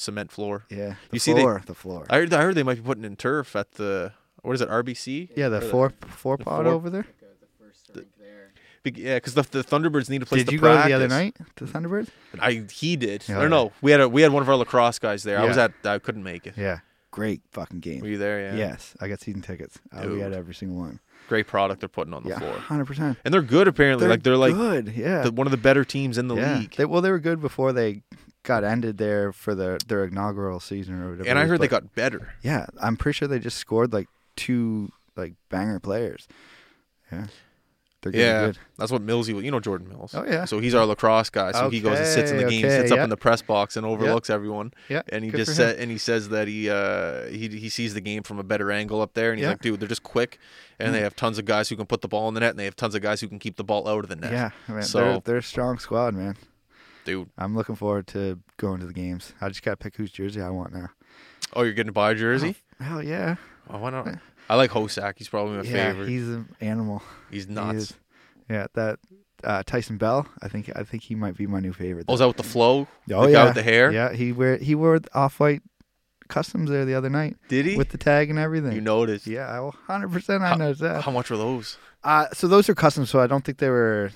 Cement 0.00 0.32
floor. 0.32 0.64
Yeah, 0.70 0.94
the 1.10 1.16
You 1.16 1.18
see 1.18 1.32
they- 1.32 1.40
floor, 1.42 1.62
the 1.66 1.74
floor. 1.74 2.06
I 2.10 2.16
heard, 2.18 2.32
I 2.32 2.42
heard 2.42 2.54
they 2.54 2.62
might 2.62 2.76
be 2.76 2.82
putting 2.82 3.04
in 3.04 3.16
turf 3.16 3.54
at 3.54 3.72
the 3.72 4.12
what 4.42 4.54
is 4.54 4.60
it 4.60 4.68
RBC? 4.68 5.30
yeah, 5.36 5.48
the 5.48 5.58
Or 5.58 5.60
four 5.60 5.92
four 6.08 6.36
the 6.36 6.44
pod 6.44 6.64
four- 6.64 6.72
over 6.72 6.88
there. 6.90 7.06
The 7.20 7.46
first 7.64 7.90
there. 8.18 8.52
Yeah, 8.84 9.16
because 9.16 9.34
the, 9.34 9.42
the 9.42 9.62
Thunderbirds 9.62 10.08
need 10.08 10.22
a 10.22 10.26
place 10.26 10.40
Did 10.40 10.46
to 10.48 10.52
you 10.54 10.58
practice. 10.60 10.84
go 10.84 10.88
the 10.88 10.94
other 10.94 11.08
night 11.08 11.36
to 11.56 11.64
Thunderbirds? 11.66 12.08
I 12.40 12.64
he 12.72 12.96
did. 12.96 13.24
Yeah, 13.28 13.42
or 13.42 13.48
no, 13.50 13.72
we 13.82 13.90
had 13.90 14.00
a 14.00 14.08
we 14.08 14.22
had 14.22 14.32
one 14.32 14.42
of 14.42 14.48
our 14.48 14.56
lacrosse 14.56 14.98
guys 14.98 15.22
there. 15.22 15.38
I 15.38 15.44
was 15.44 15.58
at 15.58 15.72
I 15.84 15.98
couldn't 15.98 16.22
make 16.24 16.46
it. 16.46 16.54
Yeah, 16.56 16.78
great 17.10 17.42
fucking 17.52 17.80
game. 17.80 18.00
Were 18.00 18.08
you 18.08 18.16
there? 18.18 18.40
Yeah. 18.40 18.54
Yes, 18.56 18.94
I 19.00 19.08
got 19.08 19.20
season 19.20 19.42
tickets. 19.42 19.78
Uh, 19.92 20.08
we 20.08 20.20
had 20.20 20.32
every 20.32 20.54
single 20.54 20.78
one. 20.78 21.00
Great 21.30 21.46
product 21.46 21.78
they're 21.78 21.88
putting 21.88 22.12
on 22.12 22.24
the 22.24 22.30
Yeah, 22.30 22.40
floor, 22.40 22.54
hundred 22.54 22.86
percent. 22.86 23.16
and 23.24 23.32
they're 23.32 23.40
good 23.40 23.68
apparently. 23.68 24.08
like 24.08 24.24
they're 24.24 24.36
like 24.36 24.52
good. 24.52 24.88
Yeah, 24.88 25.22
the, 25.22 25.30
one 25.30 25.46
of 25.46 25.52
the 25.52 25.56
better 25.56 25.84
teams 25.84 26.18
in 26.18 26.26
the 26.26 26.34
yeah. 26.34 26.58
league. 26.58 26.74
They, 26.74 26.84
well, 26.84 27.00
they 27.00 27.10
were 27.12 27.20
good 27.20 27.40
before 27.40 27.72
they 27.72 28.02
got 28.42 28.64
ended 28.64 28.98
there 28.98 29.32
for 29.32 29.54
their 29.54 29.78
their 29.86 30.04
inaugural 30.06 30.58
season 30.58 31.00
or 31.00 31.10
whatever. 31.12 31.28
and 31.30 31.38
I 31.38 31.44
heard 31.46 31.60
they 31.60 31.68
got 31.68 31.94
better. 31.94 32.34
Yeah, 32.42 32.66
I'm 32.82 32.96
pretty 32.96 33.16
sure 33.16 33.28
they 33.28 33.38
just 33.38 33.58
scored 33.58 33.92
like 33.92 34.08
two 34.34 34.90
like 35.14 35.34
banger 35.50 35.78
players. 35.78 36.26
Yeah, 37.12 37.26
they're 38.02 38.14
Yeah. 38.14 38.46
good. 38.46 38.58
That's 38.78 38.90
what 38.90 39.04
Millsy. 39.04 39.42
You 39.44 39.50
know 39.50 39.60
Jordan 39.60 39.88
Mills. 39.88 40.14
Oh 40.14 40.24
yeah, 40.26 40.44
So 40.46 40.58
he's 40.58 40.74
our 40.74 40.86
lacrosse 40.86 41.30
guy. 41.30 41.52
So 41.52 41.68
he 41.70 41.80
goes 41.80 41.98
and 41.98 42.06
sits 42.06 42.30
in 42.30 42.38
the 42.38 42.46
Okay, 42.46 42.60
game, 42.62 42.70
sits 42.70 42.90
okay, 42.92 43.00
up 43.00 43.04
in 43.04 43.10
the 43.10 43.16
press 43.16 43.42
box, 43.42 43.76
and 43.76 43.84
overlooks 43.86 44.30
everyone. 44.30 44.72
yeah. 44.88 45.02
And 45.10 45.24
he 45.24 45.30
good 45.30 45.38
just 45.38 45.56
said, 45.56 45.78
and 45.78 45.90
he 45.90 45.98
says 45.98 46.30
that 46.30 46.48
he 46.48 46.70
uh 46.70 47.26
he 47.26 47.48
he 47.48 47.68
sees 47.68 47.94
the 47.94 48.00
game 48.00 48.22
from 48.22 48.38
a 48.38 48.42
better 48.44 48.70
angle 48.72 49.00
up 49.00 49.14
there, 49.14 49.30
and 49.30 49.38
he's 49.38 49.44
Yeah. 49.44 49.50
like, 49.50 49.60
dude, 49.60 49.80
they're 49.80 49.88
just 49.88 50.02
quick, 50.02 50.38
and 50.78 50.94
they 50.94 51.00
Mm. 51.00 51.04
have 51.04 51.16
tons 51.16 51.38
of 51.38 51.44
guys 51.44 51.68
who 51.68 51.76
can 51.76 51.86
put 51.86 52.00
the 52.00 52.08
ball 52.08 52.28
in 52.28 52.34
the 52.34 52.40
net, 52.40 52.50
and 52.50 52.58
they 52.58 52.64
have 52.64 52.76
tons 52.76 52.94
of 52.94 53.02
guys 53.02 53.20
who 53.20 53.28
can 53.28 53.38
keep 53.38 53.56
the 53.56 53.64
ball 53.64 53.86
out 53.86 54.04
of 54.04 54.08
the 54.08 54.16
net. 54.16 54.32
Yeah, 54.32 54.50
man, 54.68 54.82
So- 54.82 54.98
they're 55.00 55.20
they're 55.24 55.36
a 55.38 55.42
strong 55.42 55.78
squad, 55.78 56.14
man. 56.14 56.36
dude. 57.04 57.28
I'm 57.38 57.54
looking 57.56 57.74
forward 57.76 58.06
to 58.08 58.38
going 58.56 58.80
to 58.80 58.86
the 58.86 58.92
games. 58.92 59.32
I 59.40 59.48
just 59.48 59.62
gotta 59.62 59.76
pick 59.76 59.96
whose 59.96 60.10
jersey 60.10 60.40
I 60.40 60.50
want 60.50 60.72
now. 60.72 60.90
Oh, 61.54 61.62
you're 61.62 61.72
getting 61.72 61.88
to 61.88 61.92
buy 61.92 62.12
a 62.12 62.14
jersey? 62.14 62.56
Hell 62.80 63.02
yeah, 63.02 63.36
Oh, 63.68 63.78
why 63.78 63.90
not? 63.90 64.06
I 64.50 64.56
like 64.56 64.72
Hosak. 64.72 65.14
He's 65.16 65.28
probably 65.28 65.58
my 65.58 65.62
yeah. 65.62 65.92
favorite. 65.92 66.08
He's 66.08 66.28
an 66.28 66.48
animal. 66.60 67.04
He's 67.30 67.48
nuts. 67.48 67.78
is. 67.78 67.94
Yeah, 68.48 68.66
that 68.74 68.98
uh, 69.44 69.62
Tyson 69.64 69.96
Bell. 69.96 70.26
I 70.42 70.48
think 70.48 70.72
I 70.74 70.82
think 70.82 71.04
he 71.04 71.14
might 71.14 71.36
be 71.36 71.46
my 71.46 71.60
new 71.60 71.72
favorite. 71.72 72.06
Oh, 72.08 72.14
is 72.14 72.18
that 72.18 72.26
with 72.26 72.36
the 72.36 72.42
flow? 72.42 72.88
Oh 73.12 73.26
the 73.26 73.30
yeah, 73.30 73.32
guy 73.32 73.44
with 73.44 73.54
the 73.54 73.62
hair? 73.62 73.92
Yeah, 73.92 74.12
he 74.12 74.32
wear 74.32 74.56
he 74.56 74.74
wore 74.74 74.98
off 75.14 75.38
white 75.38 75.62
customs 76.26 76.68
there 76.68 76.84
the 76.84 76.94
other 76.94 77.10
night 77.10 77.36
Did 77.48 77.66
he? 77.66 77.76
with 77.76 77.90
the 77.90 77.98
tag 77.98 78.30
and 78.30 78.38
everything. 78.40 78.72
you 78.72 78.80
noticed? 78.80 79.28
yeah, 79.28 79.70
hundred 79.86 80.10
percent. 80.10 80.42
I 80.42 80.56
noticed 80.56 80.80
that. 80.80 81.04
How 81.04 81.12
much 81.12 81.30
were 81.30 81.36
those? 81.36 81.78
Uh, 82.02 82.26
so 82.32 82.48
those 82.48 82.68
are 82.68 82.74
custom. 82.74 83.06
So 83.06 83.20
I 83.20 83.28
don't 83.28 83.44
think 83.44 83.58
they 83.58 83.70
were. 83.70 84.10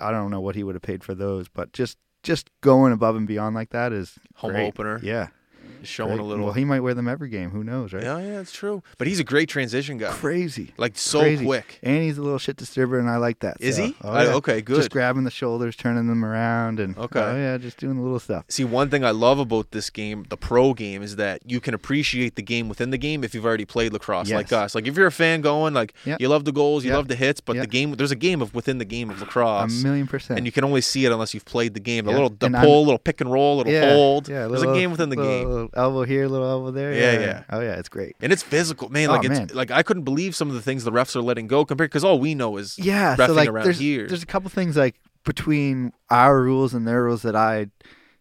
I 0.00 0.10
don't 0.10 0.30
know 0.30 0.40
what 0.40 0.54
he 0.54 0.62
would 0.62 0.76
have 0.76 0.82
paid 0.82 1.04
for 1.04 1.14
those, 1.14 1.48
but 1.48 1.74
just 1.74 1.98
just 2.22 2.48
going 2.62 2.94
above 2.94 3.16
and 3.16 3.26
beyond 3.26 3.54
like 3.54 3.68
that 3.70 3.92
is 3.92 4.18
Home 4.36 4.52
great. 4.52 4.66
opener. 4.66 4.98
Yeah, 5.02 5.28
showing 5.88 6.16
great. 6.16 6.20
a 6.20 6.24
little. 6.24 6.44
Well, 6.44 6.54
he 6.54 6.64
might 6.64 6.80
wear 6.80 6.94
them 6.94 7.08
every 7.08 7.28
game. 7.28 7.50
Who 7.50 7.64
knows, 7.64 7.92
right? 7.92 8.02
Yeah, 8.02 8.18
yeah, 8.18 8.40
it's 8.40 8.52
true. 8.52 8.82
But 8.98 9.06
he's 9.06 9.20
a 9.20 9.24
great 9.24 9.48
transition 9.48 9.98
guy. 9.98 10.10
Crazy. 10.12 10.72
Like 10.76 10.96
so 10.98 11.20
Crazy. 11.20 11.44
quick. 11.44 11.78
And 11.82 12.02
he's 12.02 12.18
a 12.18 12.22
little 12.22 12.38
shit 12.38 12.56
disturber, 12.56 12.98
and 12.98 13.08
I 13.08 13.16
like 13.18 13.40
that. 13.40 13.56
Is 13.60 13.76
so- 13.76 13.86
he? 13.86 13.96
Oh, 14.02 14.10
I- 14.10 14.24
yeah. 14.24 14.34
okay, 14.34 14.60
good. 14.60 14.76
Just 14.76 14.90
grabbing 14.90 15.24
the 15.24 15.30
shoulders, 15.30 15.76
turning 15.76 16.06
them 16.08 16.24
around, 16.24 16.80
and 16.80 16.96
Okay. 16.96 17.20
oh 17.20 17.36
yeah, 17.36 17.56
just 17.58 17.78
doing 17.78 17.96
the 17.96 18.02
little 18.02 18.18
stuff. 18.18 18.44
See, 18.48 18.64
one 18.64 18.90
thing 18.90 19.04
I 19.04 19.10
love 19.10 19.38
about 19.38 19.70
this 19.72 19.90
game, 19.90 20.24
the 20.28 20.36
pro 20.36 20.74
game, 20.74 21.02
is 21.02 21.16
that 21.16 21.40
you 21.44 21.60
can 21.60 21.74
appreciate 21.74 22.36
the 22.36 22.42
game 22.42 22.68
within 22.68 22.90
the 22.90 22.98
game 22.98 23.24
if 23.24 23.34
you've 23.34 23.44
already 23.46 23.64
played 23.64 23.92
lacrosse, 23.92 24.30
like 24.30 24.52
us. 24.52 24.74
Like 24.74 24.86
if 24.86 24.96
you're 24.96 25.06
a 25.06 25.12
fan 25.12 25.40
going, 25.40 25.74
like 25.74 25.94
Yeah. 26.04 26.16
you 26.20 26.28
love 26.28 26.44
the 26.44 26.52
goals, 26.52 26.84
you 26.84 26.90
Yeah. 26.90 26.96
love 26.96 27.08
the 27.08 27.16
hits, 27.16 27.40
but 27.40 27.56
Yeah. 27.56 27.62
the 27.62 27.66
game, 27.68 27.92
there's 27.92 28.10
a 28.12 28.16
game 28.16 28.40
of 28.42 28.54
within 28.54 28.78
the 28.78 28.84
game 28.84 29.10
of 29.10 29.20
lacrosse. 29.20 29.80
A 29.80 29.84
million 29.84 30.06
percent. 30.06 30.38
and 30.38 30.46
you 30.46 30.52
can 30.52 30.64
only 30.64 30.80
see 30.80 31.04
it 31.04 31.12
unless 31.12 31.34
you've 31.34 31.44
played 31.44 31.74
the 31.74 31.80
game. 31.80 32.04
The 32.04 32.12
little 32.12 32.30
the 32.30 32.46
I'm- 32.46 32.64
pull, 32.64 32.84
little 32.84 32.98
pick 32.98 33.20
and 33.20 33.30
roll, 33.30 33.58
little 33.58 33.72
yeah, 33.72 33.90
hold. 33.94 34.28
Yeah, 34.28 34.46
there's 34.48 34.60
little, 34.60 34.74
a 34.74 34.78
game 34.78 34.90
within 34.90 35.08
the 35.10 35.16
little, 35.16 35.30
game. 35.32 35.48
Little 35.48 35.70
elbow 35.76 36.04
here, 36.04 36.26
little 36.28 36.48
elbow 36.48 36.70
there. 36.70 36.92
Yeah, 36.92 37.20
yeah. 37.20 37.42
Oh 37.50 37.60
yeah, 37.60 37.74
it's 37.74 37.88
great. 37.88 38.16
And 38.20 38.32
it's 38.32 38.42
physical, 38.42 38.88
man. 38.88 39.08
Oh, 39.08 39.12
Like 39.12 39.24
it's 39.24 39.38
man. 39.38 39.50
like 39.54 39.70
I 39.70 39.82
couldn't 39.82 40.04
believe 40.04 40.34
some 40.36 40.48
of 40.48 40.54
the 40.54 40.62
things 40.62 40.84
the 40.84 40.92
refs 40.92 41.14
are 41.16 41.22
letting 41.22 41.46
go 41.46 41.64
compared 41.64 41.90
because 41.90 42.04
all 42.04 42.18
we 42.18 42.34
know 42.34 42.56
is 42.56 42.78
Yeah, 42.78 43.16
so 43.16 43.32
like 43.32 43.48
around 43.48 43.64
there's 43.64 43.78
here. 43.78 44.06
there's 44.08 44.22
a 44.22 44.26
couple 44.26 44.48
things 44.50 44.76
like 44.76 44.96
between 45.24 45.92
our 46.10 46.40
rules 46.42 46.74
and 46.74 46.86
their 46.86 47.02
rules 47.04 47.22
that 47.22 47.34
I 47.36 47.68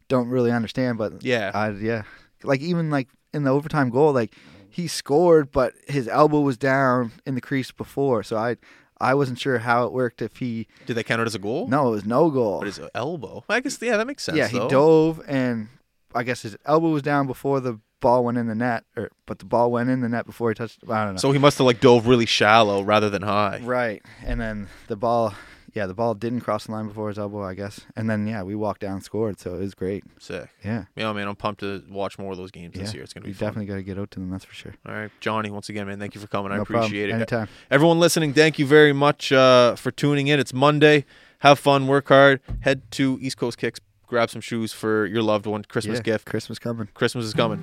don't 0.07 0.27
really 0.29 0.51
understand, 0.51 0.97
but 0.97 1.23
yeah, 1.23 1.51
I 1.53 1.69
yeah, 1.71 2.03
like 2.43 2.61
even 2.61 2.89
like 2.89 3.09
in 3.33 3.43
the 3.43 3.51
overtime 3.51 3.89
goal, 3.89 4.13
like 4.13 4.33
he 4.69 4.87
scored, 4.87 5.51
but 5.51 5.73
his 5.87 6.07
elbow 6.07 6.39
was 6.41 6.57
down 6.57 7.11
in 7.25 7.35
the 7.35 7.41
crease 7.41 7.71
before, 7.71 8.23
so 8.23 8.37
I 8.37 8.57
I 9.01 9.15
wasn't 9.15 9.37
sure 9.39 9.57
how 9.59 9.85
it 9.85 9.91
worked 9.91 10.21
if 10.21 10.37
he 10.37 10.67
did 10.85 10.93
they 10.95 11.03
count 11.03 11.19
it 11.21 11.27
as 11.27 11.35
a 11.35 11.39
goal? 11.39 11.67
no, 11.67 11.87
it 11.89 11.91
was 11.91 12.05
no 12.05 12.29
goal. 12.29 12.59
but 12.59 12.67
his 12.67 12.79
elbow. 12.95 13.43
I 13.49 13.59
guess 13.59 13.77
yeah, 13.81 13.97
that 13.97 14.07
makes 14.07 14.23
sense. 14.23 14.37
yeah, 14.37 14.47
he 14.47 14.57
though. 14.59 14.69
dove 14.69 15.21
and 15.27 15.67
I 16.15 16.23
guess 16.23 16.41
his 16.41 16.55
elbow 16.65 16.89
was 16.89 17.01
down 17.01 17.27
before 17.27 17.59
the 17.59 17.79
ball 17.99 18.23
went 18.25 18.37
in 18.37 18.47
the 18.47 18.55
net, 18.55 18.83
or 18.97 19.09
but 19.25 19.39
the 19.39 19.45
ball 19.45 19.71
went 19.71 19.89
in 19.89 20.01
the 20.01 20.09
net 20.09 20.25
before 20.25 20.49
he 20.49 20.55
touched. 20.55 20.79
I 20.89 21.05
don't 21.05 21.13
know. 21.15 21.19
So 21.19 21.31
he 21.31 21.39
must 21.39 21.57
have 21.57 21.65
like 21.65 21.79
dove 21.79 22.07
really 22.07 22.25
shallow 22.25 22.81
rather 22.81 23.09
than 23.09 23.21
high. 23.21 23.59
Right. 23.63 24.01
And 24.25 24.39
then 24.41 24.67
the 24.87 24.95
ball, 24.97 25.33
yeah, 25.73 25.85
the 25.87 25.93
ball 25.93 26.13
didn't 26.13 26.41
cross 26.41 26.65
the 26.65 26.73
line 26.73 26.87
before 26.87 27.07
his 27.07 27.17
elbow, 27.17 27.43
I 27.43 27.53
guess. 27.53 27.79
And 27.95 28.09
then, 28.09 28.27
yeah, 28.27 28.43
we 28.43 28.55
walked 28.55 28.81
down 28.81 28.95
and 28.95 29.03
scored. 29.03 29.39
So 29.39 29.55
it 29.55 29.59
was 29.59 29.73
great. 29.73 30.03
Sick. 30.19 30.49
Yeah. 30.63 30.83
Yeah, 30.97 31.11
man, 31.13 31.27
I'm 31.29 31.35
pumped 31.37 31.61
to 31.61 31.81
watch 31.89 32.19
more 32.19 32.31
of 32.33 32.37
those 32.37 32.51
games 32.51 32.73
this 32.75 32.89
Yeah. 32.89 32.95
year. 32.95 33.03
It's 33.05 33.13
gonna 33.13 33.23
be 33.23 33.29
We 33.29 33.33
fun. 33.33 33.47
definitely 33.47 33.65
got 33.67 33.75
to 33.75 33.83
get 33.83 33.97
out 33.97 34.11
to 34.11 34.19
them, 34.19 34.29
that's 34.29 34.43
for 34.45 34.53
sure. 34.53 34.73
All 34.85 34.93
right, 34.93 35.09
Johnny. 35.21 35.49
Once 35.49 35.69
again, 35.69 35.87
man, 35.87 35.97
thank 35.97 36.13
you 36.13 36.21
for 36.21 36.27
coming. 36.27 36.51
I 36.51 36.57
no 36.57 36.63
appreciate 36.63 37.09
problem. 37.09 37.21
it. 37.21 37.31
Anytime. 37.31 37.47
Everyone 37.71 37.99
listening, 37.99 38.33
thank 38.33 38.59
you 38.59 38.65
very 38.65 38.93
much 38.93 39.31
uh, 39.31 39.75
for 39.75 39.91
tuning 39.91 40.27
in. 40.27 40.39
It's 40.39 40.53
Monday. 40.53 41.05
Have 41.39 41.57
fun, 41.57 41.87
work 41.87 42.09
hard. 42.09 42.39
Head 42.61 42.83
to 42.91 43.17
East 43.21 43.37
Coast 43.37 43.57
Kicks, 43.57 43.79
grab 44.13 44.29
some 44.29 44.41
shoes 44.41 44.71
for 44.71 45.07
your 45.07 45.23
loved 45.23 45.47
one. 45.47 45.63
Christmas 45.63 45.97
Yeah, 45.97 46.03
gift. 46.03 46.27
Christmas 46.27 46.59
coming. 46.59 46.87
Christmas 46.93 47.25
is 47.25 47.33
coming. 47.33 47.59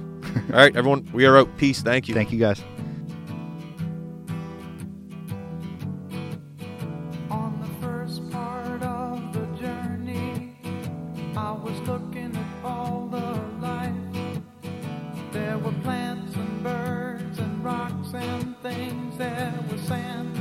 All 0.53 0.59
right, 0.59 0.75
everyone, 0.75 1.09
we 1.13 1.25
are 1.25 1.39
out. 1.39 1.57
Peace. 1.59 1.81
Thank 1.81 2.09
you. 2.09 2.15
Thank 2.15 2.33
you, 2.33 2.41
guys. 2.41 2.61
On 7.31 7.61
the 7.61 7.87
first 7.87 8.29
part 8.33 8.83
of 8.83 9.33
the 9.33 9.47
journey, 9.61 10.57
I 11.37 11.53
was 11.53 11.79
looking 11.87 12.35
at 12.37 12.65
all 12.65 13.07
the 13.09 13.41
life. 13.65 13.95
There 15.31 15.57
were 15.59 15.71
plants 15.85 16.35
and 16.35 16.65
birds 16.65 17.39
and 17.39 17.65
rocks 17.65 18.13
and 18.13 18.57
things. 18.61 19.17
There 19.19 19.55
was 19.71 19.81
sand 19.83 20.37